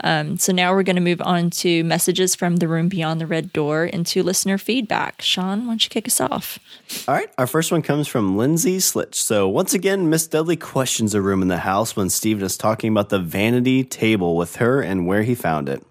Um, 0.04 0.38
so 0.38 0.52
now 0.52 0.74
we're 0.74 0.84
going 0.84 0.98
to 0.98 1.02
move 1.02 1.22
on 1.22 1.50
to 1.52 1.84
messages 1.84 2.36
from 2.36 2.58
the 2.58 2.68
room 2.68 2.90
beyond 2.90 3.20
the 3.20 3.28
red 3.28 3.54
door 3.54 3.86
into 3.86 4.22
listener 4.22 4.58
feedback. 4.58 5.22
Sean, 5.22 5.62
why 5.62 5.72
don't 5.72 5.84
you 5.84 5.90
kick 5.90 6.08
us 6.08 6.22
off? 6.22 6.60
All 7.08 7.16
right, 7.16 7.32
our 7.38 7.48
first 7.48 7.72
one 7.72 7.82
comes 7.82 8.08
from 8.08 8.38
Lindsay 8.38 8.78
Slitch. 8.78 9.16
So 9.16 9.48
once 9.48 9.74
again, 9.74 10.10
Miss 10.10 10.28
Dudley 10.28 10.58
questions 10.58 11.16
a 11.16 11.22
room 11.22 11.42
in 11.42 11.48
the 11.48 11.58
house 11.58 11.96
when 11.96 12.10
Stephen 12.10 12.44
is 12.44 12.58
talking 12.58 12.92
about 12.92 13.10
the 13.10 13.20
vanity 13.20 13.84
table 13.84 14.36
with 14.36 14.58
her 14.58 14.82
and 14.82 15.08
where 15.08 15.24
he 15.24 15.34
found 15.36 15.70
it. 15.70 15.84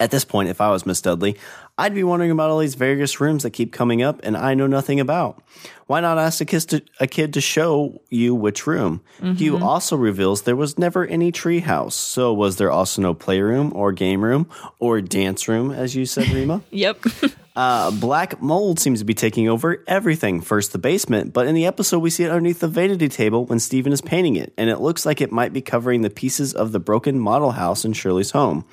At 0.00 0.10
this 0.10 0.24
point, 0.24 0.48
if 0.48 0.60
I 0.60 0.70
was 0.70 0.86
Miss 0.86 1.00
Dudley, 1.00 1.36
I'd 1.76 1.94
be 1.94 2.04
wondering 2.04 2.30
about 2.30 2.50
all 2.50 2.58
these 2.58 2.74
various 2.74 3.20
rooms 3.20 3.44
that 3.44 3.50
keep 3.50 3.72
coming 3.72 4.02
up 4.02 4.20
and 4.22 4.36
I 4.36 4.54
know 4.54 4.66
nothing 4.66 4.98
about. 4.98 5.42
Why 5.86 6.00
not 6.00 6.18
ask 6.18 6.40
a, 6.40 6.60
to, 6.60 6.82
a 7.00 7.06
kid 7.06 7.32
to 7.34 7.40
show 7.40 8.02
you 8.10 8.34
which 8.34 8.66
room? 8.66 9.00
Mm-hmm. 9.20 9.34
Hugh 9.34 9.58
also 9.58 9.96
reveals 9.96 10.42
there 10.42 10.56
was 10.56 10.76
never 10.76 11.06
any 11.06 11.32
treehouse. 11.32 11.92
So 11.92 12.32
was 12.34 12.56
there 12.56 12.70
also 12.70 13.00
no 13.00 13.14
playroom 13.14 13.72
or 13.74 13.92
game 13.92 14.22
room 14.22 14.50
or 14.78 15.00
dance 15.00 15.48
room, 15.48 15.70
as 15.70 15.96
you 15.96 16.04
said, 16.04 16.28
Rima? 16.28 16.62
yep. 16.70 16.98
uh, 17.56 17.90
black 17.92 18.42
mold 18.42 18.80
seems 18.80 18.98
to 18.98 19.04
be 19.04 19.14
taking 19.14 19.48
over 19.48 19.82
everything. 19.86 20.40
First 20.40 20.72
the 20.72 20.78
basement, 20.78 21.32
but 21.32 21.46
in 21.46 21.54
the 21.54 21.64
episode 21.64 22.00
we 22.00 22.10
see 22.10 22.24
it 22.24 22.30
underneath 22.30 22.60
the 22.60 22.68
vanity 22.68 23.08
table 23.08 23.46
when 23.46 23.60
Stephen 23.60 23.92
is 23.92 24.00
painting 24.00 24.36
it, 24.36 24.52
and 24.58 24.68
it 24.68 24.80
looks 24.80 25.06
like 25.06 25.20
it 25.20 25.32
might 25.32 25.52
be 25.52 25.62
covering 25.62 26.02
the 26.02 26.10
pieces 26.10 26.52
of 26.52 26.72
the 26.72 26.80
broken 26.80 27.18
model 27.18 27.52
house 27.52 27.84
in 27.84 27.92
Shirley's 27.94 28.32
home. 28.32 28.64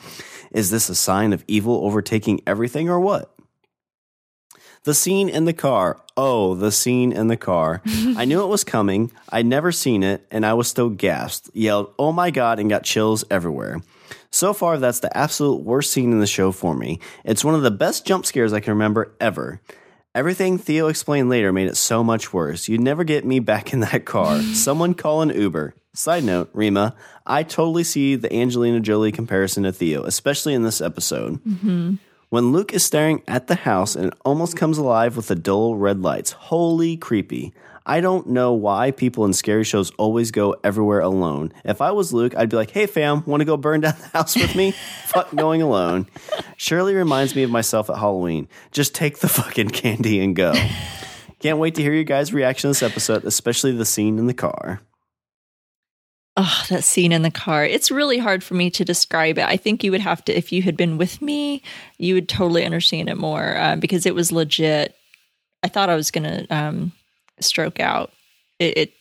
Is 0.55 0.69
this 0.69 0.87
a 0.87 0.95
sign 0.95 1.33
of 1.33 1.43
evil 1.49 1.83
overtaking 1.83 2.39
everything 2.47 2.87
or 2.89 2.97
what? 2.97 3.29
The 4.85 4.93
scene 4.93 5.27
in 5.27 5.43
the 5.43 5.51
car. 5.51 5.99
Oh, 6.15 6.55
the 6.55 6.71
scene 6.71 7.11
in 7.11 7.27
the 7.27 7.35
car. 7.35 7.81
I 8.15 8.23
knew 8.23 8.41
it 8.41 8.47
was 8.47 8.63
coming. 8.63 9.11
I'd 9.27 9.45
never 9.45 9.73
seen 9.73 10.01
it, 10.01 10.25
and 10.31 10.45
I 10.45 10.53
was 10.53 10.69
still 10.69 10.87
gasped, 10.87 11.49
yelled, 11.53 11.93
oh 11.99 12.13
my 12.13 12.31
God, 12.31 12.59
and 12.59 12.69
got 12.69 12.85
chills 12.85 13.25
everywhere. 13.29 13.81
So 14.31 14.53
far, 14.53 14.77
that's 14.77 15.01
the 15.01 15.15
absolute 15.17 15.61
worst 15.61 15.91
scene 15.91 16.13
in 16.13 16.21
the 16.21 16.25
show 16.27 16.53
for 16.53 16.73
me. 16.73 17.01
It's 17.25 17.43
one 17.43 17.55
of 17.55 17.61
the 17.61 17.69
best 17.69 18.05
jump 18.05 18.25
scares 18.25 18.53
I 18.53 18.61
can 18.61 18.71
remember 18.71 19.13
ever. 19.19 19.59
Everything 20.15 20.57
Theo 20.57 20.87
explained 20.87 21.27
later 21.27 21.51
made 21.51 21.67
it 21.67 21.75
so 21.75 22.01
much 22.01 22.31
worse. 22.31 22.69
You'd 22.69 22.79
never 22.79 23.03
get 23.03 23.25
me 23.25 23.39
back 23.39 23.73
in 23.73 23.81
that 23.81 24.05
car. 24.05 24.41
Someone 24.53 24.93
call 24.93 25.21
an 25.21 25.29
Uber. 25.29 25.75
Side 25.93 26.23
note, 26.23 26.49
Rima, 26.53 26.95
I 27.25 27.43
totally 27.43 27.83
see 27.83 28.15
the 28.15 28.33
Angelina 28.33 28.79
Jolie 28.79 29.11
comparison 29.11 29.63
to 29.63 29.73
Theo, 29.73 30.03
especially 30.03 30.53
in 30.53 30.63
this 30.63 30.79
episode. 30.79 31.43
Mm-hmm. 31.43 31.95
When 32.29 32.53
Luke 32.53 32.73
is 32.73 32.85
staring 32.85 33.23
at 33.27 33.47
the 33.47 33.55
house 33.55 33.93
and 33.93 34.07
it 34.07 34.13
almost 34.23 34.55
comes 34.55 34.77
alive 34.77 35.17
with 35.17 35.27
the 35.27 35.35
dull 35.35 35.75
red 35.75 36.01
lights. 36.01 36.31
Holy 36.31 36.95
creepy. 36.95 37.53
I 37.87 38.01
don't 38.01 38.27
know 38.27 38.53
why 38.53 38.89
people 38.91 39.25
in 39.25 39.33
scary 39.33 39.63
shows 39.63 39.91
always 39.91 40.31
go 40.31 40.55
everywhere 40.63 41.01
alone. 41.01 41.53
If 41.63 41.81
I 41.81 41.91
was 41.91 42.11
Luke, 42.11 42.33
I'd 42.35 42.49
be 42.49 42.55
like, 42.55 42.71
hey 42.71 42.87
fam, 42.87 43.23
want 43.25 43.41
to 43.41 43.45
go 43.45 43.57
burn 43.57 43.81
down 43.81 43.95
the 43.99 44.07
house 44.07 44.35
with 44.35 44.55
me? 44.55 44.71
Fuck 45.05 45.35
going 45.35 45.61
alone. 45.61 46.07
Shirley 46.57 46.95
reminds 46.95 47.35
me 47.35 47.43
of 47.43 47.51
myself 47.51 47.89
at 47.91 47.97
Halloween. 47.97 48.47
Just 48.71 48.95
take 48.95 49.19
the 49.19 49.27
fucking 49.27 49.69
candy 49.69 50.19
and 50.19 50.35
go. 50.35 50.53
Can't 51.39 51.59
wait 51.59 51.75
to 51.75 51.83
hear 51.83 51.93
you 51.93 52.03
guys' 52.03 52.33
reaction 52.33 52.69
to 52.69 52.69
this 52.69 52.81
episode, 52.81 53.23
especially 53.23 53.71
the 53.71 53.85
scene 53.85 54.17
in 54.17 54.25
the 54.25 54.33
car. 54.33 54.81
Oh, 56.37 56.65
that 56.69 56.83
scene 56.83 57.11
in 57.11 57.21
the 57.21 57.31
car. 57.31 57.63
It's 57.63 57.91
really 57.91 58.17
hard 58.17 58.43
for 58.43 58.55
me 58.55 58.69
to 58.71 58.83
describe 58.83 59.37
it. 59.37 59.45
I 59.45 59.57
think 59.57 59.83
you 59.83 59.91
would 59.91 60.01
have 60.01 60.25
to, 60.25 60.35
if 60.35 60.51
you 60.51 60.63
had 60.63 60.75
been 60.75 60.97
with 60.97 61.21
me, 61.21 61.61
you 61.97 62.15
would 62.15 62.27
totally 62.27 62.65
understand 62.65 63.09
it 63.09 63.17
more 63.17 63.55
uh, 63.57 63.75
because 63.75 64.05
it 64.05 64.15
was 64.15 64.31
legit. 64.31 64.95
I 65.63 65.67
thought 65.67 65.89
I 65.89 65.95
was 65.95 66.11
going 66.11 66.23
to 66.23 66.47
um, 66.53 66.91
stroke 67.39 67.79
out. 67.79 68.11
It, 68.59 68.77
it 68.77 68.93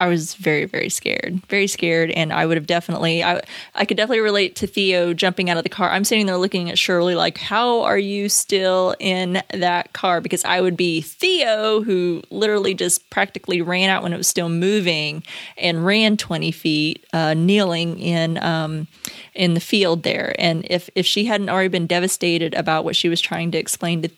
I 0.00 0.08
was 0.08 0.34
very, 0.34 0.64
very 0.64 0.88
scared, 0.88 1.40
very 1.48 1.68
scared, 1.68 2.10
and 2.10 2.32
I 2.32 2.44
would 2.46 2.56
have 2.56 2.66
definitely, 2.66 3.22
I, 3.22 3.40
I 3.76 3.84
could 3.84 3.96
definitely 3.96 4.20
relate 4.20 4.56
to 4.56 4.66
Theo 4.66 5.14
jumping 5.14 5.48
out 5.48 5.56
of 5.56 5.62
the 5.62 5.68
car. 5.68 5.88
I'm 5.88 6.02
sitting 6.02 6.26
there 6.26 6.36
looking 6.36 6.68
at 6.68 6.78
Shirley 6.78 7.14
like, 7.14 7.38
how 7.38 7.82
are 7.82 7.96
you 7.96 8.28
still 8.28 8.96
in 8.98 9.40
that 9.52 9.92
car? 9.92 10.20
Because 10.20 10.44
I 10.44 10.60
would 10.60 10.76
be 10.76 11.00
Theo, 11.00 11.80
who 11.82 12.22
literally 12.30 12.74
just 12.74 13.08
practically 13.08 13.62
ran 13.62 13.88
out 13.88 14.02
when 14.02 14.12
it 14.12 14.16
was 14.16 14.26
still 14.26 14.48
moving 14.48 15.22
and 15.56 15.86
ran 15.86 16.16
20 16.16 16.50
feet, 16.50 17.06
uh, 17.12 17.34
kneeling 17.34 17.98
in 18.00 18.36
um, 18.42 18.88
in 19.32 19.54
the 19.54 19.60
field 19.60 20.02
there. 20.02 20.34
And 20.40 20.66
if 20.68 20.90
if 20.96 21.06
she 21.06 21.24
hadn't 21.26 21.48
already 21.48 21.68
been 21.68 21.86
devastated 21.86 22.52
about 22.54 22.84
what 22.84 22.96
she 22.96 23.08
was 23.08 23.20
trying 23.20 23.52
to 23.52 23.58
explain 23.58 24.02
to 24.02 24.10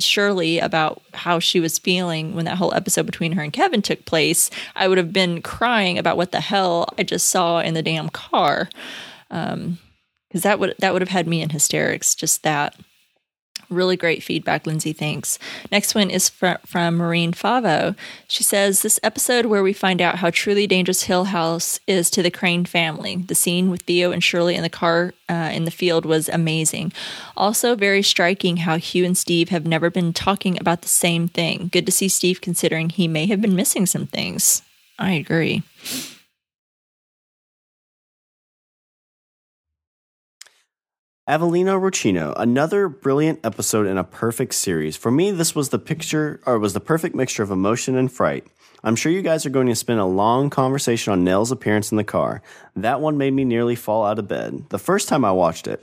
Shirley 0.00 0.58
about 0.58 1.02
how 1.14 1.38
she 1.38 1.60
was 1.60 1.78
feeling 1.78 2.34
when 2.34 2.44
that 2.46 2.58
whole 2.58 2.74
episode 2.74 3.06
between 3.06 3.32
her 3.32 3.42
and 3.42 3.52
Kevin 3.52 3.82
took 3.82 4.04
place, 4.04 4.50
I 4.74 4.88
would 4.88 4.98
have 4.98 5.12
been 5.12 5.42
crying 5.42 5.98
about 5.98 6.16
what 6.16 6.32
the 6.32 6.40
hell 6.40 6.88
I 6.98 7.02
just 7.02 7.28
saw 7.28 7.60
in 7.60 7.74
the 7.74 7.82
damn 7.82 8.08
car. 8.08 8.68
Um, 9.30 9.78
because 10.28 10.42
that 10.44 10.58
would 10.58 10.74
that 10.78 10.94
would 10.94 11.02
have 11.02 11.10
had 11.10 11.26
me 11.26 11.42
in 11.42 11.50
hysterics. 11.50 12.14
Just 12.14 12.42
that. 12.42 12.74
Really 13.72 13.96
great 13.96 14.22
feedback, 14.22 14.66
Lindsay. 14.66 14.92
Thanks. 14.92 15.38
Next 15.70 15.94
one 15.94 16.10
is 16.10 16.28
fr- 16.28 16.60
from 16.66 16.96
Marine 16.96 17.32
Favo. 17.32 17.96
She 18.28 18.44
says, 18.44 18.82
This 18.82 19.00
episode 19.02 19.46
where 19.46 19.62
we 19.62 19.72
find 19.72 20.00
out 20.00 20.16
how 20.16 20.30
truly 20.30 20.66
dangerous 20.66 21.04
Hill 21.04 21.24
House 21.24 21.80
is 21.86 22.10
to 22.10 22.22
the 22.22 22.30
Crane 22.30 22.64
family. 22.64 23.16
The 23.16 23.34
scene 23.34 23.70
with 23.70 23.82
Theo 23.82 24.12
and 24.12 24.22
Shirley 24.22 24.54
in 24.54 24.62
the 24.62 24.68
car 24.68 25.14
uh, 25.28 25.50
in 25.52 25.64
the 25.64 25.70
field 25.70 26.04
was 26.04 26.28
amazing. 26.28 26.92
Also, 27.36 27.74
very 27.74 28.02
striking 28.02 28.58
how 28.58 28.76
Hugh 28.76 29.04
and 29.04 29.16
Steve 29.16 29.48
have 29.48 29.66
never 29.66 29.90
been 29.90 30.12
talking 30.12 30.58
about 30.60 30.82
the 30.82 30.88
same 30.88 31.28
thing. 31.28 31.70
Good 31.72 31.86
to 31.86 31.92
see 31.92 32.08
Steve 32.08 32.40
considering 32.40 32.90
he 32.90 33.08
may 33.08 33.26
have 33.26 33.40
been 33.40 33.56
missing 33.56 33.86
some 33.86 34.06
things. 34.06 34.62
I 34.98 35.12
agree. 35.12 35.62
Avelino 41.32 41.80
Rocino, 41.80 42.34
another 42.36 42.90
brilliant 42.90 43.40
episode 43.42 43.86
in 43.86 43.96
a 43.96 44.04
perfect 44.04 44.52
series. 44.52 44.98
For 44.98 45.10
me, 45.10 45.30
this 45.30 45.54
was 45.54 45.70
the 45.70 45.78
picture 45.78 46.42
or 46.44 46.58
was 46.58 46.74
the 46.74 46.78
perfect 46.78 47.14
mixture 47.14 47.42
of 47.42 47.50
emotion 47.50 47.96
and 47.96 48.12
fright. 48.12 48.46
I'm 48.84 48.96
sure 48.96 49.10
you 49.10 49.22
guys 49.22 49.46
are 49.46 49.50
going 49.50 49.68
to 49.68 49.74
spend 49.74 49.98
a 49.98 50.04
long 50.04 50.50
conversation 50.50 51.10
on 51.10 51.24
Nell's 51.24 51.50
appearance 51.50 51.90
in 51.90 51.96
the 51.96 52.04
car. 52.04 52.42
That 52.76 53.00
one 53.00 53.16
made 53.16 53.32
me 53.32 53.46
nearly 53.46 53.76
fall 53.76 54.04
out 54.04 54.18
of 54.18 54.28
bed 54.28 54.66
the 54.68 54.78
first 54.78 55.08
time 55.08 55.24
I 55.24 55.32
watched 55.32 55.66
it. 55.66 55.82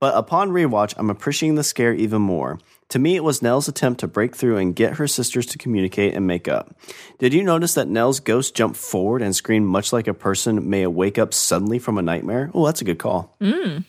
But 0.00 0.18
upon 0.18 0.50
rewatch, 0.50 0.92
I'm 0.98 1.08
appreciating 1.08 1.54
the 1.54 1.64
scare 1.64 1.94
even 1.94 2.20
more. 2.20 2.58
To 2.90 2.98
me, 2.98 3.16
it 3.16 3.24
was 3.24 3.40
Nell's 3.40 3.68
attempt 3.68 4.00
to 4.00 4.06
break 4.06 4.36
through 4.36 4.58
and 4.58 4.76
get 4.76 4.98
her 4.98 5.08
sisters 5.08 5.46
to 5.46 5.56
communicate 5.56 6.12
and 6.12 6.26
make 6.26 6.46
up. 6.46 6.76
Did 7.18 7.32
you 7.32 7.42
notice 7.42 7.72
that 7.72 7.88
Nell's 7.88 8.20
ghost 8.20 8.54
jumped 8.54 8.76
forward 8.76 9.22
and 9.22 9.34
screamed 9.34 9.66
much 9.66 9.94
like 9.94 10.08
a 10.08 10.12
person 10.12 10.68
may 10.68 10.86
wake 10.86 11.16
up 11.16 11.32
suddenly 11.32 11.78
from 11.78 11.96
a 11.96 12.02
nightmare? 12.02 12.50
Oh, 12.52 12.66
that's 12.66 12.82
a 12.82 12.84
good 12.84 12.98
call. 12.98 13.34
Mm. 13.40 13.84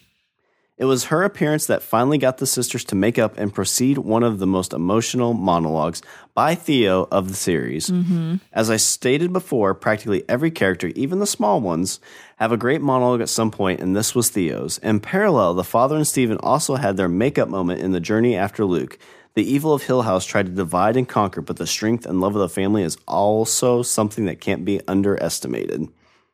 It 0.82 0.86
was 0.86 1.06
her 1.06 1.22
appearance 1.22 1.68
that 1.68 1.84
finally 1.84 2.18
got 2.18 2.40
the 2.40 2.48
sisters 2.48 2.84
to 2.86 2.96
make 2.96 3.20
up 3.20 3.38
and 3.38 3.54
proceed 3.54 4.00
one 4.00 4.24
of 4.24 4.40
the 4.40 4.48
most 4.48 4.74
emotional 4.74 5.36
monologues 5.36 6.02
by 6.34 6.56
Theo 6.56 7.08
of 7.12 7.28
the 7.28 7.36
series. 7.36 7.92
Mm-hmm. 7.92 8.38
As 8.52 8.72
I 8.72 8.78
stated 8.78 9.32
before, 9.32 9.76
practically 9.76 10.24
every 10.28 10.50
character, 10.50 10.88
even 10.96 11.20
the 11.20 11.28
small 11.28 11.62
ones, 11.62 12.00
have 12.38 12.52
a 12.52 12.58
great 12.58 12.82
monologue 12.82 13.22
at 13.22 13.30
some 13.30 13.52
point, 13.52 13.80
and 13.80 13.96
this 13.96 14.16
was 14.16 14.32
Theo's. 14.32 14.80
In 14.80 15.00
parallel, 15.00 15.54
the 15.54 15.64
father 15.64 15.96
and 15.96 16.08
Stephen 16.08 16.38
also 16.38 16.78
had 16.78 16.98
their 16.98 17.08
makeup 17.08 17.48
moment 17.48 17.82
in 17.82 17.92
the 17.92 18.00
journey 18.00 18.36
after 18.36 18.66
Luke. 18.66 18.98
The 19.36 19.48
evil 19.48 19.76
of 19.76 19.84
Hill 19.84 20.02
House 20.02 20.26
tried 20.26 20.48
to 20.48 20.52
divide 20.52 20.98
and 20.98 21.08
conquer, 21.08 21.42
but 21.42 21.58
the 21.58 21.68
strength 21.68 22.08
and 22.08 22.20
love 22.20 22.36
of 22.36 22.42
the 22.42 22.50
family 22.50 22.82
is 22.82 22.98
also 23.08 23.84
something 23.84 24.26
that 24.26 24.42
can't 24.42 24.66
be 24.66 24.82
underestimated. 24.88 25.90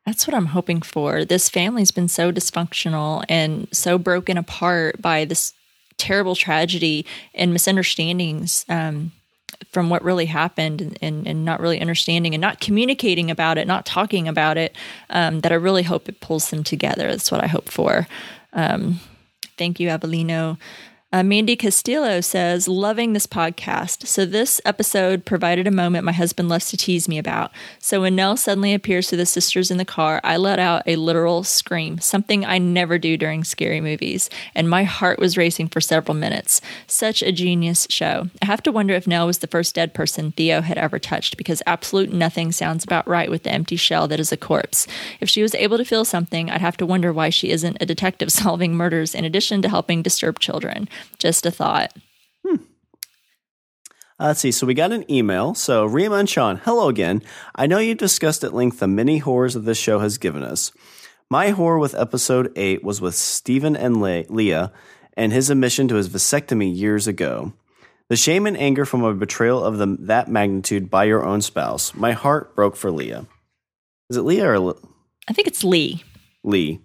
That's 0.08 0.26
what 0.26 0.34
I'm 0.34 0.46
hoping 0.46 0.82
for. 0.82 1.26
This 1.26 1.50
family's 1.50 1.92
been 1.92 2.08
so 2.08 2.32
dysfunctional 2.32 3.26
and 3.28 3.68
so 3.74 3.98
broken 3.98 4.38
apart 4.38 5.02
by 5.02 5.26
this 5.26 5.52
terrible 5.98 6.34
tragedy 6.34 7.06
and 7.34 7.52
misunderstandings 7.52 8.64
um, 8.70 9.12
from 9.70 9.90
what 9.90 10.02
really 10.02 10.28
happened 10.28 10.80
and, 10.80 10.98
and, 11.02 11.28
and, 11.28 11.44
not 11.44 11.60
really 11.60 11.82
understanding 11.82 12.34
and 12.34 12.40
not 12.40 12.62
communicating 12.62 13.30
about 13.30 13.58
it, 13.58 13.68
not 13.68 13.86
talking 13.86 14.30
about 14.30 14.58
it, 14.58 14.74
um, 15.10 15.42
that 15.42 15.52
I 15.52 15.56
really 15.56 15.84
hope 15.84 16.08
it 16.08 16.22
pulls 16.22 16.52
them 16.52 16.64
together. 16.64 17.10
That's 17.10 17.30
what 17.30 17.44
I 17.44 17.48
hope 17.48 17.68
for. 17.68 18.08
Um, 18.54 19.02
thank 19.58 19.78
you, 19.78 19.90
Avelino. 19.90 20.58
Uh, 21.14 21.24
Mandy 21.24 21.56
Castillo 21.56 22.20
says, 22.20 22.68
loving 22.68 23.14
this 23.14 23.26
podcast. 23.26 24.06
So, 24.06 24.26
this 24.26 24.60
episode 24.66 25.24
provided 25.24 25.66
a 25.66 25.72
moment 25.72 26.04
my 26.04 26.12
husband 26.12 26.50
loves 26.50 26.70
to 26.70 26.76
tease 26.76 27.08
me 27.08 27.18
about. 27.18 27.52
So, 27.80 28.02
when 28.02 28.18
Nell 28.18 28.36
suddenly 28.36 28.74
appears 28.74 29.08
to 29.08 29.16
the 29.16 29.26
sisters 29.26 29.72
in 29.72 29.78
the 29.78 29.86
car, 29.86 30.20
I 30.26 30.36
let 30.36 30.60
out 30.60 30.84
a 30.86 30.98
literal 30.98 31.46
scream, 31.46 32.00
something 32.00 32.44
I 32.44 32.58
never 32.58 32.98
do 32.98 33.16
during 33.16 33.46
scary 33.46 33.80
movies, 33.80 34.30
and 34.54 34.70
my 34.70 34.84
heart 34.84 35.18
was 35.18 35.38
racing 35.38 35.70
for 35.70 35.80
several 35.80 36.14
minutes. 36.14 36.60
Such 36.88 37.24
a 37.24 37.32
genius 37.32 37.88
show. 37.90 38.30
I 38.42 38.46
have 38.46 38.62
to 38.64 38.72
wonder 38.74 38.94
if 38.94 39.08
Nell 39.08 39.28
was 39.28 39.38
the 39.38 39.48
first 39.48 39.76
dead 39.76 39.94
person 39.94 40.34
Theo 40.34 40.60
had 40.60 40.78
ever 40.78 41.00
touched, 41.00 41.38
because 41.38 41.64
absolute 41.66 42.12
nothing 42.12 42.52
sounds 42.52 42.84
about 42.84 43.08
right 43.08 43.30
with 43.30 43.44
the 43.44 43.54
empty 43.54 43.78
shell 43.78 44.10
that 44.10 44.20
is 44.20 44.34
a 44.34 44.38
corpse. 44.38 44.88
If 45.22 45.30
she 45.30 45.42
was 45.42 45.56
able 45.56 45.78
to 45.78 45.86
feel 45.86 46.04
something, 46.04 46.50
I'd 46.52 46.60
have 46.60 46.76
to 46.78 46.86
wonder 46.86 47.14
why 47.14 47.30
she 47.30 47.50
isn't 47.50 47.78
a 47.80 47.86
detective 47.86 48.30
solving 48.34 48.76
murders 48.76 49.16
in 49.16 49.24
addition 49.24 49.62
to 49.62 49.70
helping 49.70 50.02
disturbed 50.02 50.42
children. 50.42 50.90
Just 51.20 51.46
a 51.46 51.52
thought. 51.52 51.94
Hmm. 52.46 52.56
Uh, 54.20 54.28
let's 54.28 54.40
see. 54.40 54.52
So 54.52 54.66
we 54.66 54.74
got 54.74 54.92
an 54.92 55.10
email. 55.12 55.54
So 55.54 55.86
Rima 55.86 56.16
and 56.16 56.30
Sean, 56.30 56.58
hello 56.58 56.90
again. 56.90 57.22
I 57.56 57.68
know 57.68 57.78
you've 57.78 57.98
discussed 57.98 58.44
at 58.44 58.54
length 58.54 58.80
the 58.80 58.88
many 58.88 59.20
horrors 59.20 59.54
that 59.54 59.62
this 59.62 59.78
show 59.78 60.00
has 60.00 60.18
given 60.18 60.44
us. 60.44 60.72
My 61.30 61.50
horror 61.50 61.78
with 61.78 61.94
episode 61.94 62.52
8 62.56 62.84
was 62.84 63.02
with 63.02 63.14
Stephen 63.14 63.76
and 63.76 64.02
Le- 64.02 64.24
Leah 64.30 64.72
and 65.16 65.34
his 65.34 65.50
admission 65.50 65.88
to 65.90 65.96
his 65.96 66.10
vasectomy 66.10 66.74
years 66.74 67.06
ago. 67.08 67.54
The 68.10 68.16
shame 68.16 68.48
and 68.48 68.58
anger 68.58 68.86
from 68.86 69.04
a 69.04 69.14
betrayal 69.14 69.62
of 69.62 69.78
the, 69.78 69.98
that 70.00 70.30
magnitude 70.30 70.90
by 70.90 71.04
your 71.04 71.26
own 71.26 71.42
spouse. 71.42 71.94
My 71.94 72.14
heart 72.14 72.56
broke 72.56 72.78
for 72.78 72.90
Leah. 72.90 73.26
Is 74.10 74.16
it 74.16 74.22
Leah 74.22 74.52
or 74.52 74.60
Le- 74.60 74.76
I 75.28 75.34
think 75.34 75.48
it's 75.48 75.64
Lee. 75.66 76.04
Lee. 76.44 76.80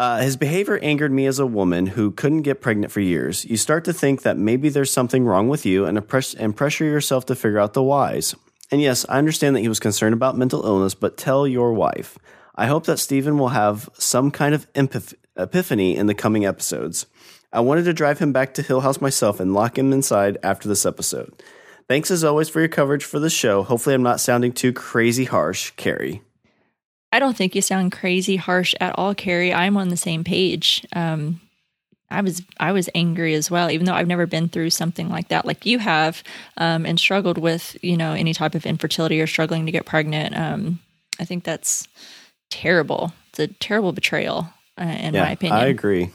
Uh, 0.00 0.22
his 0.22 0.38
behavior 0.38 0.78
angered 0.80 1.12
me 1.12 1.26
as 1.26 1.38
a 1.38 1.44
woman 1.44 1.84
who 1.84 2.10
couldn't 2.10 2.40
get 2.40 2.62
pregnant 2.62 2.90
for 2.90 3.00
years. 3.00 3.44
You 3.44 3.58
start 3.58 3.84
to 3.84 3.92
think 3.92 4.22
that 4.22 4.38
maybe 4.38 4.70
there's 4.70 4.90
something 4.90 5.26
wrong 5.26 5.50
with 5.50 5.66
you 5.66 5.84
and, 5.84 5.98
oppress- 5.98 6.32
and 6.32 6.56
pressure 6.56 6.86
yourself 6.86 7.26
to 7.26 7.34
figure 7.34 7.58
out 7.58 7.74
the 7.74 7.82
whys. 7.82 8.34
And 8.70 8.80
yes, 8.80 9.04
I 9.10 9.18
understand 9.18 9.54
that 9.54 9.60
he 9.60 9.68
was 9.68 9.78
concerned 9.78 10.14
about 10.14 10.38
mental 10.38 10.64
illness, 10.64 10.94
but 10.94 11.18
tell 11.18 11.46
your 11.46 11.74
wife. 11.74 12.16
I 12.54 12.66
hope 12.66 12.86
that 12.86 12.98
Stephen 12.98 13.36
will 13.36 13.50
have 13.50 13.90
some 13.92 14.30
kind 14.30 14.54
of 14.54 14.66
epiphany 15.36 15.96
in 15.96 16.06
the 16.06 16.14
coming 16.14 16.46
episodes. 16.46 17.04
I 17.52 17.60
wanted 17.60 17.84
to 17.84 17.92
drive 17.92 18.20
him 18.20 18.32
back 18.32 18.54
to 18.54 18.62
Hill 18.62 18.80
House 18.80 19.02
myself 19.02 19.38
and 19.38 19.52
lock 19.52 19.76
him 19.76 19.92
inside 19.92 20.38
after 20.42 20.66
this 20.66 20.86
episode. 20.86 21.42
Thanks 21.88 22.10
as 22.10 22.24
always 22.24 22.48
for 22.48 22.60
your 22.60 22.70
coverage 22.70 23.04
for 23.04 23.18
the 23.18 23.28
show. 23.28 23.62
Hopefully, 23.64 23.94
I'm 23.94 24.02
not 24.02 24.20
sounding 24.20 24.52
too 24.52 24.72
crazy 24.72 25.26
harsh, 25.26 25.72
Carrie. 25.72 26.22
I 27.12 27.18
don't 27.18 27.36
think 27.36 27.54
you 27.54 27.62
sound 27.62 27.92
crazy 27.92 28.36
harsh 28.36 28.74
at 28.80 28.96
all, 28.96 29.14
Carrie. 29.14 29.52
I'm 29.52 29.76
on 29.76 29.88
the 29.88 29.96
same 29.96 30.24
page. 30.24 30.86
Um, 30.94 31.40
I 32.10 32.22
was 32.22 32.42
I 32.58 32.72
was 32.72 32.88
angry 32.94 33.34
as 33.34 33.50
well, 33.50 33.70
even 33.70 33.86
though 33.86 33.94
I've 33.94 34.08
never 34.08 34.26
been 34.26 34.48
through 34.48 34.70
something 34.70 35.08
like 35.08 35.28
that, 35.28 35.46
like 35.46 35.64
you 35.64 35.78
have, 35.78 36.22
um, 36.56 36.84
and 36.84 36.98
struggled 36.98 37.38
with 37.38 37.76
you 37.82 37.96
know 37.96 38.12
any 38.12 38.34
type 38.34 38.54
of 38.54 38.66
infertility 38.66 39.20
or 39.20 39.26
struggling 39.26 39.66
to 39.66 39.72
get 39.72 39.86
pregnant. 39.86 40.36
Um, 40.36 40.80
I 41.20 41.24
think 41.24 41.44
that's 41.44 41.86
terrible. 42.50 43.12
It's 43.30 43.38
a 43.38 43.46
terrible 43.46 43.92
betrayal, 43.92 44.48
uh, 44.78 44.84
in 44.84 45.14
yeah, 45.14 45.22
my 45.22 45.32
opinion. 45.32 45.60
I 45.60 45.66
agree. 45.66 46.10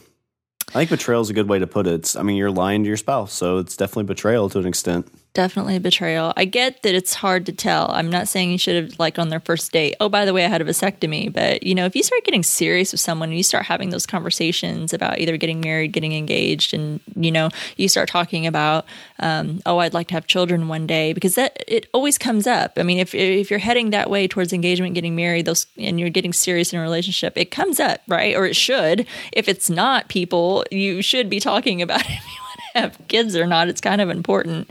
I 0.70 0.80
think 0.80 0.90
betrayal 0.90 1.22
is 1.22 1.30
a 1.30 1.34
good 1.34 1.48
way 1.48 1.60
to 1.60 1.68
put 1.68 1.88
it. 1.88 1.94
It's, 1.94 2.16
I 2.16 2.24
mean, 2.24 2.36
you're 2.36 2.52
lying 2.52 2.84
to 2.84 2.88
your 2.88 2.98
spouse, 2.98 3.32
so 3.32 3.60
it's 3.60 3.78
definitely 3.78 4.06
betrayal 4.06 4.50
to 4.50 4.60
an 4.60 4.66
extent. 4.66 5.08
Definitely 5.36 5.76
a 5.76 5.82
betrayal. 5.82 6.32
I 6.38 6.46
get 6.46 6.82
that 6.84 6.96
it's 6.96 7.16
hard 7.16 7.46
to 7.48 7.52
tell. 7.52 7.92
I'm 7.92 8.10
not 8.10 8.30
saying 8.30 8.52
you 8.52 8.58
should 8.58 8.82
have, 8.82 8.98
like, 9.00 9.20
on 9.20 9.28
their 9.28 9.42
first 9.42 9.70
date, 9.74 9.98
oh, 10.00 10.08
by 10.08 10.24
the 10.24 10.32
way, 10.32 10.46
I 10.46 10.48
had 10.48 10.62
a 10.62 10.66
vasectomy. 10.66 11.32
But, 11.32 11.62
you 11.62 11.76
know, 11.76 11.84
if 11.86 11.94
you 11.94 12.04
start 12.04 12.24
getting 12.24 12.42
serious 12.42 12.94
with 12.94 13.02
someone 13.02 13.28
and 13.28 13.38
you 13.38 13.44
start 13.44 13.66
having 13.66 13.90
those 13.90 14.06
conversations 14.06 14.94
about 14.94 15.20
either 15.20 15.36
getting 15.36 15.60
married, 15.60 15.92
getting 15.92 16.14
engaged, 16.14 16.74
and, 16.74 17.02
you 17.18 17.34
know, 17.34 17.50
you 17.76 17.90
start 17.90 18.08
talking 18.08 18.48
about, 18.48 18.86
um, 19.20 19.62
oh, 19.66 19.80
I'd 19.80 19.94
like 19.94 20.08
to 20.08 20.14
have 20.14 20.26
children 20.26 20.70
one 20.70 20.88
day, 20.88 21.12
because 21.12 21.36
that, 21.36 21.62
it 21.68 21.88
always 21.94 22.18
comes 22.18 22.48
up. 22.48 22.72
I 22.78 22.84
mean, 22.84 23.00
if, 23.00 23.14
if 23.14 23.50
you're 23.50 23.60
heading 23.60 23.90
that 23.90 24.10
way 24.10 24.30
towards 24.30 24.54
engagement, 24.54 24.96
getting 24.96 25.18
married, 25.18 25.48
those, 25.48 25.68
and 25.78 26.00
you're 26.00 26.10
getting 26.10 26.32
serious 26.32 26.72
in 26.72 26.80
a 26.80 26.82
relationship, 26.82 27.34
it 27.36 27.52
comes 27.52 27.82
up, 27.82 28.00
right? 28.08 28.38
Or 28.38 28.46
it 28.46 28.56
should. 28.56 29.06
If 29.34 29.50
it's 29.50 29.70
not, 29.70 30.08
people, 30.08 30.64
you 30.72 31.02
should 31.02 31.30
be 31.30 31.42
talking 31.42 31.82
about 31.82 32.10
it 32.10 32.20
have 32.76 33.00
kids 33.08 33.36
or 33.36 33.48
not. 33.48 33.68
It's 33.68 33.82
kind 33.82 34.02
of 34.02 34.10
important. 34.10 34.70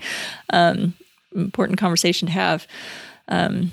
Um, 0.51 0.95
important 1.35 1.79
conversation 1.79 2.27
to 2.27 2.33
have. 2.33 2.67
Um, 3.29 3.73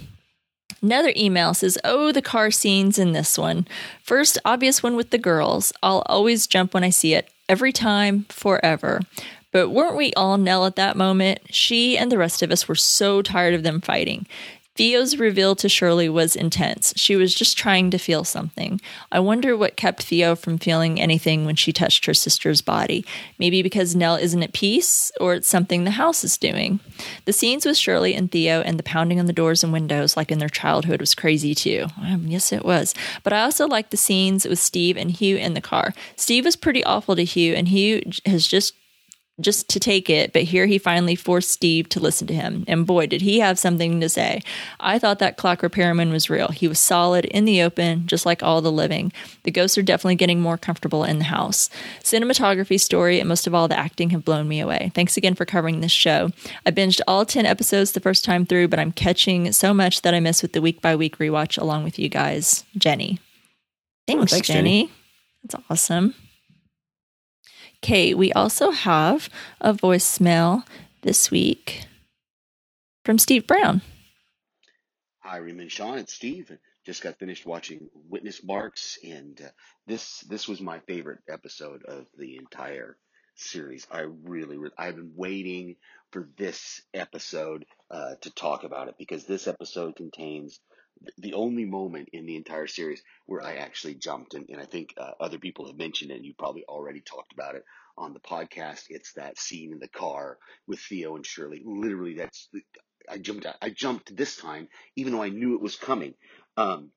Another 0.81 1.13
email 1.15 1.53
says, 1.53 1.77
Oh, 1.83 2.11
the 2.11 2.23
car 2.23 2.49
scenes 2.49 2.97
in 2.97 3.11
this 3.11 3.37
one. 3.37 3.67
First, 4.01 4.39
obvious 4.43 4.81
one 4.81 4.95
with 4.95 5.11
the 5.11 5.19
girls. 5.19 5.71
I'll 5.83 6.03
always 6.07 6.47
jump 6.47 6.73
when 6.73 6.83
I 6.83 6.89
see 6.89 7.13
it. 7.13 7.29
Every 7.47 7.71
time, 7.71 8.25
forever. 8.29 9.01
But 9.51 9.69
weren't 9.69 9.97
we 9.97 10.13
all 10.13 10.37
Nell 10.37 10.65
at 10.65 10.77
that 10.77 10.95
moment? 10.95 11.39
She 11.51 11.97
and 11.97 12.11
the 12.11 12.17
rest 12.17 12.41
of 12.41 12.51
us 12.51 12.67
were 12.67 12.75
so 12.75 13.21
tired 13.21 13.53
of 13.53 13.63
them 13.63 13.81
fighting. 13.81 14.25
Theo's 14.81 15.17
reveal 15.17 15.55
to 15.57 15.69
Shirley 15.69 16.09
was 16.09 16.35
intense. 16.35 16.91
She 16.95 17.15
was 17.15 17.35
just 17.35 17.55
trying 17.55 17.91
to 17.91 17.99
feel 17.99 18.23
something. 18.23 18.81
I 19.11 19.19
wonder 19.19 19.55
what 19.55 19.77
kept 19.77 20.01
Theo 20.01 20.35
from 20.35 20.57
feeling 20.57 20.99
anything 20.99 21.45
when 21.45 21.55
she 21.55 21.71
touched 21.71 22.07
her 22.07 22.15
sister's 22.15 22.63
body. 22.63 23.05
Maybe 23.37 23.61
because 23.61 23.95
Nell 23.95 24.15
isn't 24.15 24.41
at 24.41 24.53
peace, 24.53 25.11
or 25.21 25.35
it's 25.35 25.47
something 25.47 25.83
the 25.83 25.91
house 25.91 26.23
is 26.23 26.35
doing. 26.35 26.79
The 27.25 27.31
scenes 27.31 27.63
with 27.63 27.77
Shirley 27.77 28.15
and 28.15 28.31
Theo 28.31 28.61
and 28.61 28.79
the 28.79 28.83
pounding 28.83 29.19
on 29.19 29.27
the 29.27 29.33
doors 29.33 29.63
and 29.63 29.71
windows, 29.71 30.17
like 30.17 30.31
in 30.31 30.39
their 30.39 30.49
childhood, 30.49 30.99
was 30.99 31.13
crazy 31.13 31.53
too. 31.53 31.85
Um, 32.01 32.25
yes, 32.25 32.51
it 32.51 32.65
was. 32.65 32.95
But 33.21 33.33
I 33.33 33.43
also 33.43 33.67
liked 33.67 33.91
the 33.91 33.97
scenes 33.97 34.47
with 34.47 34.57
Steve 34.57 34.97
and 34.97 35.11
Hugh 35.11 35.37
in 35.37 35.53
the 35.53 35.61
car. 35.61 35.93
Steve 36.15 36.43
was 36.43 36.55
pretty 36.55 36.83
awful 36.85 37.15
to 37.15 37.23
Hugh, 37.23 37.53
and 37.53 37.67
Hugh 37.67 38.01
has 38.25 38.47
just 38.47 38.73
just 39.41 39.69
to 39.69 39.79
take 39.79 40.09
it, 40.09 40.33
but 40.33 40.43
here 40.43 40.65
he 40.65 40.77
finally 40.77 41.15
forced 41.15 41.51
Steve 41.51 41.89
to 41.89 41.99
listen 41.99 42.27
to 42.27 42.33
him. 42.33 42.63
And 42.67 42.85
boy, 42.85 43.07
did 43.07 43.21
he 43.21 43.39
have 43.39 43.59
something 43.59 43.99
to 43.99 44.09
say. 44.09 44.41
I 44.79 44.99
thought 44.99 45.19
that 45.19 45.37
clock 45.37 45.61
repairman 45.61 46.11
was 46.11 46.29
real. 46.29 46.49
He 46.49 46.67
was 46.67 46.79
solid 46.79 47.25
in 47.25 47.45
the 47.45 47.61
open, 47.61 48.07
just 48.07 48.25
like 48.25 48.43
all 48.43 48.61
the 48.61 48.71
living. 48.71 49.11
The 49.43 49.51
ghosts 49.51 49.77
are 49.77 49.83
definitely 49.83 50.15
getting 50.15 50.41
more 50.41 50.57
comfortable 50.57 51.03
in 51.03 51.19
the 51.19 51.25
house. 51.25 51.69
Cinematography, 52.03 52.79
story, 52.79 53.19
and 53.19 53.29
most 53.29 53.47
of 53.47 53.55
all, 53.55 53.67
the 53.67 53.77
acting 53.77 54.11
have 54.11 54.25
blown 54.25 54.47
me 54.47 54.59
away. 54.59 54.91
Thanks 54.93 55.17
again 55.17 55.35
for 55.35 55.45
covering 55.45 55.81
this 55.81 55.91
show. 55.91 56.29
I 56.65 56.71
binged 56.71 57.01
all 57.07 57.25
10 57.25 57.45
episodes 57.45 57.91
the 57.91 57.99
first 57.99 58.25
time 58.25 58.45
through, 58.45 58.67
but 58.67 58.79
I'm 58.79 58.91
catching 58.91 59.51
so 59.51 59.73
much 59.73 60.01
that 60.01 60.13
I 60.13 60.19
miss 60.19 60.41
with 60.41 60.53
the 60.53 60.61
week 60.61 60.81
by 60.81 60.95
week 60.95 61.17
rewatch 61.17 61.57
along 61.61 61.83
with 61.83 61.99
you 61.99 62.09
guys. 62.09 62.63
Jenny. 62.77 63.19
Oh, 63.19 63.25
thanks, 64.07 64.23
oh, 64.23 64.35
thanks 64.35 64.47
Jenny. 64.47 64.83
Jenny. 64.83 64.91
That's 65.43 65.63
awesome. 65.69 66.15
Okay, 67.83 68.13
we 68.13 68.31
also 68.33 68.69
have 68.69 69.27
a 69.59 69.73
voicemail 69.73 70.63
this 71.01 71.31
week 71.31 71.87
from 73.03 73.17
Steve 73.17 73.47
Brown. 73.47 73.81
Hi, 75.21 75.39
and 75.39 75.71
Sean. 75.71 75.97
It's 75.97 76.13
Steve. 76.13 76.55
Just 76.85 77.01
got 77.01 77.17
finished 77.17 77.47
watching 77.47 77.89
Witness 78.07 78.43
Marks, 78.43 78.99
and 79.03 79.41
uh, 79.41 79.49
this 79.87 80.19
this 80.29 80.47
was 80.47 80.61
my 80.61 80.77
favorite 80.81 81.21
episode 81.27 81.83
of 81.85 82.05
the 82.19 82.37
entire 82.37 82.97
series. 83.33 83.87
I 83.91 84.01
really, 84.01 84.59
really 84.59 84.75
I've 84.77 84.97
been 84.97 85.13
waiting 85.15 85.75
for 86.11 86.29
this 86.37 86.83
episode 86.93 87.65
uh, 87.89 88.13
to 88.21 88.29
talk 88.35 88.63
about 88.63 88.89
it 88.89 88.95
because 88.99 89.25
this 89.25 89.47
episode 89.47 89.95
contains 89.95 90.59
the 91.17 91.33
only 91.33 91.65
moment 91.65 92.09
in 92.13 92.25
the 92.25 92.35
entire 92.35 92.67
series 92.67 93.01
where 93.25 93.41
I 93.41 93.55
actually 93.55 93.95
jumped, 93.95 94.33
and, 94.33 94.47
and 94.49 94.61
I 94.61 94.65
think 94.65 94.93
uh, 94.97 95.11
other 95.19 95.39
people 95.39 95.67
have 95.67 95.77
mentioned 95.77 96.11
it, 96.11 96.15
and 96.15 96.25
you 96.25 96.33
probably 96.37 96.63
already 96.65 97.01
talked 97.01 97.33
about 97.33 97.55
it 97.55 97.63
on 97.97 98.13
the 98.13 98.19
podcast. 98.19 98.85
It's 98.89 99.13
that 99.13 99.39
scene 99.39 99.71
in 99.71 99.79
the 99.79 99.87
car 99.87 100.37
with 100.67 100.79
Theo 100.79 101.15
and 101.15 101.25
Shirley. 101.25 101.61
Literally, 101.65 102.15
that's 102.15 102.49
I 103.09 103.17
jumped. 103.17 103.45
I 103.61 103.69
jumped 103.69 104.15
this 104.15 104.37
time, 104.37 104.67
even 104.95 105.13
though 105.13 105.23
I 105.23 105.29
knew 105.29 105.55
it 105.55 105.61
was 105.61 105.75
coming. 105.75 106.13
Um, 106.57 106.91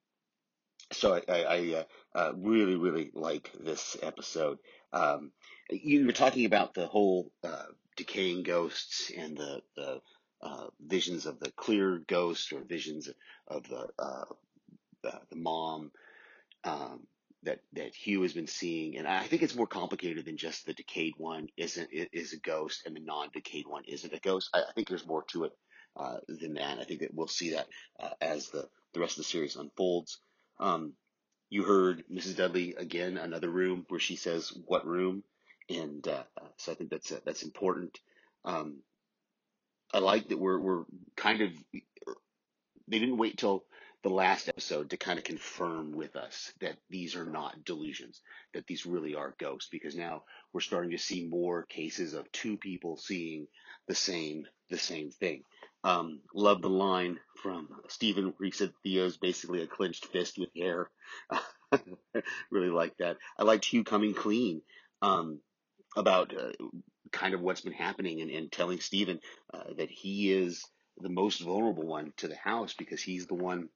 so 0.93 1.15
I, 1.15 1.23
I, 1.29 1.43
I 1.43 1.75
uh, 1.75 1.85
uh, 2.15 2.33
really, 2.37 2.77
really 2.77 3.11
like 3.15 3.51
this 3.59 3.97
episode. 4.03 4.59
Um, 4.93 5.33
you 5.71 6.07
were 6.07 6.13
talking 6.13 6.45
about 6.45 6.75
the 6.75 6.87
whole 6.87 7.33
uh, 7.43 7.67
decaying 7.97 8.43
ghosts 8.43 9.11
and 9.17 9.37
the 9.37 9.63
the 9.77 10.01
uh, 10.45 10.69
visions 10.87 11.27
of 11.27 11.41
the 11.41 11.53
clear 11.53 12.03
ghost 12.09 12.53
or 12.53 12.61
visions 12.63 13.11
of 13.49 13.69
the 13.69 13.89
uh, 13.99 14.27
the, 15.03 15.37
mom 15.37 15.93
um, 16.65 17.07
that 17.45 17.61
that 17.75 17.95
Hugh 17.95 18.23
has 18.23 18.33
been 18.33 18.47
seeing, 18.47 18.97
and 18.99 19.09
I 19.09 19.25
think 19.25 19.43
it's 19.43 19.57
more 19.57 19.67
complicated 19.67 20.25
than 20.27 20.37
just 20.37 20.67
the 20.67 20.75
decayed 20.75 21.15
one 21.19 21.49
isn't 21.57 21.91
is 21.93 22.33
a 22.33 22.39
ghost 22.39 22.83
and 22.87 22.97
the 22.97 23.01
non-decayed 23.01 23.67
one 23.67 23.85
isn't 23.87 24.15
a 24.15 24.21
ghost. 24.21 24.51
I, 24.55 24.61
I 24.61 24.73
think 24.75 24.89
there's 24.89 25.07
more 25.07 25.25
to 25.29 25.45
it 25.45 25.53
uh, 25.97 26.19
than 26.29 26.55
that. 26.55 26.79
I 26.79 26.85
think 26.85 27.01
that 27.01 27.15
we'll 27.15 27.29
see 27.29 27.53
that 27.53 27.69
uh, 28.01 28.11
as 28.21 28.51
the 28.51 28.69
the 28.95 29.01
rest 29.01 29.15
of 29.15 29.25
the 29.25 29.31
series 29.31 29.57
unfolds. 29.57 30.19
Um, 30.61 30.95
you 31.51 31.65
heard 31.65 32.05
Mrs. 32.13 32.37
Dudley 32.37 32.75
again, 32.77 33.19
another 33.19 33.51
room 33.51 33.87
where 33.89 34.01
she 34.01 34.17
says, 34.17 34.53
"What 34.67 34.87
room?" 34.87 35.25
and 35.71 36.07
uh, 36.09 36.25
so 36.57 36.73
I 36.73 36.75
think 36.75 36.91
that's 36.91 37.11
that's 37.25 37.43
important. 37.43 37.99
Um, 38.45 38.79
I 39.93 39.99
like 39.99 40.29
that 40.29 40.39
we're 40.39 40.59
we're 40.59 40.85
kind 41.17 41.41
of 41.43 41.53
they 42.89 42.99
didn't 42.99 43.19
wait 43.19 43.39
till 43.39 43.65
the 44.03 44.11
last 44.11 44.49
episode 44.49 44.91
to 44.91 44.99
kind 44.99 45.19
of 45.19 45.25
confirm 45.25 45.93
with 45.93 46.15
us 46.15 46.53
that 46.61 46.77
these 46.91 47.17
are 47.17 47.25
not 47.25 47.65
delusions, 47.65 48.21
that 48.53 48.67
these 48.67 48.85
really 48.85 49.15
are 49.15 49.35
ghosts, 49.39 49.71
because 49.71 49.97
now 49.97 50.25
we're 50.53 50.61
starting 50.61 50.91
to 50.91 50.99
see 50.99 51.27
more 51.27 51.63
cases 51.65 52.13
of 52.13 52.31
two 52.31 52.59
people 52.59 52.99
seeing 52.99 53.47
the 53.89 53.95
same 53.95 54.47
the 54.69 54.79
same 54.79 55.11
thing. 55.11 55.43
Um, 55.85 56.21
love 56.35 56.63
the 56.63 56.71
line 56.71 57.19
from 57.43 57.69
Stephen 57.89 58.33
where 58.37 58.47
he 58.47 58.51
said 58.51 58.73
Theo's 58.83 59.19
basically 59.19 59.63
a 59.63 59.67
clenched 59.67 60.07
fist 60.07 60.39
with 60.39 60.49
hair. 60.57 60.91
really 62.51 62.71
like 62.71 62.97
that. 62.99 63.19
I 63.39 63.45
liked 63.45 63.67
Hugh 63.67 63.85
coming 63.85 64.15
clean 64.15 64.63
um, 65.03 65.41
about 65.97 66.35
uh, 66.35 66.53
kind 67.13 67.35
of 67.35 67.41
what's 67.41 67.63
been 67.63 67.73
happening 67.73 68.21
and, 68.21 68.31
and 68.31 68.53
telling 68.53 68.81
Stephen 68.81 69.21
uh, 69.53 69.75
that 69.79 69.91
he 69.91 70.33
is 70.33 70.65
the 70.99 71.11
most 71.11 71.41
vulnerable 71.43 71.87
one 71.87 72.13
to 72.19 72.29
the 72.29 72.37
house 72.37 72.75
because 72.75 73.03
he's 73.03 73.27
the 73.27 73.35
one 73.35 73.69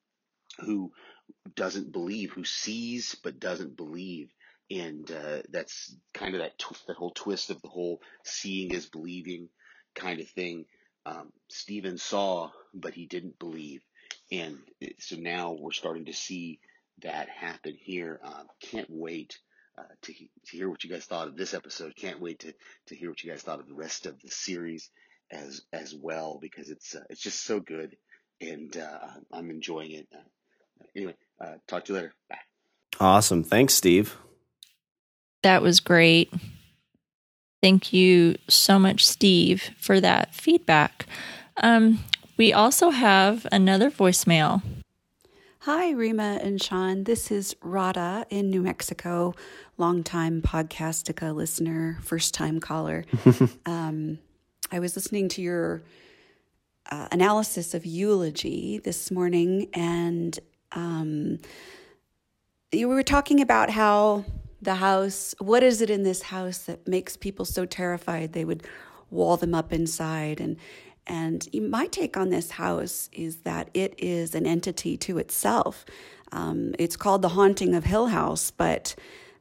who 0.61 0.93
doesn't 1.55 1.93
believe, 1.93 2.33
who 2.33 2.45
sees 2.45 3.17
but 3.25 3.41
doesn't 3.41 3.77
believe. 3.77 4.31
And 4.71 5.11
uh, 5.11 5.43
that's 5.51 5.97
kind 6.15 6.35
of 6.35 6.41
that 6.43 6.59
tw- 6.59 6.87
that 6.89 6.97
whole 6.97 7.13
twist 7.13 7.51
of 7.51 7.63
the 7.63 7.69
whole 7.69 8.01
seeing 8.25 8.73
is 8.73 8.87
believing 8.87 9.49
kind 9.95 10.21
of 10.21 10.29
thing. 10.31 10.67
Um, 11.07 11.33
Stephen 11.49 11.99
saw, 11.99 12.51
but 12.75 12.95
he 12.95 13.07
didn't 13.07 13.39
believe, 13.39 13.83
and 14.33 14.59
so 15.01 15.17
now 15.17 15.57
we're 15.59 15.73
starting 15.73 16.07
to 16.07 16.15
see 16.15 16.61
that 17.03 17.29
happen 17.31 17.77
here. 17.81 18.21
Um, 18.25 18.47
can't 18.61 18.91
wait 18.91 19.39
uh, 19.79 19.83
to, 20.03 20.13
to 20.13 20.57
hear 20.57 20.69
what 20.69 20.83
you 20.83 20.91
guys 20.91 21.05
thought 21.05 21.29
of 21.29 21.37
this 21.37 21.55
episode. 21.55 21.95
Can't 21.97 22.21
wait 22.21 22.41
to, 22.41 22.53
to 22.87 22.97
hear 22.97 23.11
what 23.11 23.23
you 23.23 23.31
guys 23.31 23.43
thought 23.43 23.61
of 23.61 23.69
the 23.69 23.75
rest 23.75 24.07
of 24.07 24.21
the 24.21 24.31
series 24.31 24.91
as 25.31 25.61
as 25.75 25.95
well 25.95 26.39
because 26.41 26.71
it's 26.71 26.95
uh, 26.95 27.05
it's 27.11 27.21
just 27.21 27.45
so 27.45 27.61
good 27.61 27.97
and 28.41 28.77
uh, 28.77 29.09
I'm 29.33 29.51
enjoying 29.51 29.93
it. 29.93 30.09
Uh, 30.15 30.85
anyway, 30.97 31.15
uh, 31.41 31.55
talk 31.67 31.85
to 31.85 31.93
you 31.93 31.97
later. 31.97 32.15
Bye. 32.31 32.37
Awesome. 33.01 33.45
Thanks, 33.45 33.75
Steve. 33.75 34.17
That 35.43 35.63
was 35.63 35.81
great. 35.81 36.33
Thank 37.63 37.93
you 37.93 38.37
so 38.49 38.79
much, 38.79 39.07
Steve, 39.07 39.71
for 39.77 40.01
that 40.01 40.35
feedback. 40.35 41.07
Um, 41.59 42.05
we 42.37 42.53
also 42.53 42.91
have 42.91 43.47
another 43.51 43.91
voicemail 43.91 44.63
Hi, 45.63 45.91
Rima 45.91 46.39
and 46.41 46.63
Sean. 46.63 47.05
This 47.05 47.31
is 47.31 47.55
Rada 47.61 48.25
in 48.31 48.49
New 48.49 48.63
Mexico, 48.63 49.35
longtime 49.79 50.43
Podcastica 50.43 51.35
listener, 51.35 51.99
first 52.03 52.35
time 52.35 52.59
caller. 52.59 53.05
um, 53.67 54.19
I 54.73 54.81
was 54.81 54.97
listening 54.97 55.29
to 55.31 55.43
your 55.43 55.83
uh, 56.91 57.09
analysis 57.13 57.75
of 57.75 57.87
eulogy 57.87 58.79
this 58.79 59.11
morning, 59.11 59.69
and 59.73 60.39
um, 60.73 61.39
you 62.73 62.89
were 62.89 63.05
talking 63.05 63.41
about 63.41 63.71
how 63.71 64.25
the 64.61 64.75
house, 64.75 65.35
what 65.39 65.63
is 65.63 65.81
it 65.81 65.91
in 65.91 66.03
this 66.03 66.23
house 66.23 66.59
that 66.59 66.87
makes 66.89 67.17
people 67.17 67.45
so 67.45 67.65
terrified 67.65 68.33
they 68.33 68.45
would 68.45 68.67
wall 69.11 69.37
them 69.37 69.55
up 69.55 69.73
inside? 69.73 70.41
And 70.41 70.57
and 71.07 71.49
my 71.71 71.87
take 71.87 72.19
on 72.19 72.29
this 72.29 72.51
house 72.51 73.09
is 73.13 73.39
that 73.39 73.71
it 73.73 73.95
is 73.97 74.35
an 74.35 74.45
entity 74.45 74.99
to 74.99 75.17
itself. 75.17 75.87
Um, 76.33 76.75
it's 76.79 76.97
called 76.97 77.23
the 77.23 77.31
haunting 77.31 77.75
of 77.75 77.85
Hill 77.85 78.09
House, 78.09 78.51
but 78.51 78.95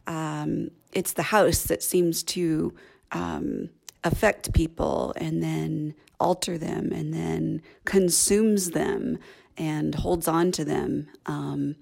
um, 0.07 0.71
it's 0.93 1.13
the 1.13 1.23
house 1.23 1.63
that 1.63 1.83
seems 1.83 2.23
to 2.23 2.73
um, 3.11 3.69
affect 4.03 4.53
people 4.53 5.13
and 5.17 5.43
then 5.43 5.93
alter 6.19 6.57
them 6.57 6.91
and 6.91 7.13
then 7.13 7.61
consumes 7.85 8.71
them 8.71 9.19
and 9.57 9.95
holds 9.95 10.27
on 10.27 10.51
to 10.53 10.65
them. 10.65 11.07
Um, 11.25 11.75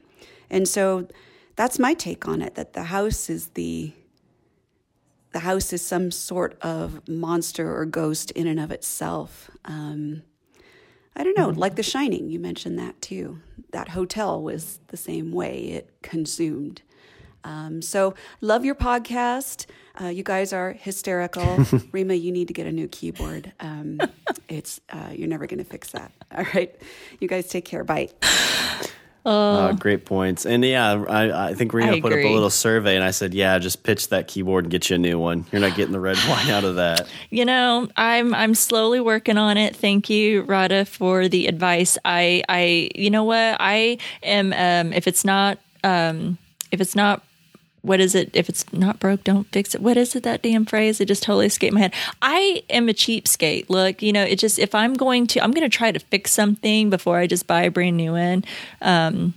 and 0.49 0.67
so 0.67 1.07
that's 1.55 1.79
my 1.79 1.93
take 1.93 2.27
on 2.27 2.41
it 2.41 2.55
that 2.55 2.73
the 2.73 2.83
house 2.83 3.29
is 3.29 3.47
the 3.49 3.93
the 5.31 5.39
house 5.39 5.73
is 5.73 5.85
some 5.85 6.11
sort 6.11 6.57
of 6.61 7.05
monster 7.09 7.77
or 7.77 7.85
ghost 7.85 8.31
in 8.31 8.47
and 8.47 8.57
of 8.57 8.71
itself. 8.71 9.51
Um, 9.65 10.23
I 11.13 11.25
don't 11.25 11.37
know, 11.37 11.49
like 11.49 11.75
The 11.75 11.83
Shining, 11.83 12.29
you 12.29 12.39
mentioned 12.39 12.79
that 12.79 13.01
too. 13.01 13.41
That 13.71 13.89
hotel 13.89 14.41
was 14.41 14.79
the 14.87 14.95
same 14.95 15.33
way, 15.33 15.57
it 15.57 15.93
consumed. 16.01 16.83
Um, 17.45 17.81
so, 17.81 18.15
love 18.41 18.65
your 18.65 18.75
podcast. 18.75 19.67
Uh, 19.99 20.07
you 20.07 20.23
guys 20.23 20.51
are 20.51 20.73
hysterical. 20.73 21.65
Rima, 21.91 22.15
you 22.15 22.31
need 22.31 22.47
to 22.49 22.53
get 22.53 22.67
a 22.67 22.71
new 22.71 22.87
keyboard. 22.87 23.53
Um, 23.59 23.99
it's 24.49 24.81
uh, 24.89 25.11
you're 25.13 25.29
never 25.29 25.47
going 25.47 25.59
to 25.59 25.63
fix 25.63 25.91
that. 25.91 26.11
All 26.35 26.45
right, 26.53 26.75
you 27.19 27.27
guys 27.27 27.47
take 27.47 27.65
care. 27.65 27.83
Bye. 27.83 28.09
Uh, 29.25 29.71
great 29.71 30.05
points. 30.05 30.45
And 30.45 30.63
yeah, 30.63 31.03
I, 31.09 31.47
I 31.49 31.53
think 31.55 31.73
Rima 31.73 31.93
I 31.93 32.01
put 32.01 32.13
up 32.13 32.19
a 32.19 32.31
little 32.31 32.51
survey, 32.51 32.95
and 32.95 33.03
I 33.03 33.09
said, 33.09 33.33
yeah, 33.33 33.57
just 33.57 33.81
pitch 33.81 34.09
that 34.09 34.27
keyboard 34.27 34.65
and 34.65 34.71
get 34.71 34.89
you 34.89 34.97
a 34.97 34.99
new 34.99 35.17
one. 35.17 35.45
You're 35.51 35.61
not 35.61 35.75
getting 35.75 35.93
the 35.93 35.99
red 35.99 36.17
wine 36.27 36.49
out 36.51 36.63
of 36.63 36.75
that. 36.75 37.07
You 37.31 37.45
know, 37.45 37.87
I'm 37.95 38.35
I'm 38.35 38.53
slowly 38.53 38.99
working 38.99 39.37
on 39.37 39.57
it. 39.57 39.75
Thank 39.75 40.11
you, 40.11 40.43
Rada, 40.43 40.85
for 40.85 41.27
the 41.27 41.47
advice. 41.47 41.97
I 42.05 42.43
I 42.49 42.89
you 42.93 43.09
know 43.09 43.23
what? 43.23 43.57
I 43.59 43.97
am 44.21 44.53
um 44.53 44.93
if 44.93 45.07
it's 45.07 45.25
not 45.25 45.57
um 45.83 46.37
if 46.71 46.79
it's 46.79 46.95
not 46.95 47.23
what 47.85 47.99
is 47.99 48.15
it? 48.15 48.31
If 48.33 48.49
it's 48.49 48.71
not 48.73 48.99
broke, 48.99 49.23
don't 49.23 49.47
fix 49.51 49.75
it. 49.75 49.81
What 49.81 49.97
is 49.97 50.15
it? 50.15 50.23
That 50.23 50.41
damn 50.41 50.65
phrase? 50.65 50.99
It 50.99 51.05
just 51.05 51.23
totally 51.23 51.45
escaped 51.45 51.73
my 51.73 51.81
head. 51.81 51.93
I 52.21 52.63
am 52.69 52.89
a 52.89 52.93
cheapskate. 52.93 53.69
Look, 53.69 54.01
you 54.01 54.11
know, 54.11 54.23
it 54.23 54.39
just 54.39 54.59
if 54.59 54.73
I'm 54.73 54.93
going 54.93 55.27
to, 55.27 55.43
I'm 55.43 55.51
going 55.51 55.69
to 55.69 55.77
try 55.77 55.91
to 55.91 55.99
fix 55.99 56.31
something 56.31 56.89
before 56.89 57.17
I 57.17 57.27
just 57.27 57.47
buy 57.47 57.63
a 57.63 57.71
brand 57.71 57.97
new 57.97 58.13
one. 58.13 58.43
Um, 58.81 59.33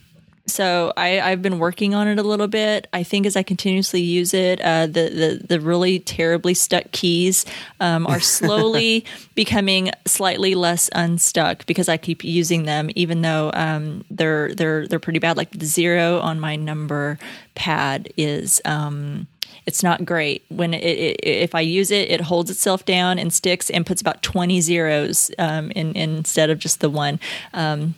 so 0.48 0.92
I, 0.96 1.20
I've 1.20 1.42
been 1.42 1.58
working 1.58 1.94
on 1.94 2.08
it 2.08 2.18
a 2.18 2.22
little 2.22 2.48
bit. 2.48 2.86
I 2.92 3.02
think 3.02 3.26
as 3.26 3.36
I 3.36 3.42
continuously 3.42 4.00
use 4.00 4.34
it, 4.34 4.60
uh, 4.60 4.86
the, 4.86 5.08
the 5.08 5.46
the 5.46 5.60
really 5.60 5.98
terribly 6.00 6.54
stuck 6.54 6.90
keys 6.92 7.44
um, 7.80 8.06
are 8.06 8.20
slowly 8.38 9.04
becoming 9.34 9.90
slightly 10.06 10.54
less 10.54 10.90
unstuck 10.94 11.66
because 11.66 11.88
I 11.88 11.96
keep 11.96 12.24
using 12.24 12.64
them, 12.64 12.90
even 12.94 13.22
though 13.22 13.50
um, 13.54 14.04
they're 14.10 14.54
they're 14.54 14.86
they're 14.86 14.98
pretty 14.98 15.18
bad. 15.18 15.36
Like 15.36 15.50
the 15.50 15.66
zero 15.66 16.20
on 16.20 16.40
my 16.40 16.56
number 16.56 17.18
pad 17.54 18.08
is. 18.16 18.60
Um, 18.64 19.26
it's 19.66 19.82
not 19.82 20.06
great 20.06 20.46
when 20.48 20.72
it, 20.72 20.82
it, 20.82 21.20
if 21.22 21.54
I 21.54 21.60
use 21.60 21.90
it, 21.90 22.10
it 22.10 22.22
holds 22.22 22.50
itself 22.50 22.86
down 22.86 23.18
and 23.18 23.30
sticks 23.30 23.68
and 23.68 23.84
puts 23.84 24.00
about 24.00 24.22
twenty 24.22 24.62
zeros 24.62 25.30
um, 25.38 25.70
in, 25.72 25.94
instead 25.94 26.48
of 26.48 26.58
just 26.58 26.80
the 26.80 26.88
one. 26.88 27.20
Um, 27.52 27.94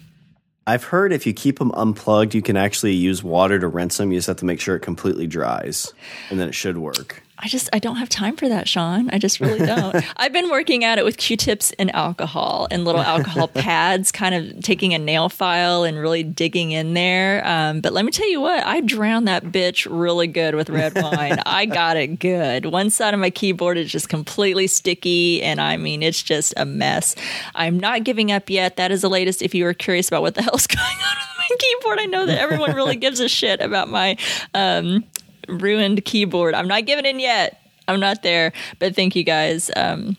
I've 0.66 0.85
heard 0.85 1.12
if 1.12 1.27
you 1.27 1.32
keep 1.32 1.59
them 1.59 1.73
unplugged, 1.73 2.35
you 2.35 2.43
can 2.43 2.57
actually 2.57 2.95
use 2.95 3.23
water 3.23 3.59
to 3.59 3.66
rinse 3.66 3.97
them. 3.97 4.12
You 4.12 4.19
just 4.19 4.28
have 4.28 4.37
to 4.37 4.45
make 4.45 4.61
sure 4.61 4.77
it 4.77 4.81
completely 4.81 5.27
dries, 5.27 5.93
and 6.31 6.39
then 6.39 6.49
it 6.49 6.55
should 6.55 6.78
work. 6.78 7.23
I 7.43 7.49
just 7.49 7.71
I 7.73 7.79
don't 7.79 7.97
have 7.97 8.09
time 8.09 8.37
for 8.37 8.49
that, 8.49 8.69
Sean. 8.69 9.09
I 9.11 9.19
just 9.19 9.41
really 9.41 9.65
don't. 9.65 9.97
I've 10.17 10.33
been 10.33 10.51
working 10.51 10.85
at 10.85 10.99
it 10.99 11.05
with 11.05 11.17
Q-tips 11.17 11.73
and 11.79 11.95
alcohol 11.95 12.69
and 12.71 12.85
little 12.85 13.01
alcohol 13.01 13.49
pads, 13.55 14.12
kind 14.12 14.35
of 14.35 14.62
taking 14.62 14.93
a 14.93 14.99
nail 14.99 15.29
file 15.29 15.85
and 15.85 15.99
really 15.99 16.23
digging 16.23 16.73
in 16.73 16.95
there. 16.95 17.47
Um, 17.47 17.81
but 17.81 17.93
let 17.93 18.05
me 18.05 18.12
tell 18.12 18.29
you 18.31 18.41
what, 18.41 18.65
I 18.65 18.81
drowned 18.83 19.27
that 19.29 19.45
bitch 19.45 19.87
really 19.91 20.27
good 20.27 20.55
with 20.55 20.69
red 20.69 20.95
wine. 20.95 21.39
I 21.47 21.67
got 21.67 21.97
it 21.97 22.19
good. 22.19 22.67
One 22.67 22.91
side 22.91 23.15
of 23.15 23.21
my 23.21 23.31
keyboard 23.31 23.79
is 23.79 23.91
just 23.91 24.09
completely 24.09 24.67
sticky, 24.67 25.43
and 25.43 25.61
I 25.61 25.79
mean 25.79 26.03
it's 26.03 26.23
just 26.23 26.53
a 26.57 26.67
mess. 26.67 27.15
I'm 27.55 27.81
not 27.81 28.05
giving 28.05 28.31
up 28.31 28.51
yet. 28.51 28.77
That 28.77 28.91
is 28.93 29.01
the 29.01 29.11
latest. 29.11 29.41
If 29.41 29.55
you 29.55 29.65
were 29.65 29.75
curious 29.75 30.09
about 30.09 30.23
what 30.23 30.35
the 30.35 30.43
hell's 30.43 30.67
going 30.67 30.81
on 30.81 31.17
with 31.17 31.39
my 31.39 31.57
keyboard, 31.59 31.99
I 32.01 32.07
know 32.07 32.27
that 32.27 32.39
everyone 32.39 32.75
really 32.75 32.97
gives 32.97 33.21
a 33.21 33.29
shit 33.29 33.61
about 33.61 33.89
my 33.89 34.17
um, 34.53 35.05
ruined 35.51 36.05
keyboard. 36.05 36.55
I'm 36.55 36.68
not 36.68 36.86
giving 36.86 37.06
in 37.06 37.20
yet. 37.20 37.60
I'm 37.89 38.01
not 38.01 38.22
there. 38.22 38.52
But 38.78 38.94
thank 38.94 39.16
you 39.16 39.24
guys 39.24 39.70
um, 39.77 40.16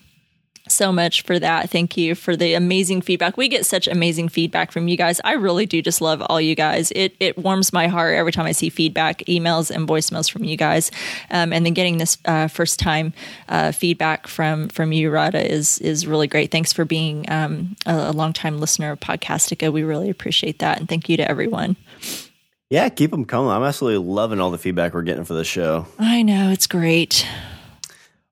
so 0.68 0.92
much 0.92 1.22
for 1.22 1.38
that. 1.38 1.70
Thank 1.70 1.96
you 1.96 2.14
for 2.14 2.36
the 2.36 2.54
amazing 2.54 3.02
feedback. 3.02 3.36
We 3.36 3.48
get 3.48 3.66
such 3.66 3.88
amazing 3.88 4.28
feedback 4.28 4.70
from 4.72 4.88
you 4.88 4.96
guys. 4.96 5.20
I 5.24 5.32
really 5.32 5.66
do 5.66 5.82
just 5.82 6.00
love 6.00 6.22
all 6.22 6.40
you 6.40 6.54
guys. 6.54 6.92
It 6.92 7.14
it 7.20 7.36
warms 7.38 7.72
my 7.72 7.88
heart 7.88 8.14
every 8.14 8.32
time 8.32 8.46
I 8.46 8.52
see 8.52 8.68
feedback, 8.68 9.18
emails, 9.26 9.70
and 9.70 9.88
voicemails 9.88 10.30
from 10.30 10.44
you 10.44 10.56
guys. 10.56 10.90
Um, 11.30 11.52
and 11.52 11.66
then 11.66 11.74
getting 11.74 11.98
this 11.98 12.18
uh, 12.24 12.48
first 12.48 12.78
time 12.78 13.12
uh, 13.48 13.72
feedback 13.72 14.26
from 14.26 14.68
from 14.68 14.92
you, 14.92 15.10
Rada, 15.10 15.44
is 15.50 15.78
is 15.78 16.06
really 16.06 16.26
great. 16.26 16.50
Thanks 16.50 16.72
for 16.72 16.84
being 16.84 17.30
um, 17.30 17.76
a, 17.86 17.94
a 17.94 18.12
longtime 18.12 18.58
listener 18.58 18.92
of 18.92 19.00
Podcastica. 19.00 19.72
We 19.72 19.82
really 19.82 20.10
appreciate 20.10 20.58
that, 20.60 20.78
and 20.78 20.88
thank 20.88 21.08
you 21.08 21.16
to 21.16 21.28
everyone. 21.28 21.76
Yeah, 22.72 22.88
keep 22.88 23.10
them 23.10 23.26
coming. 23.26 23.50
I'm 23.50 23.64
absolutely 23.64 24.10
loving 24.10 24.40
all 24.40 24.50
the 24.50 24.56
feedback 24.56 24.94
we're 24.94 25.02
getting 25.02 25.24
for 25.24 25.34
this 25.34 25.46
show. 25.46 25.86
I 25.98 26.22
know 26.22 26.48
it's 26.52 26.66
great. 26.66 27.26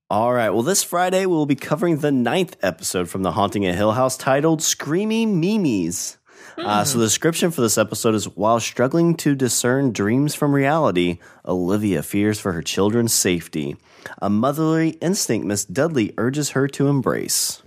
All 0.09 0.33
right. 0.33 0.49
Well, 0.49 0.63
this 0.63 0.83
Friday 0.83 1.27
we'll 1.27 1.45
be 1.45 1.57
covering 1.57 1.99
the 1.99 2.11
ninth 2.11 2.57
episode 2.63 3.11
from 3.11 3.23
The 3.23 3.33
Haunting 3.33 3.67
at 3.67 3.75
Hill 3.75 3.93
House 3.93 4.17
titled 4.17 4.63
Screaming 4.63 5.43
Meemies. 5.43 6.17
Uh, 6.57 6.85
so 6.85 6.97
the 6.97 7.05
description 7.05 7.51
for 7.51 7.61
this 7.61 7.77
episode 7.77 8.15
is 8.15 8.35
while 8.35 8.61
struggling 8.61 9.15
to 9.17 9.35
discern 9.35 9.93
dreams 9.93 10.35
from 10.35 10.55
reality, 10.55 11.19
Olivia 11.45 12.03
fears 12.03 12.41
for 12.41 12.53
her 12.53 12.63
children's 12.63 13.13
safety. 13.13 13.77
A 14.23 14.31
motherly 14.31 14.93
instinct 15.03 15.47
Miss 15.47 15.67
Dudley 15.67 16.15
urges 16.17 16.51
her 16.51 16.67
to 16.69 16.89
embrace. 16.89 17.63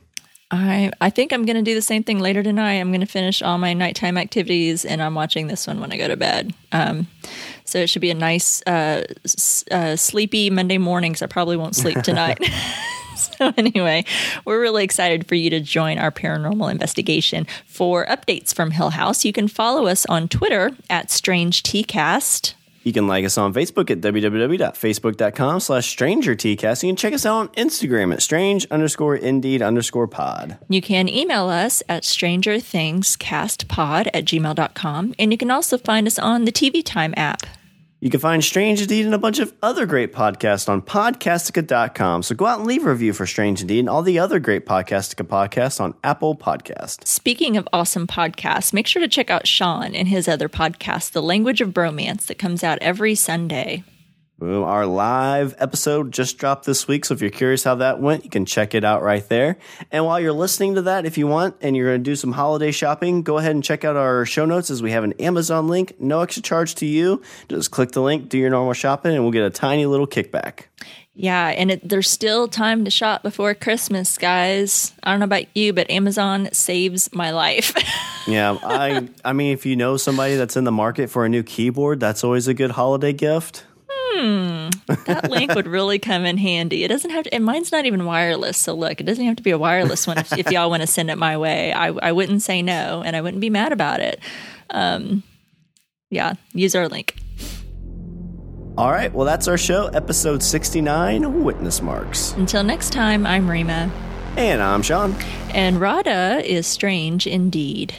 I 0.55 0.91
I 1.01 1.09
think 1.09 1.33
I'm 1.33 1.45
going 1.45 1.55
to 1.55 1.61
do 1.63 1.73
the 1.73 1.81
same 1.81 2.03
thing 2.03 2.19
later 2.19 2.43
tonight. 2.43 2.75
I'm 2.75 2.89
going 2.89 3.01
to 3.01 3.07
finish 3.07 3.41
all 3.41 3.57
my 3.57 3.73
nighttime 3.73 4.17
activities, 4.17 4.85
and 4.85 5.01
I'm 5.01 5.15
watching 5.15 5.47
this 5.47 5.65
one 5.67 5.79
when 5.79 5.91
I 5.91 5.97
go 5.97 6.07
to 6.07 6.15
bed. 6.17 6.53
Um, 6.71 7.07
so 7.65 7.79
it 7.79 7.87
should 7.89 8.01
be 8.01 8.11
a 8.11 8.15
nice, 8.15 8.61
uh, 8.67 9.03
s- 9.25 9.63
uh, 9.71 9.95
sleepy 9.95 10.49
Monday 10.49 10.77
morning. 10.77 11.13
'cause 11.13 11.21
I 11.21 11.27
probably 11.27 11.57
won't 11.57 11.75
sleep 11.75 12.01
tonight. 12.03 12.37
so 13.15 13.51
anyway, 13.57 14.05
we're 14.45 14.61
really 14.61 14.83
excited 14.83 15.27
for 15.27 15.35
you 15.35 15.49
to 15.49 15.59
join 15.59 15.97
our 15.97 16.11
paranormal 16.11 16.69
investigation. 16.71 17.47
For 17.65 18.05
updates 18.05 18.53
from 18.53 18.71
Hill 18.71 18.91
House, 18.91 19.25
you 19.25 19.33
can 19.33 19.47
follow 19.47 19.87
us 19.87 20.05
on 20.07 20.27
Twitter 20.27 20.71
at 20.89 21.09
Strange 21.09 21.63
TCast. 21.63 22.53
You 22.83 22.93
can 22.93 23.07
like 23.07 23.25
us 23.25 23.37
on 23.37 23.53
Facebook 23.53 23.89
at 23.89 24.01
www.facebook.com 24.01 25.61
slash 25.61 25.95
strangertcast. 25.95 26.83
You 26.83 26.89
can 26.89 26.97
check 26.97 27.13
us 27.13 27.25
out 27.25 27.35
on 27.35 27.47
Instagram 27.49 28.13
at 28.13 28.21
strange 28.21 28.65
underscore 28.67 29.15
indeed 29.15 29.61
underscore 29.61 30.07
pod. 30.07 30.57
You 30.69 30.81
can 30.81 31.07
email 31.07 31.49
us 31.49 31.81
at 31.87 32.03
strangerthingscastpod 32.03 34.09
at 34.13 34.25
gmail.com. 34.25 35.15
And 35.17 35.31
you 35.31 35.37
can 35.37 35.51
also 35.51 35.77
find 35.77 36.07
us 36.07 36.19
on 36.19 36.43
the 36.45 36.51
TV 36.51 36.83
Time 36.83 37.13
app. 37.15 37.43
You 38.03 38.09
can 38.09 38.19
find 38.19 38.43
Strange 38.43 38.81
Indeed 38.81 39.05
and 39.05 39.15
a 39.15 39.17
bunch 39.17 39.39
of 39.39 39.53
other 39.61 39.85
great 39.85 40.11
podcasts 40.11 40.67
on 40.67 40.81
podcastica.com. 40.81 42.23
So 42.23 42.35
go 42.35 42.45
out 42.45 42.59
and 42.59 42.67
leave 42.67 42.85
a 42.85 42.89
review 42.89 43.13
for 43.13 43.25
Strange 43.25 43.61
Indeed 43.61 43.79
and 43.79 43.89
all 43.89 44.01
the 44.01 44.19
other 44.19 44.41
great 44.41 44.65
Podcastica 44.65 45.25
podcasts 45.25 45.79
on 45.79 45.93
Apple 46.03 46.35
Podcast. 46.35 47.07
Speaking 47.07 47.55
of 47.55 47.65
awesome 47.71 48.05
podcasts, 48.05 48.73
make 48.73 48.87
sure 48.87 49.01
to 49.01 49.07
check 49.07 49.29
out 49.29 49.47
Sean 49.47 49.95
and 49.95 50.09
his 50.09 50.27
other 50.27 50.49
podcast, 50.49 51.13
The 51.13 51.23
Language 51.23 51.61
of 51.61 51.69
Bromance, 51.69 52.25
that 52.25 52.37
comes 52.37 52.61
out 52.61 52.77
every 52.81 53.15
Sunday. 53.15 53.85
Boom. 54.39 54.63
Our 54.63 54.85
live 54.85 55.55
episode 55.59 56.11
just 56.11 56.37
dropped 56.37 56.65
this 56.65 56.87
week. 56.87 57.05
So 57.05 57.13
if 57.13 57.21
you're 57.21 57.29
curious 57.29 57.63
how 57.63 57.75
that 57.75 58.01
went, 58.01 58.23
you 58.23 58.29
can 58.29 58.45
check 58.45 58.73
it 58.73 58.83
out 58.83 59.03
right 59.03 59.27
there. 59.29 59.57
And 59.91 60.05
while 60.05 60.19
you're 60.19 60.33
listening 60.33 60.75
to 60.75 60.81
that, 60.83 61.05
if 61.05 61.17
you 61.17 61.27
want 61.27 61.55
and 61.61 61.77
you're 61.77 61.91
going 61.91 62.03
to 62.03 62.09
do 62.09 62.15
some 62.15 62.31
holiday 62.31 62.71
shopping, 62.71 63.21
go 63.21 63.37
ahead 63.37 63.51
and 63.51 63.63
check 63.63 63.85
out 63.85 63.95
our 63.95 64.25
show 64.25 64.45
notes 64.45 64.69
as 64.69 64.81
we 64.81 64.91
have 64.91 65.03
an 65.03 65.13
Amazon 65.13 65.67
link. 65.67 65.99
No 65.99 66.21
extra 66.21 66.41
charge 66.41 66.75
to 66.75 66.85
you. 66.85 67.21
Just 67.47 67.71
click 67.71 67.91
the 67.91 68.01
link, 68.01 68.27
do 68.27 68.37
your 68.37 68.49
normal 68.49 68.73
shopping, 68.73 69.13
and 69.13 69.23
we'll 69.23 69.31
get 69.31 69.43
a 69.43 69.51
tiny 69.51 69.85
little 69.85 70.07
kickback. 70.07 70.63
Yeah, 71.15 71.49
and 71.49 71.69
it, 71.69 71.87
there's 71.87 72.09
still 72.09 72.47
time 72.47 72.85
to 72.85 72.91
shop 72.91 73.21
before 73.21 73.53
Christmas, 73.53 74.17
guys. 74.17 74.93
I 75.03 75.11
don't 75.11 75.19
know 75.19 75.25
about 75.25 75.45
you, 75.55 75.71
but 75.71 75.89
Amazon 75.91 76.49
saves 76.51 77.13
my 77.13 77.31
life. 77.31 77.73
Yeah, 78.25 78.57
I 78.63 79.09
I 79.25 79.33
mean 79.33 79.51
if 79.51 79.65
you 79.65 79.75
know 79.75 79.97
somebody 79.97 80.37
that's 80.37 80.55
in 80.55 80.63
the 80.63 80.71
market 80.71 81.09
for 81.09 81.25
a 81.25 81.29
new 81.29 81.43
keyboard, 81.43 81.99
that's 81.99 82.23
always 82.23 82.47
a 82.47 82.53
good 82.53 82.71
holiday 82.71 83.11
gift. 83.11 83.65
That 83.87 85.27
link 85.29 85.53
would 85.55 85.67
really 85.67 85.99
come 85.99 86.25
in 86.25 86.37
handy. 86.37 86.83
It 86.83 86.87
doesn't 86.87 87.11
have 87.11 87.23
to, 87.25 87.33
and 87.33 87.43
mine's 87.43 87.71
not 87.71 87.85
even 87.85 88.05
wireless. 88.05 88.57
So 88.57 88.73
look, 88.73 88.99
it 89.01 89.05
doesn't 89.05 89.25
have 89.25 89.35
to 89.37 89.43
be 89.43 89.51
a 89.51 89.57
wireless 89.57 90.05
one 90.07 90.17
if, 90.17 90.31
if 90.37 90.51
y'all 90.51 90.69
want 90.69 90.81
to 90.81 90.87
send 90.87 91.09
it 91.09 91.17
my 91.17 91.37
way. 91.37 91.73
I, 91.73 91.87
I 91.87 92.11
wouldn't 92.11 92.41
say 92.41 92.61
no, 92.61 93.01
and 93.05 93.15
I 93.15 93.21
wouldn't 93.21 93.41
be 93.41 93.49
mad 93.49 93.71
about 93.71 93.99
it. 93.99 94.19
Um, 94.69 95.23
yeah, 96.09 96.33
use 96.53 96.75
our 96.75 96.87
link. 96.87 97.15
All 98.77 98.91
right, 98.91 99.13
well 99.13 99.25
that's 99.25 99.47
our 99.47 99.57
show, 99.57 99.87
episode 99.87 100.41
69, 100.41 101.43
Witness 101.43 101.81
Marks. 101.81 102.33
Until 102.33 102.63
next 102.63 102.91
time, 102.91 103.25
I'm 103.25 103.47
Rima, 103.49 103.91
And 104.35 104.61
I'm 104.63 104.81
Sean. 104.81 105.13
and 105.53 105.79
Rada 105.79 106.41
is 106.43 106.65
strange 106.65 107.27
indeed. 107.27 107.93